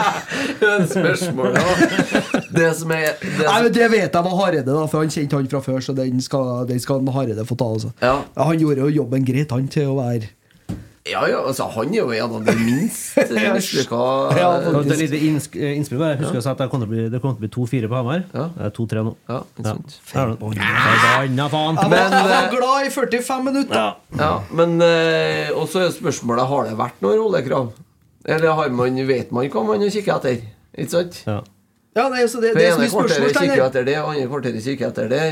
Spørsmålet, 0.95 1.59
da. 1.59 2.41
Det 2.49 2.71
som 2.80 2.95
er 2.95 3.05
det 3.21 3.30
Nei, 3.35 3.43
som, 3.43 3.67
men 3.67 3.76
Det 3.76 3.91
vet 3.93 4.17
jeg 4.17 4.26
var 4.26 4.35
Hareide, 4.39 4.65
da, 4.65 4.88
for 4.89 5.03
han 5.03 5.13
kjente 5.13 5.38
han 5.38 5.51
fra 5.51 5.61
før. 5.61 5.77
Så 5.85 5.93
den 5.93 6.17
skal, 6.26 6.65
den 6.71 6.81
skal 6.81 7.05
Hareide 7.13 7.45
få 7.45 7.59
ta. 7.59 7.69
Altså. 7.77 7.93
Ja. 8.01 8.15
Han 8.41 8.57
gjorde 8.57 8.88
jo 8.88 9.03
jobben 9.03 9.30
greit, 9.30 9.53
han, 9.53 9.69
til 9.69 9.93
å 9.93 9.99
være 10.01 10.34
Ja, 11.07 11.21
ja, 11.31 11.39
altså 11.47 11.63
Han 11.71 11.93
er 11.93 12.01
jo 12.01 12.09
en 12.11 12.34
av 12.35 12.43
de 12.45 12.53
minst 12.59 13.15
Ja, 13.39 13.53
mislykka 13.55 13.99
ja, 14.35 14.49
Det 14.84 14.97
er 14.99 15.13
innsk- 15.15 15.55
eh, 15.55 15.77
innspill. 15.77 16.01
Jeg 16.03 16.19
husker 16.19 16.35
jeg 16.39 16.43
sa 16.43 16.51
at 16.51 16.59
det 16.59 16.67
kom 16.73 16.81
til 16.84 16.89
å 16.89 16.91
bli, 16.91 17.05
det 17.13 17.21
kom 17.23 17.35
til 17.38 17.39
å 17.39 17.45
bli 17.45 17.51
2-4 17.55 17.88
på 17.89 17.95
Hamar. 18.01 18.26
Ja. 18.35 18.47
Det 18.57 18.65
er 18.67 18.73
2-3 18.76 19.03
nå. 19.07 19.13
Ja, 19.31 19.38
ikke 19.55 19.65
sant. 19.69 19.95
Ja. 20.13 20.26
Forbanna 20.41 21.47
faen! 21.53 21.80
Men, 21.89 22.15
jeg 22.17 22.27
var 22.27 22.35
eh, 22.35 22.49
glad 22.55 22.89
i 22.89 22.91
45 22.93 23.45
minutter! 23.47 23.80
Ja. 23.80 23.88
Ja, 24.19 24.31
men 24.59 24.76
eh, 24.84 25.53
Og 25.55 25.69
så 25.71 25.85
er 25.85 25.95
spørsmålet 25.95 26.49
Har 26.51 26.67
det 26.67 26.76
vært 26.80 26.99
noe 27.05 27.15
rollekrav. 27.17 27.71
Eller 28.27 28.51
har 28.59 28.69
man, 28.76 28.99
vet 29.07 29.31
man 29.31 29.47
hva 29.49 29.63
man 29.71 29.88
kikker 29.89 30.17
etter? 30.19 30.41
Ikke 30.76 30.91
sant? 30.97 31.23
Ja. 31.26 31.39
Ja, 31.97 32.05
nei, 32.11 32.26
så 32.30 32.39
det, 32.43 32.51
For 32.53 32.59
det 32.61 32.67
er 32.67 32.76
så 32.76 32.84
ene 32.84 32.91
kvarteret 32.93 33.38
kikker 33.39 33.63
etter 33.65 33.85
det, 33.88 33.95
andre 33.97 34.27
kvarteret 34.30 34.63
kikker 34.67 34.91
etter 34.91 35.07
det. 35.09 35.23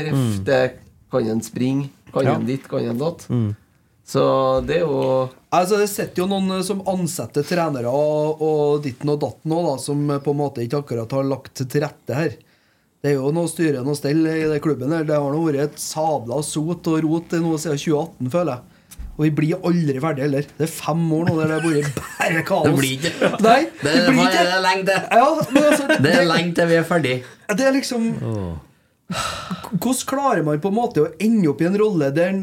det 0.48 0.62
kan 1.12 1.28
en 1.30 1.40
springe, 1.44 1.90
kan 2.12 2.26
Ja. 2.26 2.34
en 2.34 2.48
ditt, 2.48 2.66
kan 2.68 2.82
en 2.88 2.98
datt. 2.98 3.28
Så 4.08 4.24
det 4.66 4.80
er 4.80 4.86
jo 4.88 5.28
Altså, 5.50 5.78
Det 5.80 5.88
sitter 5.88 6.22
jo 6.22 6.26
noen 6.28 6.50
eh, 6.58 6.64
som 6.66 6.82
ansetter 6.90 7.46
trenere 7.46 7.88
og, 7.88 8.42
og 8.44 8.82
ditten 8.84 9.08
og 9.14 9.20
datten 9.22 9.54
òg, 9.56 9.70
som 9.80 10.02
eh, 10.12 10.20
på 10.20 10.34
en 10.34 10.40
måte 10.42 10.64
ikke 10.64 10.82
akkurat 10.82 11.14
har 11.16 11.24
lagt 11.24 11.62
til 11.64 11.84
rette 11.86 12.16
her. 12.18 12.34
Det 12.98 13.12
er 13.12 13.14
jo 13.20 13.30
noe 13.32 13.48
styre 13.48 13.80
og 13.86 13.94
stell 13.96 14.24
i 14.26 14.42
det 14.50 14.58
klubben 14.64 14.90
her. 14.92 15.06
Det 15.08 15.14
har 15.16 15.30
nå 15.32 15.40
vært 15.46 15.68
et 15.68 15.78
sabla 15.80 16.40
sot 16.44 16.90
og 16.90 16.98
rot 17.06 17.36
nå 17.38 17.54
siden 17.62 17.78
2018, 17.78 18.32
føler 18.34 18.52
jeg. 18.58 18.74
Og 19.18 19.24
vi 19.24 19.30
blir 19.34 19.64
aldri 19.66 19.98
ferdig 20.02 20.22
heller. 20.26 20.44
Det 20.58 20.66
er 20.68 20.70
fem 20.70 21.00
år 21.16 21.24
nå 21.26 21.36
der 21.40 21.48
det 21.50 21.56
har 21.56 21.64
vært 21.64 21.96
bare 22.18 22.42
kaos. 22.46 22.66
Det 22.68 22.74
blir 22.78 22.92
ikke 22.98 23.30
Nei, 23.42 23.60
Det, 23.80 23.92
det 23.94 24.04
blir 24.12 24.18
det 24.18 24.26
ikke 24.28 24.44
er 24.44 24.62
lenge 24.66 24.84
til. 24.86 25.00
ja, 25.18 25.28
altså, 25.64 25.88
Det 26.06 26.12
er 26.20 26.28
lenge 26.28 26.52
til 26.58 26.68
vi 26.70 26.76
er 26.78 26.86
ferdig. 26.92 27.14
det 27.58 27.66
er 27.66 27.74
liksom 27.78 28.10
Hvordan 29.08 30.04
klarer 30.08 30.44
man 30.44 30.60
på 30.60 30.68
en 30.68 30.76
måte 30.76 31.04
å 31.04 31.12
ende 31.22 31.48
opp 31.48 31.62
i 31.62 31.68
en 31.68 31.78
rolle 31.80 32.10
der 32.12 32.42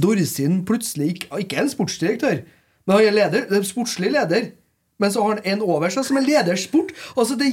Dorsin 0.00 0.62
plutselig 0.68 1.14
ikke, 1.14 1.28
ikke 1.44 1.58
er 1.58 1.66
en 1.66 1.72
sportsdirektør, 1.72 2.40
men 2.86 2.96
han 2.96 3.08
er 3.10 3.16
leder, 3.16 3.44
er 3.52 3.66
sportslig 3.68 4.12
leder, 4.14 4.52
men 5.00 5.12
så 5.12 5.24
har 5.24 5.36
han 5.36 5.44
en 5.52 5.64
over 5.64 5.92
seg 5.92 6.06
som 6.08 6.20
er 6.20 6.26
ledersport? 6.26 6.94
Altså, 7.16 7.36
det 7.40 7.52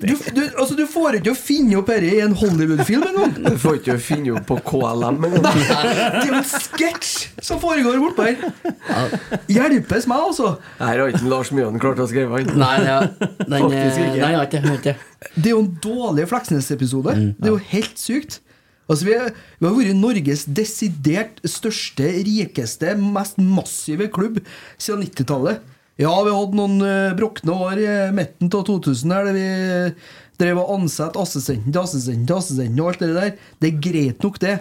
du, 0.00 0.14
du, 0.34 0.40
altså, 0.56 0.74
du 0.78 0.82
får 0.88 1.18
ikke 1.18 1.32
å 1.34 1.36
finne 1.38 1.76
opp 1.80 1.90
dette 1.92 2.08
i 2.08 2.20
en 2.24 2.32
Hollywood-film 2.40 3.04
engang! 3.10 3.34
Du 3.50 3.58
får 3.60 3.80
ikke 3.80 3.96
å 3.98 4.00
finne 4.02 4.32
opp 4.38 4.46
på 4.48 4.56
KLM 4.70 5.26
engang. 5.28 5.44
Det 5.44 5.78
er 6.22 6.28
jo 6.30 6.36
en 6.38 6.46
sketsj 6.48 7.42
som 7.44 7.60
foregår 7.62 7.98
bortpå 8.00 8.26
her! 8.28 9.16
Hjelpes 9.52 10.08
meg, 10.10 10.26
altså! 10.30 10.54
Her 10.80 11.02
har 11.04 11.12
ikke 11.12 11.30
Lars 11.30 11.50
Mjøen 11.54 11.80
klart 11.82 12.00
å 12.00 12.08
skrive 12.10 12.40
den. 12.46 12.56
Nei, 12.60 12.76
er- 12.84 13.10
den, 13.20 13.56
Faktisk 13.56 14.00
eh, 14.00 14.06
ikke. 14.06 14.20
Nei, 14.22 14.32
ikke, 14.44 14.62
ikke 14.76 14.84
det. 14.86 14.96
Det 15.36 15.50
er 15.50 15.52
jo 15.54 15.64
en 15.64 15.72
dårlig 15.84 16.28
Fleksnes-episode. 16.30 17.16
Det 17.36 17.50
er 17.50 17.54
jo 17.54 17.60
helt 17.74 18.00
sykt. 18.00 18.40
Altså, 18.90 19.06
vi, 19.06 19.12
er, 19.14 19.34
vi 19.60 19.68
har 19.68 19.76
vært 19.76 19.98
Norges 20.00 20.46
desidert 20.50 21.44
største, 21.46 22.08
rikeste, 22.26 22.96
mest 22.98 23.36
massive 23.38 24.08
klubb 24.10 24.40
siden 24.80 25.04
90-tallet. 25.06 25.60
Ja, 26.00 26.14
vi 26.24 26.32
hadde 26.32 26.56
noen 26.56 26.80
uh, 26.80 27.12
brukne 27.12 27.54
år 27.66 27.80
i 27.82 27.94
midten 28.16 28.48
av 28.48 28.64
2000 28.64 29.12
her, 29.12 29.26
der 29.28 29.36
vi 29.36 29.48
drev 30.40 30.60
og 30.62 30.70
ansatte 30.78 31.20
assistenten 31.20 31.74
til 31.74 31.82
assistenten 31.82 32.28
til 32.28 32.38
assistenten 32.38 32.80
og 32.80 32.92
alt 32.92 33.02
det 33.02 33.10
der. 33.16 33.34
Det 33.60 33.68
er 33.68 33.82
greit 33.84 34.24
nok, 34.24 34.38
det. 34.40 34.54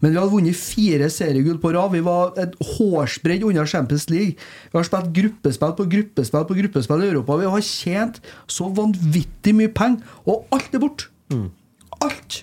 Men 0.00 0.12
vi 0.12 0.18
hadde 0.20 0.32
vunnet 0.32 0.56
fire 0.56 1.08
seriegull 1.12 1.58
på 1.60 1.72
rad. 1.76 1.92
Vi 1.92 2.02
var 2.04 2.32
et 2.40 2.56
hårsbredd 2.72 3.44
unna 3.48 3.66
Champions 3.68 4.08
League. 4.12 4.36
Vi 4.72 4.76
har 4.76 4.88
spilt 4.88 5.12
gruppespill 5.16 5.76
på 5.76 5.88
gruppespill 5.92 6.48
på 6.48 6.58
gruppespill 6.62 7.04
i 7.04 7.10
Europa. 7.10 7.38
Vi 7.40 7.52
har 7.52 7.68
tjent 7.68 8.20
så 8.48 8.68
vanvittig 8.76 9.56
mye 9.56 9.72
penger, 9.76 10.04
og 10.24 10.48
alt 10.56 10.76
er 10.76 10.84
borte. 10.84 11.10
Alt. 12.04 12.42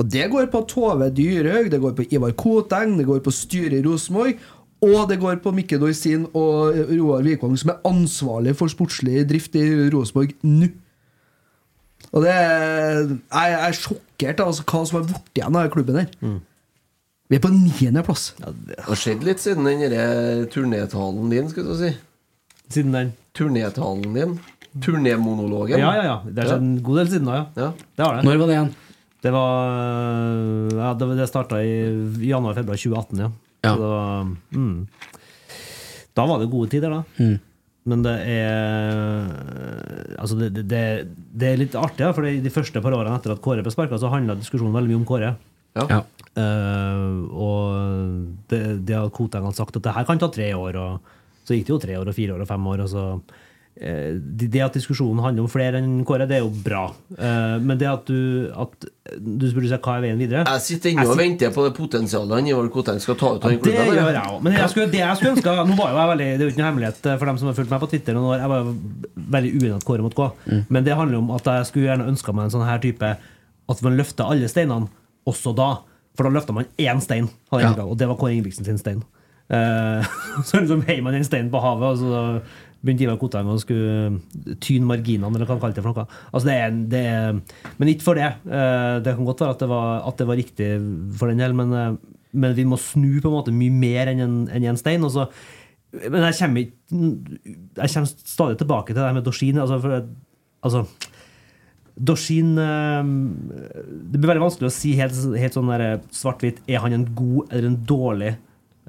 Og 0.00 0.06
det 0.08 0.30
går 0.32 0.46
på 0.52 0.62
Tove 0.70 1.10
Dyrhaug, 1.12 1.70
det 1.70 1.82
går 1.82 1.98
på 1.98 2.06
Ivar 2.14 2.32
Koteng, 2.38 2.96
det 2.98 3.06
går 3.08 3.20
på 3.24 3.34
styret 3.34 3.76
i 3.76 3.84
Rosenborg, 3.84 4.38
og 4.80 5.08
det 5.10 5.18
går 5.20 5.40
på 5.44 5.52
Mikke 5.52 5.78
Dorsin 5.80 6.26
og 6.36 6.76
Roar 6.88 7.24
Vikvang, 7.26 7.56
som 7.60 7.74
er 7.74 7.82
ansvarlig 7.88 8.54
for 8.56 8.72
sportslig 8.72 9.26
drift 9.28 9.56
i 9.60 9.64
Rosenborg 9.92 10.32
nå. 10.46 10.70
Og 12.10 12.24
det 12.24 12.30
er, 12.32 13.10
jeg 13.12 13.58
er 13.60 13.76
sjokkert 13.76 14.40
altså, 14.42 14.64
hva 14.66 14.80
som 14.88 14.98
har 14.98 15.04
blitt 15.10 15.36
igjen 15.36 15.58
av 15.60 15.68
klubben 15.74 16.00
her. 16.00 16.08
Vi 17.30 17.38
er 17.38 17.42
på 17.44 17.52
niendeplass. 17.54 18.32
Det 18.40 18.78
har 18.82 18.98
skjedd 18.98 19.22
litt 19.26 19.42
siden 19.42 19.68
den 19.68 20.48
turnétalen 20.50 21.28
din, 21.30 21.50
skulle 21.52 21.76
du 21.76 21.78
si. 21.78 21.92
Siden 22.72 22.96
den. 22.96 23.12
Turnétalen 23.38 24.16
din. 24.16 24.38
Turnémonologen. 24.82 25.78
Ja, 25.78 25.92
ja, 25.98 26.06
ja. 26.08 26.16
Det 26.24 26.42
har 26.42 26.54
skjedd 26.54 26.64
en 26.66 26.80
god 26.86 27.02
del 27.02 27.12
siden 27.12 27.30
da, 27.30 27.36
ja. 27.36 27.44
Ja. 27.66 27.70
Det 27.76 28.06
har 28.06 28.16
det. 28.16 28.24
Når 28.26 28.40
var 28.40 28.50
det 28.50 28.56
igjen? 28.56 28.72
Det 29.20 29.30
var 29.36 29.78
Ja, 30.80 30.90
det, 30.96 31.08
det 31.20 31.28
starta 31.28 31.60
i 31.62 31.72
januar-februar 32.24 32.80
2018, 32.80 33.22
ja. 33.26 33.30
Ja. 33.64 33.74
Så 33.76 33.88
mm. 34.56 34.86
Da 36.16 36.26
var 36.26 36.40
det 36.42 36.50
gode 36.52 36.70
tider, 36.72 36.90
da. 36.90 37.28
Men 37.90 38.02
det 38.04 38.14
er 38.28 39.28
Altså, 40.20 40.36
det, 40.36 40.66
det- 40.68 41.06
det, 41.32 41.46
er 41.48 41.60
litt 41.60 41.76
artig, 41.78 42.02
da, 42.04 42.12
for 42.12 42.26
de 42.26 42.52
første 42.52 42.82
par 42.84 42.92
årene 42.96 43.16
etter 43.16 43.32
at 43.32 43.40
Kåre 43.44 43.62
ble 43.64 43.72
sparka, 43.72 43.96
så 44.00 44.10
handla 44.12 44.36
diskusjonen 44.36 44.74
veldig 44.76 44.90
mye 44.92 45.00
om 45.00 45.06
Kåre. 45.08 45.30
Ja. 45.78 45.86
Ja. 45.88 46.00
Uh, 46.34 47.30
og 47.30 47.62
det, 48.50 48.60
det 48.86 48.96
har 48.98 49.08
Koteng 49.14 49.46
hadde 49.46 49.58
sagt 49.58 49.76
at 49.78 49.86
det 49.86 49.94
her 49.96 50.06
kan 50.08 50.20
ta 50.20 50.28
tre 50.32 50.50
år, 50.56 50.76
og 50.76 51.14
så 51.46 51.56
gikk 51.56 51.66
det 51.68 51.72
jo 51.74 51.80
tre 51.82 51.96
år 52.00 52.10
og 52.10 52.16
fire 52.16 52.34
år 52.36 52.44
og 52.44 52.50
fem 52.50 52.66
år. 52.72 52.84
Og 52.84 52.90
så, 52.92 53.04
det, 53.80 54.48
det 54.52 54.60
at 54.60 54.74
diskusjonen 54.76 55.22
handler 55.24 55.46
om 55.46 55.48
flere 55.48 55.78
enn 55.80 56.02
Kåre, 56.04 56.26
det 56.28 56.36
er 56.36 56.42
jo 56.42 56.50
bra. 56.52 56.82
Eh, 57.16 57.54
men 57.62 57.78
det 57.80 57.86
at 57.88 58.10
du, 58.10 58.50
at 58.52 58.86
du 59.16 59.46
spurte 59.48 59.70
seg 59.70 59.80
hva 59.86 59.94
er 59.96 60.04
veien 60.04 60.20
videre 60.20 60.42
Jeg 60.44 60.62
sitter 60.66 60.92
ennå 60.92 61.06
og 61.14 61.18
venter 61.18 61.52
på 61.54 61.64
det 61.64 61.72
potensialet 61.78 62.34
han 62.36 62.50
Ivar 62.50 62.68
Koteng 62.74 63.00
skal 63.02 63.16
ta 63.18 63.30
ut 63.36 63.46
av 63.46 63.54
den 63.54 63.62
det 63.64 63.74
gjør 63.78 64.10
jeg 64.12 64.20
òg. 64.20 64.42
Men 64.44 64.56
jeg 64.58 64.72
skulle, 64.72 64.90
det 64.92 65.00
jeg 65.00 65.16
skulle 65.20 65.32
ønske 65.36 65.54
Nå 65.70 65.78
var 65.78 65.94
jo 65.94 66.00
jeg 66.00 66.10
veldig 66.12 66.28
Det 66.28 66.36
er 66.36 66.44
jo 66.44 66.52
ikke 66.52 66.62
noe 66.62 66.68
hemmelighet 66.68 67.08
eh, 67.10 67.18
for 67.22 67.30
dem 67.30 67.40
som 67.40 67.50
har 67.50 67.56
fulgt 67.58 67.72
meg 67.74 67.82
på 67.84 67.90
Twitter 67.94 68.18
noen 68.18 68.28
år. 68.34 68.42
Jeg 68.42 68.52
var 68.52 68.64
jo 68.64 68.74
veldig 69.36 69.52
uenig 69.56 69.74
at 69.78 69.86
Kåre 69.88 70.06
måtte 70.06 70.20
gå. 70.20 70.58
Men 70.68 70.86
det 70.86 70.98
handler 70.98 71.22
om 71.22 71.30
at 71.38 71.52
jeg 71.54 71.70
skulle 71.70 71.88
gjerne 71.88 72.10
ønska 72.12 72.34
meg 72.36 72.48
en 72.48 72.54
sånn 72.58 72.66
her 72.68 72.82
type 72.82 73.14
At 73.70 73.86
man 73.86 73.96
løfter 73.98 74.28
alle 74.28 74.50
steinene 74.50 74.90
også 75.30 75.54
da. 75.56 75.70
For 76.18 76.26
da 76.26 76.34
løfta 76.34 76.52
man 76.56 76.68
én 76.80 77.00
stein, 77.00 77.30
hadde 77.52 77.64
jeg 77.64 77.78
Ja. 77.78 77.86
og 77.86 77.96
det 78.00 78.08
var 78.10 78.18
Kåre 78.20 78.34
Ingebrigtsen 78.34 78.66
sin 78.66 78.80
stein. 78.82 79.02
Eh, 79.50 80.10
så 80.46 80.60
liksom 80.60 80.84
heier 80.86 81.02
man 81.02 81.16
den 81.16 81.26
steinen 81.26 81.50
på 81.52 81.60
havet, 81.62 81.96
og 81.96 81.98
så 81.98 82.69
begynte 82.80 83.04
Ivar 83.04 83.18
Kotheim 83.20 83.50
å 83.52 83.58
skulle 83.60 84.56
tyne 84.64 84.88
marginene, 84.88 85.28
eller 85.34 85.48
hva 85.48 85.56
han 85.56 85.62
kalte 85.62 85.80
det 85.80 85.84
for 85.84 85.92
noe. 85.92 86.20
Altså 86.30 86.48
det 86.48 86.56
er, 86.56 86.78
det 86.92 87.02
er, 87.10 87.40
men 87.76 87.92
ikke 87.92 88.06
for 88.06 88.20
det. 88.20 88.30
Eh, 88.48 88.96
det 89.04 89.16
kan 89.16 89.28
godt 89.28 89.44
være 89.44 89.56
at 89.56 89.64
det 89.64 89.70
var, 89.72 89.92
at 90.08 90.20
det 90.20 90.28
var 90.30 90.40
riktig 90.40 90.70
for 91.20 91.32
den 91.32 91.44
del, 91.44 91.56
men, 91.56 91.76
eh, 91.76 91.92
men 92.40 92.56
vi 92.56 92.66
må 92.68 92.80
snu 92.80 93.20
på 93.20 93.28
en 93.28 93.36
måte 93.36 93.54
mye 93.54 93.76
mer 93.82 94.12
enn 94.12 94.24
en, 94.24 94.40
en 94.56 94.80
stein. 94.80 95.04
Og 95.04 95.12
så, 95.12 95.28
men 96.00 96.28
jeg 96.30 96.38
kommer, 96.40 96.66
jeg 96.70 97.94
kommer 97.94 98.12
stadig 98.34 98.60
tilbake 98.62 98.94
til 98.94 99.02
det 99.02 99.14
med 99.18 99.28
Dorsin. 99.28 99.60
Altså, 99.60 99.80
for, 99.84 100.10
altså 100.64 100.84
Dorsin 102.00 102.54
eh, 102.56 103.10
Det 104.08 104.16
blir 104.16 104.30
veldig 104.30 104.46
vanskelig 104.46 104.70
å 104.70 104.72
si 104.72 104.94
helt, 104.96 105.20
helt 105.36 105.58
sånn 105.58 105.74
svart-hvitt. 106.16 106.64
Er 106.64 106.86
han 106.86 106.96
en 106.96 107.10
god 107.12 107.50
eller 107.50 107.74
en 107.74 107.82
dårlig 107.84 108.38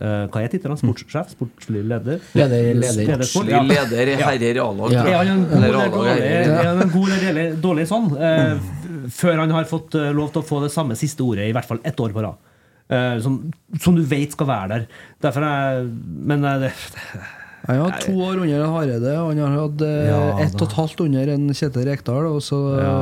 Hva 0.01 0.41
er 0.41 0.51
tittelen? 0.51 0.79
Sportssjef? 0.81 1.33
Sportslig 1.35 1.83
leder? 1.85 2.21
Leder, 2.37 2.69
leder. 2.81 3.25
Sportslig 3.27 3.63
leder 3.69 4.13
i 4.13 4.19
herrer 4.19 4.61
A-lag. 4.65 4.95
Ja. 4.95 5.03
tror 5.05 5.13
Er 5.13 5.73
jeg. 5.77 5.91
dårlig, 5.95 6.29
er 6.29 6.69
han 6.71 6.85
en 6.85 6.93
god 6.93 7.09
eller 7.09 7.27
dårlig, 7.27 7.49
dårlig 7.65 7.89
sånn? 7.89 8.07
Eh, 8.17 8.71
før 9.13 9.43
han 9.43 9.53
har 9.53 9.67
fått 9.69 9.97
eh, 9.99 10.09
lov 10.15 10.31
til 10.33 10.41
å 10.43 10.47
få 10.47 10.63
det 10.65 10.71
samme 10.73 10.97
siste 10.99 11.25
ordet 11.25 11.49
i 11.49 11.53
hvert 11.55 11.69
fall 11.69 11.81
ett 11.87 11.99
år 12.01 12.15
på 12.15 12.25
rad. 12.25 12.39
Eh, 12.91 13.19
som, 13.23 13.37
som 13.79 13.95
du 13.95 14.01
vet 14.03 14.33
skal 14.35 14.49
være 14.49 14.71
der. 14.73 14.87
Derfor 15.23 15.45
er 15.47 15.85
Men 15.87 16.43
eh, 16.43 16.65
det, 16.65 16.73
han 17.67 17.77
har 17.77 17.91
hatt 17.91 18.07
to 18.07 18.15
år 18.17 18.41
under 18.41 18.65
Hareide, 18.73 19.13
og 19.21 19.29
han 19.31 19.39
har 19.45 19.59
hatt 19.59 19.83
eh, 19.85 20.07
Ja, 20.09 20.21
ett 20.43 20.57
og 20.57 20.65
et 20.67 20.75
halvt 20.79 21.03
under 21.05 21.31
en 21.35 21.45
Kjetil 21.53 21.85
Rekdal, 21.87 22.25
og 22.31 22.41
så 22.43 22.59
ja, 22.81 22.95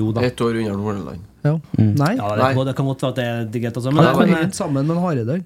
jo 0.00 0.10
da. 0.12 0.24
Ett 0.26 0.40
år 0.44 0.58
under 0.60 0.76
Nordland. 0.80 1.22
ja. 1.46 1.54
Nei. 1.78 2.14
Ja, 2.18 2.34
det, 2.34 2.42
Nei. 2.42 2.64
det 2.66 2.74
kan 2.76 2.90
godt 2.90 3.04
være 3.04 3.14
at 3.14 3.20
det 3.20 3.26
er 3.30 3.46
digert 3.54 3.78
Han 3.78 3.94
men, 3.94 4.10
kom 4.16 4.26
men, 4.26 4.40
helt 4.42 4.58
sammen 4.58 4.90
med 4.90 5.00
Hareide. 5.00 5.38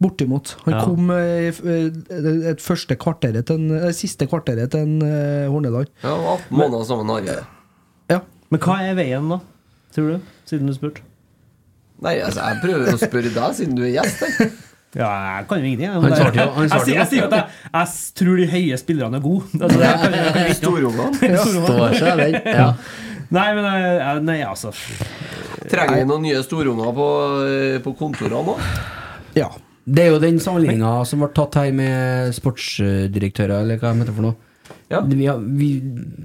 Bortimot. 0.00 0.52
Han 0.64 0.74
Ja. 0.74 0.84
kom 0.84 1.10
eh, 1.10 1.48
eh, 1.50 2.50
et 2.52 2.60
første 2.62 2.94
kvarteret 2.96 3.46
til 3.48 3.56
en, 3.58 3.70
eh, 3.88 3.90
siste 3.92 4.26
kvarteret 4.30 4.70
til 4.70 4.80
en 4.86 5.02
eh, 5.02 5.48
Horneland. 5.50 5.88
Ja, 6.04 6.14
18 6.36 6.54
måneder 6.56 6.84
sammen 6.86 7.06
med 7.06 7.26
Harry. 7.28 7.44
Ja. 8.10 8.20
men 8.50 8.60
hva 8.60 8.76
er 8.86 8.94
veien, 8.94 9.28
da? 9.28 9.40
Tror 9.92 10.12
du? 10.14 10.20
Siden 10.46 10.66
du 10.70 10.72
spurte. 10.76 11.02
Nei, 12.00 12.20
altså, 12.22 12.40
jeg 12.46 12.60
prøver 12.62 12.92
å 12.94 12.98
spørre 13.00 13.32
deg, 13.34 13.54
siden 13.58 13.74
du 13.74 13.82
er 13.82 13.90
gjest 13.96 14.20
her. 14.22 14.50
Ja, 14.96 15.08
jeg 15.40 15.48
kan 15.50 15.58
jo 15.58 15.64
ingenting. 15.66 15.90
jeg. 15.90 16.00
Han 16.00 16.14
svarte 16.16 16.38
jo- 16.44 16.52
han 16.54 16.68
svarte 16.70 16.94
jeg 16.94 17.06
sier 17.10 17.18
jo 17.20 17.26
at 17.26 17.34
jeg, 17.36 17.46
jeg 17.74 17.88
tror 18.16 18.36
de 18.38 18.46
høye 18.54 18.78
spillerne 18.78 19.18
er 19.18 19.20
gode. 19.20 19.44
Altså, 19.58 19.78
det 19.78 19.90
kan, 20.00 20.12
jeg 20.12 20.32
kan. 20.32 20.54
Storungene. 20.54 21.08
Står 21.44 21.98
seg 21.98 22.16
den. 22.22 22.38
Ja. 22.46 22.68
Nei, 23.30 23.48
men 23.54 23.64
jeg- 23.64 23.98
jeg- 24.00 24.22
Nei, 24.24 24.38
altså 24.46 24.70
Trenger 25.68 25.96
vi 25.98 26.04
noen 26.08 26.22
nye 26.22 26.40
storunger 26.46 26.94
på, 26.96 27.08
på 27.84 27.92
kontorene 27.98 28.46
nå? 28.46 28.54
ja. 29.36 29.50
Det 29.94 30.04
er 30.04 30.10
jo 30.12 30.18
den 30.20 30.38
sammenligninga 30.42 31.04
som 31.08 31.20
ble 31.24 31.30
tatt 31.36 31.54
her 31.62 31.72
med 31.72 32.34
sportsdirektører, 32.36 33.62
eller 33.62 33.78
hva 33.80 33.94
de 33.94 34.04
heter 34.04 34.14
for 34.18 34.22
noe. 34.28 34.36
Ja. 34.88 35.02
Vi 35.04 35.26
har, 35.28 35.36
vi, 35.40 35.66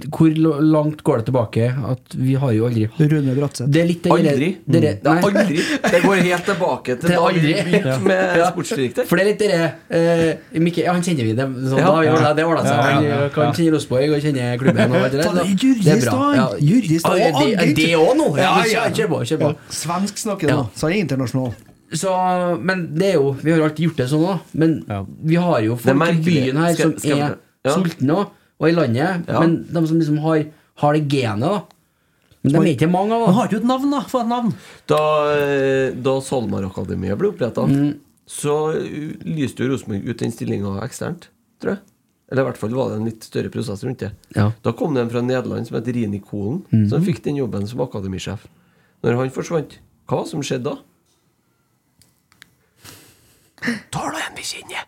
hvor 0.08 0.32
langt 0.64 1.02
går 1.04 1.18
det 1.20 1.24
tilbake? 1.28 1.66
At 1.84 2.14
vi 2.16 2.32
har 2.40 2.52
jo 2.56 2.64
aldri 2.68 2.86
Rune 3.10 3.34
Bratseth. 3.36 3.68
Det 3.72 3.80
er 3.82 3.88
litt 3.90 4.06
Aldri. 4.08 4.48
dere- 4.64 4.70
Det 4.72 4.80
er 4.80 4.96
nei. 5.04 5.22
aldri. 5.28 5.58
Det 5.84 6.00
går 6.04 6.22
helt 6.24 6.46
tilbake 6.48 6.96
til 6.96 7.00
Til 7.08 7.12
da 7.12 7.26
vi 7.28 7.28
aldri. 7.28 7.52
begynte 7.58 7.98
med 8.08 8.38
Ja. 8.40 8.46
sportsdirektør. 8.52 9.06
For 9.10 9.16
det 9.20 9.24
er 9.24 9.28
litt 9.30 9.42
dere 9.44 9.74
eh, 9.90 10.60
Mikke, 10.64 10.80
ja, 10.84 10.92
Han 10.96 11.02
kjenner 11.04 11.24
vi 11.28 11.34
det. 11.36 11.48
Så 11.68 11.76
Ja. 11.78 11.90
da, 11.90 12.00
ja, 12.08 12.32
det 12.40 12.44
ordna 12.48 12.62
seg. 12.64 12.72
Ja, 12.72 12.88
ja, 12.88 12.94
Han 12.94 13.04
ja, 13.04 13.20
eh, 13.24 13.28
kan 13.36 13.52
kjenne 13.52 13.72
Rosenborg 13.76 14.16
og 14.16 14.22
kjenner 14.24 14.56
klubben. 14.64 14.80
Og 14.80 15.02
det, 15.02 15.12
der, 15.12 15.12
det 15.12 15.28
er 15.28 15.84
det 15.84 15.92
er 15.92 16.10
bra. 16.10 16.32
Ja. 16.34 16.48
Juristad 16.60 17.10
Ah, 17.10 17.12
og 17.12 17.76
det- 17.76 17.94
òg 18.00 18.16
nå! 18.16 18.36
Ja, 18.36 18.42
Ja, 18.42 18.64
ja, 18.64 18.88
ja. 18.88 18.90
Kjør 18.96 19.08
på. 19.12 19.20
Kjør 19.28 19.38
på. 19.44 19.54
Svensk 19.68 20.16
snakker 20.24 20.48
Ja. 20.48 20.56
nå, 20.56 20.68
så 20.74 20.88
han 20.88 20.92
er 20.96 21.04
internasjonal. 21.04 21.52
Så, 21.92 22.10
men 22.64 22.86
det 22.96 23.10
er 23.12 23.18
jo 23.20 23.32
Vi 23.42 23.50
har 23.52 23.60
alltid 23.60 23.86
gjort 23.90 23.96
det 23.96 24.06
sånn, 24.10 24.24
òg. 24.26 24.40
Men 24.54 24.84
Ja. 24.88 25.04
vi 25.22 25.34
har 25.36 25.60
jo 25.62 25.76
folk 25.76 26.02
i 26.08 26.22
byen 26.24 26.56
her 26.56 26.74
Skal- 26.74 26.98
som 26.98 27.18
er? 27.18 27.36
Ja. 27.64 27.74
sultne 27.76 28.10
òg, 28.16 28.30
og 28.60 28.68
i 28.68 28.72
landet. 28.72 29.24
Ja. 29.28 29.40
Men 29.40 29.64
de 29.70 29.86
som 29.86 29.98
liksom 29.98 30.18
har, 30.20 30.44
har 30.76 30.92
det 30.94 31.08
genet, 31.08 31.40
da. 31.40 31.62
Men 32.42 32.52
de 32.52 32.58
er 32.58 32.76
ikke 32.76 32.90
mange 32.90 33.12
av 33.12 33.26
dem. 33.26 33.34
har 33.34 33.48
ikke 33.48 33.56
et 33.56 33.64
navn, 33.64 33.90
da. 33.90 34.00
Få 34.00 34.20
et 34.20 34.28
navn. 34.28 34.54
Da, 34.86 35.00
eh, 35.36 35.90
da 35.92 36.20
SalMar-akademiet 36.20 37.16
ble 37.18 37.28
oppretta, 37.32 37.64
Mm. 37.66 37.98
så 38.26 38.74
uh, 38.74 39.14
lyste 39.24 39.58
jo 39.64 39.68
Rosenborg 39.72 40.08
ut 40.08 40.18
den 40.18 40.30
stillinga 40.32 40.82
eksternt, 40.82 41.28
tror 41.60 41.70
jeg. 41.76 41.78
Eller 42.32 42.42
i 42.42 42.46
hvert 42.50 42.56
fall 42.56 42.70
var 42.70 42.88
det 42.90 42.96
en 42.98 43.04
litt 43.04 43.20
større 43.22 43.50
prosess 43.50 43.84
rundt 43.84 43.98
det. 43.98 44.12
Ja. 44.34 44.52
Da 44.62 44.72
kom 44.72 44.94
det 44.94 45.02
en 45.02 45.10
fra 45.10 45.20
Nederland 45.22 45.66
som 45.66 45.76
heter 45.80 45.92
Rini 45.94 46.20
Kolen, 46.20 46.64
Mhm. 46.72 46.88
som 46.90 47.02
fikk 47.04 47.22
den 47.22 47.36
jobben 47.36 47.66
som 47.68 47.80
akademisjef. 47.80 48.40
Når 49.02 49.16
han 49.16 49.30
forsvant, 49.30 49.78
hva 50.08 50.26
som 50.26 50.40
skjedde 50.40 50.64
da? 50.64 50.76
Tar 53.94 54.12
da 54.12 54.26
en 54.28 54.36
vi 54.36 54.44
kjenner! 54.46 54.84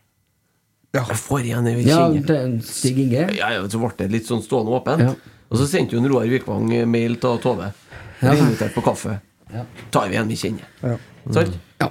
Jeg 0.97 1.17
får 1.21 1.41
igjen 1.45 1.67
en 1.69 1.77
vi 1.77 1.85
kjenner. 1.87 2.31
er 2.37 2.53
Stig 2.65 2.99
Inge. 3.05 3.27
Ja, 3.37 3.51
ja, 3.53 3.65
så 3.69 3.81
ble 3.83 3.93
det 3.99 4.09
litt 4.15 4.29
sånn 4.29 4.43
stående 4.45 4.73
åpent. 4.77 5.05
Ja. 5.05 5.15
Og 5.51 5.61
så 5.61 5.67
sendte 5.71 5.97
jo 5.97 6.03
Roar 6.09 6.29
Vikvang 6.31 6.71
mail 6.91 7.19
til 7.23 7.41
Tove. 7.43 7.73
Ja. 8.23 8.33
Invitert 8.33 8.75
på 8.75 8.85
kaffe. 8.87 9.19
Ja. 9.53 9.67
Tar 9.95 10.09
vi 10.11 10.17
en 10.21 10.31
vi 10.31 10.39
kjenner. 10.41 10.67
Ja. 10.83 10.97
Sant? 11.35 11.59
Ja. 11.83 11.91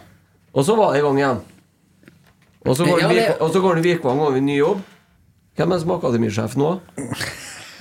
Og 0.55 0.65
så 0.65 0.75
var 0.79 0.93
det 0.93 1.03
i 1.03 1.05
gang 1.05 1.21
igjen. 1.21 1.43
Og 2.65 2.77
så 2.77 2.87
går, 2.87 3.01
Ja, 3.03 3.09
det 3.13 3.53
så 3.53 3.61
går 3.61 3.77
det 3.77 3.85
Vikvang 3.85 4.19
over 4.25 4.37
i 4.39 4.41
ny 4.41 4.57
jobb. 4.57 4.81
Hvem 5.55 5.71
er 5.71 5.77
det 5.77 5.83
som 5.85 5.91
er 5.93 5.99
akademisjef 6.01 6.55
nå? 6.59 6.71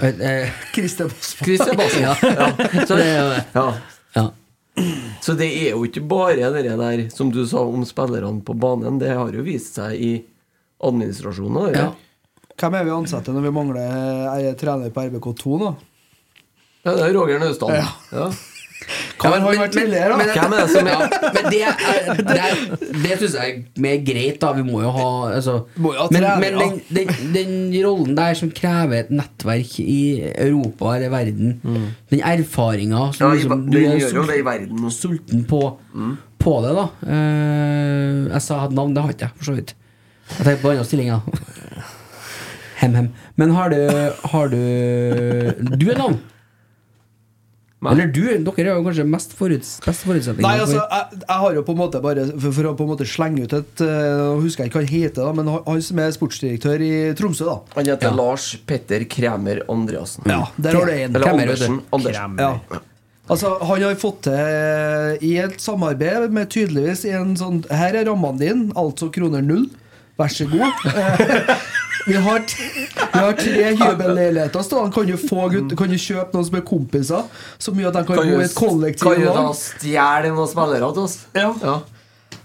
Eh, 0.05 0.21
eh, 0.29 0.53
Christer. 0.75 1.11
Christer 1.41 1.75
Ja. 2.05 2.15
Ja. 3.55 3.67
Så 5.25 5.35
det 5.39 5.47
er 5.55 5.75
jo 5.75 5.85
ikke 5.87 6.03
bare 6.09 6.51
det 6.53 6.65
der 6.67 7.05
som 7.15 7.31
du 7.33 7.45
sa 7.47 7.63
om 7.63 7.85
spillerne 7.87 8.43
på 8.45 8.57
banen. 8.59 8.99
Det 8.99 9.13
har 9.15 9.33
jo 9.33 9.45
vist 9.47 9.79
seg 9.79 9.95
i 10.01 10.15
administrasjonen. 10.85 11.75
ja. 11.77 11.93
Hvem 12.55 12.75
er 12.79 12.85
vi 12.87 12.93
ansatte 12.95 13.33
når 13.35 13.49
vi 13.49 13.51
mangler 13.51 13.95
ei 14.31 14.53
trener 14.59 14.93
på 14.95 15.03
RBK2 15.09 15.57
nå? 15.59 15.71
Ja, 16.85 16.93
det 16.93 17.07
er 17.09 17.15
Roger 17.17 17.41
Naustdal. 17.43 17.73
Ja. 17.81 17.89
Ja. 18.15 18.29
Hva 19.21 19.31
har 19.33 19.59
vært 19.59 19.75
tidligere, 19.75 20.11
da? 20.11 20.17
men, 20.19 20.31
Hvem 20.35 20.55
er 20.55 20.61
det 20.61 20.73
som 20.73 20.89
er 20.89 20.95
ja, 20.95 21.31
men 21.37 21.47
det, 21.53 21.61
er, 21.65 22.11
det, 22.19 22.37
er, 22.41 22.59
det 23.05 23.19
syns 23.21 23.37
jeg 23.39 23.53
er 23.53 23.85
mer 23.85 24.01
greit, 24.07 24.41
da. 24.43 24.51
Vi 24.57 24.65
må 24.67 24.83
jo 24.83 24.91
ha 24.95 25.07
altså, 25.37 25.57
Må 25.81 25.95
jo 25.95 26.03
ha 26.03 26.09
Men, 26.15 26.27
men 26.43 26.59
den, 26.61 26.77
den, 26.99 27.15
den 27.35 27.55
rollen 27.87 28.19
der 28.19 28.37
som 28.39 28.53
krever 28.55 29.05
et 29.05 29.15
nettverk 29.15 29.79
i 29.83 30.01
Europa 30.33 30.97
eller 30.99 31.15
verden, 31.15 31.57
den 32.13 32.25
erfaringa 32.25 33.09
Ja, 33.21 33.31
i, 33.31 33.41
liksom, 33.41 33.67
du 33.71 33.79
er 33.81 33.99
sulten, 34.05 34.91
sulten 34.95 35.47
på, 35.49 35.63
på 36.43 36.59
det, 36.67 36.75
da. 36.77 36.87
Uh, 37.07 38.31
jeg 38.35 38.45
sa 38.45 38.65
et 38.67 38.77
navn, 38.77 38.95
det 38.95 39.05
har 39.05 39.15
ikke 39.15 39.29
jeg, 39.29 39.39
for 39.39 39.51
så 39.51 39.57
vidt. 39.57 39.75
Jeg 40.35 40.47
tenkte 40.47 40.61
på 40.63 40.73
andre 40.73 40.87
stillinger. 40.89 41.21
Hem, 42.81 42.95
hem. 42.99 43.11
Men 43.41 43.51
har 43.55 43.71
du 43.73 43.81
Har 44.33 44.49
du 44.53 44.61
Du 45.79 45.91
er 45.91 45.99
navn? 45.99 46.21
Nei. 47.85 47.93
Eller 47.93 48.07
du, 48.17 48.21
dere 48.25 48.65
er 48.65 48.79
jo 48.79 48.85
kanskje 48.87 49.05
mest 49.13 49.35
foruts, 49.37 49.75
best 49.85 50.07
forutsetninger 50.09 50.47
Nei, 50.47 50.61
altså, 50.63 50.79
jeg, 50.81 51.19
jeg 51.21 51.37
har 51.43 51.59
jo 51.59 51.63
på 51.67 51.75
en 51.75 51.81
måte 51.83 52.01
bare 52.05 52.25
For, 52.33 52.55
for 52.57 52.71
å 52.71 52.73
på 52.79 52.87
en 52.87 52.91
måte 52.95 53.07
slenge 53.11 53.45
ut 53.45 53.53
et 53.59 53.83
eh, 53.85 54.23
Nå 54.25 54.39
husker 54.41 54.65
jeg 54.65 54.73
ikke 54.73 54.81
hva 54.81 54.85
han 54.87 54.93
heter, 54.95 55.21
da 55.21 55.33
men 55.37 55.51
han- 55.53 55.83
som 55.85 56.01
er 56.01 56.15
sportsdirektør 56.17 56.85
i 56.87 56.91
Tromsø, 57.19 57.45
da. 57.51 57.59
Han 57.77 57.91
heter 57.93 58.09
Ja. 58.09 58.15
Lars 58.17 58.49
Petter 58.67 59.05
Kremer 59.05 59.61
Andreassen. 59.69 60.25
Ja, 60.31 60.47
der 60.57 60.79
har 60.81 60.89
du 60.89 60.93
en. 60.97 61.15
Eller 61.15 61.29
Kremer, 61.29 61.43
Andersen. 61.51 61.79
Andersen. 61.93 62.25
Anders. 62.41 62.61
Ja. 62.73 62.81
Altså, 63.25 63.55
han 63.69 63.83
har 63.87 63.95
fått 64.01 64.23
til 64.27 65.23
i 65.29 65.37
et 65.41 65.61
samarbeid 65.65 66.33
med 66.37 66.51
tydeligvis 66.53 67.05
i 67.09 67.13
en 67.17 67.31
sånn 67.41 67.63
Her 67.73 67.97
er 68.01 68.09
rammene 68.11 68.41
dine, 68.43 68.67
altså 68.77 69.09
kroner 69.15 69.41
null. 69.45 69.69
Vær 70.21 70.29
så 70.31 70.45
god. 70.51 70.85
Vi 72.07 72.15
har, 72.21 72.43
vi 73.13 73.19
har 73.19 73.33
tre 73.39 73.71
hybelleiligheter 73.81 74.63
stående. 74.67 74.93
Kan 74.95 75.07
du 75.09 75.17
få 75.17 75.49
kan 75.77 75.89
du 75.91 75.97
kjøpe 75.97 76.37
noen 76.37 76.47
som 76.51 76.59
er 76.59 76.65
kompiser, 76.69 77.25
Så 77.59 77.73
mye 77.73 77.89
at 77.89 77.97
de 77.97 78.05
kan, 78.05 78.19
Kan 78.21 78.29
bo 78.29 78.41
i 78.41 78.45
et 78.45 78.55
kollektiv? 78.59 79.07
kan 79.09 79.21
du 79.21 79.29
da 79.31 79.51
stjele 79.57 80.33
noen 80.35 80.51
spillere 80.51 80.93
til 80.93 81.07
oss? 81.07 81.19
Ja. 81.37 81.51
ja. 81.63 81.79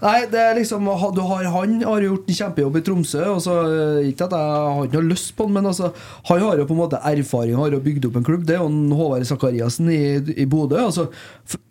Nei, 0.00 0.24
det 0.32 0.40
er 0.40 0.54
liksom 0.56 0.86
du 0.88 1.20
har, 1.28 1.44
Han 1.52 1.82
har 1.84 2.00
jo 2.00 2.14
gjort 2.14 2.30
en 2.30 2.38
kjempejobb 2.38 2.76
i 2.80 2.84
Tromsø. 2.86 3.24
Og 3.34 3.40
så, 3.44 3.56
eh, 3.68 4.08
ikke 4.08 4.30
at 4.30 4.32
Jeg 4.32 4.74
har 4.78 4.84
ikke 4.86 4.96
noe 4.96 5.10
lyst 5.12 5.34
på 5.36 5.44
han, 5.44 5.52
men 5.58 5.66
altså, 5.66 5.92
han 6.30 6.40
har 6.40 6.56
jo 6.56 6.64
på 6.64 6.76
en 6.76 6.80
måte 6.80 7.02
erfaring 7.04 7.56
Har 7.60 7.70
jo 7.76 7.84
bygd 7.84 8.08
opp 8.08 8.16
en 8.16 8.24
klubb. 8.24 8.46
Det 8.46 8.56
er 8.56 8.62
jo 8.64 8.96
Håvard 8.96 9.28
Sakariassen 9.28 9.90
i, 9.92 10.02
i 10.40 10.46
Bodø. 10.46 10.80
Altså, 10.80 11.10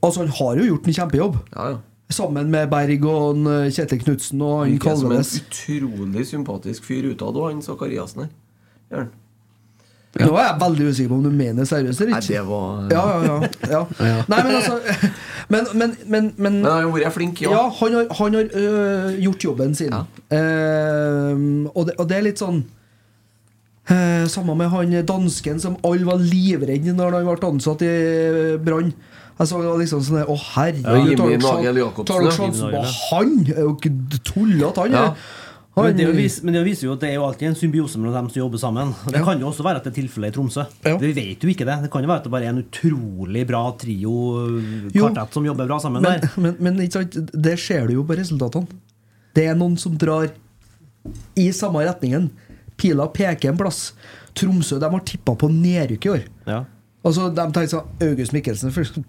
altså, 0.03 0.22
han 0.22 0.34
har 0.38 0.61
jo 0.61 0.76
gjort 0.76 0.86
en 0.88 0.99
kjempejobb. 1.02 1.40
ja, 1.56 1.70
ja. 1.74 1.78
Sammen 2.10 2.49
med 2.49 2.69
Berg 2.72 3.03
og 3.06 3.48
eh, 3.52 3.69
Kjetil 3.69 3.99
Knutsen 4.02 4.41
og 4.41 4.64
han 4.64 4.72
Virker 4.73 4.95
som 4.98 5.11
en 5.14 5.22
utrolig 5.22 6.26
sympatisk 6.26 6.88
fyr 6.88 7.11
utad, 7.11 7.38
òg, 7.38 7.52
han 7.52 7.65
Sakariassen 7.65 8.26
her. 8.26 8.31
Gjør 8.90 9.03
han. 9.06 9.11
Nå 10.18 10.30
er 10.34 10.41
jeg 10.41 10.56
veldig 10.64 10.86
usikker 10.90 11.10
på 11.11 11.18
om 11.19 11.26
du 11.27 11.30
mener 11.30 11.68
seriøst 11.69 12.02
eller 12.02 12.15
Nei, 12.15 12.22
det 12.26 12.40
var 12.48 12.88
Ja, 12.90 13.02
ja, 13.14 13.19
ja, 13.22 13.49
ja. 13.69 13.81
Ja. 14.10 14.22
Nei, 14.31 14.40
men 14.48 14.56
altså 14.57 14.80
Men, 15.53 15.68
men, 15.73 15.94
men, 16.06 16.31
men 16.38 16.57
Men 16.61 16.65
han 16.65 16.88
har 16.88 16.91
vært 16.94 17.14
flink, 17.15 17.41
ja. 17.41 17.52
Ja, 17.53 17.61
han 17.73 17.95
har, 17.98 18.10
han 18.19 18.36
har 18.38 18.49
øh, 18.53 19.15
gjort 19.23 19.45
jobben 19.48 19.72
sin. 19.77 19.94
Ja. 19.94 20.03
Ehm, 20.38 21.65
og, 21.73 21.88
det, 21.88 21.95
og 21.98 22.10
det 22.10 22.18
er 22.19 22.26
litt 22.27 22.41
sånn 22.41 22.60
uh, 23.90 24.26
Samme 24.30 24.53
med 24.60 24.69
han 24.69 24.94
dansken 25.10 25.57
som 25.61 25.80
alle 25.81 26.06
var 26.06 26.22
livredde 26.22 26.94
når 26.94 27.18
han 27.18 27.30
ble 27.31 27.49
ansatt 27.49 27.81
i 27.86 27.94
Brann. 28.61 28.94
Jeg 29.40 29.48
så 29.48 29.60
det 29.64 29.70
var 29.72 29.78
liksom 29.80 30.02
sånn 30.03 30.24
Å, 30.28 30.38
herregud, 30.53 31.22
Ja, 31.32 31.91
tar 32.03 32.24
dere 32.26 32.32
sjansen 32.36 32.74
på 32.74 32.82
han? 32.84 33.38
Er 33.53 33.61
jo 33.64 33.76
ikke 33.78 33.91
tullete, 34.28 34.84
han. 34.84 34.91
Ja. 34.91 35.03
han 35.78 35.86
Men 35.86 35.95
det, 35.95 36.07
viser, 36.18 36.44
men 36.44 36.57
det 36.57 36.64
viser 36.66 36.90
jo 36.90 36.95
at 36.98 37.03
det 37.06 37.11
er 37.14 37.16
jo 37.16 37.24
alltid 37.24 37.48
en 37.48 37.56
symbiose 37.56 38.02
mellom 38.02 38.18
dem 38.18 38.28
som 38.34 38.41
jobber 38.41 38.60
sammen. 38.60 38.91
Og 38.91 39.14
Det 39.14 39.22
Ja. 39.22 39.24
kan 39.24 39.40
jo 39.40 39.48
også 39.48 39.64
være 39.64 39.80
at 39.80 39.84
det 39.88 39.94
er 39.94 40.02
tilfellet 40.02 40.34
i 40.34 40.36
Tromsø. 40.36 40.66
Ja. 40.84 40.98
Vi 40.98 41.14
vet 41.16 41.40
jo 41.40 41.48
ikke 41.53 41.66
det. 41.70 41.78
Det 41.84 41.91
kan 41.94 42.03
jo 42.03 42.10
være 42.11 42.18
at 42.20 42.24
det 42.28 42.32
bare 42.32 42.44
er 42.44 42.49
en 42.49 42.64
utrolig 42.66 43.48
bra 43.48 43.64
trio, 43.80 44.60
Jo. 44.91 45.07
kvartett, 45.07 45.34
som 45.34 45.45
jobber 45.45 45.68
bra 45.68 45.80
sammen 45.80 46.02
Men, 46.03 46.20
der. 46.20 46.30
men, 46.44 46.56
men 46.60 46.76
ikke 46.84 46.99
sant, 46.99 47.32
det 47.32 47.57
ser 47.60 47.88
du 47.88 47.94
jo 47.94 48.03
på 48.03 48.18
resultatene. 48.20 48.68
Det 49.34 49.45
er 49.48 49.56
noen 49.56 49.78
som 49.80 49.95
drar 49.95 50.28
i 51.38 51.48
samme 51.56 51.80
retningen. 51.88 52.30
Pila 52.76 53.07
peker 53.07 53.49
en 53.53 53.57
plass. 53.57 53.94
Tromsø 54.36 54.80
de 54.80 54.90
har 54.90 54.99
tippa 55.07 55.36
på 55.36 55.48
nedrykk 55.48 56.06
i 56.06 56.10
år. 56.10 56.24
Ja. 56.45 56.66
Altså, 57.05 57.30
De 57.34 57.45
tenkte 57.55 57.71
sånn 57.71 58.07
August 58.09 58.34
Mikkelsen 58.35 58.73
først. 58.76 58.99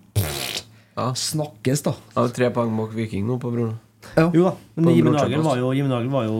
Ja. 0.96 1.10
Snakkes, 1.16 1.82
da. 1.86 1.94
Jeg 2.14 2.18
har 2.20 2.34
tre 2.36 2.50
poeng 2.54 2.74
bak 2.76 2.92
Viking 2.94 3.26
nå 3.26 3.38
på 3.42 3.50
Bror. 3.54 3.72
Ja. 4.16 4.30
Jo 4.32 4.44
da, 4.48 4.52
men 4.80 4.94
Jimmy 4.96 5.10
Nagel 5.12 5.42
var 5.44 5.58
jo, 5.60 5.72
Nagel 5.86 6.08
var 6.12 6.24
jo 6.24 6.38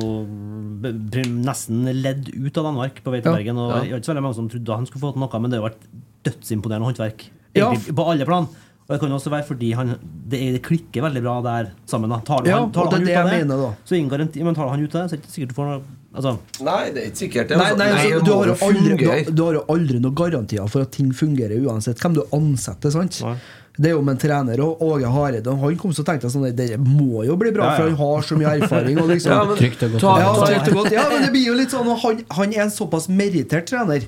nesten 0.81 1.85
ledd 2.03 2.31
ut 2.33 2.57
av 2.61 2.65
Danmark 2.71 3.03
på 3.05 3.13
vei 3.13 3.21
til 3.21 3.31
Ja. 3.33 3.37
Bergen. 3.37 3.59
Og 3.59 3.71
Ja. 3.71 3.81
det 3.83 3.91
var 3.91 3.99
ikke 4.01 4.07
så 4.09 4.13
veldig 4.15 4.23
mange 4.23 4.35
som 4.35 4.49
trodde 4.49 4.77
han 4.77 4.87
skulle 4.87 5.03
få 5.03 5.13
til 5.13 5.21
noe, 5.21 5.41
men 5.41 5.51
det 5.51 5.61
har 5.61 5.69
vært 5.71 5.85
dødsimponerende 6.25 6.87
håndverk. 6.89 7.25
Ja. 7.55 7.71
Egentlig, 7.71 7.95
På 7.95 8.09
alle 8.11 8.25
plan. 8.25 8.45
Og 8.47 8.89
det 8.89 9.01
kan 9.01 9.09
jo 9.11 9.15
også 9.17 9.31
være 9.31 9.47
fordi 9.47 9.73
han, 9.75 9.99
det, 10.27 10.41
er- 10.41 10.53
det 10.53 10.63
klikker 10.63 11.03
veldig 11.03 11.23
bra 11.23 11.41
der 11.43 11.71
sammen. 11.87 12.11
Da. 12.11 12.19
Tar 12.21 12.43
du 12.43 12.49
Ja, 12.51 12.59
han, 12.61 12.73
tar 12.73 12.91
han 12.91 13.03
ut 13.03 13.09
av 13.09 13.09
jeg 13.09 13.25
det, 13.31 13.47
mener, 13.47 13.77
så 13.87 13.95
ingen 13.97 14.11
garanti, 14.11 14.43
men 14.43 14.55
tar 14.55 14.69
han 14.69 14.81
ut 14.83 14.95
av 14.95 15.03
det, 15.03 15.11
så 15.11 15.15
er 15.15 15.17
det 15.17 15.23
ikke 15.27 15.33
sikkert 15.37 15.49
du 15.49 15.55
får 15.55 15.67
noe 15.71 15.83
altså, 16.15 16.33
Nei, 16.67 16.91
det 16.95 17.03
er 17.03 17.07
ikke 17.11 17.21
sikkert. 17.25 17.51
Nei, 17.55 17.71
altså. 17.71 17.79
nei, 17.79 17.89
altså, 17.95 18.25
du, 18.27 18.33
har 18.35 18.53
aldri, 18.67 18.97
du, 18.99 19.33
du 19.37 19.43
har 19.47 19.55
jo 19.61 19.65
aldri 19.75 20.01
noen 20.03 20.15
garantier 20.19 20.69
for 20.73 20.83
at 20.87 20.93
ting 20.97 21.13
fungerer 21.17 21.63
uansett 21.67 21.99
hvem 22.03 22.19
du 22.19 22.23
ansetter. 22.37 22.91
sant? 22.95 23.21
Nei. 23.25 23.37
Det 23.81 23.89
er 23.89 23.95
jo 23.95 24.03
med 24.05 24.17
en 24.17 24.21
trener 24.21 24.61
og 24.61 24.81
Åge 24.85 25.09
Hareide. 25.09 25.55
Han 25.57 25.77
kom 25.81 25.93
så 25.97 26.03
tenkte 26.05 26.27
jeg 26.27 26.35
sånn 26.35 26.51
Det 26.59 26.67
må 26.83 27.23
jo 27.25 27.37
bli 27.41 27.53
bra, 27.55 27.65
Ja, 27.65 27.71
ja. 27.71 27.77
for 27.79 27.89
han 27.89 27.97
har 28.03 28.27
så 28.27 28.37
mye 28.37 28.51
erfaring. 28.61 28.99
Og 29.01 29.09
liksom, 29.09 29.33
Ja, 29.39 29.45
men, 29.49 29.57
Trygt 29.57 29.83
og 29.87 29.95
godt. 29.95 30.03
ja, 30.05 30.29
ta, 30.35 30.47
trygt 30.51 30.69
og 30.75 30.79
godt. 30.83 30.93
ja, 30.99 31.05
men 31.15 31.25
det 31.25 31.31
blir 31.33 31.47
jo 31.49 31.55
litt 31.57 31.73
sånn 31.73 31.89
han, 32.03 32.21
han 32.37 32.53
er 32.59 32.65
en 32.67 32.75
såpass 32.75 33.09
merittert 33.09 33.71
trener. 33.71 34.05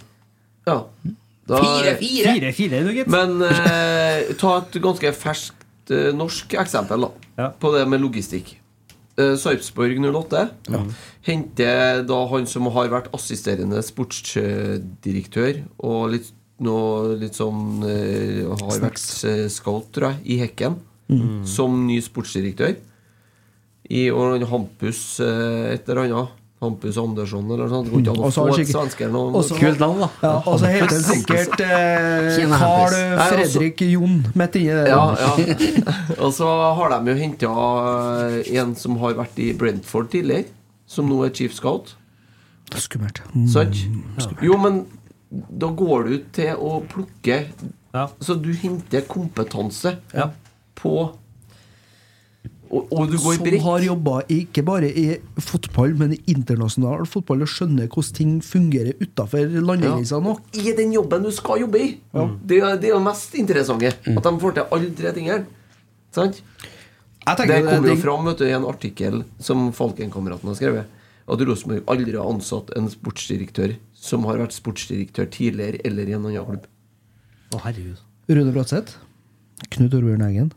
ja. 0.68 0.78
Da, 1.42 1.58
Fire, 1.58 1.96
fire! 1.98 2.32
Fire, 2.36 2.50
fire, 2.54 2.80
du. 2.86 2.98
Men 3.10 3.32
eh, 3.42 4.28
ta 4.38 4.52
et 4.60 4.76
ganske 4.84 5.10
ferskt 5.18 5.90
eh, 5.90 6.12
norsk 6.14 6.54
eksempel 6.62 7.02
da 7.02 7.08
Ja. 7.40 7.48
på 7.58 7.72
det 7.74 7.82
med 7.90 7.98
logistikk. 8.00 8.52
Eh, 9.20 9.34
Sarpsborg 9.36 9.98
08 10.00 10.46
henter 11.26 12.00
da 12.08 12.20
han 12.30 12.46
som 12.48 12.68
har 12.72 12.88
vært 12.92 13.10
assisterende 13.12 13.82
sportsdirektør 13.84 15.58
og 15.84 16.14
litt, 16.14 16.30
noe, 16.64 17.12
litt 17.20 17.36
sånn 17.36 17.84
eh, 17.84 18.40
Har 18.48 18.80
vært 18.86 19.02
eh, 19.28 19.44
scout, 19.52 19.90
tror 19.92 20.14
jeg, 20.14 20.22
i 20.24 20.38
Hekken, 20.40 20.78
som 21.44 21.74
ny 21.84 21.98
sportsdirektør. 22.00 22.78
I 23.92 24.06
Hampus 24.48 25.20
et 25.20 25.90
eller 25.90 26.06
annet. 26.06 26.38
Hampus 26.62 26.96
Andersson 27.00 27.48
eller 27.50 27.66
noe 27.66 27.72
sånt. 27.72 27.88
Det 27.88 27.92
går 27.92 28.00
ikke 28.02 28.12
an 28.12 28.20
å 28.22 28.28
har 28.28 28.34
få 28.36 28.60
et 28.62 28.70
svenske 28.70 29.04
eller 29.06 29.14
noe. 29.16 29.40
og 29.42 29.56
Kult 29.58 29.80
navn, 29.82 30.02
da. 30.04 30.08
Ja, 30.22 30.32
og 30.46 30.58
så 30.62 30.70
heter 30.70 30.92
han 30.94 31.04
sikkert 31.08 31.62
eh, 31.66 32.36
Carl 32.54 32.94
Nei, 32.94 33.26
Fredrik 33.32 33.82
Jon 33.88 34.16
midt 34.38 34.58
inni 34.60 34.76
det. 34.78 34.86
Ja, 34.92 35.02
ja. 35.18 35.32
Og 36.22 36.30
så 36.36 36.48
har 36.78 36.94
de 36.94 37.10
jo 37.12 37.18
henta 37.18 37.52
en 38.62 38.74
som 38.78 38.96
har 39.02 39.16
vært 39.18 39.40
i 39.42 39.50
Brentford 39.58 40.12
tidligere, 40.14 40.46
som 40.86 41.08
nå 41.10 41.18
er 41.26 41.34
chief 41.34 41.54
scout. 41.56 41.96
Skummelt. 42.78 43.18
Sant? 43.52 43.82
Jo, 44.40 44.56
men 44.62 44.84
da 45.32 45.68
går 45.76 46.06
du 46.08 46.14
til 46.36 46.54
å 46.60 46.78
plukke 46.92 47.42
Ja. 47.92 48.06
Så 48.24 48.38
du 48.40 48.48
henter 48.56 49.02
kompetanse 49.04 49.98
Ja. 50.16 50.30
på 50.80 51.10
Og, 52.72 52.86
og 52.88 53.10
du 53.12 53.18
går 53.20 53.34
som 53.36 53.48
har 53.66 53.82
jobba 53.84 54.14
ikke 54.32 54.62
bare 54.64 54.88
i 54.88 55.18
fotball, 55.44 55.92
men 56.00 56.14
i 56.16 56.20
internasjonal 56.32 57.04
fotball, 57.10 57.42
og 57.44 57.50
skjønner 57.52 57.90
hvordan 57.92 58.14
ting 58.16 58.30
fungerer 58.40 58.94
utafor 59.02 59.44
landegrensene 59.60 60.32
òg. 60.32 60.40
I 60.56 60.72
den 60.78 60.94
jobben 60.96 61.26
du 61.26 61.28
skal 61.36 61.60
jobbe 61.66 61.82
i. 61.84 61.90
Det, 62.48 62.62
er, 62.62 62.78
det 62.80 62.88
er 62.88 62.96
det 62.96 63.02
mest 63.04 63.36
interessante. 63.36 63.92
Mm. 64.06 64.16
At 64.16 64.24
de 64.24 64.32
får 64.40 64.56
til 64.56 64.72
alle 64.78 64.88
tre 64.96 65.12
tingene. 65.18 65.44
Sant? 66.16 66.40
Jeg 67.22 67.36
Det 67.38 67.46
det- 67.48 67.60
kommer 67.68 67.88
jo 67.92 67.96
fram 68.00 68.24
vet 68.26 68.38
du, 68.38 68.44
i 68.48 68.56
en 68.56 68.64
artikkel 68.66 69.24
som 69.38 69.68
Falkenkameraten 69.72 70.48
har 70.48 70.56
skrevet. 70.56 70.86
At 71.28 71.38
Rosenborg 71.46 71.84
aldri 71.86 72.16
har 72.16 72.26
ansatt 72.26 72.72
en 72.76 72.88
sportsdirektør 72.90 73.76
som 73.94 74.24
har 74.24 74.40
vært 74.40 74.56
sportsdirektør 74.56 75.28
tidligere 75.30 75.78
eller 75.84 76.08
i 76.08 76.16
en 76.16 76.24
annen 76.26 76.44
klubb. 76.48 76.64
Å, 77.52 77.60
herregud. 77.68 78.00
Rune 78.32 78.52
Bratseth, 78.56 78.96
Knut 79.70 79.92
Orbjørn 79.94 80.24
Eggen, 80.26 80.50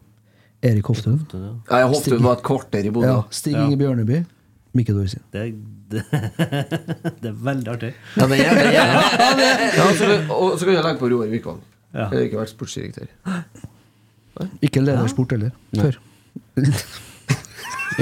Erik 0.66 0.88
Hoftun. 0.90 1.20
Ja, 1.34 1.80
jeg 1.82 1.92
Hoftun 1.94 2.24
var 2.26 2.40
et 2.40 2.44
kvarter 2.46 2.88
i 2.88 2.92
Bodø. 2.94 3.08
Ja, 3.12 3.22
Stig 3.34 3.54
Inge 3.54 3.78
Bjørneby, 3.80 4.22
Mikke 4.78 4.96
Dorsin. 4.98 5.22
Det, 5.34 5.46
det, 5.94 6.04
det 7.22 7.32
er 7.32 7.40
veldig 7.48 7.72
artig. 7.76 7.94
Ja, 8.18 8.28
det 8.32 8.40
er, 8.42 8.60
det 8.60 8.68
er. 8.74 9.66
ja, 9.78 9.88
så, 10.00 10.12
og 10.34 10.58
så 10.60 10.66
kan 10.66 10.74
jeg 10.74 10.84
legge 10.84 11.00
på 11.04 11.12
Roar 11.14 11.32
Vikvang. 11.32 11.62
Ja. 11.94 12.10
Jeg 12.10 12.18
har 12.18 12.28
ikke 12.30 12.42
vært 12.42 12.52
sportsdirektør. 12.56 13.12
Ikke 14.66 14.84
ledersport 14.84 15.32
heller. 15.38 15.54
Før. 15.78 16.00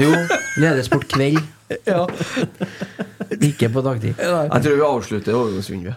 Jo, 0.00 0.10
ledersport 0.60 1.08
kveld. 1.12 1.42
Ja. 1.88 2.02
Ikke 3.40 3.70
på 3.72 3.80
dagtid. 3.82 4.18
Jeg 4.20 4.62
tror 4.66 4.74
vi 4.76 4.82
avslutter 4.84 5.34
overgangsvinduet. 5.34 5.96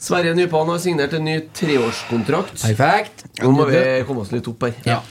Sverre 0.00 0.32
Nypan 0.34 0.70
har 0.72 0.80
signert 0.82 1.12
en 1.14 1.26
ny 1.28 1.34
treårskontrakt. 1.54 2.56
Perfekt. 2.64 3.26
Nå 3.42 3.52
må 3.54 3.66
vi 3.68 3.82
komme 4.08 4.24
oss 4.24 4.32
litt 4.32 4.48
opp 4.50 4.64
her. 4.64 4.72
Ja. 4.88 5.02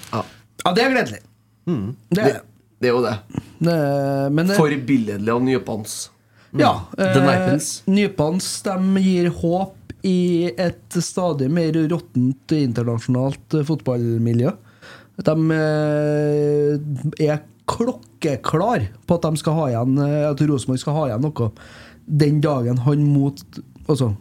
Ja, 0.63 0.73
det 0.73 0.81
er 0.83 0.95
gledelig. 0.95 1.21
Det 1.69 2.17
Det, 2.17 2.25
det 2.81 2.89
er 2.89 2.97
jo 2.97 3.05
det. 3.05 3.13
det, 3.63 3.77
men 4.33 4.49
det, 4.49 4.57
Forbilledlig 4.57 5.31
av 5.31 5.45
Nypans. 5.45 5.95
ja, 6.57 6.73
The 6.97 7.21
eh, 7.21 7.69
Nypans 7.85 8.49
de 8.65 9.03
gir 9.05 9.29
håp 9.29 9.93
i 10.03 10.51
et 10.57 10.97
stadig 10.99 11.47
mer 11.53 11.71
råttent 11.87 12.51
internasjonalt 12.57 13.61
fotballmiljø. 13.69 14.51
De 15.21 15.33
eh, 15.53 16.77
er 17.21 17.43
klokkeklar 17.69 18.87
på 19.05 19.17
at 19.17 19.27
de 19.27 19.39
skal 19.39 19.57
ha 19.59 19.67
igjen 19.69 19.99
eh, 20.01 20.23
At 20.31 20.41
Rosenborg 20.41 20.81
skal 20.81 20.97
ha 20.97 21.03
igjen 21.11 21.21
noe 21.27 21.49
den 22.03 22.41
dagen 22.43 22.81
han 22.83 23.05
mot 23.07 23.43
Altså 23.85 24.13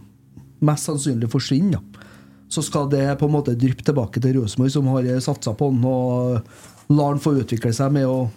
mest 0.62 0.86
sannsynlig 0.86 1.26
forsvinner. 1.26 1.80
Ja. 1.80 2.08
Så 2.52 2.62
skal 2.62 2.90
det 2.92 3.06
på 3.18 3.26
en 3.26 3.32
måte 3.34 3.54
dryppe 3.58 3.82
tilbake 3.82 4.20
til 4.22 4.36
Rosenborg, 4.36 4.70
som 4.70 4.90
har 4.92 5.08
satsa 5.24 5.54
på 5.58 5.70
han 5.72 5.80
og 5.88 6.92
lar 6.92 7.14
han 7.14 7.22
få 7.22 7.32
utvikle 7.40 7.72
seg 7.74 7.94
med 7.96 8.06
å 8.06 8.28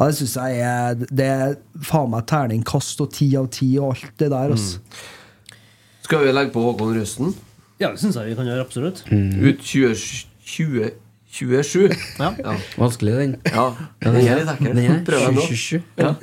ja, 0.00 0.06
Det 0.08 0.16
syns 0.16 0.34
jeg 0.40 0.62
er 0.64 0.96
Det 1.04 1.26
er 1.28 1.54
faen 1.84 2.10
meg 2.10 2.24
terningkast 2.30 3.02
og 3.04 3.12
ti 3.12 3.28
av 3.36 3.50
ti 3.52 3.68
og 3.76 3.92
alt 3.92 4.16
det 4.22 4.30
der. 4.32 4.54
Altså. 4.56 4.80
Skal 6.06 6.24
vi 6.24 6.32
legge 6.32 6.54
på 6.54 6.64
Håkon 6.64 6.96
Røsten? 6.96 7.34
Ja, 7.78 7.92
det 7.92 8.00
syns 8.00 8.16
jeg 8.16 8.32
vi 8.32 8.38
kan 8.40 8.48
gjøre, 8.48 8.64
absolutt. 8.64 9.04
Ut 9.06 9.60
2021. 9.60 10.26
20, 10.50 10.90
27. 11.30 11.94
Ja. 12.18 12.32
Ja. 12.42 12.56
Vanskelig, 12.80 13.14
den. 13.20 13.36
ja. 13.46 13.66
Den 14.02 14.18
er 14.18 14.40
litt 14.40 14.52
ekkel. 14.56 14.74
Den 14.74 14.84
er 14.84 15.02
Prøv 15.06 15.26
den 15.28 15.38
nå. 15.38 15.46
27. 15.46 15.82
Ja. 16.00 16.14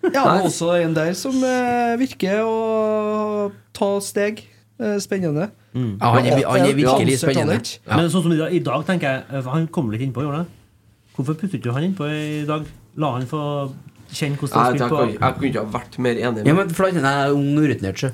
Ja, 0.00 0.22
og 0.24 0.46
også 0.48 0.70
en 0.80 0.94
der 0.96 1.12
som 1.18 1.36
eh, 1.44 1.98
virker 2.00 2.40
å 2.48 3.50
ta 3.76 3.90
steg. 4.04 4.46
Eh, 4.80 4.96
spennende. 5.02 5.50
Ja, 5.74 6.08
han, 6.14 6.24
er, 6.24 6.40
han 6.48 6.64
er 6.64 6.72
virkelig 6.72 7.18
spennende. 7.20 7.58
Ja. 7.84 7.98
Men 7.98 8.08
sånn 8.12 8.24
som 8.24 8.32
i 8.32 8.38
dag, 8.38 8.54
i 8.56 8.62
dag 8.64 8.86
tenker 8.88 9.10
jeg 9.12 9.40
eh, 9.42 9.50
Han 9.52 9.68
kom 9.68 9.90
litt 9.92 10.00
innpå, 10.06 10.24
gjorde 10.24 10.40
han 10.40 10.48
det? 10.48 10.56
Hvorfor 11.18 11.36
puttet 11.42 11.60
du 11.60 11.68
han 11.76 11.84
innpå 11.84 12.08
i 12.08 12.46
dag? 12.48 12.64
La 13.00 13.10
han 13.18 13.28
få 13.28 13.42
kjenne 14.10 14.40
hvordan 14.40 14.56
Jeg, 14.56 14.78
det 14.78 14.80
jeg, 14.80 14.88
spiller 14.88 15.12
på 15.12 15.26
jeg 15.26 15.36
kunne 15.36 15.50
ikke 15.50 15.64
ha 15.66 15.72
vært 15.76 15.98
mer 16.06 16.22
enig. 16.28 16.46
Ja, 16.48 16.54
men 16.56 16.72
for 16.74 16.88
han 16.88 17.10
er 17.12 17.34
ung 17.36 17.50
og 17.52 17.66
urutinert, 17.68 18.00
så. 18.00 18.10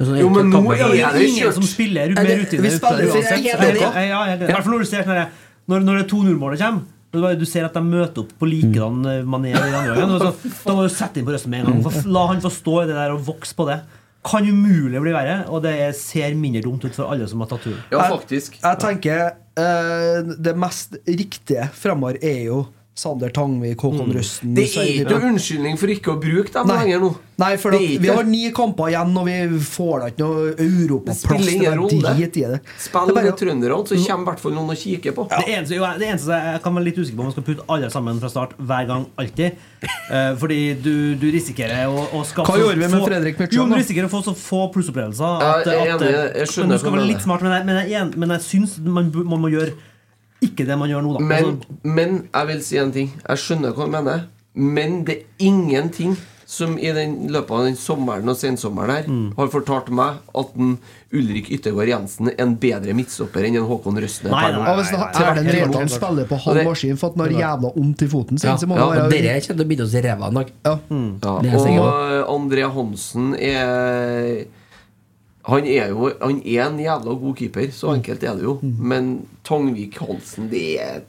Sånn, 0.00 0.18
Jo, 0.18 0.28
men 0.32 0.48
nå 0.50 0.62
er 0.72 0.88
Det 0.88 1.12
det 1.18 1.28
ingen 1.28 1.52
som 1.52 1.62
spiller 1.68 2.14
mer 2.16 2.38
rutine 2.40 2.70
ute 2.72 2.80
uansett. 2.80 3.28
jeg 3.28 3.42
helt 3.44 3.60
Så- 3.60 3.68
enig. 3.68 3.80
Ja, 4.08 4.26
ja. 4.26 4.34
I 4.34 4.38
hvert 4.48 4.64
fall 4.64 4.72
når 4.72 4.78
du 4.78 4.84
ser 4.88 5.02
sånn 5.04 5.26
når, 5.68 5.80
når 5.86 5.98
det 5.98 6.06
2-0-målet 6.10 6.58
kommer 6.58 6.82
du 7.12 7.44
ser 7.44 7.66
at 7.66 7.74
de 7.74 7.80
møter 7.84 8.22
opp 8.24 8.30
på 8.40 8.48
likedan 8.48 9.04
eh, 9.04 9.20
i 9.20 9.52
andre 9.52 9.70
gangen. 9.70 10.18
så- 10.22 10.64
Da 10.64 10.72
må 10.72 10.82
du 10.88 10.94
sette 10.94 11.18
inn 11.20 11.26
på 11.26 11.34
røsten 11.34 11.50
med 11.52 11.60
en 11.66 11.82
gang. 11.82 11.82
For 11.92 12.08
La 12.08 12.26
han 12.30 12.40
få 12.40 12.48
stå 12.50 12.82
i 12.82 12.86
det 12.88 12.94
der 12.96 13.12
og 13.12 13.20
vokse 13.26 13.54
på 13.54 13.66
det. 13.68 13.82
Kan 14.24 14.46
umulig 14.46 15.00
bli 15.02 15.12
verre, 15.12 15.44
og 15.50 15.62
det 15.62 15.74
er- 15.78 15.92
ser 15.92 16.32
mindre 16.34 16.62
dumt 16.62 16.84
ut 16.86 16.94
for 16.94 17.10
alle 17.12 17.26
som 17.28 17.40
har 17.40 17.48
tatt 17.48 17.64
turen. 17.66 17.82
Ja, 17.90 18.08
faktisk. 18.08 18.56
Jeg 18.62 18.78
tenker 18.78 19.32
uh, 19.58 20.22
det 20.40 20.56
mest 20.56 20.96
riktige 21.06 21.68
fremover 21.76 22.16
er 22.22 22.44
jo 22.46 22.66
Sander 22.94 23.30
Tangvik, 23.32 23.80
Håkon 23.80 24.10
Røsten 24.12 24.50
Det 24.52 24.66
er 24.76 24.88
ikke 24.92 25.14
noen 25.14 25.30
unnskyldning 25.32 25.78
for 25.80 25.88
ikke 25.94 26.10
å 26.12 26.16
bruke 26.20 26.52
dem 26.52 26.66
Nei. 26.68 26.74
lenger 26.82 26.98
nå. 27.00 27.08
Nei, 27.40 27.54
for 27.58 27.72
at 27.72 27.80
vi 28.02 28.10
har 28.12 28.26
ni 28.28 28.42
kamper 28.52 28.90
igjen, 28.92 29.14
og 29.16 29.24
vi 29.26 29.36
får 29.64 30.02
da 30.02 30.10
ikke 30.12 30.20
noe 30.26 30.50
europaplass. 30.60 31.22
Det 31.22 31.30
spiller 31.30 31.54
ingen 31.56 31.78
rolle. 31.80 32.12
drit 32.18 32.36
i 32.36 32.42
det. 32.52 32.58
Spill 32.84 33.14
med 33.16 33.30
trønderne, 33.40 33.78
så 33.88 33.96
kommer 34.04 34.26
i 34.26 34.28
hvert 34.28 34.42
fall 34.44 34.52
noen 34.58 34.74
å 34.74 34.76
kikker 34.76 35.14
på. 35.16 35.24
Det 35.32 35.40
eneste, 35.54 35.78
jo, 35.78 35.86
det 36.02 36.10
eneste 36.10 36.40
jeg 36.44 36.60
kan 36.66 36.76
være 36.76 36.84
litt 36.90 37.00
usikker 37.00 37.16
på 37.16 37.24
om 37.24 37.30
man 37.30 37.34
skal 37.38 37.46
putte 37.48 37.64
alle 37.72 37.88
sammen 37.96 38.20
fra 38.20 38.30
start 38.34 38.52
hver 38.60 38.86
gang, 38.92 39.06
alltid. 39.24 39.56
Uh, 40.12 40.34
fordi 40.42 40.58
du, 40.84 40.92
du 41.16 41.26
risikerer 41.32 41.88
å, 41.88 42.04
å 42.12 42.20
skaffe 42.28 42.44
Hva 42.52 42.58
så 42.58 42.66
gjorde 42.66 42.76
vi 42.76 42.90
med 42.92 43.00
få- 43.00 43.08
Fredrik 43.08 43.40
Myrtjan, 43.40 43.68
men? 43.72 43.78
Du 43.78 43.82
risikerer 43.86 44.10
å 44.10 44.12
få 44.12 44.20
så 44.28 44.36
få 44.36 44.66
plussopplevelser. 44.76 45.40
Ja, 45.40 45.54
at- 45.56 45.72
jeg 45.72 45.88
er 45.88 45.96
at- 45.96 46.36
jeg 46.44 46.52
skjønner 46.52 46.76
du 46.76 46.84
skal 46.84 46.92
hva 46.92 46.92
du 46.92 47.00
være 47.00 47.06
mener. 47.06 47.14
litt 47.16 47.24
smart, 47.24 47.40
men 47.48 47.56
jeg, 47.56 47.64
men 47.72 47.80
jeg, 47.80 47.88
er 47.88 47.96
jeg, 48.04 48.18
men 48.20 48.36
jeg 48.36 48.44
syns 48.50 48.76
man, 48.84 49.08
man 49.24 49.40
må 49.40 49.50
gjøre 49.56 49.72
ikke 50.42 50.66
det 50.66 50.76
man 50.78 50.90
gjør 50.90 51.02
nå, 51.06 51.14
da. 51.18 51.24
Men, 51.24 51.44
Altså, 51.44 51.78
men 51.84 52.18
jeg 52.34 52.46
vil 52.52 52.60
si 52.66 52.76
en 52.82 52.92
ting. 52.92 53.08
Jeg 53.28 53.38
skjønner 53.38 53.72
hva 53.76 53.86
du 53.88 53.96
mener. 53.96 54.28
Men 54.54 55.02
det 55.08 55.14
er 55.22 55.48
ingenting 55.48 56.16
som 56.52 56.74
i 56.76 56.90
den 56.92 57.28
løpet 57.32 57.50
av 57.56 57.62
den 57.64 57.76
sommeren 57.80 58.28
og 58.28 58.36
sensommeren 58.36 58.90
her 58.92 59.06
Mm. 59.08 59.30
har 59.38 59.46
fortalt 59.48 59.88
meg 59.88 60.18
at 60.36 60.50
en 60.60 60.74
Ulrik 61.14 61.48
Yttergård 61.54 61.88
Jensen 61.88 62.28
er 62.28 62.34
en 62.44 62.52
bedre 62.60 62.92
midtstopper 62.92 63.46
enn 63.48 63.56
en 63.56 63.64
Håkon 63.64 63.96
Røsne. 63.96 64.28
Nei, 64.28 64.50
Nei, 64.52 64.60
nei, 64.60 64.82
nei, 64.92 65.22
Erlend 65.22 65.48
Reitan 65.54 65.88
spiller 65.88 66.28
på 66.28 66.36
halv 66.44 66.64
maskin 66.68 66.98
for 67.00 67.08
at 67.08 67.16
han 67.16 67.24
har 67.32 67.40
jævla 67.40 67.72
vondt 67.74 68.02
i 68.04 68.08
foten 68.12 68.38
sin, 68.38 68.50
Ja, 68.50 68.56
ja, 68.60 68.88
være 68.90 69.08
dere 69.14 69.40
kommer 69.40 69.62
til 69.62 69.64
å 69.64 69.68
bite 69.72 69.82
oss 69.86 69.94
i 69.96 70.02
ræva 70.04 70.28
en 70.28 70.34
dag. 70.42 70.52
ja. 70.66 70.74
Ja, 70.90 71.38
er 71.40 71.68
jeg 71.72 71.80
og 71.80 72.28
André 72.36 72.68
Hansen 72.74 73.34
er 73.40 74.44
han 75.44 75.64
er 75.66 75.88
jo 75.90 76.12
Han 76.20 76.42
er 76.46 76.66
en 76.68 76.78
jævla 76.78 77.14
god 77.18 77.34
keeper, 77.36 77.70
så 77.74 77.94
enkelt 77.96 78.22
er 78.22 78.34
det 78.38 78.42
jo. 78.46 78.58
Men 78.62 79.26
Tangvik 79.44 79.98
Hansen, 79.98 80.48
det 80.50 80.80
er 80.80 81.00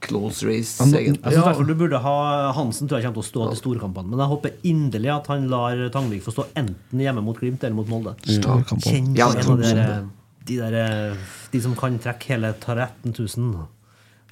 close 0.00 0.46
race, 0.46 0.78
egentlig. 0.82 1.18
jeg 1.24 1.32
synes 1.32 1.44
Ja. 1.44 1.48
derfor 1.52 1.66
du 1.66 1.74
burde 1.74 1.98
ha 1.98 2.52
Hansen 2.52 2.88
tror 2.88 2.98
jeg 3.00 3.04
kommer 3.10 3.22
til 3.22 3.26
å 3.26 3.30
stå 3.32 3.48
til 3.50 3.58
storkampene. 3.58 4.08
Men 4.08 4.18
jeg 4.20 4.28
håper 4.28 4.50
inderlig 4.64 5.10
at 5.16 5.26
han 5.26 5.48
lar 5.48 5.88
Tangvik 5.90 6.22
få 6.22 6.32
stå 6.32 6.46
enten 6.56 6.98
hjemme 7.02 7.22
mot 7.22 7.36
Glimt 7.38 7.64
eller 7.64 7.74
mot 7.74 7.88
Molde. 7.88 8.14
Kjenn 8.22 9.14
på 9.42 9.58
en 9.58 10.10
de, 10.48 10.56
der, 10.56 11.16
de, 11.52 11.60
som 11.60 11.74
kan 11.76 11.98
trekke 11.98 12.24
hele 12.32 12.54
13 12.58 13.12
000 13.12 13.66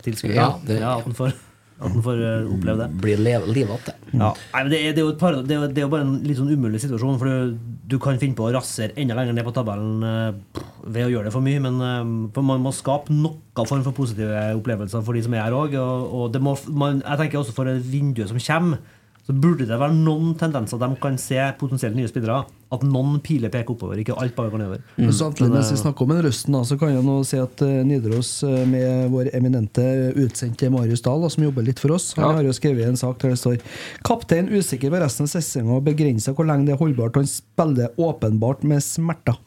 tilskuere. 0.03 0.35
Ja, 0.35 0.55
det- 0.65 0.81
ja, 0.81 0.97
at 0.97 1.05
han 1.05 1.13
får, 1.13 1.33
at 1.77 1.93
han 1.93 2.03
får 2.05 2.21
eh, 2.25 2.47
oppleve 2.49 2.81
det. 2.81 3.01
Blir 3.03 3.21
livet 3.21 3.83
det. 3.85 3.95
Ja. 4.15 4.31
Nei, 4.33 4.63
men 4.63 4.71
det, 4.73 4.79
er, 4.81 4.95
det, 4.97 5.03
er 5.05 5.17
par, 5.21 5.37
det, 5.45 5.57
er, 5.57 5.67
det 5.69 5.83
er 5.83 5.85
jo 5.85 5.93
bare 5.93 6.07
en 6.07 6.15
litt 6.25 6.39
sånn 6.39 6.49
umulig 6.49 6.81
situasjon. 6.81 7.19
For 7.21 7.29
du, 7.29 7.75
du 7.93 7.97
kan 8.01 8.17
finne 8.21 8.39
på 8.39 8.47
å 8.47 8.53
rasere 8.55 8.97
enda 8.97 9.17
lenger 9.19 9.37
ned 9.37 9.45
på 9.45 9.53
tabellen 9.57 10.07
eh, 10.09 10.63
ved 10.87 11.05
å 11.05 11.13
gjøre 11.13 11.29
det 11.29 11.35
for 11.35 11.45
mye. 11.45 11.61
Men 11.67 11.77
eh, 11.85 12.15
for 12.37 12.49
man 12.49 12.65
må 12.65 12.73
skape 12.77 13.13
noen 13.13 13.69
form 13.69 13.85
for 13.85 13.97
positive 13.97 14.47
opplevelser 14.57 15.05
for 15.05 15.19
de 15.19 15.25
som 15.27 15.37
er 15.37 15.45
her 15.45 15.59
òg. 15.59 15.77
Og, 15.77 16.17
og 16.17 16.41
må, 16.41 16.57
man, 16.73 17.03
jeg 17.05 17.23
tenker 17.23 17.43
også 17.43 17.57
for 17.57 17.69
vinduet 17.93 18.33
som 18.33 18.41
kommer, 18.41 18.96
så 19.27 19.35
burde 19.35 19.67
det 19.67 19.75
være 19.81 19.95
noen 19.97 20.37
tendenser 20.39 20.79
de 20.79 20.89
kan 21.03 21.17
se 21.19 21.41
potensielt 21.59 21.97
nye 21.99 22.07
spillere. 22.07 22.45
At 22.71 22.83
noen 22.87 23.17
piler 23.23 23.51
peker 23.51 23.75
oppover, 23.75 23.99
ikke 23.99 24.15
alt 24.19 24.35
bare 24.37 24.51
går 24.53 24.61
nedover. 24.63 24.81
Og 25.03 25.13
Samtidig 25.15 25.51
mens 25.51 25.69
vi 25.71 25.79
snakker 25.81 26.03
om 26.07 26.13
en 26.15 26.23
Røsten, 26.27 26.57
så 26.67 26.77
kan 26.79 26.93
jeg 26.95 27.03
nå 27.07 27.17
si 27.27 27.39
at 27.43 27.63
uh, 27.63 27.73
Nidaros 27.87 28.31
eh, 28.47 28.63
med 28.71 29.11
vår 29.11 29.31
eminente 29.39 29.85
utsendte 30.19 30.71
Marius 30.75 31.03
Dahl, 31.03 31.27
som 31.31 31.43
jobber 31.47 31.67
litt 31.67 31.83
for 31.83 31.95
oss, 31.95 32.09
han 32.19 32.25
Ja. 32.27 32.33
har 32.39 32.47
jo 32.47 32.55
skrevet 32.55 32.87
en 32.87 32.99
sak 32.99 33.19
der 33.23 33.35
det 33.35 33.39
står 33.43 33.59
Kaptein 34.07 34.49
usikker 34.51 34.91
på 34.95 35.03
resten 35.03 35.27
av 35.27 35.35
sesongen 35.35 35.75
og 35.79 35.85
begrenser 35.87 36.35
hvor 36.35 36.47
lenge 36.47 36.67
det 36.67 36.75
er 36.75 36.83
holdbart. 36.83 37.19
Han 37.19 37.27
spiller 37.31 37.95
åpenbart 37.99 38.63
med 38.67 38.83
smerter. 38.83 39.39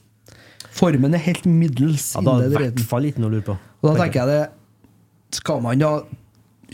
Formen 0.76 1.16
er 1.16 1.24
helt 1.24 1.46
middels 1.48 2.14
Ja, 2.16 2.22
da 2.24 2.38
er 2.40 2.48
det 2.48 2.56
i 2.56 2.64
hvert 2.68 2.88
fall 2.88 3.08
ikke 3.10 3.24
noe 3.24 3.32
å 3.32 3.36
lure 3.38 3.48
på. 3.48 3.56
Og 3.82 3.92
da 3.94 3.96
tenker 4.04 4.22
jeg 4.26 4.28
det 4.32 5.40
Skal 5.40 5.62
man 5.64 5.80
da 5.80 5.94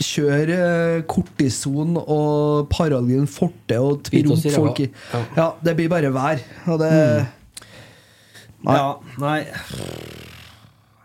kjøre 0.02 1.02
kortison 1.10 1.96
og 2.02 2.68
Paralgin 2.72 3.26
forte 3.30 3.78
og 3.80 4.08
opp 4.10 4.48
folk 4.54 4.82
i. 4.84 4.88
Ja. 5.12 5.22
Ja, 5.36 5.46
det 5.64 5.76
blir 5.78 5.92
bare 5.92 6.12
vær. 6.14 6.42
Og 6.66 6.80
det 6.82 6.92
Ja, 8.66 8.96
nei 9.22 9.44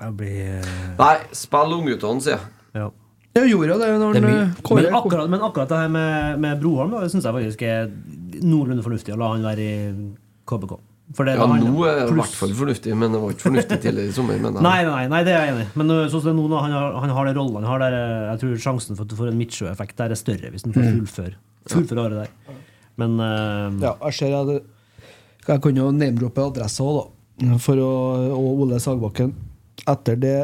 Jeg 0.01 0.13
blir 0.17 0.37
eh, 0.57 0.69
Nei, 0.97 1.15
spill 1.37 1.75
ungguttene, 1.77 2.23
sier 2.23 2.37
jeg. 2.37 2.47
ja. 2.79 2.89
Jeg 3.31 3.47
gjorde 3.53 3.77
det 3.79 3.89
når 4.01 4.17
Det 4.17 4.31
Kåre 4.65 4.81
Men 4.81 4.95
akkurat, 4.97 5.29
men 5.31 5.43
akkurat 5.45 5.69
det 5.69 5.77
her 5.77 5.91
med, 5.93 6.39
med 6.43 6.59
Broholm 6.59 6.95
syns 7.07 7.23
jeg 7.23 7.35
faktisk 7.37 7.61
er 7.63 7.91
noenlunde 8.41 8.83
fornuftig 8.83 9.13
å 9.15 9.19
la 9.21 9.29
han 9.35 9.45
være 9.45 9.67
i 9.67 9.75
KBK. 10.49 10.73
For 11.17 11.27
det, 11.27 11.33
Ja, 11.35 11.45
det 11.49 11.59
nå 11.67 11.83
er 11.89 11.97
det 11.99 12.11
i 12.13 12.15
hvert 12.21 12.35
fall 12.39 12.53
fornuftig, 12.55 12.93
men 12.95 13.11
det 13.11 13.19
var 13.19 13.31
ikke 13.33 13.43
fornuftig 13.49 13.77
tidligere 13.83 14.11
i 14.11 14.15
sommer. 14.15 14.37
Men 14.39 14.53
Nei, 14.67 14.77
nei, 14.87 15.01
nei, 15.11 15.21
det 15.27 15.33
er 15.35 15.45
jeg 15.45 15.53
enig 15.55 15.65
i. 15.65 15.69
Men 15.81 15.91
uh, 15.91 16.03
sånn 16.07 16.21
som 16.23 16.29
det 16.29 16.33
er 16.33 16.37
nå, 16.39 16.45
når 16.53 16.61
han 16.67 16.75
har, 16.77 16.93
han 17.03 17.13
har 17.17 17.27
den 17.29 17.35
rollen 17.39 17.57
han 17.59 17.67
har 17.67 17.81
der, 17.83 17.95
uh, 17.97 18.27
jeg 18.31 18.41
tror 18.43 18.61
sjansen 18.65 18.95
for 18.99 19.03
at 19.03 19.11
du 19.11 19.17
får 19.19 19.31
en 19.33 19.39
Midtsjø-effekt 19.41 19.97
der 19.99 20.13
er 20.15 20.19
større 20.19 20.51
hvis 20.53 20.63
han 20.67 20.75
får 20.77 20.85
Mm. 20.87 20.99
fullføre 21.01 21.35
fullføre 21.71 22.05
året 22.05 22.21
der. 22.23 22.61
Men 23.01 23.17
uh, 23.19 23.81
Ja, 23.83 23.95
jeg 24.07 24.17
ser 24.21 24.37
at 24.39 24.53
Jeg 25.47 25.61
kan 25.65 25.75
jo 25.81 25.89
name-droppe 25.91 26.45
adressa 26.51 26.83
òg, 26.85 27.01
da. 27.41 27.57
For 27.57 27.75
å, 27.81 27.91
og 28.37 28.63
Ole 28.67 28.79
Sagbakken. 28.83 29.31
Etter 29.89 30.15
det 30.21 30.35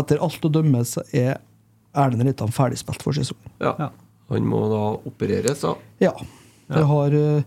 Etter 0.00 0.20
alt 0.24 0.44
å 0.44 0.50
dømme 0.52 0.80
så 0.88 1.02
er 1.12 1.36
Erlend 1.94 2.24
Reitan 2.24 2.48
ferdigspilt 2.52 3.02
for 3.04 3.12
sesongen. 3.16 3.50
Ja. 3.60 3.90
Han 4.32 4.46
må 4.48 4.62
da 4.72 4.78
opereres, 5.08 5.60
da. 5.60 5.74
Ja. 6.00 6.12
Det 6.72 6.84
har 6.88 7.12
uh, 7.12 7.42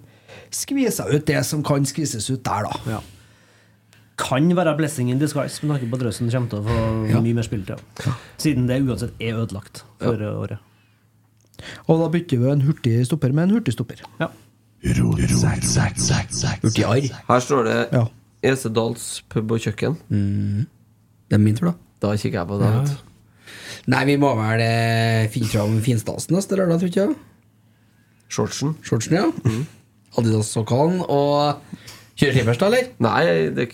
skvisa 0.51 1.03
ut 1.11 1.25
det 1.27 1.43
som 1.45 1.63
kan 1.63 1.85
skvises 1.85 2.29
ut 2.29 2.43
der, 2.45 2.63
da. 2.69 2.79
Ja. 2.95 2.99
kan 4.17 4.55
være 4.55 4.77
blessing 4.77 5.09
in 5.11 5.19
disguise 5.19 5.65
med 5.65 5.75
tanke 5.75 5.89
på 5.91 5.95
at 5.97 6.01
Drøsen 6.05 6.29
kommer 6.31 6.49
til 6.49 6.59
å 6.59 6.63
få 6.63 7.09
Ja. 7.11 7.19
mye 7.21 7.33
mer 7.35 7.43
spilletid. 7.43 7.77
Siden 8.37 8.67
det 8.67 8.81
uansett 8.87 9.11
er 9.19 9.33
ødelagt 9.35 9.83
for 9.99 10.13
uh, 10.15 10.39
året. 10.39 10.57
Og 11.87 11.99
da 11.99 12.07
bytter 12.13 12.37
vi 12.39 12.49
en 12.51 12.61
hurtig 12.61 13.05
stopper 13.05 13.31
med 13.33 13.43
en 13.49 13.55
hurtig 13.57 13.73
stopper. 13.73 13.95
Ja. 14.19 14.27
Her 14.85 14.93
står 17.39 17.63
det 17.67 17.89
Ja. 17.91 18.05
Esedals 18.43 19.23
pub 19.29 19.51
og 19.51 19.59
kjøkken. 19.59 19.95
Det 21.29 21.33
er 21.33 21.37
min 21.41 21.55
tur, 21.57 21.65
da. 21.71 21.75
Da 22.01 22.07
kikker 22.15 22.39
jeg 22.43 22.47
på 22.47 22.57
det. 22.61 22.67
Ja. 22.69 22.81
vet. 22.81 22.97
Nei, 23.87 24.03
vi 24.05 24.15
må 24.21 24.35
vel 24.37 24.59
eh, 24.61 25.27
finne 25.33 25.47
fram 25.49 25.79
finstasen 25.81 26.35
neste 26.35 26.55
lørdag, 26.57 26.79
tror 26.83 26.95
jeg. 26.95 27.15
Shortsen. 28.29 28.75
Shortsen, 28.85 29.13
ja. 29.17 29.25
Adidas-sokkene 30.19 31.05
og 31.11 31.61
Kjører 32.15 32.31
slippers, 32.37 32.59
da, 32.61 32.67
eller? 32.69 32.85
Nei, 33.03 33.23
det 33.51 33.65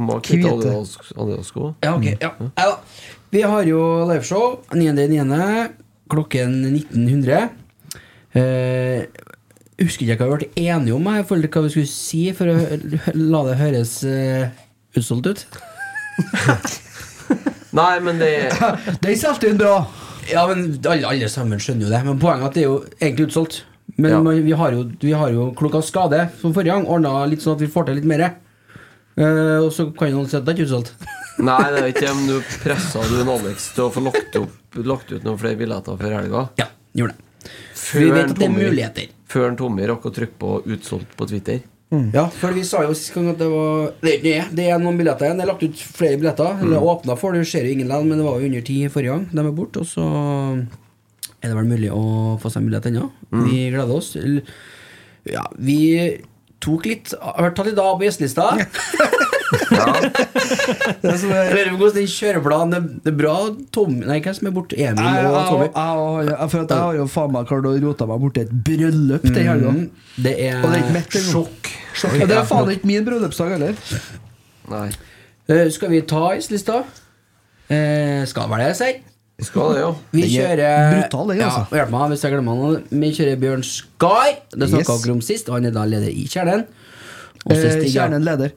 må 0.00 0.14
kvitte 0.24 0.48
Adidas- 0.48 1.10
Adidas-sko. 1.12 1.74
Ja, 1.84 1.90
ok. 1.98 2.06
Ja. 2.22 2.30
Ja, 2.56 2.68
da. 2.70 2.78
Vi 3.32 3.42
har 3.44 3.66
jo 3.68 3.80
liveshow 4.08 4.62
9.9. 4.72 5.68
klokken 6.12 6.54
1900. 6.70 7.50
Eh, 8.32 9.04
husker 9.82 10.06
ikke 10.08 10.24
hva 10.24 10.38
vi 10.38 10.46
ble 10.46 10.64
enige 10.70 10.96
om 10.96 11.04
jeg, 11.10 11.26
forhold 11.28 11.44
til 11.44 11.52
hva 11.52 11.62
vi 11.66 11.74
skulle 11.74 11.92
si 11.92 12.22
for 12.36 12.48
å 12.48 12.56
la 13.18 13.42
det 13.50 13.58
høres 13.60 13.92
eh, 14.08 14.48
utsolgt 14.96 15.28
ut. 15.28 15.44
Nei, 17.76 17.92
men 18.04 18.18
det 18.20 18.32
Den 19.04 19.16
solgte 19.20 19.48
inn 19.52 19.60
bra! 19.60 19.78
Ja, 20.30 20.44
men 20.48 20.76
alle, 20.86 21.08
alle 21.08 21.28
sammen 21.32 21.60
skjønner 21.60 21.88
jo 21.88 21.92
det. 21.92 22.00
Men 22.06 22.20
poenget 22.22 22.44
er 22.44 22.48
at 22.48 22.56
det 22.56 22.62
er 22.64 22.68
jo 22.68 22.76
egentlig 23.00 23.28
utsolgt. 23.30 23.62
Men 23.96 24.10
Ja. 24.10 24.20
vi, 24.20 24.52
har 24.52 24.72
jo, 24.72 24.84
vi 25.00 25.12
har 25.12 25.30
jo 25.30 25.50
klokka 25.56 25.82
skade, 25.84 26.28
som 26.40 26.54
forrige 26.54 26.72
gang, 26.72 26.86
ordna 26.86 27.26
litt 27.26 27.42
sånn 27.44 27.56
at 27.56 27.60
vi 27.60 27.68
får 27.70 27.86
til 27.86 28.00
litt 28.00 28.08
mer. 28.08 28.36
Uh, 29.12 29.60
og 29.66 29.72
så 29.72 29.90
kan 29.92 30.08
noen 30.14 30.28
si 30.28 30.38
at 30.38 30.46
det 30.46 30.54
er 30.54 30.56
ikke 30.62 30.68
utsolgt. 30.70 30.94
Nei, 31.48 31.58
det 31.72 31.82
er 31.82 31.88
ikke 31.90 32.06
det, 32.06 32.14
men 32.16 32.30
du 32.30 32.54
pressa 32.62 33.02
du 33.08 33.18
en 33.20 33.32
Alex 33.34 33.74
til 33.76 33.84
å 33.84 33.90
få 33.92 34.00
lagt, 34.04 34.38
opp, 34.40 34.78
lagt 34.80 35.12
ut 35.12 35.24
noen 35.26 35.40
flere 35.40 35.58
billetter 35.60 35.98
før 36.00 36.16
helga. 36.16 36.46
Ja, 36.60 36.70
gjorde 36.96 37.18
det. 37.18 37.52
Før 37.76 38.00
Vi 38.00 38.08
vet 38.12 38.24
en 38.24 38.32
at 38.32 38.40
det 38.40 38.48
er 38.48 38.54
muligheter. 38.56 39.12
Før 39.32 39.48
en 39.50 39.56
Tommy 39.60 39.86
rakk 39.88 40.08
å 40.08 40.12
trykke 40.14 40.38
på 40.40 40.50
'utsolgt' 40.64 41.16
på 41.16 41.28
Twitter. 41.28 41.60
Ja, 42.14 42.24
for 42.32 42.54
vi 42.56 42.62
sa 42.64 42.80
jo 42.86 42.94
sist 42.96 43.12
gang 43.12 43.26
at 43.28 43.36
det 43.36 43.48
var 43.52 43.90
Det 44.00 44.22
det, 44.22 44.36
det 44.56 44.68
er 44.72 44.78
noen 44.80 44.96
billetter 44.96 45.26
igjen. 45.26 45.36
Det 45.36 45.44
er 45.44 45.50
lagt 45.50 45.62
ut 45.66 45.76
flere 45.76 46.16
billetter. 46.16 46.62
Eller 46.64 46.80
åpna 46.80 47.16
for, 47.20 47.32
det 47.36 47.44
ser 47.48 47.66
jo 47.68 47.72
ingen 47.74 47.88
land, 47.88 48.08
men 48.08 48.16
det 48.16 48.24
var 48.24 48.40
jo 48.40 48.48
under 48.48 48.64
ti 48.64 48.78
forrige 48.88 49.12
gang. 49.12 49.26
De 49.28 49.44
er 49.44 49.52
borte, 49.52 49.82
og 49.84 49.86
så 49.90 50.06
er 51.42 51.50
det 51.50 51.56
vel 51.58 51.70
mulig 51.70 51.90
å 51.90 52.02
få 52.42 52.50
seg 52.52 52.62
mulighet 52.62 52.86
ennå. 52.92 53.08
Vi 53.34 53.64
gleder 53.72 53.96
oss. 53.96 54.12
Ja, 55.28 55.44
vi 55.58 55.80
tok 56.62 56.86
litt 56.86 57.12
Har 57.18 57.52
tatt 57.54 57.68
litt 57.68 57.78
av 57.82 57.96
på 57.98 58.06
gjestelista. 58.06 58.52
Det 61.02 61.12
som 61.20 61.32
er 61.34 61.50
Eller 61.52 61.74
hvordan 61.74 61.96
den 61.98 62.08
kjøreplanen 62.08 62.86
det, 63.02 63.10
er 63.12 63.16
bra 63.16 63.34
Tom 63.74 63.98
Nei, 64.00 64.18
hvem 64.24 64.36
som 64.38 64.48
er 64.48 64.54
borte? 64.56 64.78
Emil 64.78 65.04
Jeg, 65.04 65.26
og 65.28 65.36
jeg, 65.36 65.44
Tommy? 65.50 65.66
jeg, 65.68 66.30
jeg, 66.30 66.62
at 66.62 66.72
jeg 66.72 66.78
har 66.78 66.96
jo 66.96 67.06
faen 67.12 67.34
meg 67.34 67.50
klart 67.50 67.68
å 67.68 67.74
rote 67.84 68.08
meg 68.08 68.24
borti 68.24 68.44
et 68.46 68.54
bryllup 68.68 69.28
den 69.28 69.48
helga. 69.50 69.74
Mm, 69.76 69.84
det 70.24 70.34
er 70.46 70.58
Og 70.62 70.66
det 70.68 70.78
er 70.78 70.84
ikke 70.86 70.96
mitt. 70.96 71.20
Sjokk. 71.28 71.70
Sjokk. 71.92 72.18
Ja, 72.22 72.28
det 72.30 72.38
er 72.40 72.48
faen 72.48 72.72
ikke 72.72 72.90
min 72.90 73.06
bryllupsdag 73.06 73.54
heller. 73.56 73.78
Nei. 74.72 74.88
Uh, 75.50 75.66
skal 75.74 75.92
vi 75.92 76.02
ta 76.08 76.22
gjestelista? 76.36 76.82
Uh, 77.68 78.22
skal 78.30 78.50
vel 78.52 78.64
det, 78.64 78.74
sier 78.80 79.00
Vi 79.42 79.48
skal 79.48 79.72
det, 79.74 79.80
ja. 79.82 79.90
Vi 80.14 80.22
er 80.22 80.30
kjører 80.32 80.92
brutal, 80.94 81.32
den, 81.32 81.40
altså. 81.46 81.62
Ja, 81.72 81.78
hjelp 81.82 81.90
meg 81.96 82.12
hvis 82.12 82.22
jeg 82.26 82.32
glemmer 82.36 82.60
noe. 82.62 82.80
Vi 83.02 83.10
kjører 83.18 83.40
Bjørn 83.42 83.64
Skar. 83.66 84.30
Det 84.54 84.68
snakka 84.70 84.94
Yes. 84.98 85.08
om 85.16 85.20
sist. 85.26 85.48
og 85.50 85.56
Han 85.58 85.66
er 85.66 85.74
da 85.74 85.84
leder 85.90 86.08
i 86.12 86.24
Kjernen. 86.30 86.64
Eh, 87.50 87.82
Kjernen 87.90 88.22
leder. 88.22 88.52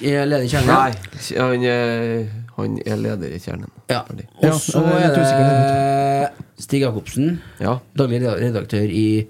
Leder 0.00 0.44
i 0.44 0.48
Kjernen. 0.52 0.70
Nei, 0.70 0.92
han 1.34 1.64
er, 1.66 2.28
han 2.56 2.76
er 2.86 3.00
leder 3.02 3.34
i 3.34 3.40
Kjernen. 3.42 3.70
Ja. 3.90 4.04
Og 4.46 4.60
så 4.62 4.82
ja, 4.86 5.08
er 5.08 5.16
det 5.18 6.62
Stig 6.62 6.82
Jacobsen. 6.84 7.40
Ja. 7.62 7.78
Daglig 7.98 8.22
redaktør 8.22 8.86
i 8.86 9.26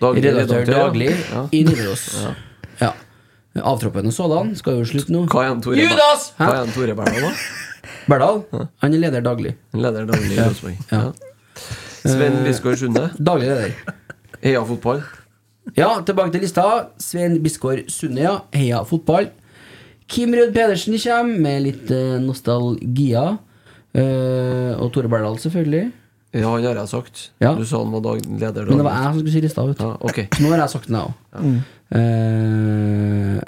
Daglig 0.00 0.24
Redaktør 0.24 0.60
redaktør, 0.62 0.74
daglig 0.88 1.08
Ja. 1.32 1.46
i 1.52 1.62
Nidaros. 1.66 2.04
Ja. 2.82 2.92
Avtroppende 3.66 4.12
sådan. 4.14 4.52
Skal 4.58 4.76
jo 4.78 4.84
slutte 4.86 5.10
nå. 5.10 5.24
Hva 5.26 5.48
er 5.48 5.56
Tore 5.62 5.80
Judas! 5.82 6.28
Hva 6.38 6.52
er? 6.60 6.68
Tore 6.74 6.94
Berndal, 6.94 7.24
da? 7.24 7.32
Berdal. 8.08 8.42
Han 8.82 8.94
er 8.94 9.02
leder 9.04 9.24
daglig. 9.24 9.54
Leder 9.76 10.06
daglig 10.08 10.32
i 10.32 10.38
Ja. 10.38 10.48
Rosenborg. 10.48 10.78
Ja. 10.90 11.00
Ja. 11.02 11.12
Sven 12.08 12.38
Bisgaard 12.46 12.78
Sunde. 12.80 13.08
Daglig 13.18 13.48
leder. 13.50 13.74
Heia 14.42 14.62
fotball. 14.64 15.02
Ja, 15.76 15.90
tilbake 16.06 16.32
til 16.32 16.40
lista. 16.46 16.64
Svein 17.02 17.36
Bisgaard 17.44 17.90
Sunde, 17.92 18.22
ja. 18.24 18.38
Heia 18.54 18.82
fotball. 18.88 19.28
Kim 20.08 20.32
Rød 20.32 20.54
Pedersen 20.54 20.96
kommer 21.02 21.42
med 21.44 21.62
litt 21.66 21.90
eh, 21.92 22.16
nostalgia. 22.24 23.26
Uh, 23.98 24.76
og 24.78 24.92
Tore 24.94 25.08
Berdal, 25.10 25.36
selvfølgelig. 25.42 25.88
Ja, 26.36 26.50
han 26.52 26.64
har 26.64 26.76
jeg 26.76 26.88
sagt. 26.90 27.22
Ja. 27.40 27.54
Du 27.56 27.64
sa 27.66 27.80
han 27.82 27.92
var 27.92 28.02
dag, 28.04 28.20
leder 28.40 28.68
Men 28.68 28.80
det 28.80 28.86
var 28.86 28.96
jeg 28.98 29.04
som 29.08 29.20
skulle 29.20 29.34
si 29.34 29.42
lista. 29.44 29.64
Vet. 29.68 29.80
Ja, 29.82 29.94
ok. 30.00 30.18
Nå 30.44 30.50
har 30.52 30.62
jeg 30.62 30.72
sagt 30.74 30.88
den, 30.88 30.98
jeg 30.98 31.08
òg. 31.08 31.60
Uh, 31.88 33.38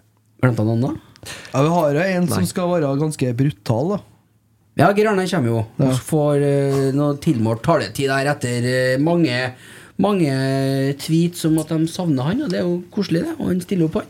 Glemte 0.41 0.65
han 0.65 0.71
noen, 0.73 0.85
da? 0.87 0.93
Ja, 1.53 1.61
vi 1.63 1.73
har 1.77 1.95
jo 1.95 2.05
en 2.07 2.25
Nei. 2.25 2.33
som 2.33 2.47
skal 2.49 2.71
være 2.73 2.93
ganske 3.01 3.33
brutal, 3.37 3.93
da. 3.95 3.99
Ja, 4.81 4.89
Geir 4.97 5.11
Arne 5.13 5.27
kommer 5.29 5.53
jo. 5.53 5.65
Og 5.85 5.99
får 6.09 6.45
uh, 6.47 6.79
noe 6.97 7.19
tilmålt 7.23 7.63
taletid 7.67 8.09
der 8.11 8.33
etter 8.35 8.71
uh, 8.97 9.03
mange 9.05 9.53
Mange 10.01 10.33
tweets 10.97 11.43
om 11.45 11.59
at 11.61 11.69
de 11.75 11.85
savner 11.93 12.25
han, 12.31 12.39
og 12.47 12.49
det 12.49 12.57
er 12.63 12.65
jo 12.65 12.79
koselig, 12.95 13.21
det. 13.27 13.35
Og 13.37 13.51
han 13.51 13.59
stiller 13.61 13.85
opp, 13.91 13.99
han. 14.01 14.07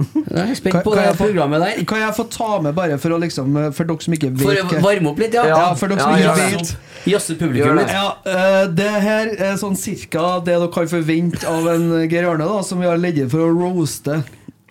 Jeg 0.00 0.40
er 0.40 0.54
spent 0.56 0.72
Kan- 0.74 0.82
på 0.86 0.94
kan 0.94 1.02
det 1.02 1.04
jeg 1.10 1.16
få- 1.18 1.26
programmet 1.28 1.60
der. 1.60 1.82
Kan 1.90 2.00
jeg 2.00 2.14
få 2.16 2.24
ta 2.32 2.48
med 2.64 2.74
bare 2.74 2.96
for 2.98 3.12
å 3.14 3.18
liksom 3.20 3.58
For 3.76 3.84
dere 3.86 4.00
som 4.02 4.16
ikke 4.16 4.30
vet 4.32 4.42
For 4.42 4.78
å 4.78 4.80
varme 4.82 5.10
opp 5.12 5.20
litt, 5.20 5.36
ja. 5.36 5.44
Ja, 5.46 5.66
for 5.78 5.92
dere 5.92 6.00
som 6.00 6.16
Ja, 6.16 6.16
ikke 6.16 6.32
ja, 6.40 6.48
det. 6.48 6.56
vet 6.64 7.12
Jazze 7.12 7.36
publikum 7.38 7.76
litt. 7.78 7.92
Ja, 7.92 8.06
eh, 8.24 8.66
det 8.80 8.88
her 9.04 9.34
er 9.50 9.60
sånn 9.60 9.76
cirka 9.76 10.24
det 10.42 10.56
dere 10.56 10.70
kan 10.72 10.88
forvente 10.88 11.44
av 11.46 11.68
en 11.76 11.86
Geir 12.08 12.30
Arne, 12.32 12.48
da, 12.48 12.62
som 12.64 12.80
vi 12.80 12.88
har 12.88 12.96
ledd 12.96 13.20
for 13.30 13.44
å 13.44 13.52
roaste 13.52 14.22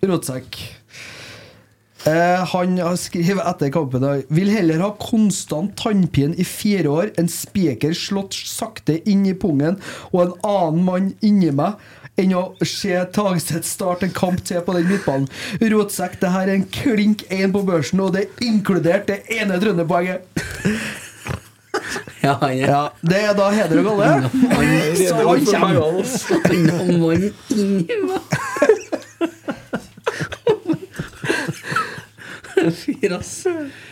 Rotsekk. 0.04 0.58
Eh, 2.06 2.46
han 2.46 2.98
skriver 2.98 3.46
etter 3.48 3.70
kampen 3.72 4.04
da 4.04 4.18
Vil 4.36 4.50
heller 4.52 4.82
ha 4.84 4.90
konstant 5.00 5.72
tannpine 5.80 6.36
i 6.36 6.44
fire 6.44 6.92
år 6.92 7.12
enn 7.20 7.30
spiker 7.32 7.96
slått 7.96 8.36
sakte 8.36 8.98
inn 9.10 9.24
i 9.30 9.36
pungen 9.40 9.78
og 10.12 10.20
en 10.26 10.34
annen 10.50 10.84
mann 10.84 11.12
inni 11.24 11.54
meg 11.56 11.80
enn 12.20 12.36
å 12.38 12.44
se 12.68 12.94
Tagseth 13.16 13.66
starte 13.66 14.06
en 14.06 14.14
kamp 14.14 14.44
til 14.46 14.62
på 14.62 14.76
den 14.76 14.86
midtbanen. 14.86 15.30
Rotsekk, 15.74 16.20
det 16.22 16.34
her 16.36 16.52
er 16.52 16.60
en 16.60 16.68
klink 16.70 17.24
én 17.34 17.56
på 17.56 17.64
børsen, 17.66 18.04
og 18.06 18.14
det 18.14 18.28
er 18.28 18.46
inkludert 18.52 19.08
det 19.10 19.24
ene 19.34 19.58
trønderpoenget. 19.64 20.28
Ja, 22.22 22.38
han 22.40 22.52
er 22.52 22.70
Ja, 22.70 22.84
det 23.02 23.24
er 23.24 23.34
da 23.34 23.50
heder 23.50 23.82
og 23.82 23.90
galle. 23.90 24.30
Så 25.02 25.16
han 25.18 25.46
kommer. 25.50 25.74
Han 26.46 26.70
har 26.70 26.98
mann 27.02 27.26
inni 27.50 27.98
meg. 28.06 28.22
Fyr, 32.84 33.14
ass. 33.18 33.34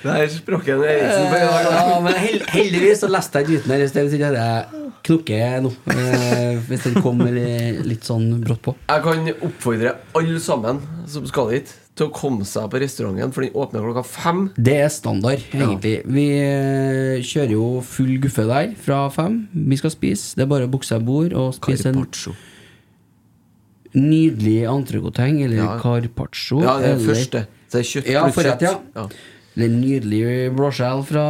Det 0.04 0.14
er 0.18 0.28
Sprokken 0.34 0.84
Eriksen 0.84 1.28
på 1.32 1.38
en 1.40 1.48
gang. 1.48 1.68
Ja, 1.76 2.00
men 2.06 2.14
hel 2.22 2.40
heldigvis 2.54 3.02
så 3.04 3.10
leste 3.12 3.40
jeg 3.42 3.48
ikke 3.48 3.60
uten 3.64 3.76
her 3.76 3.84
i 3.86 3.90
sted, 3.92 4.08
hvis 4.08 4.16
ikke 4.18 4.30
hadde 4.32 4.46
jeg 4.48 4.88
knukket 5.08 5.64
nå. 5.66 5.72
Eh, 5.92 6.58
Hvis 6.70 6.84
den 6.88 6.98
kom 7.02 7.22
litt 7.26 8.06
sånn 8.08 8.28
brått 8.44 8.62
på. 8.66 8.76
Jeg 8.90 9.04
kan 9.06 9.32
oppfordre 9.48 9.96
alle 10.18 10.40
sammen 10.44 10.82
som 11.10 11.26
skal 11.30 11.50
hit 11.56 11.72
til 11.98 12.08
å 12.08 12.14
komme 12.16 12.46
seg 12.48 12.70
på 12.72 12.80
restauranten, 12.80 13.34
for 13.36 13.44
den 13.44 13.58
åpner 13.60 13.84
klokka 13.84 14.04
fem. 14.08 14.46
Det 14.56 14.78
er 14.86 14.92
standard, 14.94 15.42
egentlig. 15.52 15.98
Vi 16.08 16.28
eh, 16.40 17.18
kjører 17.28 17.52
jo 17.58 17.66
full 17.84 18.14
guffe 18.24 18.46
der 18.48 18.72
fra 18.80 19.02
fem. 19.12 19.42
Vi 19.52 19.78
skal 19.82 19.92
spise. 19.92 20.32
Det 20.40 20.46
er 20.46 20.52
bare 20.54 20.70
å 20.70 20.72
bukse 20.72 20.94
seg 20.96 21.04
bord 21.10 21.36
og 21.36 21.52
spise 21.58 21.90
en 21.92 22.00
Carpaccio. 22.00 22.34
nydelig 23.94 24.62
entrecôteng 24.72 25.42
eller 25.44 25.58
Ja. 25.58 25.80
carpaccio. 25.82 26.62
Ja, 26.64 26.78
det 26.80 26.86
er 26.88 26.94
eller, 26.96 27.14
første. 27.14 27.42
Det 27.72 27.80
er 27.80 27.86
kjøtt 27.88 28.08
Ja, 28.12 28.24
pluss 28.26 28.36
forrett, 28.36 28.60
kjøtt. 28.60 28.82
ja. 28.96 29.06
er 29.58 29.64
en 29.66 29.78
nydelig 29.82 30.56
blåskjell 30.56 31.04
fra 31.08 31.26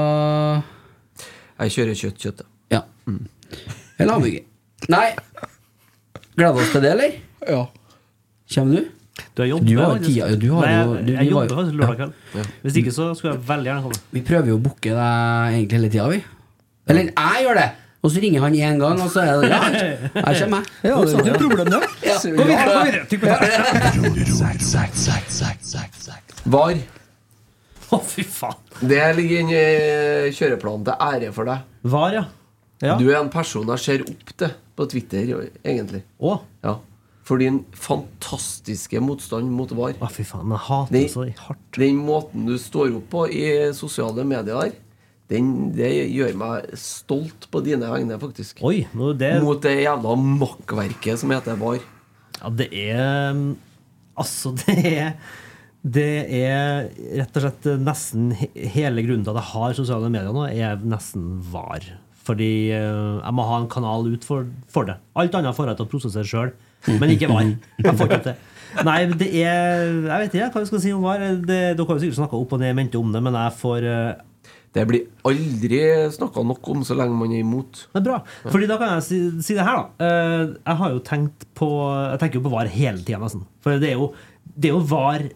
Jeg 1.61 1.69
kjører 1.75 1.95
kjøtt, 2.01 2.17
kjøtt. 2.23 2.41
Ja. 2.73 2.81
Eller 3.99 4.13
hamburger. 4.15 4.43
Nei. 4.89 5.09
Gleder 6.35 6.57
oss 6.63 6.71
til 6.73 6.81
det, 6.81 6.91
eller? 6.95 7.11
Ja. 7.47 7.65
Kommer 8.55 8.75
du? 8.79 8.87
Du 9.35 9.41
har 9.43 9.47
jobbet 9.51 9.67
Du 9.67 9.77
har 9.77 9.97
tida- 9.99 10.35
du 10.39 10.47
har 10.55 10.61
Nei, 10.65 10.71
jo- 10.81 10.95
du- 11.05 11.11
jeg 11.13 11.19
vi 11.19 11.29
jobber 11.29 11.47
jo- 11.47 11.55
faktisk 11.55 11.75
lørdag 11.77 11.99
Ja. 11.99 12.05
kveld. 12.05 12.47
Hvis 12.63 12.75
ikke 12.81 12.91
så 12.95 13.13
skulle 13.15 13.33
jeg 13.35 13.43
veldig 13.47 13.65
gjerne 13.69 13.81
komme. 13.83 13.99
Vi 14.11 14.21
prøver 14.21 14.47
jo 14.47 14.57
å 14.57 14.61
booke 14.63 14.89
deg 14.89 15.53
egentlig 15.53 15.71
hele 15.77 15.89
tida, 15.89 16.07
vi. 16.09 16.23
Eller 16.87 17.01
jeg 17.03 17.45
gjør 17.45 17.53
det! 17.61 17.69
Og 18.03 18.09
så 18.11 18.17
ringer 18.21 18.39
han 18.41 18.53
én 18.53 18.79
gang, 18.79 18.99
og 19.01 19.09
så 19.11 19.19
er 19.21 19.41
det 19.41 19.49
Ja, 19.51 19.61
her 19.61 20.33
kommer 20.41 20.57
jeg. 20.57 20.65
Ja, 20.89 20.95
det 21.05 21.13
er 21.13 21.17
ikke 21.21 21.25
noe 21.27 21.37
problem, 21.37 21.69
det. 21.69 21.81
Ja. 22.01 22.17
Gå 22.17 22.43
videre, 22.49 23.05
gå 23.11 23.19
videre. 23.21 24.41
Var. 26.43 26.77
Å, 27.91 27.99
fy 28.07 28.23
faen. 28.25 28.61
Det 28.81 29.01
ligger 29.17 29.43
inne 29.43 29.57
i 30.29 30.31
kjøreplanen 30.35 30.85
til 30.87 31.03
ære 31.07 31.33
for 31.35 31.49
deg. 31.49 31.65
Var, 31.93 32.15
ja. 32.17 32.23
Ja. 32.81 32.95
Du 32.97 33.05
er 33.11 33.19
en 33.19 33.29
person 33.29 33.67
jeg 33.75 33.83
ser 33.83 34.05
opp 34.07 34.31
til 34.41 34.53
på 34.77 34.87
Twitter, 34.89 35.33
egentlig. 35.61 36.01
Å? 36.17 36.37
Ja. 36.65 36.77
For 37.27 37.37
din 37.37 37.59
fantastiske 37.77 38.99
motstand 39.03 39.51
mot 39.53 39.69
VAR. 39.77 39.93
Å, 40.01 40.09
fy 40.09 40.25
faen. 40.25 40.49
Jeg 40.55 40.65
hater 40.65 40.95
Den, 40.95 41.03
det 41.05 41.11
så 41.13 41.27
hardt. 41.45 41.67
den 41.77 41.99
måten 42.07 42.47
du 42.49 42.55
står 42.59 42.95
opp 42.97 43.11
på 43.11 43.27
i 43.29 43.45
sosiale 43.77 44.25
medier 44.27 44.73
den, 45.31 45.69
det 45.71 45.87
gjør 46.11 46.33
meg 46.35 46.73
stolt 46.79 47.45
på 47.53 47.61
dine 47.63 47.87
vegne, 47.87 48.17
faktisk. 48.19 48.59
Oi, 48.67 48.81
det 49.15 49.29
Mot 49.45 49.61
det 49.63 49.77
jævla 49.77 50.15
makkverket 50.19 51.21
som 51.21 51.31
heter 51.31 51.55
VAR. 51.61 51.79
Ja, 52.41 52.51
det 52.51 52.67
er 52.75 53.31
um, 53.31 53.45
Altså, 54.19 54.51
det 54.59 54.75
er 54.91 55.13
Det 55.81 56.09
er 56.37 56.91
rett 57.17 57.37
og 57.37 57.45
slett 57.45 57.67
nesten 57.81 58.29
hele 58.37 59.01
grunnen 59.01 59.25
til 59.25 59.33
at 59.33 59.41
jeg 59.41 59.49
har 59.55 59.77
sosiale 59.77 60.11
medier 60.13 60.35
nå, 60.35 60.45
er 60.53 60.81
nesten 60.85 61.39
var. 61.51 61.87
Fordi 62.21 62.69
eh, 62.69 63.17
jeg 63.17 63.33
må 63.33 63.45
ha 63.49 63.57
en 63.63 63.69
kanal 63.71 64.05
ut 64.11 64.25
for, 64.27 64.45
for 64.69 64.85
det. 64.85 64.99
Alt 65.17 65.35
annet 65.37 65.57
får 65.57 65.71
jeg 65.71 65.79
til 65.79 65.87
å 65.87 65.91
prosessere 65.91 66.29
sjøl, 66.29 66.51
men 67.01 67.15
ikke 67.15 67.31
var. 67.31 67.49
Jeg 67.81 67.97
får 67.97 68.11
ikke 68.11 68.25
til. 68.29 68.47
Nei, 68.87 68.99
det 69.19 69.27
er 69.35 69.81
Jeg 70.05 70.17
vet 70.21 70.35
ikke 70.37 70.51
hva 70.53 70.61
vi 70.63 70.69
skal 70.69 70.83
si 70.83 70.91
om 70.95 71.01
var. 71.03 71.23
Det, 71.43 71.57
dere 71.75 71.87
har 71.87 71.97
jo 71.97 72.03
sikkert 72.05 72.21
snakka 72.21 72.37
opp 72.39 72.53
og 72.55 72.61
ned 72.61 72.71
i 72.71 72.77
mente 72.77 73.01
om 73.01 73.09
det, 73.11 73.23
men 73.25 73.35
jeg 73.35 73.57
får 73.59 73.87
eh, 73.89 74.53
Det 74.77 74.85
blir 74.87 75.09
aldri 75.27 75.81
snakka 76.15 76.45
nok 76.47 76.71
om 76.71 76.85
så 76.87 76.95
lenge 76.95 77.17
man 77.17 77.33
er 77.35 77.43
imot. 77.43 77.83
Det 77.89 77.99
er 77.99 78.05
bra. 78.05 78.21
Fordi 78.45 78.69
da 78.69 78.77
kan 78.79 78.93
jeg 78.95 79.07
si, 79.09 79.21
si 79.49 79.57
det 79.57 79.65
her, 79.67 79.81
da. 79.81 80.07
Eh, 80.07 80.45
jeg 80.61 80.81
har 80.83 80.95
jo 80.95 81.03
tenkt 81.09 81.49
på 81.57 81.73
Jeg 82.13 82.21
tenker 82.21 82.39
jo 82.39 82.45
på 82.47 82.53
VAR 82.53 82.71
hele 82.71 83.01
tida, 83.01 83.19
nesten. 83.25 83.43
For 83.65 83.81
det 83.81 83.91
er 83.91 83.99
jo, 83.99 84.11
det 84.55 84.71
er 84.71 84.77
jo 84.77 84.85
VAR 84.93 85.27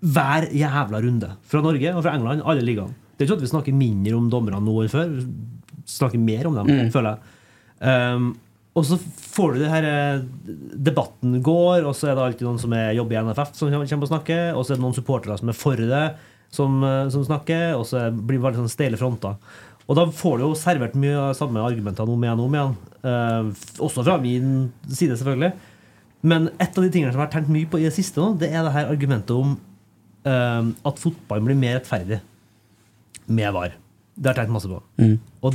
hver 0.00 0.48
jævla 0.56 1.00
runde. 1.04 1.30
Fra 1.44 1.60
Norge 1.64 1.94
og 1.94 2.02
fra 2.04 2.14
England, 2.16 2.42
alle 2.48 2.64
ligaene. 2.64 2.94
Det 3.16 3.24
er 3.24 3.28
ikke 3.28 3.34
sånn 3.34 3.40
at 3.42 3.46
vi 3.46 3.50
snakker 3.54 3.76
mindre 3.76 4.14
om 4.16 4.28
dommerne 4.32 4.60
nå 4.64 4.76
enn 4.82 4.92
før. 4.92 5.10
Vi 5.18 5.26
snakker 5.92 6.18
mer 6.22 6.46
om 6.48 6.54
dem, 6.56 6.66
Mm. 6.70 6.90
føler 6.94 7.16
jeg. 7.16 7.18
Um, 8.16 8.30
og 8.76 8.84
så 8.86 8.96
får 9.00 9.54
du 9.54 9.58
det 9.58 9.68
her 9.72 9.84
eh, 9.84 10.20
Debatten 10.78 11.42
går, 11.42 11.84
og 11.84 11.94
så 11.98 12.08
er 12.08 12.14
det 12.14 12.22
alltid 12.22 12.46
noen 12.46 12.60
som 12.62 12.72
er, 12.72 12.92
jobber 12.94 13.16
i 13.16 13.22
NFF, 13.26 13.50
som 13.58 13.68
kommer 13.72 14.06
og 14.06 14.12
snakker. 14.12 14.54
Og 14.54 14.64
så 14.64 14.72
er 14.72 14.76
det 14.78 14.84
noen 14.84 14.94
supportere 14.96 15.36
som 15.40 15.48
er 15.50 15.58
for 15.58 15.76
det, 15.76 16.04
som, 16.54 16.78
eh, 16.84 17.08
som 17.10 17.24
snakker. 17.26 17.74
Og 17.76 17.84
så 17.90 18.06
blir 18.14 18.38
det 18.38 18.44
veldig 18.46 18.62
sånn 18.62 18.72
steile 18.72 18.96
fronter. 19.00 19.36
Og 19.90 19.96
da 19.98 20.04
får 20.06 20.38
du 20.38 20.44
jo 20.46 20.54
servert 20.54 20.94
mye 20.94 21.16
av 21.18 21.34
samme 21.34 21.58
argumentene 21.66 22.08
om 22.14 22.22
igjen 22.22 22.38
og 22.40 22.46
om 22.46 22.54
igjen. 22.54 22.76
Uh, 23.02 23.50
også 23.82 24.04
fra 24.06 24.18
min 24.22 24.70
side, 24.86 25.16
selvfølgelig. 25.18 25.52
Men 26.22 26.46
et 26.60 26.76
av 26.78 26.84
de 26.84 26.90
tingene 26.94 27.10
som 27.10 27.18
jeg 27.20 27.26
har 27.26 27.32
tenkt 27.34 27.50
mye 27.50 27.66
på 27.66 27.80
i 27.80 27.88
det 27.88 27.92
siste, 27.96 28.20
nå, 28.22 28.38
det 28.38 28.52
er 28.52 28.62
det 28.62 28.72
her 28.76 28.86
argumentet 28.92 29.34
om 29.34 29.56
at 30.24 30.98
fotballen 31.00 31.46
blir 31.48 31.56
mer 31.56 31.78
rettferdig 31.78 32.18
med 33.32 33.54
VAR. 33.56 33.72
Det 34.12 34.28
har 34.28 34.34
jeg 34.34 34.40
tenkt 34.42 34.52
masse 34.52 34.68
på. 34.68 34.80
Og 35.40 35.54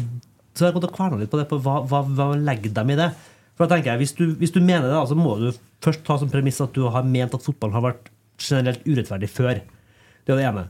så 0.56 0.64
har 0.64 0.72
jeg 0.72 0.78
gått 0.80 0.88
og 0.88 0.96
kverna 0.96 1.20
litt 1.20 1.32
på 1.32 1.38
det, 1.38 1.46
på 1.52 1.60
hva, 1.62 1.82
hva, 1.86 2.02
hva 2.18 2.28
legger 2.40 2.74
dem 2.74 2.94
i 2.94 2.98
det? 2.98 3.10
For 3.56 3.66
da 3.66 3.76
tenker 3.76 3.94
jeg, 3.94 4.02
hvis 4.04 4.16
du, 4.18 4.26
hvis 4.40 4.54
du 4.56 4.62
mener 4.64 4.88
det, 4.90 5.00
så 5.10 5.18
må 5.20 5.38
du 5.40 5.50
først 5.84 6.04
ta 6.08 6.18
som 6.20 6.32
premiss 6.32 6.62
at 6.64 6.76
du 6.76 6.86
har 6.92 7.08
ment 7.08 7.36
at 7.36 7.44
fotballen 7.44 7.76
har 7.78 7.86
vært 7.86 8.10
generelt 8.42 8.84
urettferdig 8.88 9.30
før. 9.32 9.62
Det 10.26 10.34
er 10.34 10.42
det 10.42 10.48
ene. 10.50 10.66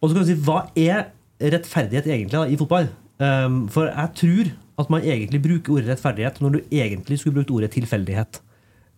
Og 0.00 0.08
så 0.08 0.16
kan 0.16 0.24
du 0.24 0.30
si, 0.30 0.38
hva 0.46 0.58
er 0.78 1.08
rettferdighet 1.54 2.08
egentlig 2.08 2.36
da, 2.36 2.44
i 2.48 2.58
fotball? 2.60 2.88
Um, 3.20 3.64
for 3.72 3.88
jeg 3.90 4.12
tror 4.20 4.52
at 4.82 4.90
man 4.90 5.04
egentlig 5.06 5.40
bruker 5.44 5.76
ordet 5.76 5.92
rettferdighet 5.92 6.40
når 6.42 6.56
du 6.56 6.60
egentlig 6.74 7.20
skulle 7.20 7.38
brukt 7.38 7.52
ordet 7.54 7.72
tilfeldighet. 7.76 8.40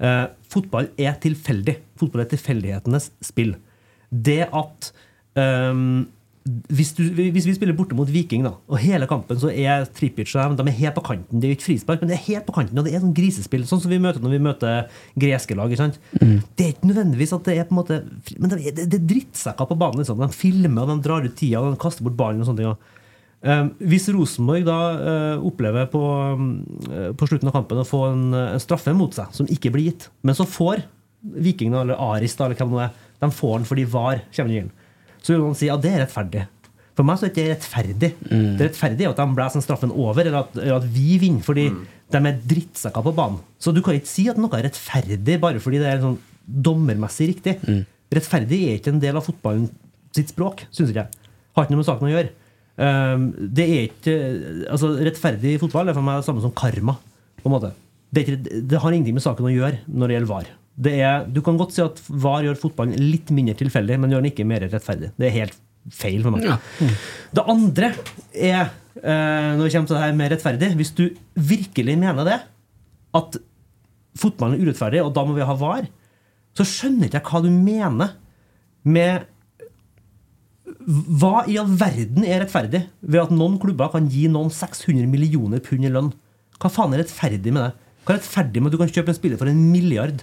Uh, 0.02 0.26
fotball 0.52 0.90
er 1.00 1.18
tilfeldig. 1.22 1.76
Fotball 1.98 2.24
er 2.24 2.30
tilfeldighetenes 2.30 3.10
spill. 3.24 3.56
Det 4.24 4.44
at 4.48 4.92
um, 5.36 6.06
hvis, 6.46 6.92
du, 6.94 7.02
hvis 7.10 7.46
vi 7.48 7.54
spiller 7.56 7.74
borte 7.74 7.96
mot 7.98 8.08
Viking, 8.10 8.44
da, 8.46 8.52
og 8.70 8.78
hele 8.78 9.08
kampen 9.10 9.38
så 9.40 9.50
er 9.50 9.86
Trippic 9.96 10.30
og 10.36 10.54
dem, 10.54 10.60
de 10.60 10.70
er 10.70 10.78
helt 10.78 10.94
på 10.94 11.02
kanten. 11.08 11.40
Det 11.40 11.48
er 11.48 11.52
jo 11.52 11.58
ikke 11.58 11.66
frispark, 11.66 12.02
men 12.02 12.12
det 12.12 12.16
er 12.16 12.26
helt 12.28 12.46
på 12.46 12.54
kanten, 12.54 12.78
og 12.78 12.86
det 12.86 12.94
er 12.94 13.02
sånn 13.02 13.14
grisespill. 13.16 13.64
Sånn 13.66 13.82
som 13.82 13.90
vi 13.90 13.98
møter 14.02 14.22
når 14.22 14.34
vi 14.36 14.42
møter 14.46 15.00
greske 15.18 15.56
lag. 15.58 15.74
sant? 15.78 15.98
Det 16.14 16.68
er 16.68 16.74
ikke 16.74 16.92
nødvendigvis 16.92 17.34
at 17.34 17.48
det 17.48 17.56
er 17.56 17.66
på 17.66 17.74
en 17.74 17.80
måte 17.80 17.98
Men 18.38 18.52
det 18.52 18.60
er, 18.60 18.78
det 18.84 19.00
er 19.00 19.08
drittsekker 19.10 19.70
på 19.70 19.78
banen. 19.80 20.02
liksom. 20.02 20.22
De 20.22 20.38
filmer, 20.38 20.84
og 20.84 20.94
de 20.94 21.08
drar 21.08 21.26
ut 21.26 21.34
tida, 21.34 21.62
og 21.62 21.74
de 21.74 21.82
kaster 21.82 22.06
bort 22.06 22.18
ballen 22.20 22.44
og 22.44 22.50
sånne 22.50 22.62
ting. 22.62 22.92
Um, 23.46 23.68
hvis 23.84 24.08
Rosenborg 24.10 24.64
da 24.66 24.80
uh, 24.96 25.44
opplever 25.46 25.90
på, 25.90 26.00
um, 26.00 26.46
på 27.18 27.28
slutten 27.28 27.50
av 27.50 27.58
kampen 27.58 27.82
å 27.82 27.86
få 27.86 28.06
en, 28.08 28.28
en 28.34 28.62
straffe 28.62 28.94
mot 28.96 29.12
seg 29.14 29.34
som 29.36 29.50
ikke 29.50 29.74
blir 29.74 29.90
gitt, 29.90 30.08
men 30.26 30.38
så 30.38 30.46
får 30.48 30.86
Viking 31.46 31.74
eller 31.74 31.98
Aris 32.12 32.36
da, 32.36 32.46
eller 32.46 32.58
hvem 32.58 32.72
det 32.72 32.76
nå 32.76 32.82
er, 32.84 32.92
de 33.22 33.30
får 33.32 33.56
den 33.58 33.68
fordi 33.68 33.86
VAR 33.90 34.22
kommer 34.36 34.60
inn. 34.60 34.70
Så 35.22 35.34
vil 35.34 35.42
man 35.42 35.58
si 35.58 35.70
at 35.72 35.82
det 35.82 35.92
er 35.92 36.04
rettferdig. 36.04 36.44
For 36.96 37.04
meg 37.04 37.18
så 37.18 37.26
er 37.26 37.32
det 37.32 37.42
ikke 37.42 37.52
rettferdig. 37.52 38.10
Det 38.56 38.68
rettferdige 38.70 39.08
er 39.08 39.12
at 39.12 39.18
de 39.20 39.36
blåser 39.36 39.58
den 39.58 39.64
straffen 39.66 39.92
over, 39.92 40.22
eller 40.22 40.38
at, 40.44 40.54
eller 40.56 40.78
at 40.78 40.86
vi 40.94 41.18
vinner 41.20 41.44
fordi 41.44 41.66
de 42.14 42.20
er 42.20 42.38
drittsekker 42.52 43.04
på 43.04 43.12
banen. 43.16 43.42
Så 43.60 43.74
du 43.74 43.82
kan 43.84 43.98
ikke 43.98 44.08
si 44.08 44.28
at 44.32 44.38
noe 44.40 44.52
er 44.56 44.68
rettferdig 44.68 45.36
bare 45.42 45.60
fordi 45.62 45.82
det 45.82 45.90
er 45.90 46.02
sånn 46.04 46.16
dommermessig 46.46 47.28
riktig. 47.34 47.58
Rettferdig 48.16 48.62
er 48.68 48.78
ikke 48.78 48.94
en 48.94 49.02
del 49.02 49.18
av 49.18 49.26
fotballen 49.26 49.68
sitt 50.16 50.32
språk, 50.32 50.64
syns 50.72 50.92
ikke 50.92 51.04
jeg. 51.04 51.32
Har 51.56 51.66
ikke 51.66 51.74
noe 51.74 51.82
med 51.82 51.88
saken 51.88 52.08
å 52.08 52.12
gjøre. 52.14 52.32
Um, 52.76 53.22
det 53.56 53.64
er 53.72 53.84
ikke 53.86 54.14
altså 54.68 54.90
Rettferdig 55.00 55.54
i 55.54 55.60
fotball 55.62 55.88
er 55.88 55.96
for 55.96 56.04
meg 56.04 56.18
det 56.20 56.26
samme 56.28 56.44
som 56.44 56.52
karma. 56.56 56.96
På 57.40 57.48
en 57.48 57.54
måte 57.54 57.72
det, 58.12 58.22
er 58.22 58.26
ikke, 58.26 58.60
det 58.68 58.80
har 58.82 58.94
ingenting 58.94 59.16
med 59.16 59.24
saken 59.24 59.48
å 59.48 59.52
gjøre 59.52 59.82
når 59.88 60.08
det 60.08 60.16
gjelder 60.16 60.32
VAR. 60.32 60.50
Det 60.76 60.92
er, 61.00 61.24
du 61.32 61.40
kan 61.44 61.56
godt 61.56 61.72
si 61.72 61.80
at 61.84 62.00
VAR 62.08 62.44
gjør 62.44 62.58
fotballen 62.60 62.98
litt 63.00 63.30
mindre 63.32 63.56
tilfeldig, 63.56 63.96
men 64.00 64.12
gjør 64.12 64.24
den 64.24 64.32
ikke 64.32 64.48
mer 64.48 64.66
rettferdig. 64.66 65.12
Det 65.16 65.28
er 65.28 65.36
helt 65.38 65.56
feil 65.92 66.24
for 66.24 66.34
meg. 66.34 66.44
Ja. 66.44 66.56
Det 67.36 67.44
andre 67.52 67.92
er, 68.32 68.72
eh, 69.00 69.52
når 69.56 69.62
det 69.62 69.72
kommer 69.72 69.90
til 69.90 69.96
det 69.96 70.02
her 70.02 70.16
med 70.18 70.32
rettferdig 70.32 70.70
Hvis 70.76 70.92
du 70.98 71.04
virkelig 71.34 71.96
mener 72.00 72.26
det, 72.26 72.40
at 73.14 73.38
fotballen 74.18 74.58
er 74.58 74.66
urettferdig, 74.66 75.00
og 75.04 75.14
da 75.16 75.24
må 75.24 75.36
vi 75.36 75.46
ha 75.46 75.56
VAR, 75.56 75.88
så 76.56 76.66
skjønner 76.66 77.08
ikke 77.08 77.20
jeg 77.20 77.28
hva 77.30 77.42
du 77.44 77.50
mener 77.52 78.14
med 78.86 79.26
Hva 80.86 81.42
i 81.50 81.56
all 81.58 81.72
verden 81.78 82.24
er 82.24 82.40
rettferdig 82.44 82.84
ved 83.00 83.20
at 83.20 83.32
noen 83.34 83.58
klubber 83.62 83.90
kan 83.92 84.06
gi 84.10 84.26
noen 84.30 84.52
600 84.54 85.08
millioner 85.10 85.62
pund 85.64 85.84
i 85.86 85.90
lønn? 85.92 86.12
Hva 86.60 86.70
faen 86.72 86.94
er 86.94 87.02
rettferdig 87.02 87.52
med 87.52 87.64
det? 87.64 87.72
Hva 88.04 88.14
er 88.14 88.20
rettferdig 88.20 88.62
med 88.62 88.70
at 88.70 88.76
du 88.76 88.80
kan 88.80 88.92
kjøpe 88.92 89.12
en 89.12 89.18
spiller 89.18 89.40
for 89.40 89.50
en 89.50 89.64
milliard? 89.72 90.22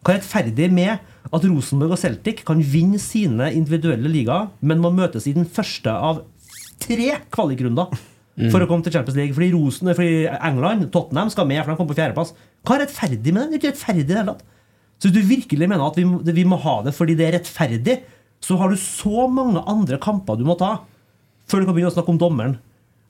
Hva 0.00 0.14
er 0.14 0.20
rettferdig 0.20 0.70
med 0.72 0.94
at 1.30 1.44
Rosenborg 1.44 1.94
og 1.94 2.00
Celtic 2.00 2.44
kan 2.48 2.60
vinne 2.64 2.98
sine 3.02 3.50
individuelle 3.52 4.08
ligaer, 4.10 4.48
men 4.64 4.80
må 4.80 4.92
møtes 4.94 5.26
i 5.28 5.34
den 5.36 5.44
første 5.44 5.92
av 5.92 6.22
tre 6.80 7.18
kvalikrunder 7.32 7.92
for 8.50 8.64
å 8.64 8.68
komme 8.70 8.86
til 8.86 8.94
Champions 8.96 9.18
League? 9.18 9.36
Fordi, 9.36 9.50
Rosen, 9.52 9.92
fordi 9.92 10.22
England, 10.32 10.88
Tottenham, 10.94 11.32
skal 11.32 11.48
med, 11.50 11.60
for 11.60 11.74
de 11.74 11.80
kommer 11.82 11.92
på 11.92 11.98
fjerdeplass. 12.00 12.32
Hva 12.64 12.78
er 12.78 12.86
rettferdig 12.86 13.34
med 13.36 13.42
det? 13.42 13.50
Det 13.50 13.58
er 13.58 13.60
ikke 13.60 13.72
rettferdig 13.74 14.04
i 14.04 14.08
det 14.08 14.16
hele 14.16 14.32
tatt. 14.32 14.46
Så 15.00 15.08
hvis 15.08 15.16
du 15.16 15.28
virkelig 15.28 15.68
mener 15.68 15.84
at 15.84 16.00
vi, 16.00 16.32
vi 16.36 16.48
må 16.48 16.58
ha 16.60 16.80
det 16.84 16.92
fordi 16.96 17.16
det 17.16 17.28
er 17.28 17.36
rettferdig, 17.38 18.00
så 18.44 18.56
har 18.60 18.72
du 18.72 18.80
så 18.80 19.28
mange 19.28 19.60
andre 19.68 20.00
kamper 20.00 20.40
du 20.40 20.46
må 20.48 20.56
ta 20.60 20.78
før 21.50 21.60
du 21.60 21.68
kan 21.68 21.76
begynne 21.76 21.92
å 21.92 21.96
snakke 21.96 22.12
om 22.12 22.20
dommeren. 22.20 22.58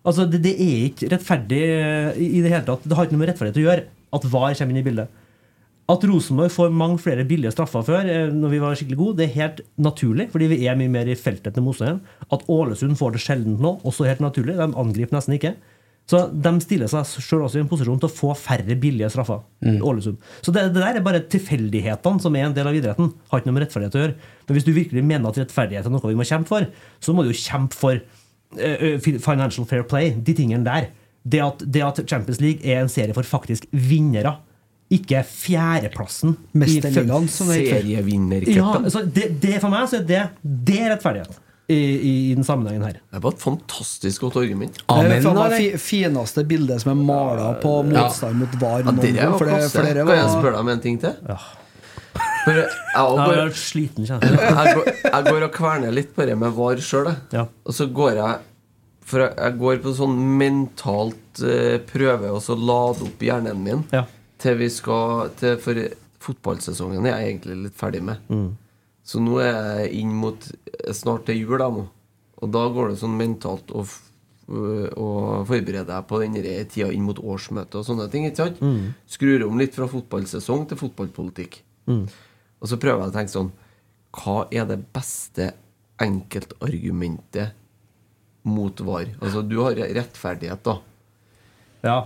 Altså, 0.06 0.24
det, 0.26 0.40
det 0.42 0.54
er 0.56 0.84
ikke 0.88 1.10
rettferdig 1.12 1.60
eh, 1.60 2.18
i 2.18 2.28
i 2.38 2.42
det 2.42 2.50
hele 2.54 2.64
tatt. 2.66 2.86
Det 2.86 2.96
har 2.96 3.06
ikke 3.06 3.14
noe 3.14 3.22
med 3.22 3.30
rettferdighet 3.30 3.60
å 3.60 3.66
gjøre 3.66 3.88
at 4.16 4.30
VAR 4.32 4.56
kommer 4.58 4.74
inn 4.74 4.80
i 4.80 4.86
bildet. 4.86 5.19
At 5.90 6.04
Rosenborg 6.06 6.52
får 6.54 6.70
mange 6.76 7.00
flere 7.02 7.24
billige 7.26 7.50
straffer 7.54 7.82
før, 7.86 8.06
eh, 8.06 8.30
når 8.30 8.52
vi 8.52 8.62
var 8.62 8.78
skikkelig 8.78 8.98
gode, 9.00 9.16
det 9.18 9.26
er 9.26 9.38
helt 9.40 9.60
naturlig, 9.80 10.28
fordi 10.30 10.50
vi 10.52 10.62
er 10.68 10.78
mye 10.78 10.92
mer 10.92 11.08
i 11.10 11.18
feltet 11.18 11.56
til 11.56 11.64
motstanderen. 11.66 12.00
At 12.30 12.44
Ålesund 12.46 12.98
får 13.00 13.16
det 13.16 13.22
sjelden 13.24 13.58
nå, 13.58 13.80
også 13.82 14.06
helt 14.06 14.22
naturlig. 14.22 14.58
De 14.60 14.68
angriper 14.70 15.16
nesten 15.16 15.34
ikke. 15.34 15.56
Så 16.10 16.24
de 16.32 16.50
stiller 16.64 16.90
seg 16.90 17.06
sjøl 17.22 17.44
også 17.46 17.60
i 17.60 17.62
en 17.62 17.70
posisjon 17.70 17.98
til 18.02 18.08
å 18.08 18.12
få 18.12 18.32
færre 18.38 18.74
billige 18.82 19.10
straffer. 19.12 19.42
Ålesund. 19.62 20.18
Så 20.42 20.54
det, 20.54 20.68
det 20.74 20.82
der 20.82 20.98
er 20.98 21.04
bare 21.06 21.22
tilfeldighetene 21.30 22.22
som 22.22 22.38
er 22.38 22.48
en 22.48 22.56
del 22.56 22.66
av 22.66 22.78
idretten. 22.78 23.12
Har 23.30 23.42
ikke 23.42 23.50
noe 23.50 23.58
med 23.58 23.66
rettferdighet 23.66 23.98
å 23.98 24.02
gjøre. 24.04 24.16
Men 24.46 24.58
hvis 24.58 24.66
du 24.66 24.72
virkelig 24.74 25.04
mener 25.06 25.30
at 25.30 25.38
rettferdighet 25.38 25.86
er 25.86 25.94
noe 25.94 26.10
vi 26.10 26.18
må 26.18 26.26
kjempe 26.26 26.50
for, 26.50 26.66
så 27.02 27.14
må 27.14 27.22
du 27.22 27.30
jo 27.30 27.38
kjempe 27.38 27.78
for 27.78 28.00
eh, 28.58 28.98
financial 29.22 29.68
fair 29.70 29.86
play, 29.90 30.10
de 30.18 30.34
tingene 30.34 30.66
der. 30.66 30.90
Det 31.22 31.42
at, 31.44 31.62
det 31.62 31.84
at 31.84 32.02
Champions 32.10 32.40
League 32.42 32.66
er 32.66 32.82
en 32.82 32.90
serie 32.90 33.14
for 33.14 33.26
faktisk 33.26 33.68
vinnere, 33.70 34.34
ikke 34.90 35.20
fjerdeplassen. 35.26 36.34
i 36.52 36.58
Mesterligaen, 36.64 37.28
som 37.30 37.50
det 37.52 37.60
heter. 37.62 38.50
Ja, 38.56 38.72
altså 38.80 39.04
det, 39.06 39.28
det 39.42 39.60
for 39.62 39.70
meg 39.70 39.86
så 39.90 40.00
er 40.00 40.08
det, 40.08 40.24
det 40.42 40.80
er 40.80 40.92
rettferdighet 40.96 41.38
i, 41.70 41.76
i, 41.76 42.12
i 42.30 42.34
den 42.34 42.44
sammenhengen 42.44 42.82
her. 42.88 42.98
Det 43.12 43.22
var 43.22 43.36
et 43.36 43.42
fantastisk 43.44 44.26
godt 44.26 44.40
argument. 44.42 44.80
Det 44.80 44.82
er 44.90 44.98
Amen, 45.06 45.22
meg 45.22 45.30
eller? 45.44 45.56
fi, 45.56 45.70
fineste 45.78 46.44
bildet 46.50 46.82
som 46.82 46.90
er 46.96 47.00
mala 47.12 47.52
på 47.62 47.76
motstand 47.86 48.42
mot 48.42 48.58
VAR. 48.58 48.82
Ja, 48.82 48.96
det 48.98 49.14
var 49.22 49.38
flere, 49.38 49.70
flere 49.70 50.04
var... 50.04 50.14
Kan 50.16 50.22
jeg 50.24 50.34
spørre 50.34 50.54
deg 50.56 50.60
om 50.64 50.74
en 50.74 50.84
ting 50.88 51.00
til? 51.02 51.16
For 52.40 52.56
jeg, 52.56 52.68
Jeg 52.96 53.16
går, 53.20 53.38
er 53.38 53.50
sliten, 53.60 54.06
kjenner 54.08 54.32
jeg. 54.32 54.54
jeg, 54.58 54.76
går, 54.78 54.86
jeg 55.04 55.24
går 55.30 55.44
og 55.46 55.50
kverner 55.54 55.92
litt 55.94 56.14
på 56.16 56.26
det 56.26 56.38
med 56.40 56.54
VAR 56.56 56.80
sjøl, 56.82 57.10
og 57.38 57.76
så 57.76 57.86
går 57.94 58.16
jeg 58.18 58.46
For 59.10 59.22
jeg, 59.26 59.34
jeg 59.38 59.58
går 59.60 59.82
på 59.84 59.92
sånn 59.98 60.16
mentalt 60.40 61.42
uh, 61.44 61.76
prøve 61.90 62.30
og 62.34 62.40
så 62.42 62.56
lade 62.58 63.06
opp 63.06 63.22
hjernen 63.26 63.62
min 63.62 63.84
til 64.40 64.58
vi 64.60 64.68
skal 64.72 65.30
til, 65.40 65.56
For 65.62 65.80
fotballsesongen 66.20 67.06
er 67.08 67.16
jeg 67.16 67.30
egentlig 67.30 67.56
litt 67.66 67.78
ferdig 67.78 68.02
med. 68.04 68.20
Mm. 68.28 68.50
Så 69.10 69.22
nå 69.22 69.38
er 69.42 69.54
jeg 69.84 70.02
inn 70.02 70.12
mot 70.20 70.44
snart 70.94 71.24
til 71.28 71.40
jul, 71.40 71.56
da 71.60 71.70
nå. 71.72 71.86
Og 72.40 72.52
da 72.52 72.64
går 72.72 72.92
det 72.92 73.00
sånn 73.00 73.16
mentalt 73.18 73.72
å, 73.72 73.84
og 73.84 73.88
forbereder 74.50 75.46
forberede 75.48 75.86
deg 75.88 76.06
på 76.10 76.20
den 76.22 76.36
tida 76.72 76.90
inn 76.92 77.06
mot 77.06 77.18
årsmøtet 77.18 77.80
og 77.80 77.86
sånne 77.86 78.08
ting. 78.12 78.26
ikke 78.28 78.44
sant? 78.44 78.60
Mm. 78.60 78.92
Skrur 79.08 79.46
om 79.48 79.60
litt 79.60 79.76
fra 79.76 79.88
fotballsesong 79.90 80.66
til 80.70 80.80
fotballpolitikk. 80.80 81.60
Mm. 81.90 82.04
Og 82.60 82.68
så 82.68 82.78
prøver 82.80 83.06
jeg 83.06 83.12
å 83.12 83.16
tenke 83.16 83.32
sånn 83.32 83.50
Hva 84.14 84.36
er 84.52 84.66
det 84.68 84.78
beste 84.92 85.52
enkeltargumentet 86.00 87.56
mot 88.48 88.80
VAR? 88.84 89.12
Altså, 89.20 89.42
du 89.44 89.56
har 89.62 89.76
rettferdighet, 89.80 90.64
da. 90.66 90.78
Ja. 91.84 91.98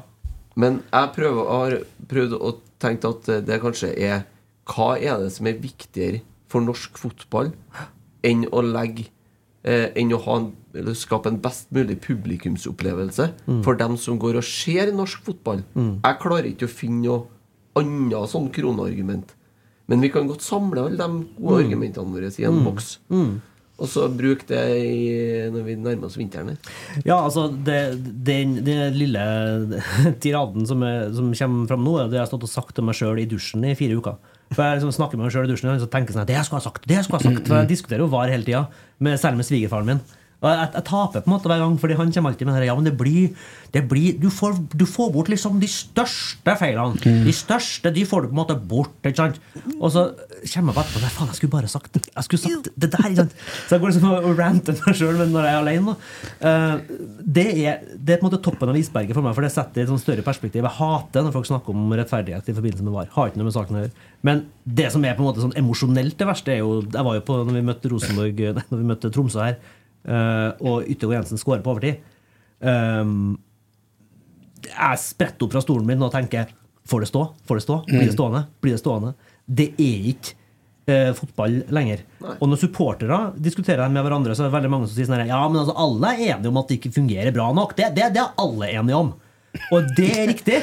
Men 0.57 0.83
jeg 0.93 1.13
prøver, 1.17 1.49
har 1.51 1.79
prøvd 2.09 2.33
å 2.41 2.53
tenke 2.79 3.09
at 3.11 3.47
det 3.47 3.61
kanskje 3.63 3.93
er 3.99 4.25
Hva 4.67 4.95
er 4.97 5.19
det 5.21 5.33
som 5.35 5.47
er 5.47 5.59
viktigere 5.61 6.21
for 6.49 6.61
norsk 6.65 6.97
fotball 6.97 7.51
enn 8.25 8.47
å 8.53 8.63
legge 8.63 9.09
eh, 9.65 9.91
Enn 9.97 10.13
å 10.15 10.21
ha 10.25 10.37
en, 10.39 10.53
eller 10.75 10.95
skape 10.95 11.27
en 11.29 11.41
best 11.43 11.71
mulig 11.75 11.99
publikumsopplevelse 12.01 13.31
Mm. 13.47 13.63
for 13.65 13.75
dem 13.75 13.97
som 13.97 14.19
går 14.19 14.37
og 14.37 14.45
ser 14.45 14.93
norsk 14.93 15.23
fotball? 15.25 15.63
Mm. 15.75 16.01
Jeg 16.05 16.19
klarer 16.21 16.49
ikke 16.51 16.67
å 16.69 16.73
finne 16.73 17.03
noe 17.03 17.27
annet 17.77 18.31
sånn 18.31 18.51
kroneargument. 18.53 19.35
Men 19.89 20.01
vi 20.01 20.09
kan 20.09 20.27
godt 20.29 20.41
samle 20.41 20.79
alle 20.87 20.97
de 20.97 21.09
gode 21.39 21.65
Mm. 21.65 21.65
argumentene 21.65 22.13
våre 22.15 22.31
i 22.39 22.45
en 22.45 22.53
Mm. 22.61 22.65
boks. 22.65 22.99
Mm. 23.11 23.41
Og 23.75 23.89
så 23.91 24.07
bruke 24.07 24.47
det 24.47 24.61
i, 24.87 24.99
når 25.51 25.65
vi 25.67 25.75
nærmer 25.75 26.07
oss 26.07 26.19
vinteren. 26.19 26.55
Ja, 27.03 27.17
altså 27.17 27.49
det, 27.51 27.97
den, 28.27 28.61
lille 28.95 29.25
tiraden 30.23 30.69
som, 30.69 30.85
er, 30.87 31.09
som 31.17 31.33
kommer 31.35 31.73
fram 31.73 31.83
nå, 31.83 31.97
er 31.99 32.13
det 32.13 32.21
jeg 32.21 32.23
har 32.23 32.31
stått 32.31 32.47
og 32.47 32.53
sagt 32.53 32.77
til 32.77 32.87
meg 32.87 32.99
sjøl 32.99 33.19
i 33.19 33.27
dusjen 33.31 33.67
i 33.67 33.75
fire 33.79 33.99
uker. 33.99 34.21
For 34.55 34.63
jeg 34.63 34.79
liksom 34.79 34.95
snakker 34.95 35.19
med 35.19 35.27
meg 35.27 35.35
sjøl 35.35 35.49
i 35.49 35.51
dusjen 35.51 35.73
og 35.75 35.89
tenker 35.91 36.15
sånn, 36.15 36.29
det 36.29 36.37
jeg 36.37 36.47
skulle 36.47 36.63
ha 36.63 36.69
sagt, 36.69 36.87
det 36.87 37.01
jeg 37.01 37.09
skulle 37.09 37.19
ha 37.19 37.33
sagt. 37.33 37.49
For 37.49 37.63
jeg 37.65 37.73
diskuterer 37.73 38.05
jo 38.05 38.13
VAR 38.13 38.31
hele 38.31 38.47
tida, 38.47 38.67
særlig 39.19 39.41
med 39.41 39.49
svigerfaren 39.51 39.91
min. 39.91 40.05
Og 40.45 40.51
jeg, 40.51 40.71
jeg 40.77 40.85
taper 40.91 41.25
på 41.25 41.31
en 41.31 41.35
måte 41.35 41.49
hver 41.49 41.63
gang, 41.63 41.77
fordi 41.81 41.97
han 41.99 42.13
kommer 42.13 42.33
alltid 42.35 42.49
med 42.49 42.59
det 42.61 42.69
Ja, 42.69 42.77
men 42.77 42.85
det 42.85 42.95
blir, 43.01 43.47
det 43.73 43.83
blir 43.89 44.19
du, 44.21 44.29
får, 44.33 44.59
du 44.77 44.85
får 44.89 45.13
bort 45.15 45.31
liksom 45.33 45.57
de 45.63 45.71
største 45.71 46.57
feilene. 46.61 47.01
De 47.25 47.35
største 47.35 47.93
de 47.95 48.05
får 48.09 48.25
du 48.25 48.29
på 48.29 48.37
en 48.37 48.41
måte 48.43 48.59
bort. 48.73 48.93
Ikke 49.03 49.23
sant? 49.23 49.41
Og 49.79 49.89
så 49.95 50.05
kommer 50.53 50.75
jeg 50.75 50.77
på 50.77 50.85
etterpå 50.85 51.13
faen, 51.17 51.33
jeg 51.33 51.41
skulle 51.41 51.55
bare 51.55 51.71
sagt 51.73 51.99
Jeg 51.99 52.27
skulle 52.29 52.43
sagt 52.45 52.71
det 52.77 52.91
der. 52.93 53.09
Ikke 53.09 53.23
sant? 53.23 53.37
Så 53.65 53.77
jeg 53.77 53.85
går 53.85 53.95
liksom 53.95 54.11
og 54.15 54.31
ranter 54.39 54.79
meg 54.81 54.99
sjøl 55.01 55.23
når 55.25 55.49
jeg 55.49 55.55
er 55.55 55.61
alene. 55.63 55.97
Eh, 56.51 56.75
det, 57.25 57.47
er, 57.65 57.85
det 57.97 58.17
er 58.17 58.21
på 58.21 58.27
en 58.27 58.31
måte 58.31 58.43
toppen 58.45 58.73
av 58.73 58.79
isberget 58.79 59.17
for 59.17 59.25
meg, 59.25 59.37
for 59.37 59.47
det 59.47 59.53
setter 59.55 59.87
et 59.87 60.03
større 60.05 60.27
perspektiv. 60.27 60.65
Jeg 60.65 60.79
hater 60.79 61.25
når 61.25 61.39
folk 61.39 61.49
snakker 61.49 61.73
om 61.73 61.95
rettferdighet 61.97 62.53
i 62.53 62.57
forbindelse 62.57 62.85
med 62.85 62.97
VAR. 62.97 63.13
Har 63.17 63.31
ikke 63.33 63.41
noe 63.41 63.49
med 63.49 63.57
saken 63.57 63.79
å 63.79 63.85
gjøre. 63.85 64.11
Men 64.25 64.45
det 64.65 64.91
som 64.93 65.05
er 65.05 65.17
på 65.17 65.25
en 65.25 65.29
måte 65.29 65.45
sånn 65.45 65.57
emosjonelt 65.61 66.17
det 66.21 66.29
verste, 66.29 66.55
er 66.55 66.63
jo 66.63 66.81
Jeg 66.85 67.05
var 67.07 67.19
jo 67.19 67.25
på 67.27 67.37
når 67.43 67.59
vi 67.59 67.65
møtte 67.67 67.91
Rosenborg 67.93 68.45
Nei, 68.59 68.69
når 68.71 68.81
vi 68.81 68.91
møtte 68.93 69.11
Tromsø 69.13 69.43
her, 69.45 69.59
og 70.05 70.85
Yttergård 70.91 71.17
Jensen 71.17 71.41
skårer 71.41 71.63
på 71.65 71.73
overtid. 71.75 72.03
Um, 72.61 73.39
jeg 74.65 74.99
spretter 75.03 75.45
opp 75.47 75.53
fra 75.57 75.63
stolen 75.65 75.87
min 75.89 76.03
og 76.05 76.13
tenker 76.15 76.53
Får 76.89 77.01
det 77.01 77.09
stå? 77.09 77.21
Får 77.49 77.57
det 77.57 77.63
stå? 77.65 77.77
Blir 77.89 78.01
det 78.03 78.11
Mm. 78.13 78.17
stående? 78.19 78.41
Blir 78.61 78.73
det 78.75 78.81
stående? 78.83 79.15
Det 79.49 79.67
er 79.81 80.09
ikke 80.13 80.35
eh, 80.87 81.13
fotball 81.17 81.63
lenger. 81.73 82.03
Og 82.43 82.43
når 82.51 82.59
supportere 82.61 83.19
diskuterer 83.41 83.89
med 83.89 84.05
hverandre, 84.05 84.35
så 84.37 84.45
er 84.45 84.51
det 84.51 84.57
veldig 84.59 84.71
mange 84.75 84.89
som 84.91 84.97
sier 84.99 85.07
sånn 85.09 85.17
her, 85.23 85.31
Ja, 85.31 85.39
men 85.49 85.63
altså, 85.63 85.73
alle 85.81 86.11
er 86.13 86.35
enige 86.37 86.51
om 86.53 86.59
at 86.61 86.69
det 86.69 86.77
ikke 86.77 86.93
fungerer 86.93 87.33
bra 87.33 87.47
nok. 87.57 87.73
Det, 87.79 87.89
det, 87.97 88.11
det 88.13 88.21
er 88.21 88.35
alle 88.37 88.69
enige 88.69 88.99
om. 89.01 89.15
Og 89.73 89.89
det 89.97 90.11
er 90.13 90.29
riktig. 90.29 90.59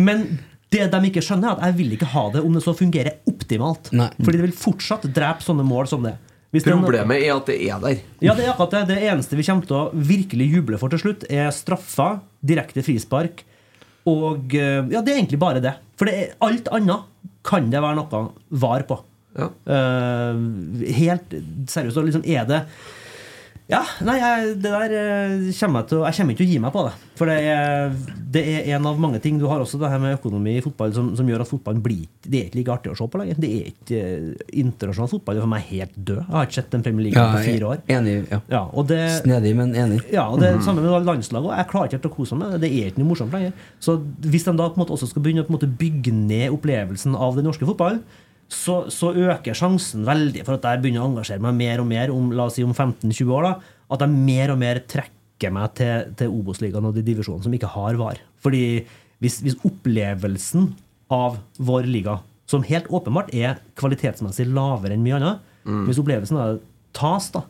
Men 0.00 0.38
det 0.72 0.86
de 0.94 1.02
ikke 1.10 1.20
skjønner, 1.20 1.50
er 1.52 1.60
at 1.60 1.66
jeg 1.68 1.76
vil 1.82 1.92
ikke 1.98 2.08
ha 2.14 2.24
det 2.32 2.40
om 2.40 2.56
det 2.56 2.62
så 2.64 2.72
fungerer 2.76 3.18
optimalt. 3.28 3.92
Fordi 3.92 4.32
det 4.40 4.46
vil 4.48 4.56
fortsatt 4.56 5.04
drepe 5.12 5.44
sånne 5.44 5.64
mål 5.68 5.86
som 5.92 6.02
det. 6.08 6.14
Problemet 6.64 7.22
er 7.22 7.34
at 7.34 7.50
det 7.50 7.56
er 7.66 7.82
der. 7.82 8.00
ja, 8.24 8.34
det 8.36 8.46
er 8.46 8.52
akkurat 8.52 8.78
det. 8.78 8.84
Det 8.94 9.10
eneste 9.10 9.36
vi 9.38 9.44
kommer 9.46 9.68
til 9.68 9.76
å 9.76 9.84
virkelig 10.12 10.48
juble 10.54 10.80
for 10.80 10.92
til 10.92 11.02
slutt, 11.02 11.26
er 11.30 11.50
straffer, 11.54 12.20
direkte 12.46 12.84
frispark 12.86 13.44
og 14.06 14.54
eh, 14.54 14.86
Ja, 14.92 15.02
det 15.02 15.12
er 15.12 15.20
egentlig 15.20 15.40
bare 15.42 15.62
det. 15.62 15.74
For 15.98 16.08
det 16.08 16.16
er, 16.16 16.34
alt 16.46 16.70
annet 16.74 17.06
kan 17.46 17.68
det 17.72 17.82
være 17.82 17.98
noe 17.98 18.22
var 18.62 18.84
på. 18.86 19.00
Eh, 19.36 20.38
helt 21.00 21.34
seriøst. 21.70 21.98
Liksom 22.06 22.26
er 22.26 22.46
det 22.48 22.62
Ja, 23.66 23.80
nei, 24.06 24.14
jeg, 24.22 24.50
det 24.62 24.70
der 24.70 24.92
eh, 24.94 25.46
kommer 25.58 25.82
jeg 25.82 25.88
til 25.90 26.02
Jeg 26.04 26.14
kommer 26.16 26.34
ikke 26.34 26.38
til 26.38 26.46
å 26.46 26.50
gi 26.52 26.58
meg 26.62 26.72
på 26.74 26.82
det. 26.86 26.92
For 27.18 27.30
det 27.30 27.36
er, 27.50 27.94
det 28.36 28.42
er 28.52 28.68
en 28.76 28.86
av 28.86 29.00
mange 29.02 29.18
ting. 29.24 29.40
Du 29.40 29.48
har 29.50 29.62
også 29.62 29.80
det 29.80 29.90
her 29.90 29.98
med 30.02 30.14
økonomi 30.14 30.52
i 30.54 30.62
fotball 30.62 30.92
som, 30.94 31.08
som 31.18 31.26
gjør 31.26 31.42
at 31.42 31.50
fotballen 31.50 31.80
blir 31.82 32.04
Det 32.22 32.38
er 32.38 32.46
ikke 32.46 32.60
like 32.60 32.74
artig 32.76 32.92
å 32.92 32.98
se 33.00 33.08
på 33.10 33.18
lenger. 33.18 33.40
Det 33.42 33.50
er 33.56 33.72
ikke 33.72 34.02
eh, 34.04 34.60
Internasjonal 34.62 35.10
fotball 35.16 35.40
er 35.40 35.46
for 35.48 35.54
meg 35.56 35.66
helt 35.72 35.96
død. 35.98 36.20
Jeg 36.20 36.36
har 36.36 36.46
ikke 36.46 36.58
sett 36.60 36.76
en 36.78 36.84
Premier 36.86 37.08
League 37.08 37.18
Ja, 37.18 37.32
på 37.32 37.40
fire 37.48 37.72
år. 37.72 37.82
Enig. 37.96 38.14
Ja. 38.52 38.60
og 38.70 38.86
det, 38.92 39.00
Snedig, 39.16 39.56
men 39.58 39.74
enig. 39.74 39.98
ja, 40.14 40.28
og 40.30 40.38
det 40.40 40.48
er 40.52 40.60
-hmm. 40.60 40.64
samme 40.68 40.82
med 40.82 41.10
landslaget. 41.10 41.50
og 41.50 41.56
Jeg 41.56 41.66
klarer 41.72 41.86
ikke 41.86 41.96
helt 41.98 42.12
å 42.12 42.16
kose 42.16 42.34
meg 42.36 42.50
med 42.50 42.60
det. 42.60 42.70
Det 42.70 42.82
er 42.82 42.86
ikke 42.86 43.02
noe 43.02 43.08
morsomt 43.08 43.32
lenger. 43.32 43.52
Så 43.80 43.98
hvis 44.20 44.44
de 44.44 44.52
da 44.52 44.68
på 44.68 44.78
en 44.78 44.82
måte 44.84 44.94
også 44.94 45.10
skal 45.10 45.22
begynne 45.22 45.42
å 45.42 45.78
bygge 45.78 46.12
ned 46.12 46.50
opplevelsen 46.50 47.16
av 47.16 47.34
den 47.34 47.44
norske 47.44 47.66
fotballen, 47.66 48.02
så, 48.52 48.76
så 48.92 49.10
øker 49.14 49.56
sjansen 49.58 50.04
veldig 50.06 50.44
for 50.46 50.54
at 50.58 50.66
jeg 50.68 50.82
begynner 50.84 51.02
å 51.02 51.10
engasjere 51.10 51.42
meg 51.42 51.56
mer 51.58 51.80
og 51.82 51.88
mer 51.90 52.12
om 52.14 52.28
la 52.36 52.46
oss 52.46 52.54
si 52.58 52.64
om 52.66 52.74
15-20 52.74 53.32
år. 53.34 53.42
da, 53.48 53.54
At 53.96 54.04
jeg 54.04 54.14
mer 54.14 54.52
og 54.54 54.58
mer 54.60 54.80
trekker 54.86 55.52
meg 55.52 55.74
til, 55.78 56.12
til 56.16 56.30
Obos-ligaen 56.32 56.86
og 56.86 56.94
de 56.96 57.02
divisjonene 57.06 57.42
som 57.46 57.56
ikke 57.56 57.72
har 57.74 57.98
VAR. 57.98 58.20
Fordi 58.44 58.62
hvis, 59.22 59.40
hvis 59.42 59.58
opplevelsen 59.66 60.70
av 61.12 61.38
vår 61.58 61.86
liga, 61.90 62.18
som 62.46 62.62
helt 62.62 62.86
åpenbart 62.94 63.32
er 63.34 63.58
kvalitetsmessig 63.78 64.46
lavere 64.54 64.94
enn 64.96 65.04
mye 65.06 65.18
annet, 65.20 65.52
Mm. 65.66 65.80
hvis 65.88 65.98
opplevelsen 65.98 66.36
da 66.38 66.44
tas, 66.94 67.24
da, 67.34 67.40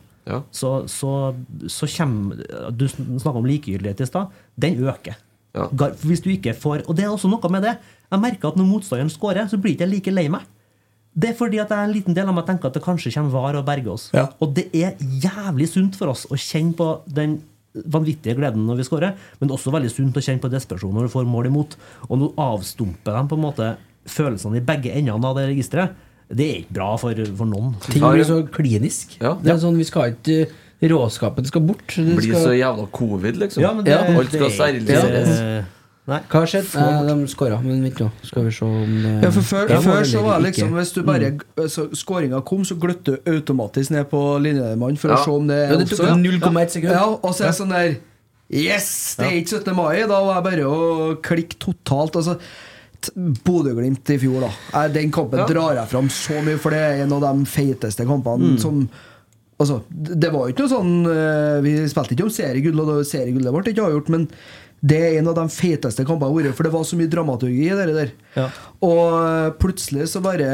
så, 0.49 0.87
så, 0.89 1.35
så 1.69 1.85
kommer 1.85 2.39
Du 2.73 2.87
snakka 2.89 3.37
om 3.37 3.45
likegyldighet 3.45 4.01
i 4.01 4.07
stad. 4.09 4.31
Den 4.57 4.79
øker. 4.81 5.19
Ja. 5.53 5.67
Hvis 6.01 6.23
du 6.25 6.31
ikke 6.33 6.55
får 6.57 6.81
Og 6.89 6.95
det 6.97 7.05
er 7.05 7.13
også 7.13 7.29
noe 7.29 7.51
med 7.53 7.61
det. 7.63 7.75
Jeg 8.09 8.19
merker 8.23 8.49
at 8.49 8.57
når 8.57 8.65
motstanderen 8.71 9.13
scorer, 9.13 9.45
så 9.47 9.59
blir 9.61 9.75
ikke 9.77 9.87
like 9.91 10.11
lei 10.11 10.25
meg. 10.33 10.49
Det 11.17 11.31
er 11.31 11.37
fordi 11.39 11.57
at 11.63 11.71
det 11.71 11.77
er 11.79 11.87
en 11.87 11.93
liten 11.95 12.13
del 12.13 12.29
av 12.29 12.35
meg 12.37 12.45
tenker 12.45 12.69
at 12.69 12.75
det 12.77 12.83
kanskje 12.85 13.09
kommer 13.15 13.33
VAR 13.33 13.57
og 13.57 13.65
berger 13.65 13.93
oss. 13.95 14.09
Og 14.13 14.51
det 14.53 14.67
er 14.77 14.97
jævlig 15.23 15.67
sunt 15.71 15.95
for 15.97 16.13
oss 16.13 16.27
å 16.29 16.37
kjenne 16.37 16.75
på 16.77 16.89
den 17.09 17.39
vanvittige 17.93 18.35
gleden 18.37 18.65
når 18.65 18.79
vi 18.79 18.85
skårer, 18.87 19.15
men 19.39 19.51
også 19.53 19.73
veldig 19.73 19.89
sunt 19.93 20.17
å 20.17 20.21
kjenne 20.23 20.41
på 20.41 20.49
desperasjon 20.53 20.93
når 20.97 21.07
du 21.09 21.13
får 21.13 21.25
mål 21.29 21.49
imot. 21.49 21.75
Og 22.09 22.21
nå 22.21 22.29
avstumper 22.41 23.17
de 23.17 23.23
på 23.31 23.37
en 23.37 23.43
måte 23.47 23.71
følelsene 24.07 24.61
i 24.61 24.65
begge 24.65 24.93
endene 24.93 25.29
av 25.29 25.37
det 25.37 25.47
registeret. 25.51 25.97
Det 26.27 26.43
er 26.45 26.61
ikke 26.63 26.75
bra 26.75 26.87
for, 26.99 27.19
for 27.39 27.47
noen. 27.49 27.73
Ting 27.87 28.03
blir 28.03 28.25
så 28.27 28.41
klinisk. 28.51 29.17
Det 29.19 29.53
er 29.53 29.61
sånn, 29.61 29.77
Vi 29.79 29.85
skal 29.87 30.15
ikke 30.17 30.47
Råskapen 30.77 31.45
skal 31.49 31.63
bort. 31.65 31.87
Det 31.89 32.17
Blir 32.19 32.35
skal... 32.35 32.43
så 32.43 32.53
jævla 32.53 32.83
covid, 32.93 33.39
liksom. 33.41 33.63
Ja, 33.63 33.71
men 33.73 33.85
det- 33.87 33.95
Alt 33.97 34.29
skal 34.29 34.51
steriliseres. 34.53 35.65
Ja. 36.07 36.21
Hva 36.31 36.39
har 36.39 36.47
skjedd? 36.47 36.69
Eh, 36.79 36.99
de 37.03 37.27
skåra, 37.27 37.57
men 37.61 37.81
vent 37.83 37.99
nå. 37.99 38.05
Skal 38.23 38.45
vi 38.47 38.51
se 38.55 38.63
om 38.63 38.91
det 39.03 39.09
Ja, 39.25 39.31
for 39.35 39.41
Før, 39.43 39.69
Ja, 39.73 39.79
før 39.83 40.05
så 40.07 40.21
var 40.23 40.39
det 40.39 40.53
liksom 40.53 40.69
Hvis 40.77 40.93
du 40.95 41.01
bare 41.03 41.31
mm. 41.35 41.95
Skåringa 41.99 42.39
kom, 42.47 42.63
så 42.63 42.77
gløtte 42.79 43.17
du 43.17 43.31
automatisk 43.33 43.91
ned 43.91 44.07
på 44.09 44.21
linjemannen 44.39 44.97
for 44.97 45.11
Ja. 45.11 45.17
å 45.17 45.25
se 45.25 45.31
om 45.31 45.47
det 45.51 45.57
Ja, 45.69 45.75
det 45.75 45.89
tok 45.89 45.99
offside. 45.99 46.23
0,1 46.23 46.69
sekund. 46.77 46.91
Ja, 46.95 47.03
og 47.11 47.35
så 47.35 47.43
er 47.43 47.51
det 47.51 47.57
sånn 47.59 47.75
der 47.75 47.97
Yes! 48.49 49.15
Det 49.19 49.25
er 49.27 49.35
ikke 49.41 49.59
17. 49.59 49.75
mai. 49.75 50.07
Da 50.07 50.21
var 50.23 50.35
jeg 50.39 50.43
bare 50.45 50.63
å 50.71 51.21
klikke 51.21 51.57
totalt. 51.59 52.15
Altså 52.15 52.37
Bodø-Glimt 53.43 54.09
i 54.09 54.17
fjor, 54.17 54.41
da. 54.47 54.51
Eh, 54.85 54.87
Den 54.93 55.11
kampen 55.11 55.39
Ja. 55.39 55.45
drar 55.45 55.75
jeg 55.75 55.87
fram 55.89 56.07
så 56.09 56.41
mye, 56.43 56.57
for 56.57 56.71
det 56.71 56.79
er 56.79 57.03
en 57.03 57.11
av 57.13 57.21
de 57.21 57.45
feiteste 57.45 58.05
kampene 58.07 58.55
Mm. 58.55 58.59
som 58.59 58.89
Altså, 59.59 59.81
det 59.91 60.31
var 60.31 60.45
jo 60.47 60.53
ikke 60.53 60.67
noe 60.67 60.69
sånn 60.69 61.05
eh, 61.07 61.61
Vi 61.61 61.71
spilte 61.89 62.13
ikke 62.13 62.23
om 62.23 62.29
seriegull, 62.29 62.79
og 62.79 62.87
det- 62.99 63.07
seriegullet 63.09 63.51
ble 63.51 63.73
ikke 63.73 63.85
avgjort, 63.89 64.09
men 64.09 64.27
det 64.81 64.97
er 65.01 65.15
en 65.19 65.27
av 65.31 65.35
de 65.39 65.45
feiteste 65.49 66.03
kampene 66.05 66.27
jeg 66.29 66.35
har 66.35 66.43
vært, 66.51 66.57
for 66.57 66.67
det 66.67 66.71
var 66.75 66.83
så 66.85 66.97
mye 66.99 67.09
dramaturgi 67.09 67.63
i 67.65 67.77
det 67.79 67.87
der. 67.95 68.11
Og 68.85 68.99
eh, 69.17 69.47
plutselig 69.57 70.05
så 70.11 70.21
bare 70.21 70.49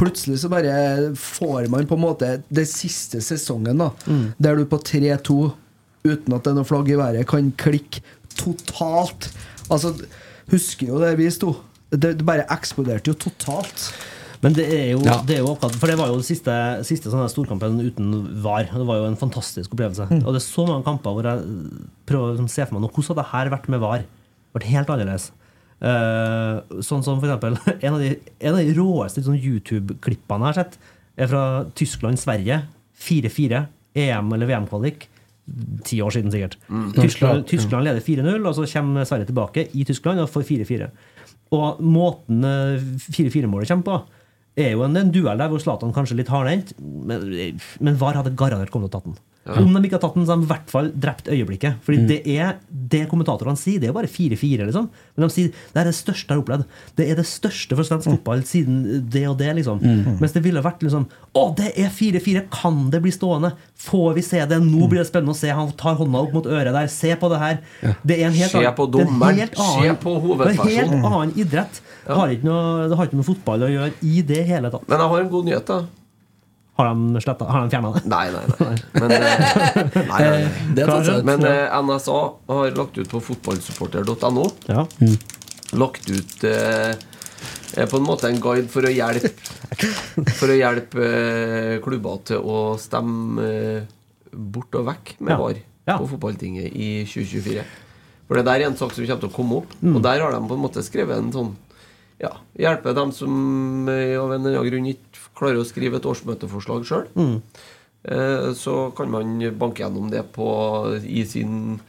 Plutselig 0.00 0.38
så 0.40 0.48
bare 0.48 0.74
får 1.18 1.66
man 1.72 1.84
på 1.88 1.96
en 1.98 2.04
måte 2.06 2.28
det 2.48 2.64
siste 2.70 3.20
sesongen, 3.24 3.76
da, 3.82 3.90
Mm. 4.08 4.32
der 4.40 4.56
du 4.56 4.64
på 4.64 4.78
3-2, 4.80 5.52
uten 6.04 6.32
at 6.32 6.42
det 6.44 6.50
er 6.52 6.56
noe 6.56 6.64
flagg 6.64 6.88
i 6.88 6.96
været, 6.96 7.26
kan 7.28 7.52
klikke 7.60 8.00
totalt. 8.34 9.28
Altså, 9.70 9.92
husker 10.50 10.86
jo 10.88 11.00
der 11.02 11.16
vi 11.20 11.28
sto. 11.30 11.52
Det, 11.90 12.16
det 12.16 12.24
bare 12.24 12.46
eksploderte 12.48 13.10
jo 13.12 13.14
totalt. 13.18 13.90
Men 14.40 14.54
det 14.56 14.64
er 14.72 14.86
jo, 14.94 15.00
Ja. 15.04 15.18
det 15.26 15.36
er 15.36 15.42
jo 15.42 15.50
akkurat 15.52 15.74
For 15.76 15.86
det 15.90 15.98
var 16.00 16.08
jo 16.08 16.14
den 16.16 16.24
siste, 16.24 16.52
siste 16.88 17.10
sånne 17.12 17.28
storkampen 17.28 17.76
uten 17.84 18.12
VAR. 18.42 18.70
Det 18.72 18.86
var 18.88 19.02
jo 19.02 19.08
en 19.10 19.18
fantastisk 19.20 19.74
opplevelse. 19.74 20.06
Mm. 20.08 20.22
Og 20.24 20.32
det 20.32 20.40
er 20.40 20.46
så 20.46 20.64
mange 20.68 20.86
kamper 20.86 21.12
hvor 21.12 21.28
jeg 21.28 21.44
prøver 22.08 22.24
å 22.24 22.32
liksom 22.32 22.48
se 22.48 22.64
for 22.64 22.78
meg 22.78 22.86
nå, 22.86 22.90
hvordan 22.94 23.10
hadde 23.12 23.20
det 23.20 23.32
her 23.34 23.52
vært 23.52 23.68
med 23.68 23.80
VAR. 23.84 24.06
Vært 24.56 24.70
helt 24.72 24.88
annerledes. 24.94 25.30
Uh, 25.80 26.60
sånn 26.84 27.04
som 27.04 27.16
for 27.22 27.24
eksempel 27.24 27.54
En 27.86 27.94
av 27.96 28.00
de, 28.02 28.10
en 28.44 28.52
av 28.52 28.58
de 28.60 28.74
råeste 28.76 29.22
sånn 29.24 29.38
YouTube-klippene 29.40 30.44
jeg 30.44 30.52
har 30.52 30.58
sett, 30.58 30.76
er 31.20 31.30
fra 31.30 31.44
Tyskland-Sverige. 31.76 32.62
4-4. 33.00 33.66
EM- 33.96 34.32
eller 34.36 34.46
VM-kvalik. 34.46 35.08
Ti 35.84 35.98
år 36.04 36.12
siden, 36.14 36.30
sikkert. 36.32 36.56
Mm. 36.68 36.92
Tyskland, 36.94 37.46
Tyskland 37.48 37.84
leder 37.88 38.00
4-0, 38.04 38.44
og 38.46 38.54
så 38.54 38.66
kommer 38.70 39.04
Sverige 39.08 39.26
tilbake 39.32 39.64
i 39.74 39.84
Tyskland 39.88 40.20
og 40.22 40.30
får 40.30 40.44
4-4. 40.46 40.88
Og 41.56 41.80
måten 41.82 42.44
eh, 42.46 42.84
4-4-målet 43.10 43.66
kommer 43.72 43.88
på, 43.88 43.96
er 44.66 44.76
jo 44.76 44.84
en, 44.86 44.98
en 44.98 45.12
duell 45.14 45.40
der 45.40 45.50
hvor 45.52 45.62
Zlatan 45.62 45.94
kanskje 45.96 46.18
litt 46.18 46.30
hardhendt, 46.32 46.74
men, 46.80 47.26
men 47.80 47.98
VAR 48.00 48.20
hadde 48.20 48.36
garantert 48.38 48.72
kommet 48.74 48.90
og 48.90 48.98
tatt 48.98 49.08
den. 49.10 49.18
Ja. 49.50 49.60
Om 49.64 49.72
de 49.74 49.82
ikke 49.88 49.98
har 49.98 50.04
tatt 50.04 50.14
den, 50.14 50.24
så 50.26 50.34
har 50.36 50.40
de 50.40 50.46
i 50.46 50.50
hvert 50.52 50.70
fall 50.70 50.90
drept 50.94 51.26
øyeblikket. 51.28 51.74
Fordi 51.82 51.98
Mm. 52.00 52.06
det 52.08 52.20
er 52.38 52.54
det 52.70 53.08
kommentatorene 53.10 53.58
sier. 53.58 53.80
Det 53.80 53.88
er 53.90 53.92
bare 53.96 54.06
4-4, 54.06 54.64
liksom. 54.68 54.88
Men 55.16 55.26
de 55.28 55.34
sier 55.34 55.48
det 55.74 55.80
er 55.80 55.84
det 55.90 55.94
største 55.98 56.28
jeg 56.30 56.36
har 56.38 56.42
opplevd. 56.44 56.64
Det 56.96 57.08
er 57.10 57.16
det 57.16 57.26
største 57.26 57.74
for 57.76 57.82
svensk 57.82 58.06
fotball 58.10 58.42
siden 58.46 59.08
det 59.10 59.26
og 59.28 59.36
det, 59.38 59.50
liksom. 59.56 59.80
Mm. 59.82 60.18
Mens 60.20 60.32
det 60.32 60.42
ville 60.44 60.62
vært 60.62 60.80
liksom 60.86 61.06
Å, 61.34 61.54
det 61.56 61.72
er 61.78 61.90
4-4! 61.90 62.48
Kan 62.50 62.90
det 62.90 63.02
bli 63.02 63.10
stående? 63.14 63.52
Får 63.78 64.14
vi 64.14 64.22
se 64.22 64.40
det? 64.46 64.58
Nå 64.62 64.88
blir 64.90 64.98
det 65.02 65.06
spennende 65.10 65.30
å 65.34 65.38
se. 65.38 65.48
Han 65.54 65.70
tar 65.78 65.94
hånda 65.94 66.18
opp 66.24 66.32
mot 66.32 66.46
øret 66.46 66.72
der. 66.74 66.86
Se 66.90 67.14
på 67.16 67.28
det 67.30 67.38
her. 67.38 67.58
Det 68.04 68.18
er 68.18 68.26
en 68.26 68.32
helt 68.32 68.50
Se 68.50 68.58
på 68.58 68.86
er 68.88 68.90
dommeren. 68.96 69.36
helt 69.38 69.54
Se 69.56 69.94
på 70.02 70.16
på 70.20 70.38
Det 70.38 70.46
er 70.46 70.60
en 70.60 70.74
helt 70.74 71.04
annen 71.06 71.32
idrett. 71.38 71.80
Det 72.06 72.16
har 72.16 72.28
ikke 72.34 72.44
noe, 72.44 72.88
det 72.88 72.96
har 72.96 73.06
ikke 73.06 73.18
noe 73.20 73.28
fotball 73.30 73.62
å 73.62 73.70
gjøre 73.70 73.92
i 74.02 74.22
det 74.22 74.44
hele 74.46 74.70
tatt. 74.70 74.88
Men 74.88 74.98
jeg 74.98 75.08
har 75.08 75.20
en 75.20 75.28
god 75.30 75.44
nyhet, 75.46 75.66
da. 75.66 75.80
Har 76.80 77.20
sletta, 77.24 77.44
har 77.52 77.64
de 77.66 77.70
fjerna 77.74 77.90
det? 77.94 78.02
Nei, 78.10 78.24
nei, 78.32 78.44
nei. 78.48 78.76
Men, 78.96 79.12
eh, 79.12 79.44
nei, 80.10 80.22
nei, 80.24 80.42
nei. 80.80 81.20
Men 81.28 81.44
eh, 81.50 81.76
NSA 81.84 82.18
har 82.50 82.74
lagt 82.80 82.98
ut 82.98 83.10
på 83.12 83.20
fotballsupporter.no 83.28 84.46
Ja. 84.72 84.86
Lagt 85.78 86.08
ut 86.10 86.44
eh, 86.48 86.90
eh, 87.76 87.86
på 87.86 88.00
en 88.00 88.06
måte 88.08 88.26
en 88.30 88.40
guide 88.42 88.68
for 88.72 88.82
å 88.88 88.90
hjelpe 88.90 89.30
For 90.40 90.50
å 90.50 90.56
hjelpe 90.58 91.04
eh, 91.06 91.76
klubber 91.84 92.18
til 92.32 92.42
å 92.42 92.60
stemme 92.80 93.44
eh, 93.46 93.82
bort 94.32 94.74
og 94.80 94.88
vekk 94.90 95.14
med 95.20 95.34
Ja. 95.36 95.38
VAR 95.44 95.66
på 96.00 96.06
fotballtinget 96.12 96.70
i 96.76 96.88
2024. 97.08 97.62
For 98.28 98.38
det 98.38 98.44
der 98.46 98.60
er 98.62 98.68
en 98.68 98.76
sak 98.78 98.92
som 98.94 99.02
kommer 99.02 99.22
til 99.24 99.30
å 99.30 99.34
komme 99.34 99.56
opp, 99.62 99.72
Mm. 99.82 99.96
og 99.96 100.02
der 100.04 100.20
har 100.22 100.30
de 100.36 100.38
på 100.46 100.54
en 100.54 100.62
måte 100.62 100.84
skrevet 100.86 101.18
en 101.18 101.32
sånn 101.34 101.48
ja, 102.20 102.30
hjelpe 102.60 102.92
dem 102.94 103.10
som 103.16 103.88
eh, 103.90 104.12
av 104.20 104.30
en 104.36 104.44
eller 104.44 104.60
annen 104.60 104.70
grunn 104.70 104.86
ikke 104.92 105.09
klarer 105.40 105.60
å 105.60 105.66
skrive 105.68 106.00
et 106.00 106.08
årsmøteforslag 106.08 106.86
sjøl. 106.88 107.06
Mm. 107.16 107.36
Eh, 108.02 108.50
så 108.56 108.76
kan 108.96 109.10
man 109.12 109.38
banke 109.60 109.84
gjennom 109.84 110.12
det 110.12 110.24
på, 110.36 110.48
i 111.04 111.24
sin 111.28 111.80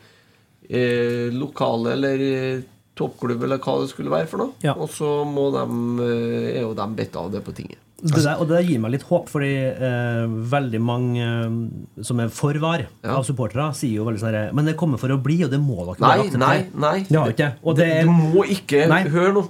eh, 0.68 1.30
lokale 1.36 1.96
eller 1.96 2.26
eh, 2.26 2.66
toppklubb, 2.98 3.46
eller 3.48 3.62
hva 3.64 3.78
det 3.82 3.92
skulle 3.94 4.14
være 4.14 4.28
for 4.32 4.44
noe. 4.44 4.58
Ja. 4.66 4.76
Og 4.76 4.92
så 4.92 5.22
må 5.28 5.50
de, 5.56 5.64
eh, 6.04 6.52
er 6.58 6.66
jo 6.66 6.76
de 6.78 6.90
bedt 6.98 7.16
av 7.20 7.32
det 7.34 7.44
på 7.46 7.56
tinget. 7.56 7.80
Det 8.02 8.18
der, 8.18 8.40
og 8.42 8.48
det 8.50 8.56
der 8.56 8.66
gir 8.66 8.80
meg 8.82 8.96
litt 8.96 9.04
håp, 9.06 9.28
fordi 9.30 9.52
eh, 9.70 10.24
veldig 10.52 10.80
mange 10.82 11.22
eh, 11.22 11.58
som 12.08 12.22
er 12.24 12.32
for 12.34 12.58
VAR 12.58 12.88
av 13.06 13.22
supportere, 13.28 13.68
sier 13.78 14.00
jo 14.00 14.08
veldig 14.08 14.22
sånn 14.24 14.32
herre 14.32 14.56
Men 14.58 14.72
det 14.72 14.74
kommer 14.80 14.98
for 14.98 15.14
å 15.14 15.20
bli, 15.22 15.38
og 15.46 15.52
det 15.54 15.60
må 15.62 15.78
dere 15.84 16.02
Nei, 16.02 16.08
bare 16.08 16.24
akseptere. 16.26 16.42
nei, 16.42 16.80
nei. 16.82 16.96
Det 17.06 17.36
ikke. 17.36 17.52
Det 17.78 17.90
er, 18.00 18.10
Du 18.10 18.16
må 18.18 18.48
ikke 18.58 18.88
Hør 19.14 19.36
nå. 19.38 19.46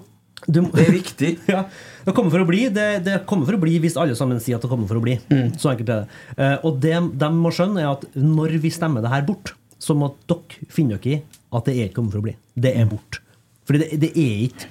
Du, 0.49 0.59
det 0.73 0.83
er 0.83 0.91
viktig. 0.97 1.31
ja, 1.53 1.63
det 2.05 2.13
kommer 2.17 2.33
for 2.33 2.43
å 2.43 2.47
bli 2.49 2.65
Det, 2.73 2.87
det 3.05 3.17
kommer 3.29 3.47
for 3.49 3.57
å 3.57 3.61
bli 3.61 3.77
hvis 3.83 3.97
alle 3.99 4.15
sammen 4.17 4.41
sier 4.41 4.57
at 4.57 4.65
det 4.65 4.71
kommer 4.71 4.89
for 4.89 4.99
å 4.99 5.03
bli. 5.03 5.17
Så 5.61 5.71
enkelt 5.73 5.89
er 5.89 6.03
det. 6.03 6.21
Eh, 6.37 6.55
og 6.67 6.79
det 6.83 6.95
de 7.21 7.31
må 7.35 7.51
skjønne, 7.53 7.83
er 7.83 7.91
at 7.93 8.05
når 8.17 8.57
vi 8.63 8.73
stemmer 8.73 9.05
det 9.05 9.13
her 9.13 9.25
bort, 9.27 9.53
så 9.81 9.95
må 9.97 10.13
dere 10.29 10.69
finne 10.73 10.97
dere 11.01 11.19
i 11.19 11.21
at 11.51 11.67
det 11.67 11.75
er 11.77 11.89
ikke 11.89 11.99
kommer 11.99 12.15
for 12.15 12.23
å 12.23 12.27
bli. 12.29 12.35
Det 12.67 12.73
er 12.77 12.89
bort. 12.89 13.21
Fordi 13.67 13.83
det, 13.83 13.99
det 14.01 14.11
er 14.17 14.45
ikke 14.47 14.69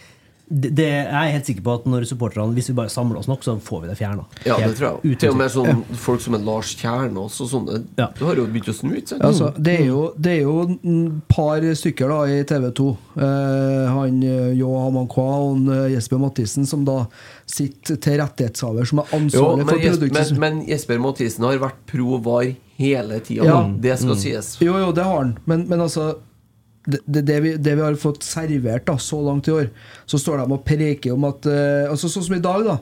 det, 0.50 0.70
det, 0.74 0.84
Jeg 0.90 1.06
er 1.14 1.30
helt 1.36 1.46
sikker 1.46 1.62
på 1.62 1.74
at 1.78 1.84
når 1.86 2.04
supporterne 2.10 2.54
Hvis 2.56 2.68
vi 2.70 2.74
bare 2.74 2.90
samler 2.90 3.20
oss 3.20 3.28
nok, 3.30 3.44
så 3.46 3.54
får 3.62 3.82
vi 3.84 3.88
det 3.92 3.96
fjerna. 4.00 4.24
Ja, 4.44 4.56
det 4.58 4.76
tror 4.80 4.98
jeg. 5.04 5.18
Til 5.22 5.30
og 5.30 5.36
med 5.38 5.50
sånn 5.54 5.68
Ja. 5.70 5.96
folk 6.02 6.20
som 6.24 6.34
er 6.34 6.42
Lars 6.42 6.74
Kjernås 6.80 7.38
også. 7.40 7.48
sånne. 7.52 7.84
Du 8.18 8.24
har 8.26 8.34
jo 8.34 8.46
begynt 8.50 8.68
å 8.68 8.74
snu, 8.74 8.90
ikke 8.98 9.08
sant? 9.14 9.22
Altså, 9.22 9.52
det, 9.56 9.76
er 9.80 9.86
jo, 9.86 10.00
det 10.18 10.32
er 10.32 10.40
jo 10.42 10.56
et 10.68 11.28
par 11.30 11.60
stykker 11.62 12.08
da 12.10 12.20
i 12.26 12.42
TV 12.50 12.70
2. 12.80 12.88
Eh, 13.16 13.90
han 13.94 14.22
eh, 14.22 14.52
Jo 14.58 14.72
Hamankwa 14.80 15.28
og 15.50 15.68
eh, 15.70 15.92
Jesper 15.94 16.18
Mathisen, 16.18 16.66
som 16.66 16.84
da 16.84 17.04
sitter 17.46 17.96
til 18.02 18.18
rettighetshaver, 18.20 18.86
som 18.86 18.98
er 19.04 19.14
ansvarlig 19.16 19.66
for 19.68 19.78
produktet. 19.78 20.32
men, 20.38 20.58
men 20.58 20.66
Jesper 20.68 20.98
Mathisen 21.02 21.44
har 21.46 21.58
vært 21.62 21.78
pro 21.90 22.18
VAR 22.18 22.50
hele 22.80 23.20
tida. 23.20 23.44
Ja. 23.44 23.60
Det 23.78 23.98
skal 24.00 24.14
Mm. 24.16 24.18
sies. 24.18 24.56
Jo, 24.60 24.78
jo, 24.80 24.90
det 24.92 25.04
har 25.04 25.18
han. 25.18 25.36
Men, 25.46 25.66
men 25.68 25.80
altså 25.80 26.14
det, 26.86 27.20
det, 27.20 27.40
vi, 27.44 27.52
det 27.60 27.74
vi 27.76 27.84
har 27.84 27.98
fått 28.00 28.24
servert 28.24 28.86
da, 28.88 28.96
så 29.00 29.20
langt 29.24 29.48
i 29.48 29.52
år, 29.52 29.68
så 30.08 30.20
står 30.20 30.40
de 30.40 30.56
og 30.56 30.64
preker 30.66 31.12
om 31.14 31.26
at 31.28 31.48
uh, 31.50 31.90
altså 31.90 32.08
Sånn 32.08 32.26
som 32.28 32.38
i 32.38 32.42
dag, 32.44 32.64
da. 32.66 32.78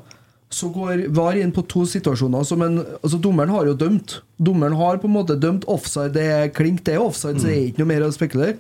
Så 0.49 0.71
går 0.73 1.09
VAR 1.13 1.37
inn 1.37 1.51
på 1.53 1.65
to 1.69 1.83
situasjoner. 1.85 2.47
Som 2.49 2.63
en, 2.65 2.79
altså 3.03 3.19
Dommeren 3.21 3.53
har 3.53 3.67
jo 3.69 3.75
dømt. 3.77 4.21
Dommeren 4.41 4.79
har 4.79 5.01
på 5.03 5.11
en 5.11 5.17
måte 5.19 5.37
dømt 5.37 5.67
offside. 5.69 6.15
Det 6.15 6.25
er 6.25 6.55
klink, 6.57 6.81
det 6.87 6.95
er 6.95 7.05
offside, 7.05 7.37
så 7.37 7.51
det 7.51 7.57
er 7.57 7.67
ikke 7.67 7.83
noe 7.83 7.91
mer 7.91 8.07
å 8.07 8.15
spekulere. 8.15 8.57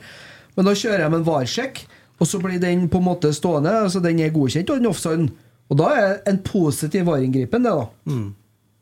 Men 0.58 0.68
da 0.68 0.74
kjører 0.76 1.08
med 1.08 1.22
en 1.22 1.28
VAR-sjekk, 1.30 1.80
og 2.18 2.28
så 2.28 2.42
blir 2.42 2.60
den 2.60 2.90
på 2.92 3.00
en 3.00 3.06
måte 3.06 3.30
stående. 3.32 3.72
Altså 3.86 4.02
Den 4.04 4.20
er 4.20 4.34
godkjent, 4.34 4.68
og 4.74 4.82
den 4.82 4.90
offsiden. 4.90 5.30
Og 5.72 5.80
da 5.80 5.88
er 5.94 6.12
en 6.28 6.42
positiv 6.44 7.08
VAR-inngripen, 7.08 7.64
det, 7.64 7.72
da. 7.72 7.88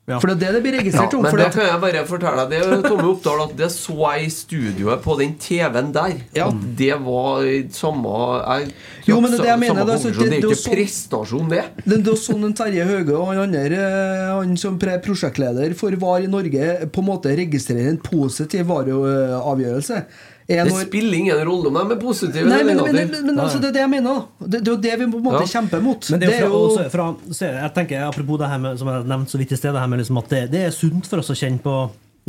For 0.06 0.30
det 0.30 0.36
er 0.36 0.38
det 0.38 0.50
det 0.54 0.62
blir 0.62 0.74
registrert 0.78 1.10
Ja, 1.12 1.18
om. 1.18 1.22
men 1.24 1.32
for 1.32 1.40
det 1.40 1.46
kan 1.50 1.64
jeg 1.66 1.80
bare 1.82 2.02
fortelle 2.06 2.42
deg. 2.46 2.50
Det 2.52 2.58
er 2.76 2.82
Tomme 2.86 3.08
Oppdal 3.10 3.40
at 3.42 3.54
det 3.58 3.68
så 3.74 3.96
jeg 4.14 4.26
i 4.26 4.28
studioet 4.30 5.00
på 5.02 5.16
den 5.18 5.32
TV-en 5.42 5.88
der. 5.96 6.12
At 6.44 6.60
det 6.78 6.92
var 7.02 7.42
samme 7.74 8.12
jeg, 8.46 8.68
Jo, 9.08 9.18
men 9.20 9.32
det 9.34 9.40
er 9.40 9.42
det 9.42 9.50
jeg 9.50 9.58
mener, 9.64 9.82
Det, 9.84 9.96
altså, 9.96 10.12
det- 10.14 10.30
Det 10.30 10.38
er 10.38 10.46
ikke 10.46 10.60
sånn- 10.62 10.76
prestasjon, 10.76 11.48
det. 11.50 11.64
Det, 11.84 11.98
det 12.04 12.12
er 12.12 12.20
sånn 12.22 12.44
en 12.44 12.54
Terje 12.54 12.84
Høge 12.86 13.16
og 13.18 13.26
han 13.32 13.38
andre 13.48 13.74
eh, 13.74 14.30
Han 14.36 14.56
som 14.56 14.78
prosjektleder 14.78 15.74
for 15.74 15.90
VAR 15.90 16.22
i 16.22 16.30
Norge 16.30 16.86
på 16.86 17.02
en 17.02 17.08
måte 17.10 17.34
registrerer 17.36 17.88
en 17.90 17.98
positiv 17.98 18.64
VAR-avgjørelse. 18.70 20.04
Det 20.46 20.64
spiller 20.86 21.18
ingen 21.18 21.40
rolle 21.48 21.68
om 21.72 21.74
de 21.74 21.94
er 21.96 21.98
positive 22.00 22.46
Nei, 22.46 22.60
eller 22.62 22.76
men, 22.78 22.94
men, 22.94 23.10
men, 23.10 23.26
men 23.32 23.40
altså, 23.42 23.58
det 23.58 23.72
er 23.72 23.76
det 23.78 23.82
jeg 23.82 23.90
mener. 23.96 24.20
Det, 24.38 24.60
det 24.60 24.68
er 24.68 24.72
jo 24.72 24.80
det 24.84 24.92
vi 25.00 25.06
på 25.10 25.18
en 25.18 25.24
måte 25.24 25.42
Ja. 25.42 25.52
kjemper 25.56 25.82
mot. 25.82 26.10
Men 26.14 26.20
det 26.22 26.28
er 26.36 26.44
jo 26.46 26.60
fra, 26.76 26.88
fra, 26.92 27.06
så 27.34 27.48
jeg 27.50 27.72
tenker, 27.74 28.04
Apropos 28.06 28.38
det 28.38 28.50
her 28.52 28.60
med, 28.62 28.78
som 28.78 28.90
jeg 28.92 29.08
nevnte 29.10 29.34
så 29.34 29.40
vidt 29.42 29.54
i 29.56 29.58
sted, 29.58 29.74
det 29.74 29.82
her 29.82 29.90
med 29.90 29.98
liksom 30.04 30.20
at 30.22 30.28
det, 30.30 30.42
det 30.54 30.60
er 30.68 30.74
sunt 30.76 31.08
for 31.10 31.18
oss 31.24 31.32
å 31.34 31.38
kjenne 31.38 31.58
på 31.64 31.74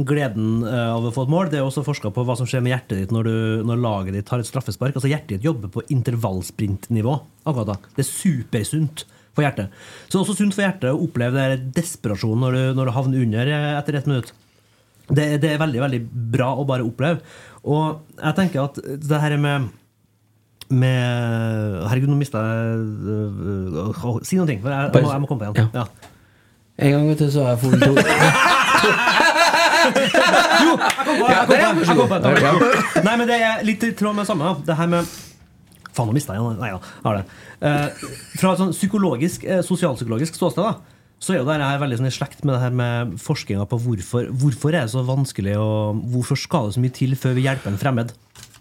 gleden 0.08 0.64
eh, 0.66 0.90
av 0.94 1.06
å 1.10 1.12
få 1.14 1.24
et 1.28 1.32
mål. 1.34 1.52
Det 1.54 1.58
er 1.62 1.66
også 1.66 1.82
forska 1.86 2.10
på 2.14 2.26
hva 2.26 2.36
som 2.38 2.50
skjer 2.50 2.62
med 2.66 2.74
hjertet 2.74 3.00
ditt 3.04 3.14
når, 3.14 3.30
du, 3.30 3.38
når 3.70 3.80
laget 3.86 4.18
ditt 4.18 4.30
har 4.34 4.42
et 4.42 4.50
straffespark. 4.50 4.98
Altså 4.98 5.10
Hjertet 5.10 5.38
ditt 5.38 5.46
jobber 5.48 5.72
på 5.74 5.86
intervallsprintnivå. 5.94 7.16
akkurat 7.46 7.72
da. 7.72 7.78
Det 7.96 8.04
er 8.06 8.10
supersunt 8.10 9.06
for 9.38 9.46
hjertet. 9.46 9.70
Så 10.08 10.16
det 10.16 10.20
er 10.20 10.26
også 10.26 10.38
sunt 10.42 10.58
for 10.58 10.66
hjertet 10.66 10.90
å 10.94 11.02
oppleve 11.06 11.48
desperasjonen 11.78 12.42
når 12.46 12.58
du, 12.58 12.62
når 12.78 12.90
du 12.90 12.96
havner 12.98 13.26
under 13.26 13.54
eh, 13.54 13.72
etter 13.78 13.98
ett 14.02 14.10
minutt. 14.10 14.34
Det, 15.08 15.26
det 15.42 15.54
er 15.54 15.62
veldig 15.62 15.82
veldig 15.86 16.02
bra 16.36 16.52
å 16.60 16.66
bare 16.68 16.86
oppleve. 16.86 17.22
Og 17.68 18.02
jeg 18.18 18.38
tenker 18.38 18.66
at 18.68 18.80
det 18.84 19.22
her 19.24 19.38
med 19.42 19.70
med 20.68 21.80
Herregud, 21.88 22.10
nå 22.12 22.18
mista 22.20 22.42
jeg 22.44 22.80
øh, 23.08 24.18
Si 24.28 24.36
ting, 24.36 24.60
for 24.60 24.68
jeg, 24.68 24.90
jeg, 24.92 25.04
må, 25.04 25.12
jeg 25.14 25.22
må 25.24 25.30
komme 25.30 25.48
på 25.48 25.56
igjen. 25.56 25.70
Ja. 25.72 25.86
En 26.78 26.92
gang 26.92 27.08
vet 27.08 27.22
du, 27.24 27.30
så 27.32 27.46
har 27.46 27.56
jeg 27.56 27.62
fått 27.64 27.80
to 27.88 27.94
Jo, 30.68 30.74
jeg 30.76 31.48
kom 31.88 32.12
på, 32.12 32.20
jeg. 32.20 33.04
Nei, 33.06 33.16
men 33.16 33.26
det 33.30 33.40
er 33.40 33.64
litt 33.68 33.86
i 33.88 33.94
tråd 33.98 34.18
med 34.18 34.26
det 34.26 34.30
samme. 34.32 34.54
Det 34.68 34.76
her 34.78 34.92
med 34.92 35.16
Faen, 35.98 36.12
nå 36.12 36.14
mista 36.14 36.36
jeg 36.36 36.44
den. 36.44 36.60
Nei 36.62 36.70
da, 36.70 36.78
ja, 36.78 36.80
har 37.08 37.18
det. 37.18 37.24
Eh, 37.66 38.10
fra 38.38 38.52
et 38.52 38.60
sånn 38.62 38.74
psykologisk, 38.76 39.48
eh, 39.50 39.64
sosialpsykologisk 39.66 40.36
ståsted, 40.38 40.62
da, 40.62 40.97
så 41.18 41.34
er 41.34 41.40
jo 41.40 41.48
det 41.48 41.58
her 41.58 41.82
veldig 41.82 41.98
sånn 42.00 42.10
i 42.12 42.14
slekt 42.14 42.44
med 42.46 42.54
det 42.54 42.62
her 42.62 42.76
med 42.78 43.16
forskninga 43.22 43.66
på 43.70 43.80
hvorfor, 43.82 44.28
hvorfor 44.30 44.76
er 44.76 44.86
det 44.86 44.94
så 44.94 45.02
vanskelig 45.06 45.56
og 45.58 46.04
hvorfor 46.14 46.38
skal 46.38 46.68
det 46.68 46.78
så 46.78 46.84
mye 46.84 46.94
til 46.94 47.16
før 47.18 47.34
vi 47.38 47.48
hjelper 47.48 47.74
en 47.74 47.82
fremmed. 47.82 48.14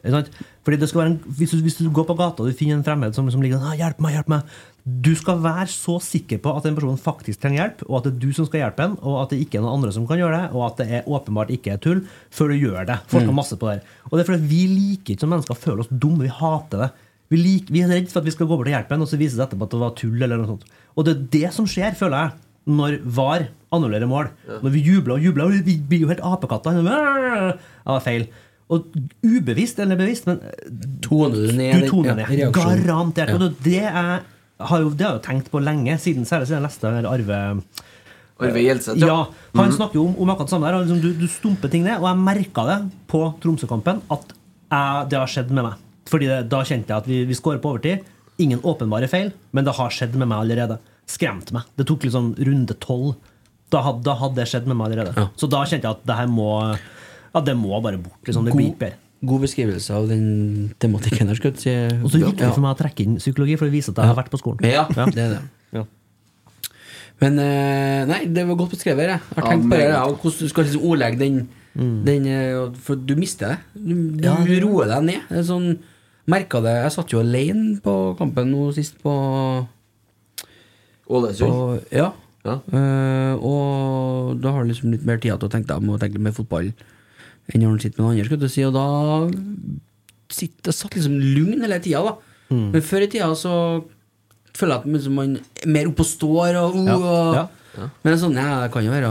Fordi 0.06 0.78
det 0.78 0.88
skal 0.88 1.00
være 1.00 1.10
en, 1.10 1.18
hvis, 1.38 1.52
du, 1.52 1.62
hvis 1.64 1.78
du 1.80 1.90
går 1.90 2.06
på 2.08 2.16
gata 2.18 2.42
og 2.42 2.48
du 2.48 2.56
finner 2.56 2.78
en 2.78 2.84
fremmed 2.86 3.14
som, 3.16 3.28
som 3.32 3.42
ligger 3.42 3.58
sånn 3.58 3.72
ah, 3.72 3.76
'Hjelp 3.78 4.02
meg, 4.02 4.16
hjelp 4.16 4.32
meg.' 4.32 4.56
Du 4.86 5.10
skal 5.18 5.40
være 5.42 5.66
så 5.66 5.96
sikker 5.98 6.38
på 6.38 6.52
at 6.54 6.62
den 6.62 6.76
personen 6.76 7.00
faktisk 7.00 7.40
trenger 7.42 7.58
hjelp, 7.58 7.80
og 7.88 7.96
at 7.98 8.04
det 8.06 8.12
er 8.12 8.20
du 8.22 8.36
som 8.36 8.46
skal 8.46 8.60
hjelpe 8.60 8.84
en, 8.84 8.92
og 9.02 9.16
at 9.24 9.32
det 9.34 9.40
ikke 9.42 9.58
er 9.58 9.64
noen 9.64 9.80
andre 9.80 9.90
som 9.96 10.06
kan 10.06 10.20
gjøre 10.20 10.38
det, 10.38 10.50
og 10.54 10.62
at 10.68 10.78
det 10.78 10.86
er 10.94 11.08
åpenbart 11.10 11.50
ikke 11.50 11.72
er 11.74 11.80
tull, 11.82 12.04
før 12.30 12.52
du 12.54 12.60
gjør 12.60 12.86
det. 12.86 13.00
Forsker 13.10 13.32
har 13.32 13.34
masse 13.34 13.58
på 13.58 13.72
det. 13.72 13.80
Og 14.06 14.14
det 14.14 14.22
er 14.22 14.30
fordi 14.30 14.46
vi 14.52 14.60
liker 14.70 15.16
ikke 15.16 15.26
som 15.26 15.34
mennesker 15.34 15.56
å 15.56 15.58
føle 15.58 15.82
oss 15.82 15.90
dumme. 15.90 16.22
Vi 16.22 16.30
hater 16.38 16.84
det. 16.84 16.90
Vi, 17.34 17.40
liker, 17.42 17.74
vi 17.74 17.82
er 17.82 17.90
redd 17.90 18.12
for 18.12 18.22
at 18.22 18.28
vi 18.28 18.36
skal 18.36 18.46
gå 18.46 18.54
bort 18.54 18.70
og 18.70 18.76
hjelpe 18.76 18.94
en, 18.94 19.02
og 19.02 19.10
så 19.10 19.18
viser 19.18 19.40
det 19.40 19.48
etterpå 19.48 19.66
at 19.66 19.74
det 19.74 19.82
var 19.82 19.96
tull. 19.98 20.22
eller 20.22 20.38
noe 20.38 20.52
sånt. 20.54 20.70
Og 20.94 21.08
det 21.08 21.16
er 21.16 21.26
det 21.34 21.54
som 21.56 21.66
skjer, 21.66 21.98
føler 21.98 22.22
jeg, 22.22 22.45
når 22.66 22.98
VAR 23.16 23.46
annullerer 23.72 24.08
mål. 24.10 24.28
Når 24.62 24.72
vi 24.74 24.80
jubler 24.82 25.16
og 25.18 25.22
jubler, 25.22 25.44
og 25.46 25.66
vi 25.66 25.76
blir 25.78 26.00
jo 26.06 26.08
helt 26.10 26.22
apekatter. 26.26 26.80
Ja, 26.82 27.98
feil. 28.02 28.26
Og 28.72 28.88
ubevisst 29.22 29.78
eller 29.78 29.98
bevisst, 30.00 30.26
men 30.26 30.40
Toner 31.04 31.36
du 31.46 31.52
ned 31.54 31.84
du 31.84 31.88
toner 31.90 32.08
ja, 32.10 32.14
ned. 32.18 32.32
reaksjonen. 32.32 32.80
Garantert. 32.86 33.30
Ja. 33.30 33.36
Og 33.38 33.60
det, 33.62 33.82
er, 33.86 34.24
har 34.72 34.80
jo, 34.82 34.88
det 34.90 35.06
har 35.06 35.12
jeg 35.14 35.20
jo 35.20 35.26
tenkt 35.28 35.50
på 35.52 35.60
lenge, 35.62 35.94
siden, 36.02 36.26
særlig 36.26 36.48
siden 36.50 36.64
jeg 36.64 36.66
leste 36.66 36.90
Arve 37.06 37.38
Arve 38.36 38.60
Gjelseth, 38.64 38.98
ja. 39.00 39.06
ja. 39.06 39.20
Han 39.56 39.68
Mhm. 39.70 39.76
snakker 39.78 39.94
jo 40.00 40.06
om, 40.10 40.16
om 40.20 40.28
akkurat 40.34 40.50
det 40.50 40.54
samme 40.56 40.66
der. 40.68 40.82
Liksom, 40.82 41.00
du, 41.00 41.12
du 41.22 41.28
stumper 41.30 41.70
ting 41.72 41.84
ned, 41.86 41.96
og 42.02 42.08
jeg 42.10 42.18
merka 42.26 42.66
det 42.68 42.78
på 43.08 43.22
Tromsø-kampen 43.40 44.02
at 44.12 44.34
jeg, 44.34 45.06
det 45.14 45.18
har 45.22 45.30
skjedd 45.30 45.54
med 45.54 45.64
meg. 45.70 45.78
Fordi 46.10 46.26
det, 46.28 46.40
Da 46.50 46.60
kjente 46.66 46.90
jeg 46.92 46.96
at 46.98 47.06
vi, 47.08 47.22
vi 47.30 47.34
skårer 47.38 47.62
på 47.62 47.70
overtid. 47.72 48.02
Ingen 48.42 48.60
åpenbare 48.60 49.08
feil, 49.08 49.30
men 49.56 49.64
det 49.64 49.72
har 49.78 49.88
skjedd 49.94 50.14
med 50.20 50.28
meg 50.28 50.42
allerede. 50.42 50.76
Skremte 51.06 51.54
meg. 51.54 51.66
Det 51.78 51.86
tok 51.86 52.04
liksom 52.08 52.32
runde 52.38 52.74
tolv. 52.82 53.14
Da 53.70 53.80
da 54.02 54.14
hadde 54.20 54.38
det 54.40 54.46
skjedd 54.50 54.66
med 54.70 54.76
meg 54.78 54.92
allerede. 54.92 55.28
Så 55.38 55.48
da 55.50 55.64
kjente 55.66 55.86
jeg 55.88 55.96
at 55.98 56.06
det 56.06 56.16
her 56.20 56.28
må 56.30 56.50
Ja, 57.34 57.40
det 57.44 57.56
må 57.58 57.76
bare 57.82 57.98
bort. 58.00 58.20
Liksom. 58.24 58.46
Det 58.46 58.54
blir 58.56 58.70
ikke 58.72 58.82
bedre. 58.86 59.02
God 59.26 59.40
beskrivelse 59.46 59.94
av 59.96 60.06
den 60.10 60.26
tematikken 60.78 61.28
her, 61.30 61.34
skal 61.38 61.52
jeg 61.54 61.60
si. 61.62 61.72
Og 62.04 62.10
så 62.12 62.20
gikk 62.20 62.36
det 62.38 62.50
for 62.52 62.62
meg 62.62 62.74
å 62.74 62.78
trekke 62.78 63.02
inn 63.06 63.16
psykologi, 63.18 63.56
for 63.56 63.66
det 63.66 63.72
viser 63.74 63.94
at 63.94 64.02
jeg 64.02 64.10
har 64.12 64.18
vært 64.18 64.30
på 64.34 64.38
skolen. 64.40 64.66
Ja, 64.68 64.84
det 64.92 65.22
er 65.24 65.30
det. 65.38 65.40
Ja. 65.72 65.84
Men 67.22 67.38
eh, 67.40 68.02
nei, 68.10 68.18
det 68.28 68.44
var 68.46 68.58
godt 68.60 68.74
beskrevet. 68.76 69.08
Jeg 69.08 69.20
har 69.22 69.40
Ja, 69.40 69.50
tenkt 69.50 69.70
på 69.72 69.78
det, 69.80 69.88
og 69.96 70.18
hvordan 70.20 70.42
du 70.44 70.52
skal 70.52 70.66
liksom 70.68 70.84
ordlegge 70.90 71.18
den, 71.22 71.38
den 72.06 72.26
eh, 72.28 72.58
For 72.84 73.00
du 73.00 73.14
mister 73.16 73.54
det. 73.54 73.58
Du, 73.80 73.94
du 74.20 74.26
Ja, 74.28 74.36
roer 74.66 74.92
deg 74.92 75.06
ned. 75.08 75.22
Det 75.30 75.40
er 75.40 75.46
sånn, 75.48 75.70
Merka 76.28 76.58
det 76.60 76.72
Jeg 76.74 76.92
satt 76.96 77.12
jo 77.14 77.20
alene 77.22 77.76
på 77.84 77.92
kampen 78.18 78.48
nå 78.52 78.68
sist 78.76 78.96
på, 79.02 79.12
Ålesund. 81.08 81.50
Og, 81.52 81.92
Ja. 81.94 82.12
Ja. 82.46 82.60
Uh, 82.70 83.34
og 83.42 84.36
da 84.38 84.52
har 84.54 84.62
du 84.62 84.70
liksom 84.70 84.92
litt 84.92 85.06
mer 85.06 85.18
tid 85.18 85.34
til 85.34 85.48
å 85.48 85.50
tenke 85.50 85.66
deg 85.66 85.82
om 85.82 85.96
å 85.96 85.98
tenke 85.98 86.14
litt 86.14 86.26
mer 86.28 86.36
fotball 86.36 86.68
enn 86.70 87.62
når 87.62 87.72
han 87.72 87.80
sitter 87.82 87.98
med 87.98 88.04
noen 88.04 88.12
andre. 88.14 88.26
skulle 88.28 88.46
du 88.46 88.52
si, 88.52 88.62
og 88.66 88.74
da 88.74 88.86
sitter, 90.30 90.74
satt 90.74 90.94
liksom 90.94 91.16
lugn 91.18 91.64
hele 91.64 91.78
tida, 91.82 92.02
da. 92.06 92.14
Mm. 92.50 92.68
Men 92.74 92.84
før 92.86 93.02
i 93.06 93.10
tida 93.10 93.32
så 93.38 93.54
føler 94.56 94.76
jeg 94.76 94.78
at 94.78 94.86
liksom 94.94 95.18
man 95.18 95.34
er 95.38 95.72
mer 95.74 95.90
oppe 95.90 96.06
og 96.06 96.10
står 96.10 96.58
og, 96.62 96.78
uh, 96.78 96.86
Ja, 96.86 96.96
og 96.96 97.40
ja. 97.40 97.46
Men 97.76 98.08
det 98.08 98.14
er 98.14 98.22
sånn, 98.22 98.38
ja, 98.40 98.60
det 98.62 98.70
kan 98.72 98.86
jo 98.86 98.94
være 98.94 99.10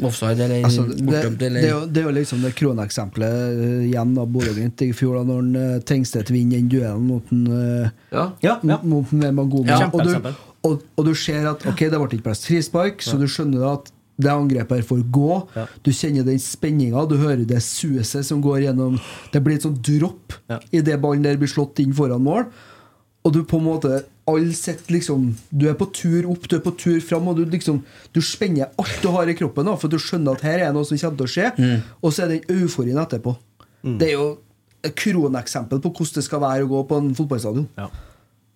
offside 0.00 0.40
eller 0.40 0.64
Altså, 0.64 0.86
det, 0.88 1.04
bortdømt 1.04 1.38
det, 1.38 1.46
eller 1.50 1.66
er 1.66 1.72
jo, 1.72 1.80
det 1.86 2.02
er 2.02 2.06
jo 2.08 2.14
liksom 2.16 2.44
det 2.44 2.52
kroneksempelet 2.58 3.64
eh, 3.66 3.80
igjen 3.90 4.14
av 4.18 4.30
Bodø-Glimt 4.32 4.84
i 4.86 4.92
fjor, 4.96 5.18
da 5.20 5.24
når 5.28 5.50
uh, 5.56 5.80
Tengstedt 5.88 6.32
vinner 6.32 6.60
den 6.60 6.70
duellen 6.72 7.08
mot 7.10 7.32
en, 7.34 7.46
eh, 7.58 7.90
Ja. 8.14 8.28
Ja, 8.44 8.58
ja. 8.62 8.78
mot 8.82 9.12
en 9.12 9.26
Magoma. 9.36 9.68
Ja, 9.68 9.90
og, 9.92 10.04
du, 10.06 10.30
og, 10.68 10.86
og 10.96 11.08
du 11.08 11.14
ser 11.18 11.48
at 11.50 11.66
ok, 11.68 11.84
det 11.88 12.00
ble 12.00 12.08
ikke 12.08 12.30
plass 12.30 12.46
frispark, 12.48 13.04
så 13.04 13.18
du 13.20 13.28
skjønner 13.30 13.66
at 13.74 13.92
det 14.22 14.30
angrepet 14.30 14.80
her 14.82 14.86
får 14.86 15.04
gå. 15.12 15.36
Ja. 15.56 15.66
Du 15.82 15.90
kjenner 15.94 16.26
den 16.26 16.40
spenninga, 16.42 17.04
du 17.08 17.16
hører 17.20 17.44
det 17.48 17.62
suset 17.64 18.26
som 18.28 18.42
går 18.44 18.66
gjennom 18.66 18.98
Det 19.32 19.40
blir 19.42 19.56
et 19.56 19.64
sånt 19.64 19.80
dropp 19.82 20.36
Ja. 20.52 20.60
i 20.70 20.82
det 20.84 21.00
ballen 21.00 21.24
der 21.24 21.40
blir 21.40 21.50
slått 21.50 21.80
inn 21.82 21.94
foran 21.96 22.22
mål. 22.22 22.46
Og 23.24 23.32
du 23.32 23.42
på 23.44 23.58
en 23.58 23.64
måte 23.64 24.02
Alle 24.30 24.54
sitter 24.54 24.94
liksom 24.94 25.24
Du 25.50 25.64
er 25.66 25.74
på 25.74 25.88
tur 25.90 26.28
opp, 26.30 26.44
du 26.46 26.54
er 26.54 26.62
på 26.62 26.70
tur 26.78 27.00
fram, 27.02 27.26
og 27.26 27.40
du 27.40 27.44
liksom 27.50 27.80
Du 28.14 28.20
spenner 28.22 28.70
alt 28.78 29.00
du 29.02 29.08
har 29.10 29.26
i 29.26 29.34
kroppen, 29.34 29.66
da, 29.66 29.74
for 29.80 29.90
du 29.90 29.98
skjønner 29.98 30.38
at 30.38 30.44
her 30.46 30.62
er 30.68 30.72
noe 30.76 30.86
som 30.86 30.98
kommer 31.00 31.18
til 31.18 31.26
å 31.26 31.32
skje. 31.32 31.82
Og 32.02 32.14
så 32.14 32.24
er 32.26 32.36
den 32.36 32.60
euforien 32.60 33.00
etterpå. 33.02 33.34
Det 33.82 34.12
er 34.12 34.14
jo 34.14 34.30
et 34.82 34.94
kroneksempel 34.98 35.82
på 35.82 35.90
hvordan 35.90 36.18
det 36.18 36.24
skal 36.26 36.42
være 36.42 36.66
å 36.66 36.70
gå 36.70 36.80
på 36.90 36.98
en 37.02 37.12
fotballstadion. 37.18 37.68
Ja. 37.78 37.90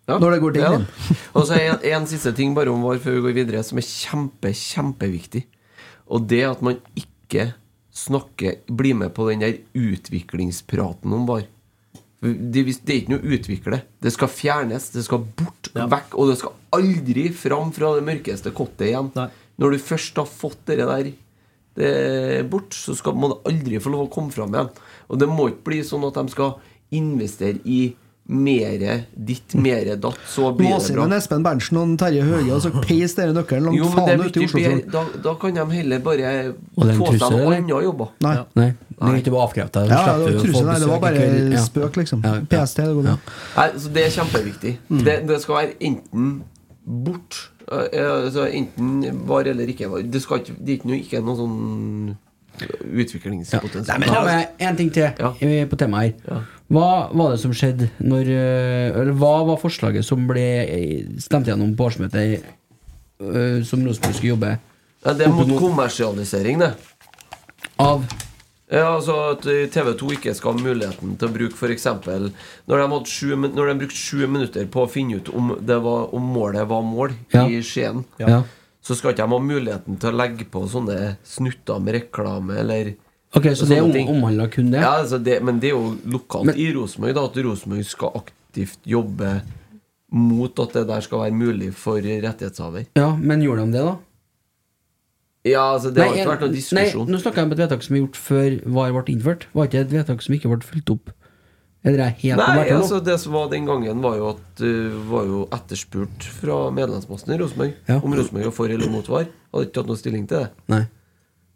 Ja. 0.07 0.21
Når 0.23 0.37
det 0.37 0.41
går 0.45 0.53
den 0.55 0.63
Ja. 0.63 0.79
Og 1.35 1.47
så 1.49 1.59
en, 1.59 1.81
en 1.83 2.07
siste 2.07 2.31
ting 2.33 2.55
bare 2.55 2.71
om 2.71 2.85
VAR 2.87 3.01
før 3.03 3.19
vi 3.19 3.25
går 3.27 3.37
videre, 3.41 3.63
som 3.67 3.79
er 3.79 3.87
kjempe, 3.87 4.53
kjempeviktig. 4.55 5.43
Og 6.07 6.29
det 6.31 6.45
at 6.47 6.63
man 6.63 6.79
ikke 6.95 7.53
snakker 7.97 8.61
Blir 8.69 8.95
med 8.95 9.15
på 9.17 9.25
den 9.31 9.41
der 9.43 9.57
utviklingspraten 9.75 11.13
om 11.17 11.27
VAR. 11.27 11.47
Det, 12.25 12.63
det 12.65 12.93
er 12.95 13.01
ikke 13.03 13.13
noe 13.13 13.21
å 13.23 13.35
utvikle. 13.37 13.81
Det 14.03 14.13
skal 14.15 14.31
fjernes, 14.33 14.89
det 14.95 15.05
skal 15.05 15.21
bort, 15.37 15.69
Ja. 15.77 15.87
vekk, 15.93 16.15
og 16.17 16.31
det 16.31 16.39
skal 16.41 16.55
aldri 16.73 17.27
fram 17.37 17.73
fra 17.77 17.95
det 17.99 18.07
mørkeste 18.07 18.53
kottet 18.57 18.89
igjen. 18.89 19.11
Nei. 19.15 19.29
Når 19.61 19.73
du 19.77 19.79
først 19.79 20.17
har 20.21 20.27
fått 20.29 20.65
det 20.67 20.79
der 20.81 21.13
det 21.77 22.49
bort, 22.51 22.73
så 22.73 22.95
skal, 22.97 23.13
må 23.15 23.29
det 23.35 23.53
aldri 23.53 23.79
få 23.85 23.93
lov 23.93 24.07
å 24.07 24.13
komme 24.13 24.33
fram 24.33 24.55
igjen. 24.57 24.71
Og 25.13 25.21
det 25.21 25.29
må 25.29 25.51
ikke 25.53 25.67
bli 25.69 25.83
sånn 25.85 26.07
at 26.09 26.17
de 26.17 26.33
skal 26.33 26.55
investere 26.97 27.61
i 27.69 27.95
mere 28.27 29.05
ditt, 29.15 29.55
mere 29.55 29.95
datt, 30.03 30.19
så 30.27 30.49
blir 30.57 30.73
det 30.73 30.81
bra. 30.81 30.95
bra. 30.97 31.05
inn 31.07 31.15
Espen 31.15 31.45
Berntsen 31.45 31.79
og 31.79 31.93
Terje 32.01 32.25
Høie, 32.27 32.49
og 32.57 32.63
så 32.65 32.73
peis 32.83 33.15
dere 33.15 33.35
nøkkelen 33.37 33.69
langt 33.69 33.79
Jo, 33.79 33.91
faen 33.95 34.25
ut 34.25 34.35
i 34.35 34.47
Oslofjorden. 34.49 34.81
Oslo. 34.83 34.95
Da, 34.97 35.21
da 35.29 35.35
kan 35.43 35.55
de 35.61 35.67
heller 35.77 36.03
bare 36.03 36.33
en 36.35 36.97
få 36.99 37.13
seg 37.13 37.37
noen 37.37 37.55
andre 37.61 37.83
jobber. 37.85 38.11
Nei. 38.27 38.35
Nei, 38.59 38.69
det 38.97 39.09
er 39.13 39.17
ikke 39.21 39.31
bare 39.35 39.47
avkrefta. 39.49 39.81
Ja, 39.85 39.97
ja, 40.07 40.13
det 40.19 40.37
var 40.55 40.73
her. 40.73 40.79
Det 40.81 40.89
var 40.89 41.01
bare 41.01 41.59
spøk, 41.67 41.97
liksom. 42.01 42.23
Ja, 42.25 42.35
ja. 42.35 42.45
PST. 42.65 42.77
Det 42.77 42.95
går 42.97 43.05
ja. 43.11 43.17
Nei, 43.57 43.67
så 43.79 43.89
Det 43.93 44.05
er 44.07 44.11
kjempeviktig. 44.15 44.73
Mm. 44.89 45.03
Det, 45.05 45.17
det 45.29 45.41
skal 45.43 45.55
være 45.61 45.75
enten 45.81 46.31
bort 46.87 47.51
altså 47.67 48.45
Enten 48.47 49.05
var 49.27 49.41
eller 49.51 49.67
ikke 49.69 49.89
var. 49.91 49.99
Det, 50.07 50.23
skal 50.23 50.39
ikke, 50.39 50.55
det 50.61 50.69
er 50.69 50.79
ikke 50.79 50.89
noe, 50.89 50.99
ikke 51.03 51.21
noe 51.27 51.37
sånn 51.37 52.17
utviklingspotensial. 53.03 54.05
Ta 54.07 54.21
med 54.25 54.47
en 54.65 54.77
ting 54.79 54.91
til 54.95 55.03
Ja. 55.19 55.33
på 55.67 55.77
temaet 55.77 56.15
her. 56.25 56.37
Ja. 56.37 56.39
Hva 56.73 56.87
var 57.13 57.31
det 57.35 57.41
som 57.41 57.53
skjedde 57.53 57.91
når 58.01 58.31
Eller 58.31 59.13
hva 59.13 59.35
var 59.47 59.59
forslaget 59.61 60.05
som 60.05 60.27
ble 60.27 60.47
stemt 61.23 61.47
gjennom 61.47 61.77
på 61.77 61.85
årsmøtet 61.91 62.41
eh, 62.41 63.63
som 63.63 63.85
Rosenborg 63.87 64.15
skulle 64.15 64.33
jobbe 64.35 64.59
Ja, 65.07 65.13
det 65.13 65.27
er 65.27 65.31
mot- 65.31 65.59
kommersialisering, 65.61 66.59
det. 66.59 66.73
av? 67.79 68.03
Ja, 68.71 68.97
altså 68.97 69.15
At 69.37 69.45
TV 69.71 69.93
2 69.95 70.09
ikke 70.17 70.33
skal 70.35 70.57
ha 70.57 70.63
muligheten 70.65 71.15
til 71.21 71.29
å 71.29 71.33
bruke 71.37 71.55
f.eks. 71.55 71.85
Når, 72.67 72.83
de 72.83 73.01
sju 73.07 73.37
når 73.39 73.69
de 73.71 73.75
brukte 73.85 73.97
sju 74.01 74.27
minutter 74.27 74.67
på 74.67 74.83
å 74.83 74.91
finne 74.91 75.21
ut 75.21 75.29
om, 75.31 75.53
det 75.63 75.77
var, 75.85 76.09
om 76.15 76.23
målet 76.35 76.67
var 76.67 76.83
mål 76.83 77.15
Ja. 77.35 77.47
i 77.47 77.61
Skien, 77.63 78.05
Ja. 78.19 78.43
så 78.83 78.95
skal 78.99 79.13
ikke 79.15 79.27
de 79.27 79.37
ha 79.37 79.39
muligheten 79.39 79.99
til 80.01 80.11
å 80.11 80.17
legge 80.19 80.45
på 80.51 80.65
sånne 80.71 81.17
snutter 81.25 81.79
med 81.81 81.95
reklame 82.01 82.59
eller 82.59 82.95
Ok, 83.37 83.43
Så 83.55 83.67
det 83.69 83.81
omhandla 83.83 84.47
kun 84.49 84.71
det? 84.71 84.81
Ja, 84.81 85.03
altså 85.03 85.19
det, 85.23 85.43
Men 85.45 85.59
det 85.61 85.69
er 85.71 85.75
jo 85.77 85.97
lokalt 86.07 86.47
Men- 86.47 86.57
i 86.59 86.73
Rosenborg 86.73 87.17
at 87.19 87.37
Rosenborg 87.45 87.85
skal 87.85 88.13
aktivt 88.23 88.79
jobbe 88.87 89.43
mot 90.13 90.59
at 90.61 90.73
det 90.73 90.87
der 90.89 91.01
skal 91.03 91.19
være 91.19 91.33
mulig 91.35 91.73
for 91.75 91.99
rettighetshaver. 92.01 92.87
Ja, 92.97 93.15
Men 93.17 93.43
gjorde 93.43 93.67
de 93.67 93.73
det, 93.73 93.85
da? 93.85 93.97
Ja, 95.47 95.63
altså 95.77 95.93
Det 95.95 96.03
har 96.03 96.17
ikke 96.17 96.33
vært 96.33 96.43
noen 96.47 96.55
diskusjon. 96.57 97.05
Nei, 97.07 97.13
nå 97.15 97.21
snakker 97.23 97.43
jeg 97.43 97.47
om 97.49 97.53
et 97.55 97.61
vedtak 97.63 97.85
som 97.87 97.95
er 97.97 98.01
gjort 98.03 98.19
før 98.19 98.57
VAR 98.77 98.95
ble 98.97 99.13
innført. 99.15 99.47
Var 99.55 99.69
ikke 99.69 99.79
det 99.79 99.85
et 99.87 99.95
vedtak 99.95 100.25
som 100.27 100.35
ikke 100.35 100.51
ble 100.51 100.67
fulgt 100.67 100.93
opp? 100.97 101.13
Eller 101.87 102.03
er 102.03 102.15
helt 102.19 102.41
Nei, 102.41 102.65
altså 102.75 102.99
Det 103.05 103.15
som 103.23 103.37
var 103.37 103.47
den 103.53 103.67
gangen, 103.69 104.01
var 104.03 104.17
jo 104.19 104.31
at 104.33 104.63
uh, 104.67 104.97
var 105.07 105.29
jo 105.31 105.45
etterspurt 105.55 106.25
fra 106.41 106.57
medlemsmassen 106.75 107.31
i 107.31 107.39
Rosenborg 107.39 107.77
Ja. 107.87 108.01
om 108.03 108.15
Rosenborg 108.17 108.49
var 108.49 108.57
for 108.57 108.73
eller 108.75 108.91
mot 108.91 109.07
VAR. 109.13 109.29
Hadde 109.55 109.69
ikke 109.69 109.77
tatt 109.79 109.91
noen 109.93 110.01
stilling 110.01 110.25
til 110.27 110.43
det. 110.43 110.49
Nei. 110.73 110.83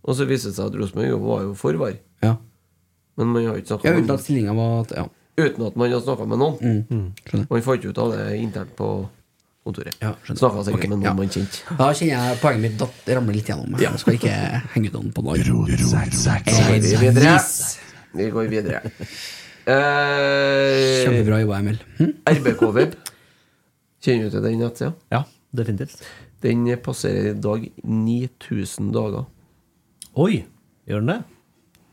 Og 0.06 0.14
så 0.16 0.28
viste 0.30 0.52
det 0.52 0.56
seg 0.60 0.70
at 0.70 0.78
Rosenborg 0.78 1.16
var 1.24 1.42
jo 1.48 1.54
for 1.58 1.80
VAR. 1.82 1.96
Ja. 2.22 2.36
Men 3.18 3.32
man 3.34 3.48
har 3.50 3.58
ikke 3.58 3.72
snakka 3.74 3.90
ja 3.90 3.98
uten 3.98 4.14
at 4.14 4.22
stillinga 4.22 4.54
var 4.54 4.76
at 4.84 4.94
Ja. 5.00 5.08
uten 5.40 5.66
at 5.66 5.76
man 5.82 5.90
har 5.90 6.04
snakka 6.06 6.28
med 6.30 6.38
noen. 6.38 6.60
Mm. 6.62 7.10
Mm. 7.34 7.46
Man 7.50 7.66
fant 7.66 7.84
ut 7.90 7.98
av 7.98 8.12
det 8.14 8.28
internt 8.38 8.76
på 8.78 8.92
kontoret. 9.66 9.96
Ja. 10.00 10.14
Snakka 10.24 10.64
sikkert 10.64 10.78
okay, 10.78 10.88
med 10.88 10.98
noen 10.98 11.08
ja. 11.08 11.14
man 11.16 11.32
kjente. 11.32 11.60
Da 11.78 11.90
kjenner 11.96 12.14
jeg 12.30 12.40
poenget 12.42 12.64
mitt 12.64 12.78
datt 12.80 13.10
ramler 13.18 13.36
litt 13.36 13.50
gjennom. 13.50 13.76
Jeg 13.80 14.00
skal 14.02 14.16
ikke 14.18 14.36
henge 14.74 14.90
ut 14.90 14.96
noen 14.98 15.12
på 15.16 15.24
noe. 15.26 15.36
Vi 18.10 18.30
går 18.34 18.50
videre. 18.50 18.82
Eh, 19.70 21.04
Kjempebra 21.04 21.42
jobba, 21.42 21.58
Emil. 21.60 21.76
Hm? 22.00 22.14
RBK-web. 22.32 22.96
Kjenner 24.00 24.26
du 24.26 24.34
til 24.34 24.46
den 24.46 24.62
nettsida? 24.64 24.94
Ja, 25.12 25.20
definitivt. 25.54 26.00
Den 26.40 26.64
passerer 26.80 27.34
i 27.34 27.36
dag 27.36 27.66
9000 27.84 28.88
dager. 28.96 29.28
Oi, 30.18 30.40
gjør 30.88 31.04
den 31.04 31.12
det? 31.12 31.18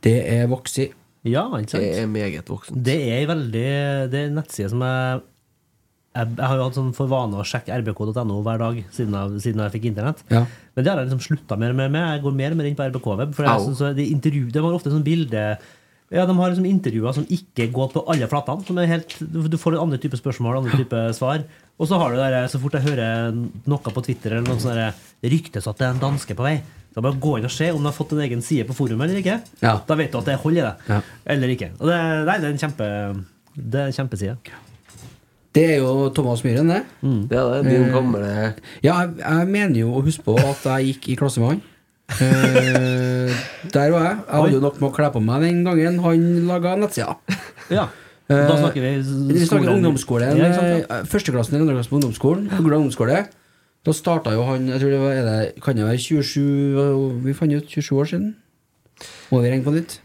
Det 0.08 0.18
er 0.32 0.48
voksen. 0.50 0.96
Ja, 1.28 1.44
ikke 1.58 1.76
sant? 1.76 1.84
Det 1.84 2.00
er 2.00 2.08
meget 2.08 2.50
voksen. 2.50 2.80
Det 2.86 2.98
er 3.12 3.28
veldig 3.28 3.66
Det 4.14 4.22
er 4.22 4.30
en 4.30 4.40
nettside 4.40 4.70
som 4.72 4.86
jeg 4.86 5.20
jeg, 6.18 6.34
jeg 6.38 6.50
har 6.50 6.60
jo 6.60 6.68
hatt 6.68 6.78
sånn 6.78 6.94
for 6.98 7.10
vane 7.12 7.40
å 7.40 7.46
sjekke 7.48 7.78
rbk.no 7.84 8.42
hver 8.46 8.62
dag 8.62 8.80
siden 8.96 9.16
jeg, 9.18 9.42
siden 9.46 9.64
jeg 9.64 9.76
fikk 9.78 9.90
internett. 9.92 10.24
Ja. 10.34 10.44
Men 10.76 10.86
det 10.86 10.92
har 10.92 11.02
jeg 11.02 11.10
liksom 11.10 11.26
slutta 11.26 11.58
mer 11.60 11.76
med. 11.78 11.96
Jeg 11.98 12.24
går 12.26 12.38
mer 12.38 12.54
og 12.54 12.60
mer 12.60 12.70
inn 12.70 12.78
på 12.78 12.88
RBK-web. 12.88 13.36
For 13.38 13.48
jeg 13.48 13.66
synes 13.68 13.98
de, 13.98 14.08
intervju, 14.14 14.48
de 14.54 14.64
har 14.64 14.78
ofte 14.78 14.94
sånn 14.94 15.06
bilde 15.06 15.44
ja, 16.08 16.24
De 16.24 16.34
har 16.38 16.52
liksom 16.54 16.68
intervjuer 16.70 17.16
som 17.18 17.26
ikke 17.36 17.66
går 17.76 17.90
på 17.92 18.04
alle 18.14 18.30
flatene. 18.32 18.64
Som 18.68 18.78
er 18.80 18.92
helt, 18.92 19.18
du 19.20 19.42
får 19.44 19.58
får 19.60 19.80
andre 19.82 20.00
typer 20.00 20.22
spørsmål 20.22 20.62
andre 20.62 20.80
typer 20.80 21.12
svar. 21.18 21.44
Og 21.78 21.90
så 21.90 22.00
har 22.00 22.14
du 22.14 22.20
der, 22.22 22.38
så 22.50 22.62
fort 22.62 22.78
jeg 22.78 22.88
hører 22.88 23.36
noe 23.36 23.94
på 23.94 24.04
Twitter 24.06 24.38
eller 24.38 24.48
noe 24.48 24.62
sånt 24.64 24.78
der, 24.78 24.96
det 25.22 25.34
ryktes 25.34 25.68
at 25.68 25.78
det 25.82 25.88
er 25.88 25.96
en 25.96 26.06
danske 26.06 26.38
på 26.38 26.46
vei. 26.46 26.62
da 26.96 27.04
bare 27.06 27.20
gå 27.22 27.36
inn 27.38 27.46
og 27.46 27.54
se 27.54 27.68
om 27.70 27.84
de 27.84 27.90
har 27.92 27.94
fått 27.94 28.16
en 28.16 28.24
egen 28.26 28.42
side 28.42 28.66
på 28.66 28.74
forumet 28.78 29.10
eller 29.10 29.20
ikke. 29.22 29.42
Ja. 29.62 29.76
Da 29.86 29.98
vet 30.00 30.14
du 30.14 30.18
at 30.18 30.32
det 30.32 30.40
holder 30.42 30.64
i 30.64 30.66
det. 30.66 30.94
Ja. 30.96 31.02
Eller 31.36 31.54
ikke. 31.54 31.74
Og 31.78 31.92
det, 31.92 32.00
nei, 32.30 32.38
det 32.40 32.48
er 32.48 32.56
en 32.56 32.64
kjempe 32.64 32.88
Det 33.58 33.82
er 33.82 33.92
en 33.92 34.00
kjempeside. 34.00 34.38
Det 35.58 35.64
er 35.74 35.78
jo 35.82 36.10
Thomas 36.14 36.44
Myhren, 36.46 36.70
det. 36.70 36.84
Det 37.32 37.38
er 37.42 37.64
det. 37.64 37.72
Din 37.72 37.88
gamle 37.96 38.30
Ja, 38.86 39.00
jeg, 39.02 39.16
jeg 39.24 39.48
mener 39.50 39.80
jo 39.82 39.96
å 39.98 40.04
huske 40.06 40.24
på 40.28 40.38
at 40.38 40.62
jeg 40.70 40.92
gikk 40.94 41.10
i 41.16 41.18
klasse 41.20 41.42
med 41.42 41.56
han. 41.56 41.62
Eh, 42.08 43.32
der 43.74 43.92
var 43.92 44.04
jeg. 44.06 44.18
Jeg 44.18 44.36
hadde 44.38 44.54
jo 44.54 44.62
nok 44.64 44.78
med 44.82 44.90
å 44.90 44.94
kle 44.96 45.10
på 45.16 45.22
meg 45.24 45.44
den 45.48 45.64
gangen 45.66 45.98
han 46.06 46.28
laga 46.48 46.76
nettsida. 46.80 47.16
Ja. 47.74 47.88
Da 48.28 48.56
snakker 48.60 48.84
vi 48.84 48.92
Vi 49.34 49.46
snakker 49.48 49.72
ungdomsskolen. 49.78 50.36
Ja, 50.40 50.50
ikke 50.52 50.80
eh, 50.84 51.04
Førsteklassen 51.08 51.56
eller 51.56 51.66
andreklassen 51.68 51.94
på 51.94 52.00
ungdomsskolen. 52.02 52.48
Ugla 52.60 52.80
ungdomsskole. 52.82 53.22
Da 53.88 53.94
starta 53.96 54.34
jo 54.36 54.44
han 54.44 54.66
Jeg 54.68 54.82
tror 54.82 54.92
det 54.92 55.00
var 55.00 55.14
er 55.16 55.28
det, 55.28 55.62
Kan 55.64 55.78
det 55.78 55.86
være 55.88 56.00
27 56.02 57.22
Vi 57.24 57.36
fant 57.38 57.54
ut 57.56 57.70
27 57.72 57.92
år 58.02 58.10
siden. 58.12 58.34
Må 59.32 59.40
vi 59.44 59.52
regne 59.54 59.64
på 59.64 59.72
nytt? 59.76 60.00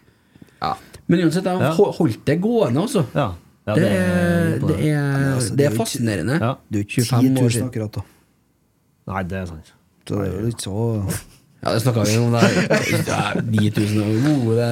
Ja. 0.63 0.75
Men 1.11 1.25
uansett, 1.25 1.49
jeg 1.49 1.59
Ja. 1.65 1.73
holdt 1.99 2.21
det 2.29 2.37
gående, 2.41 2.85
altså. 2.85 3.03
Ja. 3.15 3.33
Ja, 3.67 3.75
det, 3.75 3.83
det 3.83 3.91
er 3.91 3.99
er, 4.03 4.59
det, 4.67 4.77
er, 4.91 5.35
altså, 5.37 5.55
det 5.57 5.65
er 5.67 5.71
er 5.71 5.77
fascinerende. 5.77 6.39
Ja. 6.43 6.55
Det 6.73 6.81
er 6.81 6.83
jo 6.83 7.05
25 7.05 7.21
10 7.23 7.29
år 7.31 7.43
000 7.43 7.51
siden. 7.57 7.69
akkurat, 7.69 7.93
da. 7.95 8.03
Nei, 9.13 9.23
det 9.31 9.39
er 9.39 9.47
sant. 9.53 9.73
Så 10.09 10.19
det 10.19 10.27
er 10.27 10.33
jo 10.41 10.49
ikke 10.51 10.65
så 10.67 10.77
Ja, 11.63 11.73
det 11.77 11.83
snakka 11.85 12.03
vi 12.09 12.17
om 12.19 12.33
der. 12.35 12.57
Det 12.91 13.15
er 13.15 13.43
9000 13.47 14.03
år. 14.03 14.15
gode, 14.27 14.67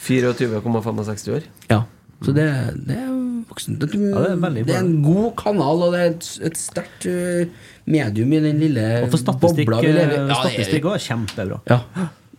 24,65 0.00 1.34
år. 1.36 1.44
Ja. 1.70 1.82
Så 2.20 2.32
det, 2.36 2.46
det 2.88 2.96
er 2.98 3.12
voksen. 3.48 3.78
Det, 3.80 3.88
Ja, 3.94 4.24
det 4.26 4.32
er 4.34 4.64
det 4.64 4.74
er 4.74 4.80
en 4.82 5.02
god 5.04 5.30
kanal, 5.38 5.84
og 5.86 5.94
det 5.94 6.00
er 6.00 6.10
et, 6.10 6.26
et 6.50 6.58
sterkt 6.58 7.06
uh, 7.06 7.46
medium 7.86 8.32
i 8.36 8.40
den 8.44 8.58
lille 8.60 8.84
Og 9.04 9.10
for 9.14 9.22
statistikk, 9.22 9.70
bobla 9.70 9.80
vi 9.86 9.92
lever 9.94 10.16
i. 10.16 10.18
eh, 10.18 10.28
Ja, 10.28 10.40
statistikk 10.42 10.88
òg 10.90 10.98
er 10.98 11.04
kjempebra. 11.06 11.60
Ja. 11.70 11.78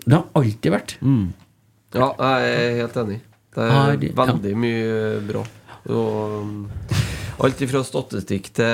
Det 0.04 0.18
har 0.18 0.28
alltid 0.36 0.72
vært. 0.76 0.96
Ja, 1.96 2.12
jeg 2.20 2.54
er 2.60 2.78
helt 2.84 3.02
enig. 3.06 3.20
Det 3.52 3.66
er 3.72 3.98
veldig 4.20 4.54
mye 4.56 4.92
bra. 5.28 5.42
Og 5.90 6.42
um, 6.42 6.70
alt 7.42 7.62
ifra 7.66 7.82
statistikk 7.86 8.52
til 8.54 8.66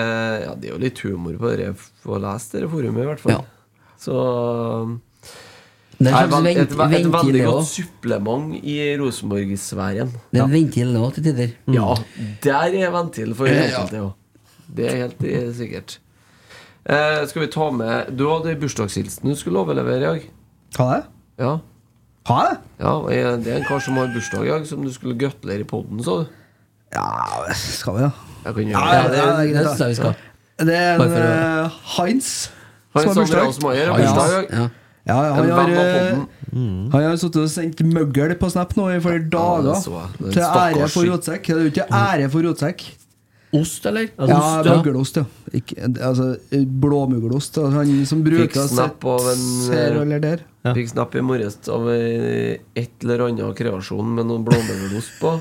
Ja, 0.43 0.53
det 0.59 0.69
er 0.69 0.73
jo 0.75 0.79
litt 0.81 0.99
humor 1.05 1.38
på 1.39 1.53
det 1.55 1.69
å 2.05 2.17
lese 2.19 2.59
det 2.63 2.69
forumet, 2.71 3.03
i 3.05 3.07
hvert 3.11 3.21
fall. 3.23 3.38
Ja. 3.38 3.43
Så 3.97 4.15
um, 4.17 4.97
Det 5.97 6.11
er 6.13 6.27
vel- 6.29 6.49
et, 6.51 6.73
et 6.73 6.75
veldig 6.77 7.45
godt 7.47 7.69
supplement 7.71 8.51
i 8.59 8.75
Rosenborg-sfæren. 8.99 10.11
Det 10.34 10.41
er 10.41 10.43
en 10.49 10.51
ventil 10.53 10.91
nå 10.93 11.07
til 11.15 11.23
tider. 11.29 11.55
Ja, 11.73 11.93
der 12.43 12.75
er 12.84 12.91
ventil 12.93 13.34
for 13.39 13.49
enkelte, 13.49 14.03
òg. 14.09 14.13
Det 14.77 14.89
er 14.91 14.99
helt 15.05 15.23
sikkert. 15.55 15.97
Eh, 16.88 17.21
skal 17.27 17.41
vi 17.41 17.47
ta 17.51 17.65
med 17.75 18.13
Du 18.15 18.25
hadde 18.29 18.53
bursdagshilsen 18.59 19.27
du 19.27 19.35
skulle 19.35 19.59
overlevere 19.59 19.97
i 19.97 20.03
dag. 20.05 20.27
Hva 20.77 20.85
er 20.91 21.01
det? 21.01 21.07
Ja. 21.43 21.53
Har 22.27 22.43
jeg? 22.49 22.57
ja 22.84 22.91
det 23.39 23.51
er 23.51 23.57
en 23.61 23.65
kar 23.67 23.79
som 23.84 23.95
har 23.99 24.09
bursdag 24.11 24.43
i 24.45 24.51
dag, 24.51 24.65
som 24.67 24.84
du 24.84 24.91
skulle 24.91 25.15
gratulere 25.19 25.63
i 25.63 25.67
poden, 25.67 25.99
sa 26.03 26.17
du. 26.25 26.35
Ja, 26.97 27.53
skal 27.53 27.97
vi, 27.97 28.07
da? 28.07 28.11
Ja, 28.47 28.53
Ja, 28.81 29.07
det. 29.11 29.21
det 29.53 29.63
Det 29.63 29.79
jeg 29.79 29.93
vi 29.93 29.95
skal. 30.01 30.17
Det 30.57 30.73
er 30.73 30.97
en 30.97 31.11
uh, 31.11 31.17
eh, 31.21 31.79
Heinz 31.97 32.49
Heinz 32.95 33.13
som 33.13 33.21
har 33.21 33.91
bursdag. 33.93 34.47
Ja. 34.49 34.69
Ja, 35.07 35.17
ja, 35.23 35.33
han 35.37 35.49
har, 35.49 35.69
eh, 35.69 36.15
podden. 36.17 36.89
han 36.91 37.03
har 37.05 37.13
sittet 37.15 37.37
og 37.45 37.51
sendt 37.51 37.79
møggel 37.87 38.33
på 38.35 38.49
Snap 38.51 38.73
nå 38.75 38.89
i 38.91 38.97
flere 38.99 39.23
dager. 39.31 39.77
er 39.77 40.33
til 40.33 40.43
ære 40.43 40.89
for 40.91 41.07
rotsekk. 41.07 41.45
Det 41.47 41.55
er 41.55 41.61
jo 41.61 41.71
ikke 41.71 41.85
ære 41.87 42.29
for 42.33 42.47
rotsekk. 42.49 42.83
Ost, 43.55 43.85
eller? 43.87 44.09
Ja, 44.17 44.35
Ost, 44.35 44.67
ja. 44.67 44.75
møggelost, 44.75 45.17
ja. 45.21 45.23
Ikke, 45.55 45.77
altså 46.03 46.35
blåmuggelost. 46.81 47.57
Altså, 47.61 47.71
han 47.77 48.05
som 48.09 48.23
bruker 48.25 48.49
Fikk 48.49 48.73
snap 48.73 49.05
av 49.07 49.29
en 49.31 49.45
ser 49.69 50.01
eller 50.01 50.19
der. 50.19 50.43
Ja. 50.67 50.73
Fikk 50.75 50.91
snap 50.91 51.15
i 51.15 51.23
morges 51.23 51.55
av 51.71 51.87
eh, 51.93 52.57
et 52.75 53.05
eller 53.05 53.29
annet 53.29 53.55
kreasjon 53.55 54.11
med 54.17 54.27
noen 54.27 54.43
blåmuggelost 54.49 55.21
på. 55.21 55.37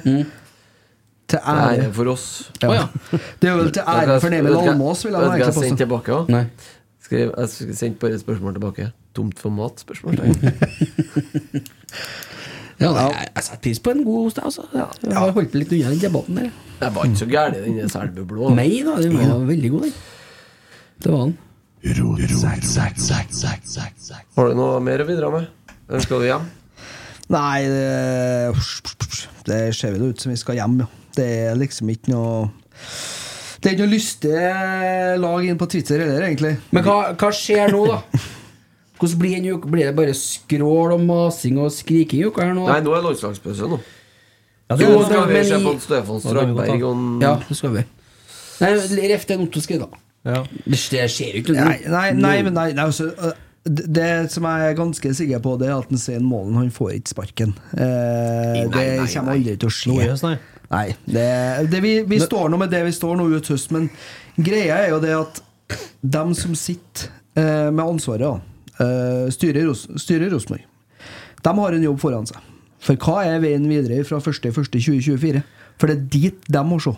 Til 1.28 1.39
ære. 1.43 1.93
for 1.93 2.12
oss. 2.12 2.53
Ja. 2.62 2.69
Oh, 2.69 2.74
ja. 2.74 2.86
Det 3.43 3.51
er 3.51 3.57
vel 3.59 3.73
til 3.74 3.82
ære 3.82 4.20
for 4.20 4.28
Neville 4.31 4.61
Almås, 4.62 5.05
vil 5.05 5.12
jeg 5.12 5.23
egentlig 5.23 5.55
påstå. 5.55 5.77
tilbake? 5.77 6.19
Nei. 6.32 6.44
Skriv, 7.03 7.32
jeg 7.39 7.77
sendte 7.77 7.98
bare 8.03 8.12
et 8.15 8.20
spørsmål 8.20 8.55
tilbake. 8.59 8.90
Tomt 9.15 9.39
for 9.39 9.51
mat? 9.51 9.81
spørsmål 9.81 10.19
Ja, 12.81 12.90
jeg, 12.93 13.28
jeg 13.36 13.44
setter 13.44 13.61
pris 13.65 13.78
på 13.81 13.90
en 13.94 14.03
god 14.05 14.24
hos 14.27 14.35
jeg, 14.36 14.44
altså. 14.44 14.62
Jeg 14.74 15.16
har 15.16 15.31
holdt 15.32 15.55
meg 15.55 15.62
litt 15.62 15.70
unna 15.73 15.93
den 15.94 16.03
debatten 16.03 16.40
der. 16.43 16.51
Jeg 16.82 16.94
var 16.94 17.09
ikke 17.09 17.20
så 17.23 17.28
gæren, 17.31 17.55
den 17.78 17.89
Selbu 17.89 18.24
blå. 18.28 18.51
Nei 18.59 18.82
da, 18.85 18.98
den 19.01 19.16
var 19.16 19.47
veldig 19.48 19.70
god, 19.73 19.86
den. 19.86 19.94
Det 21.05 21.12
var 21.15 21.23
den. 21.24 21.36
Har 24.36 24.51
du 24.51 24.59
noe 24.59 24.82
mer 24.85 25.05
å 25.05 25.09
bidra 25.09 25.31
med? 25.32 25.48
Eller 25.89 26.05
skal 26.05 26.20
du 26.20 26.28
hjem? 26.28 26.44
Nei, 27.32 27.62
det, 27.70 27.86
det 29.48 29.61
ser 29.78 29.97
vel 29.97 30.11
ut 30.11 30.20
som 30.23 30.35
vi 30.35 30.39
skal 30.40 30.61
hjem, 30.61 30.77
ja. 30.85 30.90
Det 31.16 31.26
er 31.48 31.59
liksom 31.59 31.90
ikke 31.93 32.12
noe 32.12 32.48
Det 33.60 33.70
er 33.70 33.74
ikke 33.74 33.84
noe 33.84 33.93
lystig 33.93 34.32
lag 35.22 35.47
inn 35.48 35.60
på 35.60 35.68
Twitter 35.72 36.02
heller, 36.05 36.26
egentlig. 36.28 36.56
Men 36.76 36.84
hva, 36.86 36.98
hva 37.18 37.30
skjer 37.34 37.72
nå, 37.74 37.84
da? 37.90 38.24
Hvordan 38.97 39.20
blir 39.20 39.36
en 39.36 39.48
uke? 39.56 39.70
Blir 39.72 39.90
det 39.90 39.97
bare 39.97 40.14
skrål 40.16 40.94
og 40.94 41.02
masing 41.05 41.59
og 41.60 41.72
skriking 41.74 42.22
i 42.22 42.28
uka 42.30 42.47
her 42.47 42.55
nå? 42.56 42.64
Nei, 42.70 42.80
nå 42.84 42.94
er 42.97 43.05
landslagspause 43.05 43.68
nå. 43.68 43.80
Ja, 44.66 44.76
Så 44.76 44.80
det, 44.80 44.88
nå 44.90 45.02
skal 45.06 45.28
vi 45.30 45.43
se 45.47 45.59
på 45.62 45.74
Stefan 45.84 46.20
det 46.20 46.24
Strandberg 46.26 46.86
og 46.88 47.22
Ja, 47.22 47.34
det 47.48 47.56
skal 47.59 47.74
vi. 47.76 47.84
Nei, 48.62 48.70
Ref 49.12 49.26
den 49.28 49.44
Otto 49.44 49.60
Skrid, 49.62 49.82
da. 49.84 50.01
ja. 50.26 50.40
Det 50.64 50.78
skjer, 50.80 51.36
jo 51.36 51.43
ikke 51.43 51.55
noe. 51.55 51.66
Nei, 51.68 51.76
nei, 51.93 52.06
nei, 52.16 52.36
men 52.47 52.56
nei, 52.56 52.70
nei 52.74 52.86
altså, 52.88 53.10
det, 53.66 53.84
det 53.94 54.09
som 54.32 54.47
jeg 54.48 54.70
er 54.70 54.78
ganske 54.78 55.12
sikker 55.20 55.43
på, 55.44 55.55
det 55.60 55.68
er 55.68 55.76
at 55.76 55.93
en 55.93 56.01
Svein 56.01 56.26
Målen 56.26 56.56
han 56.59 56.72
får 56.74 56.97
ikke 56.97 57.12
sparken. 57.12 57.55
Eh, 57.76 58.64
det 58.64 58.70
nei, 58.72 59.06
kommer 59.12 59.36
aldri 59.36 59.56
til 59.60 59.68
å 59.68 59.74
skje. 59.76 60.36
Nei. 60.70 60.86
Det, 61.06 61.26
det, 61.70 61.80
vi, 61.84 61.93
vi 62.09 62.18
står 62.22 62.48
nå 62.52 62.59
med 62.60 62.70
det 62.74 62.82
vi 62.88 62.93
står 62.97 63.16
nå 63.20 63.28
ut 63.36 63.51
høst, 63.52 63.70
men 63.74 63.88
greia 64.36 64.80
er 64.84 64.90
jo 64.94 65.01
det 65.05 65.14
at 65.16 65.43
dem 66.02 66.34
som 66.38 66.55
sitter 66.59 67.09
eh, 67.38 67.70
med 67.74 67.84
ansvaret, 67.84 68.43
eh, 68.82 69.26
styrer 69.34 69.66
Ros- 69.70 69.88
styrer 70.02 70.30
Rosenborg, 70.34 70.64
de 71.47 71.52
har 71.60 71.76
en 71.78 71.86
jobb 71.86 72.01
foran 72.02 72.26
seg. 72.26 72.43
For 72.86 72.98
hva 73.02 73.22
er 73.26 73.40
veien 73.43 73.64
videre 73.70 74.02
fra 74.06 74.18
1.1.2024? 74.22 75.43
For 75.80 75.90
det 75.90 75.97
er 75.97 76.06
dit 76.12 76.47
de 76.55 76.62
må 76.66 76.78
se. 76.82 76.93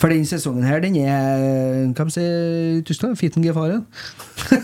For 0.00 0.08
den 0.08 0.22
sesongen 0.24 0.64
her, 0.64 0.78
den 0.80 0.94
er 1.02 1.90
Hva 1.92 2.06
sier 2.08 2.24
man 2.24 2.78
i 2.78 2.84
Tyskland? 2.88 3.18
Fitten 3.20 3.44
gefaren? 3.44 3.82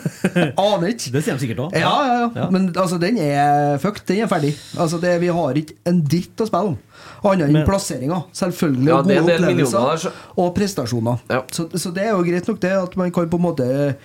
Aner 0.57 0.93
ikke. 0.95 1.11
Det 1.13 1.23
sier 1.27 1.37
de 1.37 1.43
sikkert 1.45 1.61
òg. 1.67 1.75
Ja, 1.77 1.91
ja, 2.07 2.15
ja. 2.23 2.29
Ja. 2.41 2.47
Men 2.55 2.71
altså, 2.73 2.97
den 3.03 3.19
er 3.21 3.77
fucked. 3.83 4.07
Den 4.09 4.23
er 4.25 4.31
ferdig. 4.31 4.55
Altså, 4.81 5.01
det, 5.03 5.13
vi 5.21 5.29
har 5.37 5.59
ikke 5.61 5.77
en 5.91 6.01
dritt 6.09 6.41
å 6.41 6.49
spille 6.49 6.73
om. 6.73 6.79
Annet 7.25 7.49
enn 7.49 7.65
plasseringa. 7.67 8.23
Selvfølgelig. 8.33 8.87
Ja, 8.89 8.99
og 8.99 9.05
gode 9.05 9.17
opplevelser. 9.39 9.89
der, 9.91 9.97
så- 9.97 10.13
Og 10.37 10.55
prestasjoner. 10.55 11.19
Ja. 11.31 11.43
Så, 11.53 11.69
så 11.75 11.91
det 11.95 12.03
er 12.05 12.11
jo 12.17 12.23
greit 12.23 12.49
nok, 12.49 12.61
det. 12.61 12.73
At 12.73 12.97
man 12.97 13.11
kan 13.13 13.29
på 13.29 13.37
en 13.37 13.43
måte 13.43 13.97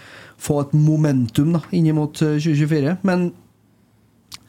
få 0.41 0.61
et 0.61 0.73
momentum 0.73 1.53
da 1.53 1.59
inn 1.71 1.93
mot 1.95 2.21
eh, 2.21 2.37
2024. 2.39 2.97
Men 3.03 3.31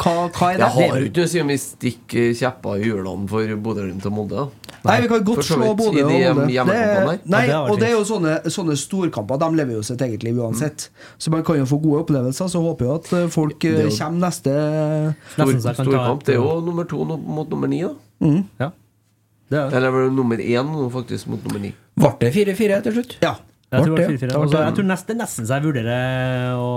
hva, 0.02 0.28
hva 0.34 0.48
er 0.50 0.58
det? 0.58 0.66
Jeg 0.66 0.90
har 0.90 0.98
jo 0.98 1.06
ikke 1.10 1.22
å 1.22 1.28
si 1.30 1.40
om 1.42 1.50
vi 1.52 1.56
stikker 1.62 2.32
kjepper 2.34 2.80
i 2.80 2.88
hjulene 2.88 3.28
for 3.30 3.52
Bodø-Glimt 3.62 4.06
og 4.08 4.12
Molde. 4.16 4.46
Nei, 4.82 4.96
vi 5.04 5.08
kan 5.12 5.22
godt 5.22 5.44
slå 5.46 5.68
Bodø 5.78 6.02
og 6.02 6.08
de 6.10 6.56
Molde. 6.66 7.18
Nei, 7.30 7.42
og 7.54 7.76
det 7.78 7.86
er 7.86 7.92
jo 7.94 8.00
sånne, 8.08 8.32
sånne 8.50 8.74
storkamper. 8.80 9.38
De 9.38 9.50
lever 9.60 9.76
jo 9.78 9.82
sitt 9.86 10.02
eget 10.02 10.24
liv 10.26 10.40
uansett. 10.42 10.88
Så 11.22 11.30
man 11.30 11.44
kan 11.46 11.60
jo 11.60 11.68
få 11.70 11.78
gode 11.84 12.00
opplevelser. 12.02 12.50
Så 12.50 12.62
håper 12.64 12.88
jeg 12.88 12.94
at 12.98 13.12
eh, 13.20 13.28
folk 13.30 13.64
eh, 13.68 13.78
jo- 13.84 13.92
kommer 14.00 14.24
neste 14.26 14.56
Stor, 15.36 15.52
storkamp. 15.84 16.24
Det 16.26 16.34
er 16.34 16.40
jo 16.40 16.60
nummer 16.66 16.84
to 16.90 17.04
mot 17.04 17.48
nummer 17.52 17.68
ni, 17.70 17.82
da. 17.86 17.92
Ja. 18.60 18.70
Det 19.52 19.58
er, 19.60 19.72
Eller 19.76 19.92
var 19.92 20.06
det 20.06 20.12
nummer 20.16 20.40
én 20.40 20.68
nå, 20.72 20.88
faktisk, 20.92 21.28
mot 21.28 21.42
nummer 21.44 21.60
ni. 21.60 21.74
Ble 21.98 22.12
det 22.22 22.30
4-4 22.32 22.78
til 22.86 22.94
slutt? 22.96 23.16
Ja. 23.20 23.34
jeg 23.72 23.82
tror 23.84 23.96
det 23.98 24.06
var 24.06 24.14
4-4. 24.14 24.36
Altså, 24.38 24.62
jeg 24.62 24.74
tror 24.78 24.86
nest, 24.88 25.06
det 25.08 25.12
er 25.14 25.18
nesten 25.20 25.48
så 25.48 25.58
jeg 25.58 25.64
vurderer 25.66 26.54
å 26.56 26.70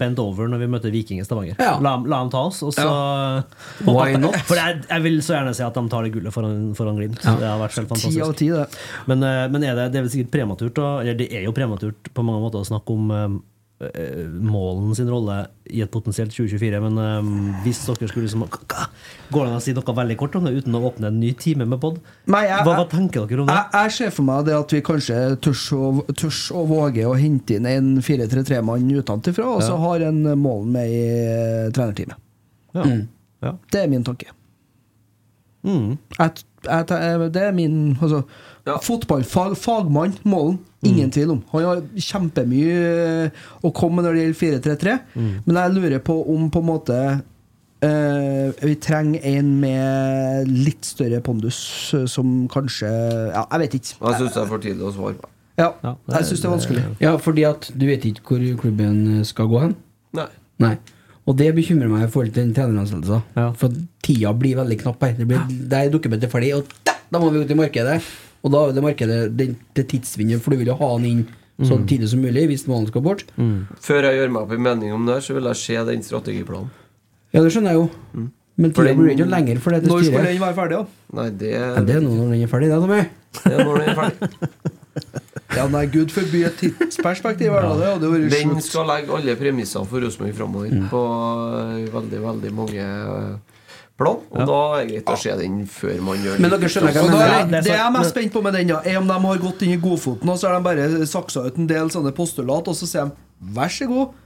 bend 0.00 0.22
over 0.22 0.48
når 0.48 0.62
vi 0.62 0.68
møter 0.72 0.94
Viking 0.94 1.20
i 1.20 1.26
Stavanger. 1.26 1.60
Ja. 1.60 1.74
La, 1.84 1.92
la 2.00 2.22
dem 2.24 2.32
ta 2.32 2.46
oss, 2.48 2.62
og 2.64 2.72
så 2.76 2.88
Why 3.84 4.16
not? 4.20 4.36
For 4.48 4.56
jeg, 4.60 4.80
jeg 4.88 5.04
vil 5.04 5.20
så 5.24 5.36
gjerne 5.36 5.52
si 5.58 5.64
at 5.66 5.76
de 5.76 5.84
tar 5.92 6.08
det 6.08 6.14
gullet 6.16 6.32
foran, 6.34 6.72
foran 6.78 6.96
Glimt. 7.00 7.20
Det 7.20 7.48
har 7.50 7.60
vært 7.60 7.76
helt 7.82 7.92
fantastisk. 7.92 8.36
ti, 8.40 8.48
det. 8.54 8.66
Men, 9.12 9.24
eh, 9.28 9.44
men 9.52 9.68
er 9.68 9.76
det, 9.76 9.90
det 9.92 10.00
er 10.00 10.06
vel 10.08 10.12
sikkert 10.16 10.32
prematurt, 10.38 10.80
eller 11.02 11.18
det 11.20 11.28
er 11.36 11.44
jo 11.48 11.56
prematurt 11.56 12.12
på 12.16 12.24
mange 12.24 12.44
måter 12.46 12.64
å 12.64 12.68
snakke 12.72 12.96
om 12.96 13.12
eh, 13.12 13.28
Målen 14.42 14.94
sin 14.96 15.10
rolle 15.10 15.38
i 15.72 15.82
et 15.84 15.90
potensielt 15.92 16.34
2024. 16.34 16.80
Men 16.84 16.98
um, 16.98 17.30
hvis 17.64 17.82
dere 17.86 18.08
skulle 18.10 18.26
liksom 18.26 18.44
Går 18.46 19.46
det 19.46 19.48
an 19.48 19.56
å 19.58 19.62
si 19.64 19.74
noe 19.76 19.96
veldig 19.96 20.16
kort 20.20 20.36
om 20.38 20.46
det 20.46 20.54
uten 20.60 20.76
å 20.76 20.82
åpne 20.90 21.08
en 21.10 21.20
ny 21.20 21.32
time 21.38 21.66
med 21.68 21.80
pod? 21.82 21.98
Hva, 22.28 22.42
hva 22.66 22.84
tenker 22.90 23.26
dere 23.30 23.44
om 23.44 23.50
det? 23.50 23.56
Jeg, 23.56 23.70
jeg 23.78 23.96
ser 23.98 24.14
for 24.18 24.28
meg 24.28 24.44
det 24.48 24.58
at 24.58 24.76
vi 24.76 24.82
kanskje 24.84 25.22
tørs 25.44 25.64
å, 25.76 25.94
tørs 26.12 26.42
å 26.54 26.66
våge 26.68 27.08
å 27.08 27.16
hente 27.18 27.56
inn 27.58 27.68
en 27.70 27.90
4-3-3-mann 28.04 28.90
utenfra, 28.92 29.48
og 29.56 29.64
så 29.64 29.78
har 29.80 30.06
en 30.10 30.22
mål 30.38 30.68
med 30.76 30.92
i 30.92 31.02
eh, 31.24 31.72
trenerteamet. 31.74 32.20
Ja. 32.76 32.86
Ja. 33.42 33.56
Det 33.72 33.82
er 33.82 33.90
min 33.90 34.04
tanke. 34.06 34.30
Mm. 35.62 35.96
Jeg, 36.18 36.42
jeg, 36.66 36.86
det 37.34 37.42
er 37.42 37.54
min 37.54 37.96
altså, 38.00 38.22
Ja. 38.66 38.76
Fotballfag, 38.82 39.56
fagmann, 39.58 40.14
Målen. 40.22 40.60
Ingen 40.82 41.10
tvil 41.14 41.30
om. 41.30 41.42
Han 41.52 41.62
har 41.68 41.82
kjempemye 41.94 42.78
eh, 43.26 43.42
å 43.62 43.70
komme 43.72 44.00
med 44.00 44.08
når 44.08 44.16
det 44.18 44.22
gjelder 44.24 44.76
4-3-3, 44.76 44.94
men 45.46 45.58
jeg 45.60 45.74
lurer 45.76 46.00
på 46.02 46.16
om 46.34 46.48
på 46.50 46.58
en 46.62 46.66
måte 46.66 46.96
eh, 47.82 48.48
vi 48.62 48.74
trenger 48.82 49.20
en 49.36 49.52
med 49.62 50.48
litt 50.50 50.84
større 50.86 51.20
pondus, 51.24 51.60
eh, 51.94 52.06
som 52.10 52.48
kanskje 52.52 52.88
Ja, 52.88 53.44
jeg 53.52 53.60
vet 53.66 53.76
ikke. 53.78 53.94
Jeg 54.00 54.18
syns 54.20 54.34
det 54.34 54.42
er 54.42 54.50
for 54.50 54.58
tidlig 54.64 54.88
å 54.88 54.94
svare 54.96 55.14
på. 55.20 55.28
Ja, 55.58 55.68
Ja, 55.84 55.92
det 56.06 56.14
er- 56.14 56.18
jeg 56.18 56.26
syns 56.30 56.40
det 56.42 56.48
er 56.48 56.56
vanskelig. 56.56 56.84
Ja, 57.00 57.16
fordi 57.18 57.44
at 57.48 57.70
du 57.76 57.86
vet 57.86 58.02
ikke 58.04 58.22
hvor 58.26 58.60
klubben 58.62 59.24
skal 59.24 59.46
gå 59.46 59.60
hen? 59.60 59.76
Nei. 60.14 60.26
Nei. 60.58 60.78
Og 61.26 61.36
det 61.36 61.54
bekymrer 61.54 61.88
meg 61.88 62.02
i 62.08 62.10
forhold 62.10 62.32
til 62.34 62.42
den 62.48 62.54
treneransettelsen. 62.54 63.22
Ja. 63.36 63.52
For 63.52 63.70
tida 64.02 64.32
blir 64.34 64.56
veldig 64.56 64.80
knapp 64.80 65.00
her. 65.02 65.12
Det, 65.14 65.28
blir, 65.28 65.38
det 65.68 65.72
er 65.72 65.90
dokumentet 65.90 66.30
ferdig, 66.32 66.56
og 66.56 66.64
da, 66.84 66.92
da 67.12 67.18
må 67.22 67.30
vi 67.30 67.44
ut 67.44 67.50
i 67.50 67.54
markedet. 67.54 68.02
Og 68.42 68.50
da 68.52 68.64
er 68.68 68.74
det 68.76 68.82
markedet 68.84 69.18
det, 69.38 69.46
det 69.78 69.86
tidsvinduet, 69.92 70.42
for 70.42 70.50
du 70.54 70.58
vil 70.62 70.70
jo 70.72 70.78
ha 70.80 70.88
han 70.96 71.04
inn 71.06 71.24
så 71.62 71.76
tidlig 71.86 72.08
som 72.10 72.22
mulig 72.24 72.48
hvis 72.50 72.64
målen 72.66 72.88
skal 72.90 73.02
bort. 73.04 73.20
Før 73.84 74.08
jeg 74.08 74.16
gjør 74.18 74.30
meg 74.34 74.42
opp 74.42 74.52
en 74.56 74.62
mening 74.64 74.94
om 74.96 75.04
det, 75.06 75.14
her, 75.20 75.22
så 75.28 75.36
vil 75.36 75.46
jeg 75.52 75.60
se 75.60 75.76
den 75.92 76.02
strategiplanen. 76.02 76.70
Ja, 77.32 77.42
det 77.44 77.52
skjønner 77.54 77.76
jeg 77.76 77.78
jo. 77.84 78.24
Men 78.62 78.72
For 78.76 78.84
tida 78.84 78.98
blir 78.98 79.12
ikke 79.14 79.28
lenger 79.30 79.60
for 79.62 79.72
det 79.72 79.78
styret. 79.84 79.92
Når 79.94 80.08
skulle 80.08 80.24
den 80.32 80.40
være 80.42 80.56
ferdig, 80.58 80.80
da? 80.80 81.16
Nei, 81.20 81.28
det 81.40 81.52
Ja, 81.54 81.68
det 81.86 81.94
er 81.96 82.02
nå 82.04 82.10
når 82.18 82.32
den 82.34 82.42
er 82.44 82.50
ferdig, 82.50 82.68
det, 82.72 82.80
Tommy. 82.82 82.98
Det 83.38 83.52
er 83.54 83.62
når 83.68 83.78
den 83.80 83.92
er 83.92 84.00
ferdig. 84.00 84.30
Ja, 85.52 85.66
nei, 85.68 85.82
gud 85.92 86.08
forby 86.12 86.38
et 86.48 86.54
tidsperspektiv. 86.60 87.52
Ja. 87.52 87.72
Det 87.76 87.88
hadde 87.90 88.08
vært 88.08 88.32
Den 88.32 88.60
skal 88.64 88.86
legge 88.88 89.12
alle 89.12 89.34
premisser 89.36 89.84
for 89.88 90.00
Rosenborg 90.00 90.32
framover 90.36 90.70
Mm. 90.72 90.86
på 90.88 91.00
eh, 91.58 91.90
veldig, 91.92 92.20
veldig 92.24 92.52
mange 92.56 92.80
eh, 92.80 93.51
plan. 94.00 94.22
Og 94.32 94.46
da 94.48 94.58
er 94.78 94.86
det 94.86 94.94
greit 94.94 95.12
å 95.12 95.18
se 95.20 95.34
den 95.38 95.60
før 95.70 96.00
man 96.06 96.24
gjør 96.24 96.40
Men 96.42 96.54
dere 96.54 96.70
skjønner 96.72 96.96
hva 96.96 97.02
jeg 97.02 97.12
mener? 97.12 97.58
er, 97.58 97.66
det 97.66 97.72
jeg 97.72 97.82
er 97.82 97.92
mest 97.94 98.14
spent 98.14 98.32
på 98.34 98.42
med 98.44 98.56
den, 98.58 98.72
er 98.78 98.98
om 99.00 99.10
de 99.10 99.18
har 99.26 99.44
gått 99.44 99.62
inn 99.66 99.74
i 99.76 99.80
godfoten 99.82 100.32
og 100.32 100.40
så 100.40 100.48
har 100.50 100.58
de 100.58 100.66
bare 100.66 101.06
saksa 101.10 101.44
ut 101.46 101.60
en 101.60 101.68
del 101.70 101.92
sånne 101.92 102.14
postulat, 102.16 102.68
og 102.68 102.78
så 102.78 102.88
sier 102.88 103.10
de 103.10 103.54
'vær 103.54 103.70
så 103.70 103.88
god'. 103.90 104.18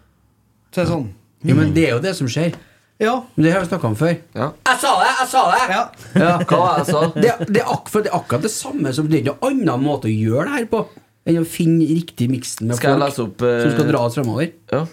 Så 0.72 0.80
er 0.80 0.84
det 0.84 0.93
sånn 0.93 1.09
Jo, 1.47 1.55
men 1.55 1.74
det 1.74 1.84
er 1.88 1.93
jo 1.97 2.01
det 2.01 2.16
som 2.16 2.26
skjer. 2.26 2.55
Ja. 2.98 3.22
Det 3.36 3.52
har 3.52 3.60
vi 3.60 3.68
snakka 3.68 3.86
om 3.90 3.97
før. 3.97 4.14
Ja. 4.34 4.52
Jeg 4.66 4.78
sa 4.80 4.93
det! 5.02 5.10
Jeg 5.20 5.28
sa 5.28 5.43
det! 5.52 5.64
Ja. 5.68 5.82
Ja. 6.16 6.38
Hva 6.48 6.78
jeg 6.78 6.86
sa? 6.88 7.01
Det, 7.22 7.32
det, 7.52 7.60
er 7.60 7.68
akkurat, 7.68 8.05
det 8.06 8.10
er 8.10 8.16
akkurat 8.16 8.43
det 8.43 8.51
samme 8.51 8.93
som 8.97 9.09
Det 9.09 9.18
er 9.18 9.24
ikke 9.26 9.34
noen 9.36 9.68
annen 9.68 9.84
måte 9.84 10.09
å 10.09 10.14
gjøre 10.14 10.47
det 10.48 10.55
her 10.55 10.70
på 10.72 10.86
enn 11.26 11.43
å 11.43 11.48
finne 11.48 11.84
riktig 11.90 12.28
miksen 12.30 12.68
med 12.70 12.78
Skal 12.78 12.94
jeg 12.94 13.01
folk 13.01 13.05
lese 13.05 13.24
opp 13.26 13.43
eh, 13.43 13.59
som 13.64 13.72
skal 13.74 13.88
dra 13.90 14.01
oss 14.06 14.16
fremover. 14.16 14.52
Ja. 14.72 14.84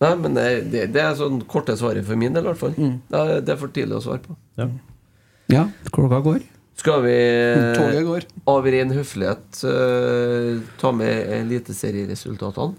Nei, 0.00 0.14
men 0.16 0.36
det, 0.36 0.46
det, 0.72 0.86
det 0.94 1.02
er 1.04 1.18
sånn 1.18 1.42
korte 1.48 1.74
svaret 1.76 2.06
for 2.08 2.16
min 2.16 2.32
del, 2.32 2.46
i 2.46 2.50
hvert 2.50 2.60
fall. 2.60 2.72
Mm. 2.78 2.94
Det, 3.10 3.20
er, 3.20 3.42
det 3.44 3.52
er 3.52 3.58
for 3.60 3.72
tidlig 3.74 3.98
å 3.98 4.04
svare 4.04 4.22
på. 4.24 4.36
Ja, 5.52 5.66
klokka 5.92 6.22
går. 6.24 6.40
Skal 6.80 7.02
vi 7.04 7.16
Toget 7.76 8.06
går. 8.06 8.26
av 8.48 8.68
ren 8.72 8.94
høflighet 8.96 9.58
uh, 9.68 10.62
ta 10.80 10.92
med 10.96 11.34
eliteserieresultatene? 11.42 12.78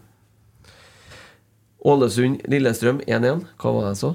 Ålesund-Lillestrøm 1.91 3.03
1-1. 3.05 3.45
Hva 3.61 3.73
var 3.75 3.85
det 3.85 3.91
jeg 3.93 4.01
sa? 4.01 4.11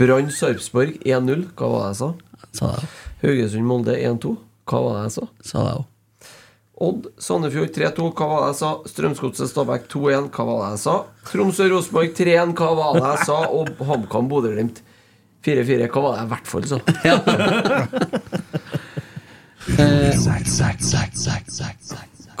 Brann-Sarpsborg 0.00 1.00
1-0. 1.04 1.46
Hva 1.56 1.72
var 1.72 1.88
det 1.88 2.10
jeg 2.12 2.60
sa? 2.60 2.70
Haugesund-Molde 3.24 3.96
1-2. 3.96 4.36
Hva 4.68 4.84
var 4.84 4.98
det 4.98 5.06
jeg 5.08 5.16
sa? 5.16 5.28
Sa 5.52 5.64
det 5.64 5.74
òg. 5.80 5.89
Odd 6.80 7.10
Sandefjord 7.20 7.74
3-2. 7.76 8.06
Hva 8.16 8.26
var 8.30 8.38
det 8.40 8.52
jeg 8.54 8.58
sa? 8.62 8.70
Strømsgodset 8.88 9.50
Stabæk 9.52 9.82
2-1. 9.92 10.30
Hva 10.32 10.44
var 10.48 10.62
det 10.62 10.70
jeg 10.72 10.82
sa? 10.86 10.94
Tromsø-Rosenborg 11.28 12.14
3-1. 12.16 12.54
Hva 12.56 12.70
var 12.78 12.96
det 12.96 13.04
jeg 13.10 13.26
sa? 13.28 13.38
Og 13.52 13.66
HamKam 13.90 14.30
Bodø-Glimt 14.30 14.80
4-4. 15.44 15.90
Hva 15.92 16.00
var 16.06 16.10
det 16.14 16.20
jeg 16.22 16.26
i 16.26 16.32
hvert 16.32 16.48
fall 16.54 16.64
sa? 16.70 16.78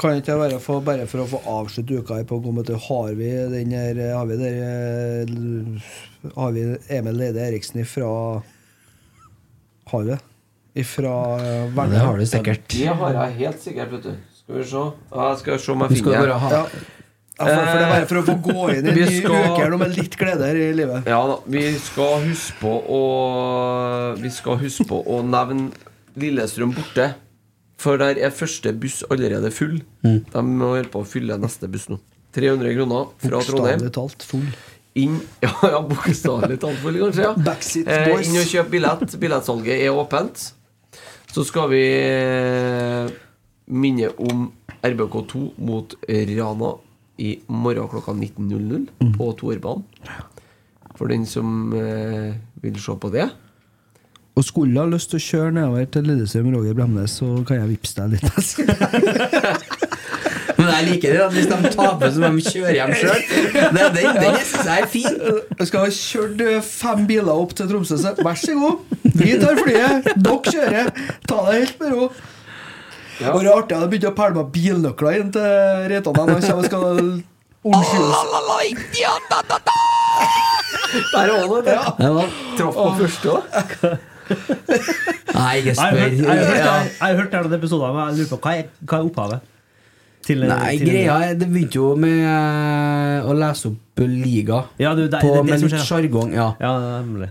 Kan 0.00 0.16
ikke 0.16 0.32
jeg 0.32 0.40
være 0.40 0.58
for, 0.64 0.80
bare 0.84 1.04
for 1.08 1.20
å 1.20 1.28
få 1.28 1.38
avslutte 1.60 1.98
uka 2.00 2.16
her 2.16 2.24
på 2.28 2.40
komme 2.40 2.64
til 2.64 2.78
Har 2.80 3.12
vi 3.18 3.28
den 3.52 3.74
her 3.76 3.98
Har 4.16 4.24
vi 4.30 4.38
der 4.40 5.28
Har 6.32 6.56
vi 6.56 6.64
Emil 6.88 7.20
Leide 7.20 7.44
Eriksen 7.44 7.82
ifra 7.84 8.08
Har 9.92 10.00
vi 10.00 10.14
det? 10.14 10.20
Ifra 10.80 11.12
Verdal? 11.74 11.90
Det 11.92 11.98
har 12.06 12.18
du 12.18 12.26
sikkert. 12.30 12.66
Det 12.72 12.86
har 12.86 13.16
jeg 13.18 13.38
helt 13.40 13.60
sikkert, 13.60 13.90
vet 13.90 14.04
du. 14.06 14.29
Skal 14.50 14.58
vi 14.58 14.64
se. 14.66 14.80
Ja, 15.14 15.28
jeg 15.28 15.38
skal 15.38 15.60
se 15.62 15.70
om 15.72 15.84
jeg 15.86 16.00
finner 16.00 16.24
bare 16.26 16.56
Ja. 16.56 16.64
Ja, 17.40 17.46
for, 17.46 17.60
for 17.64 17.78
det 17.78 17.84
er 17.84 17.92
bare 17.94 18.06
for 18.10 18.18
å 18.18 18.22
få 18.26 18.32
gå 18.44 18.64
inn 18.74 18.88
i 18.90 18.90
en 19.00 19.12
skal... 19.14 19.32
ny 19.32 19.52
uke 19.54 19.76
med 19.80 19.92
litt 19.96 20.16
glede 20.20 20.48
her 20.50 20.58
i 20.60 20.64
livet. 20.76 21.06
Ja 21.08 21.20
da, 21.24 21.36
vi 21.48 21.62
skal 21.80 22.26
huske 22.26 22.58
på 22.60 22.72
å 22.84 22.98
Vi 24.20 24.32
skal 24.34 24.58
huske 24.60 24.84
på 24.90 24.98
å 25.08 25.22
nevne 25.24 25.70
Lillestrøm 26.20 26.74
borte. 26.76 27.06
For 27.80 27.96
der 27.96 28.18
er 28.20 28.34
første 28.34 28.74
buss 28.76 28.98
allerede 29.08 29.48
full. 29.56 29.78
Mm. 30.04 30.18
De 30.34 30.42
må 30.44 30.74
holde 30.74 30.90
på 30.92 31.00
å 31.00 31.08
fylle 31.08 31.38
neste 31.40 31.70
buss 31.70 31.88
nå. 31.88 31.96
300 32.36 32.74
kroner 32.76 33.08
fra 33.22 33.40
Trondheim. 33.46 33.86
Bokstavelig 33.86 33.94
talt 33.96 34.26
full. 34.26 34.50
Inn 35.00 35.16
Ja, 35.46 35.54
ja 35.64 35.80
bokstavelig 35.86 36.60
talt 36.60 36.82
full, 36.82 37.00
kanskje. 37.06 37.24
Ja. 37.24 37.32
Backseat 37.46 37.88
Eh, 37.94 38.12
inn 38.26 38.36
og 38.42 38.52
kjøp 38.52 38.68
billett. 38.74 39.16
Billettsalget 39.22 39.86
er 39.86 39.96
åpent. 39.96 40.50
Så 41.30 41.46
skal 41.46 41.70
vi 41.72 41.84
eh, 43.70 43.74
minne 43.74 44.08
om 44.18 44.52
RBK2 44.82 45.50
mot 45.58 45.94
Rana 46.08 46.72
i 47.20 47.34
morgen 47.48 47.88
klokka 47.92 48.12
19.00 48.16 48.86
Mm. 49.00 49.12
på 49.16 49.32
Toerbanen. 49.38 49.82
For 50.96 51.06
den 51.08 51.26
som 51.26 51.72
eh, 51.72 52.34
vil 52.62 52.80
se 52.80 52.92
på 53.00 53.10
det. 53.12 53.28
Og 54.36 54.44
skulle 54.44 54.80
ha 54.80 54.86
lyst 54.88 55.10
til 55.10 55.18
å 55.18 55.22
kjøre 55.24 55.52
nedover 55.52 55.84
til 55.92 56.02
Lillestrøm 56.08 56.52
Roger 56.54 56.74
Bremnes, 56.78 57.10
så 57.20 57.26
kan 57.48 57.56
jeg 57.60 57.68
vippse 57.74 57.94
deg 58.00 58.08
litt. 58.14 58.24
Men 60.60 60.68
jeg 60.68 60.84
liker 60.90 61.08
det 61.14 61.20
at 61.24 61.32
hvis 61.34 61.46
de 61.48 61.56
taper, 61.72 62.10
så 62.12 62.18
må 62.20 62.28
de 62.36 62.42
kjøre 62.44 62.72
hjem 62.76 62.90
sjøl. 63.00 63.20
Den, 63.54 63.76
den, 63.96 64.08
den 64.20 64.34
syns 64.44 64.66
jeg 64.68 64.78
er 64.84 64.88
fin. 64.92 65.14
Jeg 65.58 65.66
skal 65.70 65.80
ha 65.86 65.90
kjørt 65.96 66.38
eh, 66.44 66.58
fem 66.66 67.00
biler 67.08 67.32
opp 67.32 67.52
til 67.56 67.66
Tromsø, 67.70 67.96
så 68.00 68.10
vær 68.20 68.36
så 68.40 68.52
god. 68.58 68.76
Vi 69.16 69.30
tar 69.40 69.56
flyet. 69.60 70.04
Dere 70.20 70.40
kjører. 70.52 70.86
Ta 71.28 71.36
det 71.48 71.54
helt 71.62 71.76
med 71.80 71.88
ro. 71.96 72.04
Ja. 73.20 73.34
Og 73.34 73.38
det 73.44 73.48
er 73.50 73.56
artig 73.60 73.74
at 73.76 73.82
jeg 73.84 73.90
begynte 73.92 74.10
å 74.10 74.16
pælme 74.16 74.36
meg 74.40 74.48
bilnøkler 74.54 75.12
inn 75.20 75.30
til 75.34 75.48
Reitan. 75.92 76.16
Han 76.16 76.26
kommer 76.30 76.56
og 76.56 76.64
skal 76.64 76.84
unnskylde 77.60 78.08
Der 81.12 81.48
var 81.48 81.60
det. 81.66 81.72
Ja. 81.74 81.82
Det 81.98 82.10
var, 82.16 82.26
Traff 82.58 82.74
på 82.74 82.94
første 83.00 83.28
òg. 83.30 83.42
nei, 84.30 85.56
ikke 85.58 85.68
Jeg 85.68 85.76
har 85.76 85.90
hørt- 85.90 86.16
jeg 86.16 86.26
har 86.28 86.34
spør. 86.46 86.64
Jeg 86.64 86.70
har 87.00 87.14
hørt 87.20 87.32
den 87.32 87.52
episoden, 87.58 87.94
men 87.94 88.02
jeg 88.08 88.14
lurer 88.18 88.30
på 88.30 88.36
hva 88.44 88.50
er, 88.58 88.62
hva 88.84 88.94
er 88.98 89.02
opphavet? 89.10 89.38
Til, 90.20 90.42
Nei, 90.44 90.74
til- 90.76 90.84
greia 90.90 91.34
Det 91.34 91.46
begynte 91.48 91.78
jo 91.78 91.94
med 91.96 92.18
eh, 92.28 93.24
å 93.24 93.32
lese 93.38 93.70
opp 93.70 94.02
liga 94.04 94.58
Ja, 94.80 94.94
du, 94.96 95.02
det, 95.08 95.18
på, 95.20 95.30
det, 95.32 95.40
det 95.46 95.60
med 95.60 95.64
litt 95.72 95.84
sjargong. 95.84 96.30
Ja. 96.32 96.46
Ja. 96.60 96.70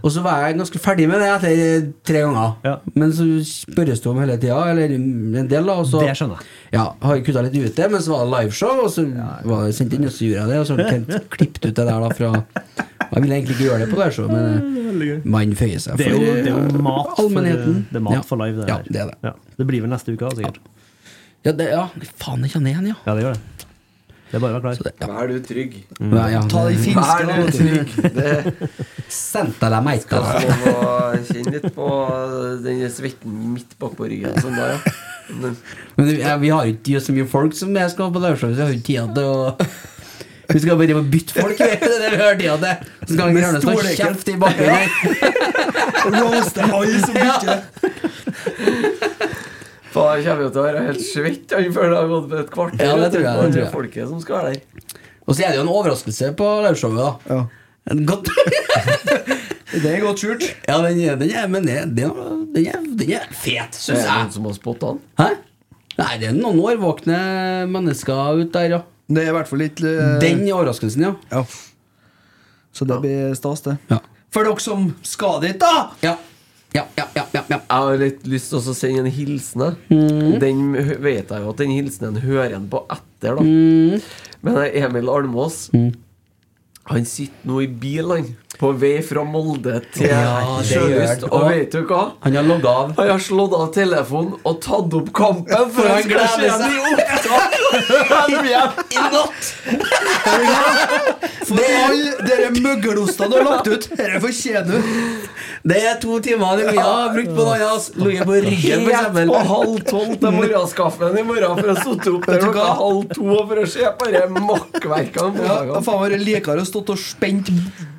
Og 0.05 0.11
så 0.13 0.21
var 0.25 0.43
jeg 0.47 0.57
ganske 0.59 0.81
ferdig 0.81 1.07
med 1.09 1.21
det 1.21 1.29
etter 1.35 1.87
tre 2.05 2.19
ganger. 2.25 2.51
Ja. 2.65 2.73
Men 2.93 3.13
så 3.17 3.25
spørres 3.45 4.01
det 4.03 4.09
om 4.11 4.19
hele 4.21 4.35
tida, 4.41 4.57
eller 4.69 4.93
en 4.93 5.47
del, 5.49 5.65
da. 5.65 5.77
Og 5.81 5.87
så 5.89 6.03
Det 6.03 6.13
skjønner 6.19 6.37
jeg. 6.37 6.49
ja, 6.77 6.83
har 7.01 7.15
jeg 7.17 7.25
kutta 7.25 7.41
litt 7.47 7.57
ut 7.57 7.75
det, 7.79 7.87
men 7.93 8.01
så 8.05 8.13
var 8.13 8.25
det 8.27 8.31
liveshow, 8.35 8.83
og 8.85 8.91
så 8.93 9.05
var 9.49 9.65
det 9.65 9.73
sendt 9.79 9.95
inn, 9.97 10.05
og 10.05 10.13
så 10.13 10.25
gjorde 10.29 10.43
jeg 10.43 10.51
det. 10.53 10.59
Og 10.61 10.67
så 10.69 10.77
har 10.77 10.93
Kent 10.93 11.15
klippet 11.37 11.65
ut 11.71 11.73
det 11.73 11.87
der 11.89 12.05
da 12.05 12.09
fra 12.19 12.31
Jeg 13.09 13.21
ville 13.23 13.35
egentlig 13.39 13.55
ikke 13.57 13.65
gjøre 13.71 13.79
det 13.85 13.89
på 13.95 14.01
liveshow, 14.03 14.29
men 14.29 14.45
eh, 15.09 15.21
man 15.25 15.55
føyer 15.57 15.81
seg 15.81 16.01
er 16.05 16.13
jo, 16.13 16.19
det 16.21 16.45
er 16.45 16.51
jo 16.53 16.65
eh, 16.69 16.81
mat 16.85 17.15
for, 17.15 17.23
allmennheten. 17.25 17.79
live, 17.89 18.61
det 18.61 18.69
Ja, 18.69 18.77
her. 18.77 18.83
det 18.85 19.07
det. 19.09 19.15
Ja. 19.25 19.33
Det 19.57 19.65
blir 19.73 19.81
vel 19.87 19.89
neste 19.89 20.13
uke, 20.13 20.29
sikkert. 20.37 20.61
Ja, 21.45 21.53
det, 21.55 21.69
ja. 21.71 21.85
faen, 22.19 22.43
jeg 22.43 22.51
kjenner 22.55 22.73
igjen, 22.73 22.87
ja. 22.91 22.97
Ja, 23.05 23.15
det 23.15 23.23
gjør 23.23 23.37
det. 23.37 23.59
Det 24.29 24.37
er 24.37 24.41
bare 24.43 24.59
å 24.59 24.61
være 24.61 24.75
Så 24.77 24.83
klar. 24.83 24.91
det, 24.93 24.99
ja. 25.01 25.07
Vær 25.09 25.27
du 25.29 25.37
trygg. 25.41 25.71
Ja, 25.97 26.25
ja. 26.29 26.41
Ta 26.51 26.59
de 26.67 26.75
finske, 26.77 27.23
Vær 27.25 27.39
du 27.39 27.51
trygg. 27.55 27.89
Det 28.13 28.33
meg 29.87 30.03
skal 30.03 30.21
få 30.29 30.41
kjenne 31.31 31.53
litt 31.55 31.69
på 31.73 31.87
den 32.65 32.83
svetten 32.93 33.31
midt 33.55 33.71
bakpå 33.81 34.05
ryggen. 34.11 34.35
Sånn 34.43 34.53
da, 34.59 34.67
ja. 34.75 34.79
Men, 35.29 35.55
Men 35.97 36.11
ja, 36.17 36.35
vi 36.41 36.49
har 36.53 36.65
jo 36.67 36.75
ikke 36.75 37.01
så 37.05 37.13
mye 37.15 37.27
folk 37.29 37.57
som 37.57 37.73
jeg 37.77 37.89
skal 37.93 38.11
på 38.13 38.21
liveshow, 38.21 38.49
så 38.53 38.59
jeg 38.59 38.65
har 38.67 38.73
ikke 38.75 38.89
tid 38.89 39.15
til 39.17 39.25
å 39.29 39.33
Vi 40.49 40.59
skal 40.63 40.77
bare 40.81 41.03
bytte 41.13 41.33
folk, 41.37 41.57
vet 41.61 41.81
du. 41.81 41.89
Det 41.89 41.95
er 41.95 42.01
det 42.05 42.09
vi 42.13 42.23
har 42.25 42.37
tida 42.37 42.57
til. 42.63 42.75
Så 43.05 43.11
skal 43.13 43.25
gjerne 43.37 43.61
stå 43.61 43.69
storleken. 43.69 43.97
kjeft 44.05 44.27
i 44.29 44.37
bakgrunnen 44.41 44.89
Og 46.05 46.11
Roaste 46.15 46.61
alle 46.65 46.99
som 47.03 47.15
ikke 47.17 47.53
jeg 50.15 50.25
kommer 50.25 50.45
jo 50.45 50.49
til 50.53 50.61
å 50.61 50.65
være 50.65 50.83
helt 50.87 51.03
svett 51.05 51.53
før 51.75 51.91
det 51.91 51.97
har 51.97 52.09
gått 52.11 52.35
et 52.39 52.51
kvarter. 52.53 52.83
Ja, 52.85 52.97
det 52.99 53.09
tror 53.13 53.23
jeg, 53.25 53.37
det 53.39 53.51
tror 53.53 53.63
jeg. 53.63 53.71
folket 53.73 54.09
som 54.11 54.21
skal 54.23 54.39
være 54.39 54.53
der. 54.53 54.95
Og 55.29 55.35
så 55.35 55.45
er 55.45 55.53
det 55.53 55.59
jo 55.59 55.65
en 55.65 55.71
overraskelse 55.73 56.31
på 56.39 56.49
liveshowet, 56.65 56.99
da. 56.99 57.35
Ja. 57.35 57.41
En 57.89 58.05
godt 58.09 58.29
Det 59.69 59.85
er 59.85 60.01
godt 60.01 60.21
skjult. 60.23 60.45
Ja, 60.65 60.79
den 60.81 60.97
er, 61.03 61.17
den 61.19 61.29
er, 61.29 61.45
men 61.51 61.67
den, 61.67 61.91
det, 61.97 62.07
den, 62.55 62.65
er, 62.71 62.79
den 62.97 63.11
er 63.19 63.27
fet, 63.37 63.77
Er 63.77 63.99
det 63.99 64.05
noen 64.07 64.23
jeg. 64.23 64.33
som 64.33 64.47
har 64.49 64.55
spotta 64.57 64.93
den? 64.95 65.01
Hæ? 65.21 65.27
Nei, 65.99 66.13
det 66.21 66.29
er 66.31 66.37
noen 66.37 66.61
årvåkne 66.63 67.19
mennesker 67.69 68.39
ute 68.39 68.53
der, 68.55 68.77
ja. 68.77 68.81
Det 69.09 69.25
er 69.25 69.31
i 69.31 69.35
hvert 69.35 69.49
fall 69.49 69.61
litt 69.61 69.81
uh... 69.83 70.17
Den 70.21 70.41
overraskelsen, 70.47 71.05
ja. 71.05 71.13
Ja. 71.33 71.43
Så 72.73 72.85
det 72.89 72.97
blir 73.03 73.35
stas, 73.37 73.61
det. 73.65 73.77
Ja. 73.91 73.99
For 74.33 74.45
dere 74.45 74.61
som 74.63 74.89
skal 75.05 75.39
dit, 75.45 75.57
da! 75.61 75.89
Ja, 76.05 76.15
ja, 76.73 76.83
ja, 76.95 77.05
ja, 77.15 77.23
ja, 77.33 77.43
ja. 77.49 77.57
Jeg 77.57 77.61
har 77.69 77.95
litt 77.97 78.27
lyst 78.29 78.51
til 78.53 78.59
å 78.61 78.75
sende 78.77 79.05
en 79.05 79.13
hilsen. 79.13 79.63
Mm. 79.89 80.35
Den 80.41 80.59
vet 81.01 81.31
jeg 81.31 81.41
jo 81.43 81.53
at 81.53 81.63
den 81.63 81.73
hilsenen 81.73 82.21
hører 82.21 82.59
en 82.59 82.67
på 82.69 82.83
etter, 82.93 83.39
da. 83.39 83.45
Mm. 83.45 83.97
Men 84.45 84.61
Emil 84.69 85.09
Almås 85.11 85.65
Han 86.89 87.03
sitter 87.05 87.49
nå 87.49 87.59
i 87.61 87.67
bil, 87.67 88.13
han. 88.13 88.29
På 88.59 88.71
vei 88.75 88.97
fra 89.05 89.21
Molde 89.27 89.77
til 89.93 90.09
Ja, 90.09 90.59
Sjølyst. 90.65 91.25
Og 91.29 91.45
vet 91.47 91.71
du 91.75 91.83
hva? 91.87 92.09
Han 92.25 92.35
har 92.39 92.47
logga 92.47 92.73
av. 92.83 92.93
Han 92.97 93.11
har 93.13 93.21
slått 93.23 93.53
av 93.55 93.69
telefonen 93.75 94.35
og 94.41 94.61
tatt 94.65 94.97
opp 94.99 95.13
kampen, 95.15 95.69
for 95.75 95.89
han 95.93 96.07
gleder 96.09 96.57
seg. 96.59 97.58
I 97.69 97.79
opptak! 97.79 98.09
Han 98.09 98.33
er 98.33 98.41
med. 98.43 98.71
I 98.89 99.01
natt! 99.13 99.43
For 101.49 101.59
alle 101.65 102.11
dere 102.27 102.49
møggelostene 102.55 103.29
du 103.31 103.37
har 103.39 103.45
lagt 103.47 103.69
ut, 103.69 103.87
dette 103.89 104.19
fortjener 104.23 104.67
du. 104.69 104.75
Det 105.69 105.79
er 105.89 105.97
to 105.99 106.19
timer 106.23 106.61
vi 106.61 106.77
har 106.77 107.09
brukt 107.13 107.31
på 107.35 107.45
noe 107.45 107.55
annet. 107.57 107.89
Ligget 107.99 108.29
på 108.29 108.37
ryggen, 108.45 108.85
Helt 108.89 109.17
på 109.29 109.41
halv 109.49 109.79
tolv 109.89 110.13
til 110.21 110.35
morgenskaffen 110.35 111.17
i 111.19 111.25
morgen 111.27 111.57
for 111.59 111.73
å 111.73 111.77
sitte 111.79 112.13
opp 112.13 112.27
der 112.29 112.43
klokka 112.45 112.67
halv 112.79 113.09
to 113.15 113.39
for 113.49 113.63
å 113.63 113.65
se 113.73 113.89
på 113.99 114.09
de 114.13 114.23
makkverkene. 114.35 115.43
Ja, 115.43 115.57
faen, 115.57 115.73
da 115.73 115.83
faen 115.85 116.03
vært 116.05 116.23
likere 116.23 116.63
å 116.63 116.69
stått 116.69 116.93
og 116.93 117.01
spent 117.01 117.51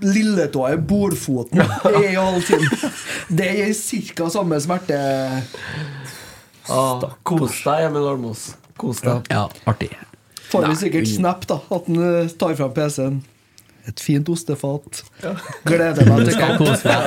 lilletåa 0.05 0.75
i 0.77 0.81
bordfoten 0.93 1.61
i 1.61 2.15
halv 2.15 2.41
time. 2.49 2.93
Det 3.41 3.51
gir 3.59 4.15
ca. 4.17 4.31
samme 4.33 4.61
smerte. 4.63 5.01
Ah, 6.71 7.03
kos 7.27 7.63
deg, 7.65 7.89
Emil 7.89 8.09
Almås. 8.13 8.51
Kos 8.81 9.03
deg. 9.05 9.29
Ja, 9.33 9.45
artig. 9.71 9.91
Får 10.51 10.67
vi 10.71 10.79
sikkert 10.81 11.11
snap, 11.11 11.45
da. 11.51 11.61
At 11.71 11.87
han 11.91 12.01
eh, 12.03 12.33
tar 12.41 12.57
fram 12.59 12.73
PC-en. 12.75 13.21
Et 13.89 14.01
fint 14.05 14.29
ostefat. 14.33 15.03
Gleder 15.69 16.09
meg 16.11 16.27
til 16.29 16.37
kamp. 16.41 16.65
Ja. 16.85 16.99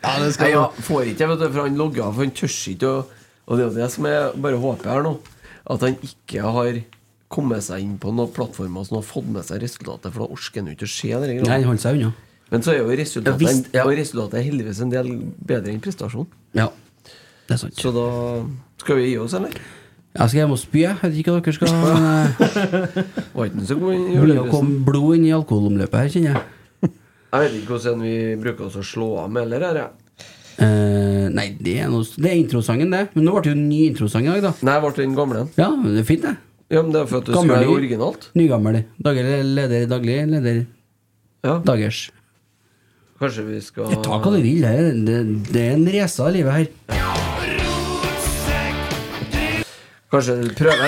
Ja, 0.00 0.14
det 0.16 0.30
Nei, 0.30 0.32
skal 0.32 0.48
ja, 0.54 0.62
får 0.86 1.10
ikke, 1.10 1.26
vet 1.28 1.42
du, 1.42 1.48
for 1.52 1.66
han 1.66 1.74
logger 1.76 2.06
av, 2.06 2.14
for 2.16 2.24
han 2.24 2.30
tør 2.32 2.54
ikke 2.72 2.88
å 2.88 3.00
Og 3.50 3.58
det 3.58 3.60
er 3.60 3.66
jo 3.66 3.74
det 3.76 3.88
som 3.92 4.06
jeg 4.08 4.30
bare 4.46 4.60
håper 4.62 4.88
her 4.94 5.02
nå, 5.04 5.10
at 5.74 5.84
han 5.84 5.96
ikke 6.06 6.52
har 6.56 6.78
kommet 7.30 7.64
seg 7.66 7.82
inn 7.84 7.96
på 8.00 8.12
noen 8.14 8.30
plattformer 8.34 8.86
som 8.86 8.96
har 9.00 9.04
fått 9.06 9.28
med 9.34 9.44
seg 9.46 9.60
resultatet, 9.62 10.08
for 10.14 10.22
da 10.24 10.28
orker 10.38 10.62
han 10.62 10.70
jo 10.70 10.76
ikke 10.78 10.88
å 10.88 10.92
se 10.94 11.10
det. 11.10 11.34
Nei, 11.42 11.58
han 11.58 11.66
holdt 11.68 11.82
seg 11.84 11.98
unna. 11.98 12.12
Men 12.50 12.64
så 12.64 12.72
er 12.72 12.80
jo 12.80 12.96
resultatet, 13.02 13.28
Ja, 13.28 13.36
visst, 13.42 13.68
ja. 13.76 13.84
og 13.84 13.92
resultatet 13.98 14.38
er 14.40 14.46
heldigvis 14.48 14.80
en 14.86 14.94
del 14.94 15.10
bedre 15.50 15.74
enn 15.74 15.82
prestasjon. 15.84 16.30
Ja, 16.58 16.68
det 17.46 17.58
er 17.58 17.60
sant. 17.64 17.76
Så 17.78 17.92
da 17.94 18.06
skal 18.82 18.98
vi 19.02 19.10
gi 19.10 19.18
oss, 19.20 19.34
eller? 19.38 19.58
Jeg 20.10 20.26
skal 20.32 20.40
hjem 20.40 20.54
og 20.56 20.58
spy, 20.58 20.80
jeg. 20.82 20.96
Vet 21.04 21.18
ikke 21.20 21.34
hva 21.36 21.40
dere 21.44 21.54
skal 21.54 21.70
men, 21.70 22.06
eh, 22.10 23.60
Det 23.70 23.76
begynner 23.78 24.40
å 24.42 24.48
komme 24.50 24.80
blod 24.86 25.20
inn 25.20 25.28
i 25.28 25.34
alkoholomløpet 25.36 26.00
her, 26.00 26.10
kjenner 26.14 26.32
jeg. 26.34 26.90
Jeg 27.30 27.44
vet 27.44 27.56
ikke 27.60 27.76
hvordan 27.76 28.00
vi 28.02 28.14
bruker 28.42 28.66
oss 28.66 28.78
å 28.80 28.82
slå 28.82 29.10
av 29.22 29.30
med 29.30 29.44
heller, 29.46 29.66
her, 29.68 29.78
jeg. 29.84 30.26
Eh, 30.60 31.28
nei, 31.32 31.46
det 31.62 31.76
er, 31.84 31.88
noe, 31.92 32.02
det 32.18 32.26
er 32.32 32.36
introsangen, 32.40 32.90
det. 32.92 33.04
Men 33.14 33.28
nå 33.28 33.36
ble 33.36 33.44
det 33.46 33.52
jo 33.52 33.56
en 33.60 33.68
ny 33.70 33.80
introsang 33.86 34.26
i 34.26 34.32
dag, 34.34 34.42
da. 34.48 34.52
Nei, 34.66 34.76
ble 34.82 34.92
den 34.98 35.14
gamle? 35.16 35.46
Ja, 35.60 35.70
men 35.76 35.94
det 35.94 36.02
er 36.02 36.08
fint, 36.10 36.26
det. 36.26 36.34
Ja, 36.70 36.82
men 36.82 36.92
det 36.94 37.00
er 37.04 37.08
for 37.10 37.22
at 37.22 37.30
du 37.30 37.34
Gammel, 37.34 37.62
skal 37.62 37.72
originalt. 37.78 38.28
Nygammel. 38.38 38.82
Daglig 39.02 39.24
leder, 39.54 39.86
daglig 39.90 40.18
leder 40.34 40.60
Ja, 41.46 41.56
dagers. 41.66 42.02
kanskje 43.22 43.46
vi 43.46 43.62
skal 43.64 43.96
Ta 44.04 44.18
hva 44.20 44.34
du 44.34 44.42
vil. 44.42 44.62
Det, 44.66 44.92
det, 45.06 45.18
det 45.54 45.64
er 45.70 45.74
en 45.78 45.90
race 45.94 46.22
av 46.22 46.34
livet 46.34 46.58
her. 46.58 47.19
Kanskje 50.10 50.34
prøve 50.58 50.74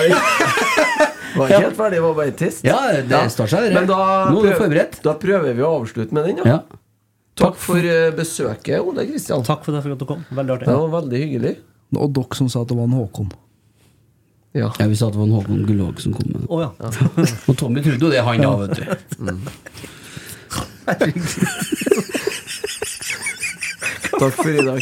Var 1.33 1.49
ikke 1.49 1.63
helt 1.63 1.77
ferdig, 1.79 1.97
var 2.03 2.11
bare 2.13 2.27
en 2.29 2.35
test. 2.37 2.61
Ja, 2.67 2.77
det 3.09 3.19
står 3.33 3.47
seg. 3.49 3.71
Men 3.73 3.87
da, 3.89 3.95
Nå 4.29 4.37
er 4.37 4.43
du 4.43 4.49
prøv- 4.51 4.59
forberedt. 4.67 4.99
Da 5.01 5.15
prøver 5.17 5.55
vi 5.57 5.63
å 5.65 5.71
avslutte 5.79 6.13
med 6.13 6.27
den, 6.29 6.37
ja. 6.43 6.45
Ja. 6.45 6.61
Takk 7.41 7.55
for 7.57 7.81
eh, 7.81 8.11
besøket, 8.13 8.77
Ole 8.85 9.01
Kristian. 9.09 9.41
Takk 9.47 9.63
for 9.65 9.73
det 9.73 9.81
for 9.81 9.89
at 9.95 9.99
du 10.03 10.05
kom. 10.05 10.21
Veldig 10.29 10.53
artig. 10.59 10.67
Det 10.69 10.75
var 10.77 10.91
veldig 10.99 11.17
hyggelig. 11.23 11.55
Og 11.97 12.13
dere 12.13 12.35
som 12.37 12.45
sa 12.53 12.61
at 12.61 12.69
det 12.69 12.77
var 12.77 12.85
en 12.85 12.93
Håkon. 12.99 13.31
Ja. 14.53 14.69
ja, 14.77 14.85
vi 14.85 14.93
sa 14.99 15.07
at 15.09 15.15
det 15.15 15.19
var 15.23 15.29
en 15.31 15.37
Håkon 15.39 15.65
Gullvåg 15.65 15.97
som 16.03 16.13
kom 16.13 16.29
med 16.29 16.45
Oh, 16.53 16.61
ja. 16.61 16.69
ja. 16.77 16.93
Og 17.49 17.57
Tommy 17.57 17.81
trodde 17.81 18.05
jo 18.05 18.13
det 18.13 18.21
han, 18.21 18.37
da, 18.45 18.53
vet 18.61 18.77
du. 18.77 18.85
Takk 24.19 24.33
for 24.37 24.53
i 24.53 24.61
dag. 24.69 24.81